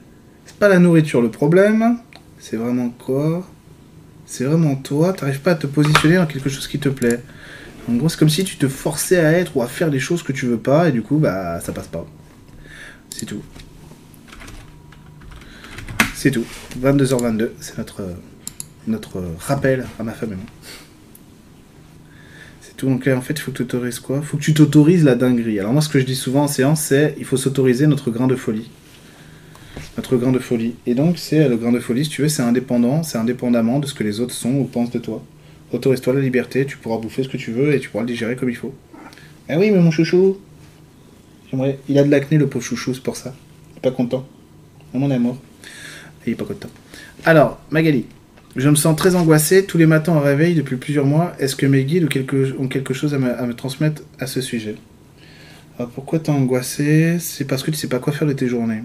pas 0.60 0.70
la 0.70 0.80
nourriture 0.80 1.22
le 1.22 1.30
problème. 1.30 1.98
C'est 2.40 2.58
vraiment 2.58 2.90
quoi? 2.90 3.48
C'est 4.26 4.44
vraiment 4.44 4.76
toi. 4.76 5.14
T'arrives 5.14 5.42
pas 5.42 5.52
à 5.52 5.56
te 5.56 5.68
positionner 5.68 6.16
dans 6.16 6.26
quelque 6.26 6.50
chose 6.50 6.68
qui 6.68 6.80
te 6.80 6.90
plaît. 6.90 7.22
En 7.88 7.96
gros, 7.96 8.10
c'est 8.10 8.18
comme 8.18 8.30
si 8.30 8.44
tu 8.44 8.58
te 8.58 8.68
forçais 8.68 9.20
à 9.20 9.32
être 9.34 9.56
ou 9.56 9.62
à 9.62 9.68
faire 9.68 9.92
des 9.92 10.00
choses 10.00 10.24
que 10.24 10.32
tu 10.32 10.48
veux 10.48 10.58
pas 10.58 10.90
et 10.90 10.92
du 10.92 11.02
coup, 11.02 11.18
bah, 11.18 11.60
ça 11.60 11.72
passe 11.72 11.88
pas. 11.88 12.06
C'est 13.12 13.26
tout. 13.26 13.44
C'est 16.16 16.32
tout. 16.32 16.46
22h22, 16.82 17.52
c'est 17.60 17.78
notre, 17.78 19.24
rappel 19.40 19.86
à 20.00 20.04
ma 20.04 20.14
femme 20.14 20.34
et 20.34 20.36
moi. 20.36 20.46
Donc 22.84 23.08
en 23.08 23.22
fait, 23.22 23.34
il 23.34 23.40
faut 23.40 23.52
que 23.52 23.58
tu 23.58 23.64
autorises 23.64 24.00
quoi? 24.00 24.18
Il 24.22 24.26
faut 24.26 24.38
que 24.38 24.44
tu 24.44 24.54
t'autorises 24.54 25.04
la 25.04 25.16
dinguerie. 25.16 25.60
Alors 25.60 25.72
moi, 25.72 25.82
ce 25.82 25.90
que 25.90 26.00
je 26.00 26.06
dis 26.06 26.16
souvent 26.16 26.44
en 26.44 26.48
séance, 26.48 26.82
c'est 26.82 27.16
il 27.18 27.26
faut 27.26 27.38
s'autoriser 27.38 27.88
notre 27.88 28.12
grain 28.12 28.28
de 28.28 28.36
folie. 28.36 28.70
Notre 29.98 30.18
grain 30.18 30.32
de 30.32 30.40
folie. 30.40 30.76
Et 30.86 30.94
donc, 30.94 31.18
c'est 31.18 31.48
le 31.48 31.56
grain 31.56 31.72
de 31.72 31.80
folie, 31.80 32.04
si 32.04 32.12
tu 32.12 32.22
veux, 32.22 32.30
c'est 32.30 32.42
indépendant, 32.42 33.04
c'est 33.04 33.18
indépendamment 33.18 33.80
de 33.80 33.88
ce 33.88 33.94
que 33.94 34.04
les 34.04 34.20
autres 34.20 34.34
sont 34.34 34.54
ou 34.54 34.66
pensent 34.66 34.92
de 34.92 35.00
toi. 35.00 35.24
Autorise-toi 35.72 36.14
la 36.14 36.22
liberté, 36.22 36.66
tu 36.66 36.78
pourras 36.78 36.98
bouffer 36.98 37.24
ce 37.24 37.30
que 37.30 37.38
tu 37.38 37.52
veux 37.52 37.74
et 37.74 37.80
tu 37.80 37.90
pourras 37.90 38.04
le 38.04 38.08
digérer 38.08 38.36
comme 38.36 38.50
il 38.50 38.56
faut. 38.56 38.74
Ah 39.48 39.58
oui, 39.58 39.72
mais 39.72 39.80
mon 39.80 39.92
chouchou, 39.92 40.38
il 41.88 41.98
a 41.98 42.04
de 42.04 42.12
l'acné, 42.12 42.38
le 42.38 42.48
pauvre 42.48 42.66
chouchou, 42.66 42.94
c'est 42.94 43.04
pour 43.04 43.16
ça. 43.16 43.34
Il 43.76 43.82
pas 43.82 43.92
content. 43.92 44.28
Mon 44.94 45.12
amour. 45.12 45.38
il 46.26 46.34
est 46.34 46.36
pas 46.36 46.46
content. 46.46 46.70
Alors, 47.26 47.60
Magali, 47.70 48.06
je 48.56 48.70
me 48.70 48.76
sens 48.76 48.96
très 48.96 49.16
angoissé 49.16 49.66
tous 49.66 49.78
les 49.78 49.86
matins 49.86 50.16
au 50.16 50.22
réveil 50.22 50.56
depuis 50.56 50.78
plusieurs 50.78 51.06
mois. 51.06 51.34
Est-ce 51.40 51.56
que 51.56 51.66
mes 51.66 51.84
guides 51.84 52.06
ont 52.06 52.68
quelque, 52.68 52.94
chose 52.94 53.14
à 53.14 53.18
me, 53.18 53.54
transmettre 53.54 54.04
à 54.20 54.28
ce 54.28 54.42
sujet? 54.42 54.76
Pourquoi 55.94 56.20
t'es 56.20 56.30
angoissé 56.30 57.18
C'est 57.20 57.46
parce 57.46 57.64
que 57.64 57.72
tu 57.72 57.78
sais 57.78 57.90
pas 57.90 58.00
quoi 58.00 58.14
faire 58.14 58.28
de 58.28 58.34
tes 58.34 58.48
journées. 58.48 58.84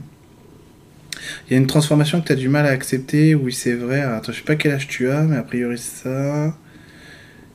Il 1.47 1.53
y 1.53 1.55
a 1.55 1.59
une 1.59 1.67
transformation 1.67 2.21
que 2.21 2.27
tu 2.27 2.33
as 2.33 2.37
du 2.37 2.49
mal 2.49 2.67
à 2.67 2.71
accepter. 2.71 3.35
Oui, 3.35 3.53
c'est 3.53 3.75
vrai. 3.75 4.01
Attends, 4.01 4.33
je 4.33 4.39
sais 4.39 4.45
pas 4.45 4.57
quel 4.57 4.73
âge 4.73 4.89
tu 4.89 5.11
as, 5.11 5.23
mais 5.23 5.37
a 5.37 5.43
priori 5.43 5.79
ça. 5.79 6.55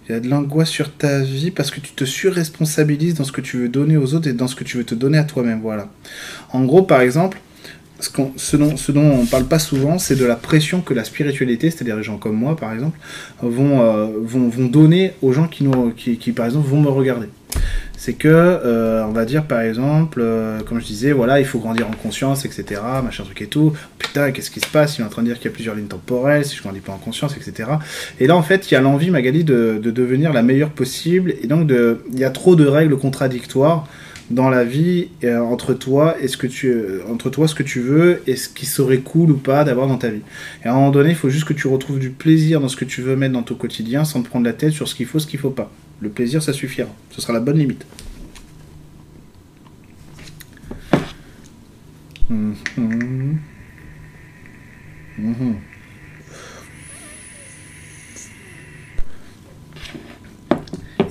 Il 0.08 0.12
y 0.12 0.16
a 0.16 0.20
de 0.20 0.30
l'angoisse 0.30 0.70
sur 0.70 0.92
ta 0.92 1.22
vie 1.22 1.50
parce 1.50 1.72
que 1.72 1.80
tu 1.80 1.94
te 1.94 2.06
surresponsabilises 2.06 3.16
dans 3.16 3.24
ce 3.24 3.32
que 3.32 3.42
tu 3.42 3.58
veux 3.58 3.70
donner 3.70 3.98
aux 3.98 4.14
autres 4.14 4.28
et 4.28 4.34
dans 4.34 4.48
ce 4.48 4.56
que 4.56 4.64
tu 4.64 4.78
veux 4.78 4.84
te 4.84 4.94
donner 4.94 5.18
à 5.18 5.24
toi-même. 5.24 5.62
Voilà. 5.62 5.90
En 6.52 6.64
gros, 6.64 6.84
par 6.84 7.02
exemple, 7.02 7.40
ce, 8.00 8.58
dont, 8.58 8.78
ce 8.78 8.92
dont 8.92 9.20
on 9.20 9.26
parle 9.26 9.46
pas 9.46 9.60
souvent, 9.60 9.98
c'est 9.98 10.16
de 10.16 10.26
la 10.26 10.36
pression 10.36 10.82
que 10.82 10.94
la 10.94 11.04
spiritualité, 11.04 11.72
c'est-à-dire 11.72 11.96
les 11.96 12.04
gens 12.04 12.18
comme 12.18 12.36
moi 12.36 12.56
par 12.56 12.74
exemple, 12.74 12.98
vont, 13.42 13.82
euh, 13.82 14.08
vont, 14.22 14.50
vont, 14.50 14.66
donner 14.66 15.14
aux 15.22 15.32
gens 15.32 15.48
qui, 15.48 15.64
nous, 15.64 15.92
qui, 15.92 16.32
par 16.32 16.46
exemple 16.46 16.68
vont 16.68 16.82
me 16.82 16.90
regarder. 16.90 17.28
C'est 17.98 18.14
que, 18.14 18.28
euh, 18.28 19.04
on 19.06 19.12
va 19.12 19.26
dire 19.26 19.46
par 19.46 19.62
exemple, 19.62 20.20
euh, 20.22 20.62
comme 20.62 20.80
je 20.80 20.86
disais, 20.86 21.12
voilà, 21.12 21.40
il 21.40 21.46
faut 21.46 21.60
grandir 21.60 21.88
en 21.88 21.92
conscience, 21.92 22.46
etc., 22.46 22.82
machin 23.04 23.24
truc 23.24 23.42
et 23.42 23.48
tout. 23.48 23.74
Putain, 23.98 24.32
qu'est-ce 24.32 24.52
qui 24.52 24.60
se 24.60 24.68
passe? 24.68 24.98
Il 24.98 25.02
est 25.02 25.06
en 25.06 25.10
train 25.10 25.22
de 25.22 25.28
dire 25.28 25.38
qu'il 25.38 25.46
y 25.46 25.54
a 25.54 25.54
plusieurs 25.54 25.76
lignes 25.76 25.88
temporelles, 25.88 26.46
si 26.46 26.56
je 26.56 26.62
grandis 26.62 26.82
pas 26.82 26.92
en 26.92 26.98
conscience, 26.98 27.36
etc. 27.38 27.70
Et 28.20 28.28
là, 28.28 28.36
en 28.36 28.44
fait, 28.44 28.70
il 28.70 28.74
y 28.74 28.78
a 28.78 28.82
l'envie, 28.82 29.10
Magali, 29.10 29.44
de, 29.44 29.80
de 29.82 29.92
devenir 29.92 30.34
la 30.34 30.44
meilleure 30.44 30.72
possible, 30.72 31.34
et 31.42 31.48
donc 31.48 31.72
il 31.72 32.20
y 32.20 32.24
a 32.24 32.30
trop 32.30 32.56
de 32.56 32.66
règles 32.66 32.98
contradictoires 32.98 33.88
dans 34.30 34.50
la 34.50 34.64
vie 34.64 35.10
euh, 35.24 35.40
entre 35.40 35.74
toi 35.74 36.16
et 36.20 36.28
ce 36.28 36.38
que 36.38 36.48
tu 36.48 36.74
entre 37.10 37.30
toi 37.30 37.48
ce 37.48 37.56
que 37.56 37.64
tu 37.64 37.80
veux 37.80 38.22
et 38.28 38.36
ce 38.36 38.50
qui 38.50 38.66
serait 38.66 39.00
cool 39.00 39.32
ou 39.32 39.38
pas 39.38 39.64
d'avoir 39.64 39.88
dans 39.88 39.98
ta 39.98 40.10
vie. 40.10 40.22
Et 40.64 40.68
à 40.68 40.72
un 40.72 40.76
moment 40.76 40.92
donné, 40.92 41.10
il 41.10 41.16
faut 41.16 41.30
juste 41.30 41.46
que 41.46 41.54
tu 41.54 41.68
retrouves 41.68 42.00
du 42.00 42.10
plaisir 42.10 42.60
dans 42.60 42.68
ce 42.68 42.76
que 42.76 42.86
tu 42.86 43.02
veux 43.02 43.16
mettre 43.16 43.34
dans 43.34 43.44
ton 43.44 43.56
quotidien 43.56 44.04
sans 44.04 44.22
te 44.24 44.28
prendre 44.28 44.46
la 44.46 44.54
tête 44.54 44.72
sur 44.72 44.88
ce 44.88 44.96
qu'il 44.96 45.06
faut, 45.06 45.20
ce 45.20 45.28
qu'il 45.28 45.40
faut 45.40 45.52
pas. 45.52 45.72
Le 46.02 46.10
plaisir, 46.10 46.44
ça 46.44 46.54
suffira. 46.54 46.90
Ce 47.12 47.22
sera 47.22 47.34
la 47.34 47.40
bonne 47.40 47.58
limite. 47.58 47.86
Mhm. 52.30 53.40
Mhm. 55.18 55.56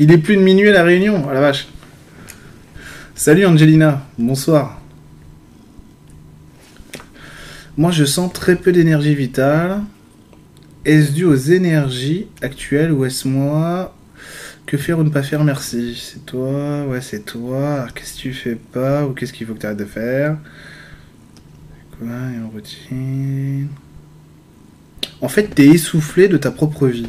Il 0.00 0.12
est 0.12 0.18
plus 0.18 0.36
de 0.36 0.42
minuit 0.42 0.68
à 0.68 0.72
la 0.72 0.82
réunion, 0.82 1.28
à 1.28 1.34
la 1.34 1.40
vache. 1.40 1.68
Salut 3.14 3.46
Angelina, 3.46 4.04
bonsoir. 4.18 4.80
Moi 7.76 7.90
je 7.90 8.04
sens 8.04 8.32
très 8.32 8.56
peu 8.56 8.72
d'énergie 8.72 9.14
vitale. 9.14 9.82
Est-ce 10.84 11.12
dû 11.12 11.24
aux 11.24 11.34
énergies 11.34 12.26
actuelles 12.42 12.92
ou 12.92 13.04
est-ce 13.04 13.26
moi 13.26 13.94
Faire 14.76 14.98
ou 14.98 15.04
ne 15.04 15.10
pas 15.10 15.22
faire 15.22 15.44
Merci. 15.44 16.00
C'est 16.00 16.26
toi, 16.26 16.84
ouais 16.86 17.00
c'est 17.00 17.24
toi. 17.24 17.86
Qu'est-ce 17.94 18.14
que 18.14 18.20
tu 18.20 18.32
fais 18.32 18.56
pas 18.56 19.06
ou 19.06 19.12
qu'est-ce 19.12 19.32
qu'il 19.32 19.46
faut 19.46 19.54
que 19.54 19.60
tu 19.60 19.66
arrêtes 19.66 19.78
de 19.78 19.84
faire? 19.84 20.36
Quoi 21.98 22.08
en 22.44 22.48
routine? 22.48 23.68
En 25.20 25.28
fait 25.28 25.54
t'es 25.54 25.66
essoufflé 25.66 26.28
de 26.28 26.36
ta 26.36 26.50
propre 26.50 26.88
vie. 26.88 27.08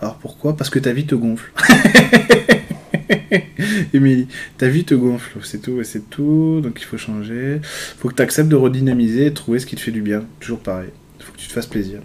Alors 0.00 0.16
pourquoi? 0.16 0.56
Parce 0.56 0.70
que 0.70 0.78
ta 0.78 0.92
vie 0.92 1.06
te 1.06 1.14
gonfle. 1.14 1.52
Émilie, 3.94 4.26
ta 4.58 4.68
vie 4.68 4.84
te 4.84 4.94
gonfle, 4.94 5.38
c'est 5.42 5.60
tout, 5.60 5.82
c'est 5.84 6.10
tout, 6.10 6.60
donc 6.62 6.80
il 6.80 6.84
faut 6.84 6.98
changer. 6.98 7.60
faut 7.62 8.08
que 8.08 8.14
tu 8.14 8.22
acceptes 8.22 8.48
de 8.48 8.56
redynamiser 8.56 9.26
et 9.26 9.32
trouver 9.32 9.58
ce 9.58 9.66
qui 9.66 9.76
te 9.76 9.80
fait 9.80 9.90
du 9.90 10.02
bien. 10.02 10.24
Toujours 10.40 10.60
pareil. 10.60 10.90
Il 11.18 11.24
faut 11.24 11.32
que 11.32 11.38
tu 11.38 11.46
te 11.46 11.52
fasses 11.52 11.66
plaisir. 11.66 12.00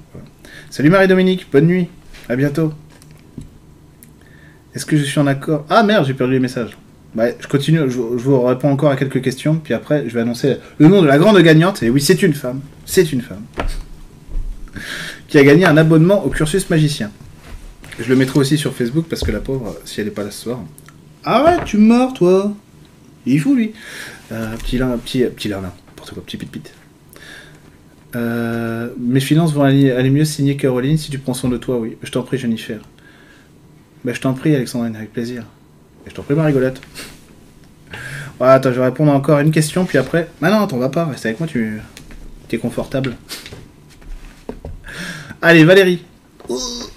Salut 0.69 0.89
Marie-Dominique, 0.89 1.47
bonne 1.51 1.67
nuit, 1.67 1.87
à 2.29 2.35
bientôt. 2.35 2.73
Est-ce 4.77 4.85
que 4.85 4.95
je 4.95 5.03
suis 5.05 5.19
en 5.19 5.25
accord? 5.25 5.65
Ah 5.71 5.81
merde, 5.81 6.05
j'ai 6.05 6.13
perdu 6.13 6.33
les 6.33 6.39
messages. 6.39 6.77
Bah, 7.15 7.29
je 7.39 7.47
continue, 7.47 7.79
je, 7.89 7.97
vous 7.97 8.43
réponds 8.43 8.69
encore 8.69 8.91
à 8.91 8.95
quelques 8.95 9.23
questions, 9.23 9.55
puis 9.55 9.73
après 9.73 10.07
je 10.07 10.13
vais 10.13 10.21
annoncer 10.21 10.57
le 10.77 10.87
nom 10.87 11.01
de 11.01 11.07
la 11.07 11.17
grande 11.17 11.39
gagnante, 11.39 11.81
et 11.81 11.89
oui, 11.89 11.99
c'est 11.99 12.21
une 12.21 12.35
femme, 12.35 12.61
c'est 12.85 13.11
une 13.11 13.21
femme, 13.21 13.41
qui 15.29 15.39
a 15.39 15.43
gagné 15.43 15.65
un 15.65 15.77
abonnement 15.77 16.23
au 16.23 16.29
cursus 16.29 16.69
magicien. 16.69 17.09
Je 17.99 18.07
le 18.07 18.15
mettrai 18.15 18.37
aussi 18.37 18.55
sur 18.55 18.71
Facebook 18.71 19.07
parce 19.09 19.23
que 19.23 19.31
la 19.31 19.39
pauvre, 19.39 19.75
si 19.83 19.99
elle 19.99 20.05
n'est 20.05 20.11
pas 20.11 20.23
là 20.23 20.29
ce 20.29 20.43
soir, 20.43 20.59
ah 21.23 21.43
ouais, 21.43 21.65
tu 21.65 21.79
meurs, 21.79 22.13
toi 22.13 22.53
Il 23.25 23.37
est 23.37 23.39
fou, 23.39 23.55
lui. 23.55 23.73
Euh, 24.31 24.55
petit 24.57 24.77
lin, 24.77 24.95
petit, 25.03 25.23
petit 25.23 25.49
n'importe 25.49 26.11
quoi, 26.13 26.21
petit 26.23 26.37
pit-pit. 26.37 26.71
Euh, 28.15 28.89
mes 28.99 29.21
finances 29.21 29.53
vont 29.53 29.63
aller, 29.63 30.09
mieux 30.11 30.23
signer 30.23 30.55
Caroline 30.55 30.99
si 30.99 31.09
tu 31.09 31.17
prends 31.17 31.33
soin 31.33 31.49
de 31.49 31.57
toi, 31.57 31.79
oui. 31.79 31.97
Je 32.03 32.11
t'en 32.11 32.21
prie, 32.21 32.37
Jennifer. 32.37 32.79
Bah, 34.07 34.13
je 34.13 34.21
t'en 34.21 34.33
prie, 34.33 34.55
Alexandrine, 34.55 34.95
avec 34.95 35.11
plaisir. 35.11 35.43
Je 36.05 36.13
t'en 36.13 36.23
prie, 36.23 36.33
ma 36.33 36.45
rigolote. 36.45 36.79
Voilà, 38.37 38.53
attends, 38.53 38.71
je 38.71 38.79
vais 38.79 38.85
répondre 38.85 39.11
encore 39.11 39.39
à 39.39 39.41
une 39.41 39.51
question, 39.51 39.83
puis 39.83 39.97
après. 39.97 40.29
Bah 40.39 40.49
non, 40.49 40.65
t'en 40.65 40.77
vas 40.77 40.87
pas, 40.87 41.03
reste 41.03 41.25
avec 41.25 41.41
moi, 41.41 41.49
tu 41.49 41.81
es 42.49 42.57
confortable. 42.57 43.17
Allez, 45.41 45.65
Valérie. 45.65 46.05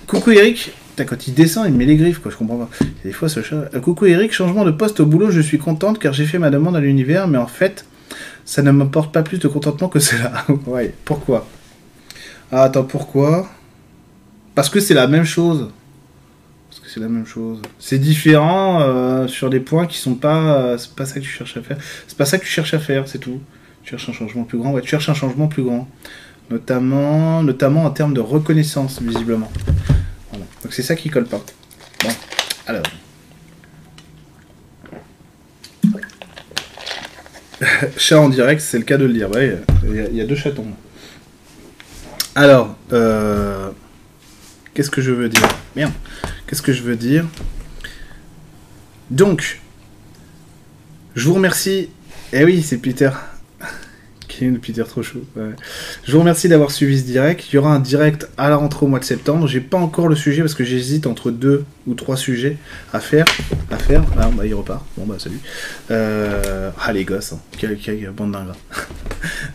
Coucou 0.07 0.31
Eric, 0.31 0.73
quand 0.99 1.27
il 1.27 1.35
descend, 1.35 1.67
il 1.67 1.75
met 1.75 1.85
les 1.85 1.97
griffes, 1.97 2.21
quoi, 2.21 2.31
je 2.31 2.37
comprends 2.37 2.59
pas. 2.59 2.71
Des 3.03 3.11
fois, 3.11 3.29
ce 3.29 3.43
chat. 3.43 3.69
Euh, 3.75 3.81
coucou 3.81 4.07
Eric, 4.07 4.33
changement 4.33 4.65
de 4.65 4.71
poste 4.71 5.01
au 5.01 5.07
boulot, 5.07 5.33
je 5.33 5.41
suis 5.41 5.59
contente 5.59 5.99
car 5.99 6.13
j'ai 6.13 6.27
fait 6.27 6.39
ma 6.39 6.51
demande 6.51 6.77
à 6.77 6.81
l'univers, 6.81 7.27
mais 7.27 7.39
en 7.39 7.49
fait, 7.49 7.87
ça 8.45 8.63
ne 8.63 8.71
m'apporte 8.71 9.13
pas 9.13 9.25
plus 9.25 9.41
de 9.41 9.49
contentement 9.49 9.89
que 9.89 9.99
cela. 9.99 10.47
ouais, 10.69 10.95
pourquoi? 11.05 11.49
Ah, 12.53 12.63
attends, 12.63 12.85
pourquoi? 12.85 13.49
Parce 14.55 14.69
que 14.69 14.79
c'est 14.79 14.95
la 14.95 15.09
même 15.09 15.25
chose. 15.25 15.71
C'est 16.93 16.99
la 16.99 17.09
même 17.09 17.27
chose. 17.27 17.63
C'est 17.79 18.01
différent 18.01 18.81
euh, 18.81 19.29
sur 19.29 19.49
des 19.49 19.61
points 19.61 19.87
qui 19.87 19.99
sont 19.99 20.17
pas. 20.17 20.57
Euh, 20.57 20.77
c'est 20.77 20.93
pas 20.93 21.07
ça 21.07 21.15
que 21.15 21.21
tu 21.21 21.31
cherches 21.31 21.57
à 21.57 21.63
faire. 21.63 21.77
C'est 22.09 22.19
pas 22.19 22.25
ça 22.25 22.37
que 22.37 22.43
tu 22.43 22.51
cherches 22.51 22.75
à 22.75 22.81
faire, 22.81 23.07
c'est 23.07 23.19
tout. 23.19 23.41
Tu 23.85 23.91
cherches 23.91 24.09
un 24.09 24.13
changement 24.13 24.43
plus 24.43 24.59
grand. 24.59 24.73
Ouais, 24.73 24.81
tu 24.81 24.89
cherches 24.89 25.09
un 25.09 25.15
changement 25.15 25.47
plus 25.47 25.63
grand. 25.63 25.89
Notamment, 26.51 27.45
notamment 27.45 27.85
en 27.85 27.91
termes 27.91 28.13
de 28.13 28.21
reconnaissance, 28.21 29.01
visiblement. 29.01 29.53
Donc 30.33 30.73
c'est 30.73 30.83
ça 30.83 30.97
qui 30.97 31.11
colle 31.11 31.27
pas. 31.27 31.41
Bon, 32.03 32.11
alors. 32.67 32.83
Chat 37.97 38.21
en 38.21 38.29
direct, 38.29 38.61
c'est 38.61 38.79
le 38.79 38.85
cas 38.85 38.97
de 38.97 39.05
le 39.05 39.13
dire. 39.13 39.31
Ouais, 39.31 39.61
il 39.85 40.17
y, 40.17 40.21
a 40.21 40.25
deux 40.25 40.35
chatons. 40.35 40.67
Alors, 42.35 42.77
euh, 42.93 43.71
qu'est-ce 44.75 44.91
que 44.91 45.03
je 45.03 45.13
veux 45.13 45.29
dire? 45.29 45.47
Merde, 45.77 45.93
qu'est-ce 46.51 46.63
que 46.63 46.73
je 46.73 46.83
veux 46.83 46.97
dire? 46.97 47.25
Donc, 49.09 49.61
je 51.15 51.29
vous 51.29 51.35
remercie. 51.35 51.91
Eh 52.33 52.45
oui, 52.45 52.63
c'est 52.63 52.79
Peter. 52.79 53.11
Peter 54.61 54.83
trop 54.89 55.03
chaud. 55.03 55.23
Je 56.05 56.13
vous 56.13 56.19
remercie 56.19 56.49
d'avoir 56.49 56.73
suivi 56.73 56.99
ce 56.99 57.05
direct. 57.05 57.47
Il 57.53 57.55
y 57.55 57.59
aura 57.59 57.73
un 57.73 57.79
direct 57.79 58.29
à 58.37 58.49
la 58.49 58.57
rentrée 58.57 58.85
au 58.85 58.89
mois 58.89 58.99
de 58.99 59.05
septembre. 59.05 59.47
J'ai 59.47 59.61
pas 59.61 59.79
encore 59.79 60.09
le 60.09 60.17
sujet 60.17 60.43
parce 60.43 60.55
que 60.55 60.65
j'hésite 60.65 61.07
entre 61.07 61.31
deux 61.31 61.65
ou 61.87 61.95
trois 61.95 62.17
sujets 62.17 62.57
à 62.93 62.99
faire. 62.99 63.27
À 63.71 63.77
faire. 63.77 64.03
Ah, 64.19 64.29
bah, 64.37 64.45
il 64.45 64.55
repart. 64.55 64.85
Bon, 64.97 65.07
bah, 65.07 65.17
salut. 65.19 65.39
Euh... 65.93 66.71
Ah, 66.81 66.93
les 66.93 67.05
gosses. 67.05 67.33
Hein. 67.33 67.41
Quelle, 67.59 68.11
bande 68.11 68.33
d'ingrats. 68.33 68.57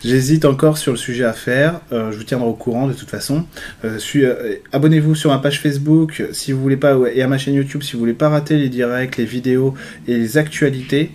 j'hésite 0.06 0.44
encore 0.44 0.78
sur 0.78 0.92
le 0.92 0.98
sujet 0.98 1.24
à 1.24 1.32
faire. 1.32 1.80
Euh, 1.92 2.12
je 2.12 2.16
vous 2.16 2.24
tiendrai 2.24 2.48
au 2.48 2.54
courant 2.54 2.86
de 2.86 2.92
toute 2.92 3.10
façon. 3.10 3.44
Euh, 3.84 3.98
euh, 4.16 4.54
abonnez-vous 4.72 5.14
sur 5.14 5.30
ma 5.30 5.38
page 5.38 5.60
Facebook 5.60 6.22
si 6.32 6.52
vous 6.52 6.60
voulez 6.60 6.76
pas 6.76 6.96
et 7.12 7.22
à 7.22 7.28
ma 7.28 7.38
chaîne 7.38 7.54
YouTube 7.54 7.82
si 7.82 7.94
vous 7.94 7.98
voulez 7.98 8.12
pas 8.12 8.28
rater 8.28 8.56
les 8.56 8.68
directs, 8.68 9.16
les 9.16 9.24
vidéos 9.24 9.74
et 10.06 10.16
les 10.16 10.38
actualités. 10.38 11.10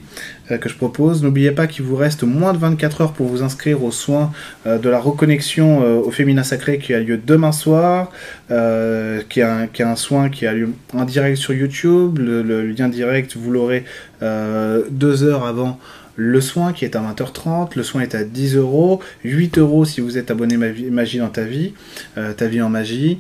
Que 0.60 0.68
je 0.68 0.76
propose. 0.76 1.24
N'oubliez 1.24 1.52
pas 1.52 1.66
qu'il 1.66 1.86
vous 1.86 1.96
reste 1.96 2.24
moins 2.24 2.52
de 2.52 2.58
24 2.58 3.00
heures 3.00 3.14
pour 3.14 3.28
vous 3.28 3.42
inscrire 3.42 3.86
aux 3.86 3.92
soins 3.92 4.34
de 4.66 4.90
la 4.90 5.00
reconnexion 5.00 5.80
au 6.02 6.12
féminin 6.12 6.44
sacré 6.44 6.78
qui 6.78 6.94
a 6.94 7.00
lieu 7.00 7.16
demain 7.16 7.54
soir, 7.54 8.12
qui 8.50 9.40
est, 9.40 9.82
un, 9.82 9.96
soin 9.96 10.28
qui 10.28 10.46
a 10.46 10.52
lieu 10.52 10.72
en 10.94 11.06
direct 11.06 11.38
sur 11.38 11.54
YouTube. 11.54 12.20
Le, 12.20 12.64
lien 12.64 12.90
direct, 12.90 13.38
vous 13.38 13.50
l'aurez 13.50 13.86
deux 14.22 15.24
heures 15.24 15.46
avant 15.46 15.80
le 16.24 16.40
soin 16.40 16.72
qui 16.72 16.86
est 16.86 16.96
à 16.96 17.02
20h30, 17.02 17.72
le 17.76 17.84
soin 17.84 18.02
est 18.02 18.14
à 18.14 18.24
10 18.24 18.56
euros, 18.56 19.00
8 19.24 19.58
euros 19.58 19.86
si 19.86 20.02
vous 20.02 20.20
êtes 20.20 20.30
abonné 20.30 20.56
Magie 20.58 21.18
dans 21.18 21.30
ta 21.30 21.44
vie, 21.44 21.74
ta 22.16 22.48
vie 22.48 22.62
en 22.62 22.70
magie. 22.70 23.18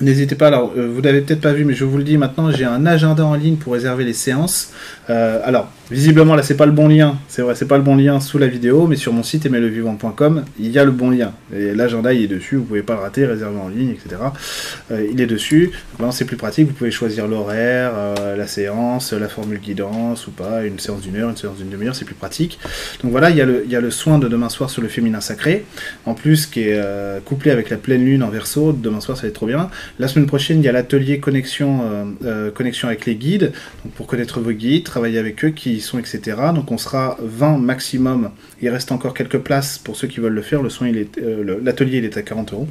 N'hésitez 0.00 0.34
pas, 0.34 0.48
alors 0.48 0.72
vous 0.74 1.02
l'avez 1.02 1.20
peut-être 1.20 1.42
pas 1.42 1.52
vu, 1.52 1.64
mais 1.64 1.74
je 1.74 1.84
vous 1.84 1.98
le 1.98 2.02
dis 2.02 2.16
maintenant, 2.16 2.50
j'ai 2.50 2.64
un 2.64 2.86
agenda 2.86 3.24
en 3.26 3.34
ligne 3.34 3.56
pour 3.56 3.74
réserver 3.74 4.04
les 4.04 4.14
séances. 4.14 4.72
alors, 5.08 5.70
Visiblement, 5.90 6.34
là, 6.34 6.42
c'est 6.42 6.56
pas 6.56 6.64
le 6.64 6.72
bon 6.72 6.88
lien. 6.88 7.18
C'est 7.28 7.42
vrai, 7.42 7.54
c'est 7.54 7.68
pas 7.68 7.76
le 7.76 7.82
bon 7.82 7.96
lien 7.96 8.18
sous 8.18 8.38
la 8.38 8.46
vidéo, 8.46 8.86
mais 8.86 8.96
sur 8.96 9.12
mon 9.12 9.22
site 9.22 9.44
aimelevivant.com, 9.44 10.44
il 10.58 10.70
y 10.70 10.78
a 10.78 10.84
le 10.84 10.90
bon 10.90 11.10
lien. 11.10 11.34
Et 11.54 11.74
l'agenda, 11.74 12.14
il 12.14 12.22
est 12.22 12.26
dessus. 12.26 12.56
Vous 12.56 12.64
pouvez 12.64 12.82
pas 12.82 12.94
le 12.94 13.00
rater, 13.00 13.26
réserver 13.26 13.58
en 13.58 13.68
ligne, 13.68 13.90
etc. 13.90 14.16
Euh, 14.90 15.06
il 15.12 15.20
est 15.20 15.26
dessus. 15.26 15.72
Maintenant, 15.98 16.10
c'est 16.10 16.24
plus 16.24 16.38
pratique. 16.38 16.68
Vous 16.68 16.72
pouvez 16.72 16.90
choisir 16.90 17.28
l'horaire, 17.28 17.92
euh, 17.94 18.34
la 18.34 18.46
séance, 18.46 19.12
la 19.12 19.28
formule 19.28 19.60
guidance 19.60 20.26
ou 20.26 20.30
pas, 20.30 20.64
une 20.64 20.78
séance 20.78 21.02
d'une 21.02 21.16
heure, 21.16 21.28
une 21.28 21.36
séance 21.36 21.58
d'une 21.58 21.68
demi-heure. 21.68 21.94
C'est 21.94 22.06
plus 22.06 22.14
pratique. 22.14 22.58
Donc 23.02 23.10
voilà, 23.10 23.28
il 23.28 23.36
y, 23.36 23.42
a 23.42 23.44
le, 23.44 23.62
il 23.66 23.70
y 23.70 23.76
a 23.76 23.82
le 23.82 23.90
soin 23.90 24.18
de 24.18 24.26
demain 24.26 24.48
soir 24.48 24.70
sur 24.70 24.80
le 24.80 24.88
féminin 24.88 25.20
sacré. 25.20 25.66
En 26.06 26.14
plus, 26.14 26.46
qui 26.46 26.60
est 26.60 26.80
euh, 26.82 27.20
couplé 27.20 27.50
avec 27.50 27.68
la 27.68 27.76
pleine 27.76 28.06
lune 28.06 28.22
en 28.22 28.30
verso. 28.30 28.72
Demain 28.72 29.00
soir, 29.00 29.18
ça 29.18 29.24
va 29.24 29.28
être 29.28 29.34
trop 29.34 29.46
bien. 29.46 29.68
La 29.98 30.08
semaine 30.08 30.26
prochaine, 30.26 30.60
il 30.60 30.64
y 30.64 30.68
a 30.68 30.72
l'atelier 30.72 31.20
connexion, 31.20 32.14
connexion 32.54 32.88
avec 32.88 33.04
les 33.04 33.16
guides. 33.16 33.52
Donc 33.84 33.92
pour 33.94 34.06
connaître 34.06 34.40
vos 34.40 34.52
guides, 34.52 34.84
travailler 34.84 35.18
avec 35.18 35.44
eux 35.44 35.50
qui 35.50 35.73
sont, 35.82 35.98
etc. 35.98 36.20
Donc 36.54 36.70
on 36.72 36.78
sera 36.78 37.16
20 37.22 37.58
maximum. 37.58 38.30
Il 38.60 38.68
reste 38.68 38.92
encore 38.92 39.14
quelques 39.14 39.38
places 39.38 39.78
pour 39.78 39.96
ceux 39.96 40.08
qui 40.08 40.20
veulent 40.20 40.34
le 40.34 40.42
faire. 40.42 40.62
Le 40.62 40.70
soin, 40.70 40.88
il 40.88 41.06
euh, 41.18 41.58
l'atelier, 41.62 41.98
il 41.98 42.04
est 42.04 42.16
à 42.16 42.22
40 42.22 42.52
euros. 42.52 42.68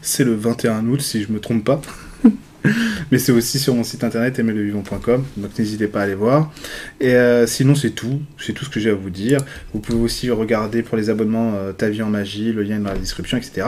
C'est 0.00 0.24
le 0.24 0.34
21 0.34 0.86
août, 0.86 1.00
si 1.00 1.22
je 1.22 1.32
me 1.32 1.40
trompe 1.40 1.64
pas. 1.64 1.80
Mais 3.10 3.18
c'est 3.18 3.32
aussi 3.32 3.58
sur 3.58 3.74
mon 3.74 3.84
site 3.84 4.04
internet 4.04 4.38
aimerlevivant.com, 4.38 5.24
donc 5.36 5.58
n'hésitez 5.58 5.86
pas 5.86 6.00
à 6.00 6.04
aller 6.04 6.14
voir. 6.14 6.52
Et 7.00 7.14
euh, 7.14 7.46
sinon, 7.46 7.74
c'est 7.74 7.90
tout. 7.90 8.22
C'est 8.38 8.52
tout 8.52 8.64
ce 8.64 8.70
que 8.70 8.80
j'ai 8.80 8.90
à 8.90 8.94
vous 8.94 9.10
dire. 9.10 9.40
Vous 9.74 9.80
pouvez 9.80 9.98
aussi 9.98 10.30
regarder 10.30 10.82
pour 10.82 10.96
les 10.96 11.10
abonnements 11.10 11.52
euh, 11.54 11.72
Ta 11.72 11.88
vie 11.88 12.02
en 12.02 12.08
magie, 12.08 12.52
le 12.52 12.62
lien 12.62 12.76
est 12.76 12.80
dans 12.80 12.92
la 12.92 12.98
description, 12.98 13.36
etc. 13.36 13.66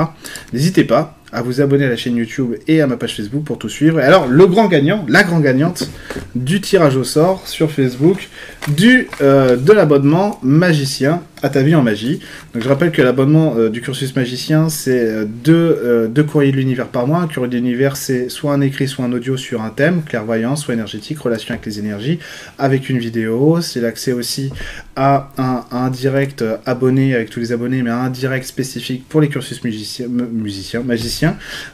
N'hésitez 0.53 0.85
pas 0.85 1.19
à 1.35 1.43
vous 1.43 1.61
abonner 1.61 1.85
à 1.85 1.89
la 1.89 1.97
chaîne 1.97 2.17
YouTube 2.17 2.55
et 2.69 2.81
à 2.81 2.87
ma 2.87 2.97
page 2.97 3.17
Facebook 3.17 3.45
pour 3.45 3.59
tout 3.59 3.69
suivre. 3.69 4.01
Et 4.01 4.05
alors, 4.05 4.29
le 4.29 4.47
grand 4.47 4.69
gagnant, 4.69 5.05
la 5.09 5.25
grande 5.25 5.43
gagnante 5.43 5.91
du 6.35 6.61
tirage 6.61 6.97
au 6.97 7.05
sort 7.05 7.47
sur 7.47 7.71
Facebook 7.71 8.29
du, 8.69 9.09
euh, 9.21 9.57
de 9.57 9.73
l'abonnement 9.73 10.39
magicien 10.43 11.23
à 11.43 11.51
ta 11.51 11.63
vie 11.63 11.75
en 11.75 11.83
magie. 11.83 12.21
Donc 12.55 12.63
je 12.63 12.69
rappelle 12.69 12.91
que 12.91 13.03
l'abonnement 13.03 13.55
euh, 13.59 13.69
du 13.69 13.83
cursus 13.83 14.17
magicien, 14.17 14.71
c'est 14.71 14.99
euh, 14.99 15.25
deux, 15.27 16.09
deux, 16.09 16.23
courriers 16.23 16.53
de 16.53 16.57
l'univers 16.57 16.87
par 16.87 17.07
mois. 17.07 17.19
Un 17.19 17.29
courrier 17.29 17.51
de 17.51 17.57
l'univers, 17.57 17.97
c'est 17.97 18.31
soit 18.31 18.53
un 18.55 18.61
écrit, 18.61 18.89
soit 18.89 19.05
un 19.05 19.13
audio 19.13 19.37
sur 19.37 19.61
un 19.61 19.71
thème, 19.71 20.03
clairvoyance, 20.03 20.63
soit 20.63 20.75
énergétique, 20.75 21.19
relation 21.19 21.53
avec 21.53 21.67
les 21.67 21.81
énergies, 21.81 22.19
avec 22.59 22.89
une 22.89 22.99
vidéo. 22.99 23.61
C'est 23.61 23.81
l'accès 23.81 24.13
aussi 24.13 24.53
à 24.97 25.31
un, 25.37 25.91
direct 25.91 26.45
abonné 26.65 27.15
avec 27.15 27.29
tous 27.31 27.41
les 27.41 27.53
abonnés, 27.53 27.83
mais 27.83 27.91
un 27.91 28.11
direct 28.11 28.47
spécifique 28.47 29.05
pour 29.09 29.21
les 29.21 29.29
cursus 29.29 29.63
musiciens, 29.65 30.07
musiciens 30.09 30.83
magiciens, 30.83 31.24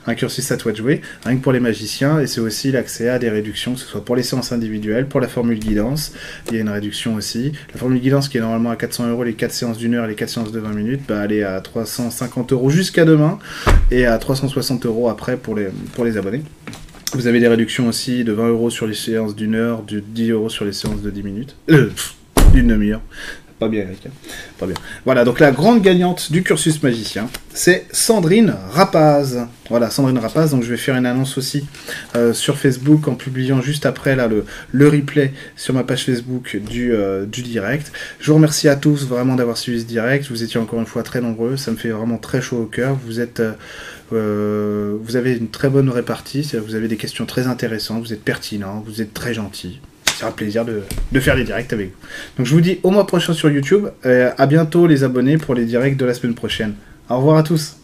un 0.07 0.15
cursus 0.15 0.51
à 0.51 0.57
toi 0.57 0.73
de 0.73 0.77
jouer, 0.77 1.01
rien 1.25 1.37
que 1.37 1.43
pour 1.43 1.53
les 1.53 1.61
magiciens, 1.61 2.21
et 2.21 2.27
c'est 2.27 2.41
aussi 2.41 2.73
l'accès 2.73 3.09
à 3.09 3.19
des 3.19 3.31
réductions, 3.31 3.75
que 3.75 3.81
ce 3.81 3.87
soit 3.87 4.05
pour 4.05 4.17
les 4.17 4.23
séances 4.23 4.53
individuelles, 4.53 5.07
pour 5.07 5.21
la 5.21 5.29
formule 5.29 5.59
guidance, 5.59 6.13
il 6.49 6.55
y 6.55 6.59
a 6.59 6.61
une 6.61 6.69
réduction 6.69 7.15
aussi. 7.15 7.53
La 7.73 7.79
formule 7.79 8.01
guidance 8.01 8.29
qui 8.29 8.39
est 8.39 8.41
normalement 8.41 8.71
à 8.71 8.77
400 8.77 9.09
euros 9.09 9.25
les 9.25 9.35
4 9.35 9.53
séances 9.53 9.79
d'une 9.79 9.95
heure 9.95 10.05
et 10.05 10.09
les 10.09 10.15
4 10.15 10.29
séances 10.29 10.53
de 10.53 10.61
20 10.61 10.71
minutes, 10.71 11.03
bah, 11.09 11.23
elle 11.25 11.33
est 11.33 11.43
à 11.43 11.61
350 11.61 12.53
euros 12.53 12.71
jusqu'à 12.71 13.05
demain 13.05 13.39
et 13.91 14.07
à 14.07 14.19
360 14.19 14.87
euros 14.87 15.09
après 15.09 15.37
pour 15.37 15.57
les, 15.57 15.69
pour 15.95 16.05
les 16.05 16.17
abonnés. 16.17 16.43
Vous 17.15 17.27
avez 17.27 17.41
des 17.41 17.49
réductions 17.49 17.89
aussi 17.89 18.23
de 18.23 18.33
20 18.33 18.49
euros 18.49 18.71
sur 18.71 18.87
les 18.87 18.95
séances 18.95 19.35
d'une 19.35 19.57
heure, 19.57 19.83
de 19.83 19.99
10 19.99 20.31
euros 20.31 20.49
sur 20.49 20.65
les 20.65 20.73
séances 20.73 21.03
de 21.03 21.11
10 21.11 21.23
minutes. 21.25 21.57
Euh, 21.71 21.91
d'une 22.53 22.69
demi-heure. 22.69 23.01
Pas 23.61 23.69
bien, 23.69 23.83
Eric. 23.83 24.07
Hein. 24.07 24.11
Pas 24.59 24.65
bien. 24.65 24.75
Voilà, 25.05 25.23
donc 25.23 25.39
la 25.39 25.53
grande 25.53 25.83
gagnante 25.83 26.33
du 26.33 26.43
cursus 26.43 26.83
magicien, 26.83 27.29
c'est 27.53 27.87
Sandrine 27.93 28.55
Rapaz. 28.71 29.47
Voilà, 29.69 29.91
Sandrine 29.91 30.17
Rapaz. 30.17 30.53
Donc 30.53 30.63
je 30.63 30.71
vais 30.71 30.79
faire 30.79 30.97
une 30.97 31.05
annonce 31.05 31.37
aussi 31.37 31.67
euh, 32.17 32.33
sur 32.33 32.57
Facebook 32.57 33.07
en 33.07 33.17
publiant 33.17 33.61
juste 33.61 33.85
après 33.85 34.17
là, 34.17 34.29
le, 34.29 34.89
replay 34.89 35.35
sur 35.57 35.75
ma 35.75 35.85
page 35.85 36.07
Facebook 36.07 36.57
du, 36.57 36.95
euh, 36.95 37.27
du 37.27 37.43
direct. 37.43 37.93
Je 38.19 38.29
vous 38.29 38.37
remercie 38.37 38.67
à 38.67 38.77
tous 38.77 39.07
vraiment 39.07 39.35
d'avoir 39.35 39.59
suivi 39.59 39.83
ce 39.83 39.87
direct. 39.87 40.27
Vous 40.31 40.43
étiez 40.43 40.59
encore 40.59 40.81
une 40.81 40.87
fois 40.87 41.03
très 41.03 41.21
nombreux. 41.21 41.59
Ça 41.59 41.71
me 41.71 41.77
fait 41.77 41.91
vraiment 41.91 42.17
très 42.17 42.41
chaud 42.41 42.63
au 42.63 42.67
cœur. 42.67 42.97
Vous 43.05 43.21
êtes. 43.21 43.43
Euh, 44.13 44.97
vous 45.03 45.17
avez 45.17 45.37
une 45.37 45.51
très 45.51 45.69
bonne 45.69 45.91
répartie, 45.91 46.51
vous 46.55 46.75
avez 46.75 46.89
des 46.89 46.97
questions 46.97 47.27
très 47.27 47.47
intéressantes, 47.47 48.01
vous 48.01 48.13
êtes 48.13 48.25
pertinent, 48.25 48.83
vous 48.85 49.01
êtes 49.01 49.15
très 49.15 49.35
gentil 49.35 49.81
un 50.27 50.31
plaisir 50.31 50.65
de, 50.65 50.83
faire 51.21 51.35
les 51.35 51.45
directs 51.45 51.73
avec 51.73 51.89
vous. 51.89 52.09
Donc 52.39 52.47
je 52.47 52.55
vous 52.55 52.61
dis 52.61 52.79
au 52.83 52.91
mois 52.91 53.07
prochain 53.07 53.33
sur 53.33 53.51
YouTube. 53.51 53.89
À 54.05 54.47
bientôt 54.47 54.87
les 54.87 55.05
abonnés 55.05 55.39
pour 55.39 55.55
les 55.55 55.65
directs 55.65 55.97
de 55.97 56.05
la 56.05 56.15
semaine 56.15 56.35
prochaine. 56.35 56.75
Au 57.09 57.17
revoir 57.17 57.39
à 57.39 57.43
tous. 57.43 57.80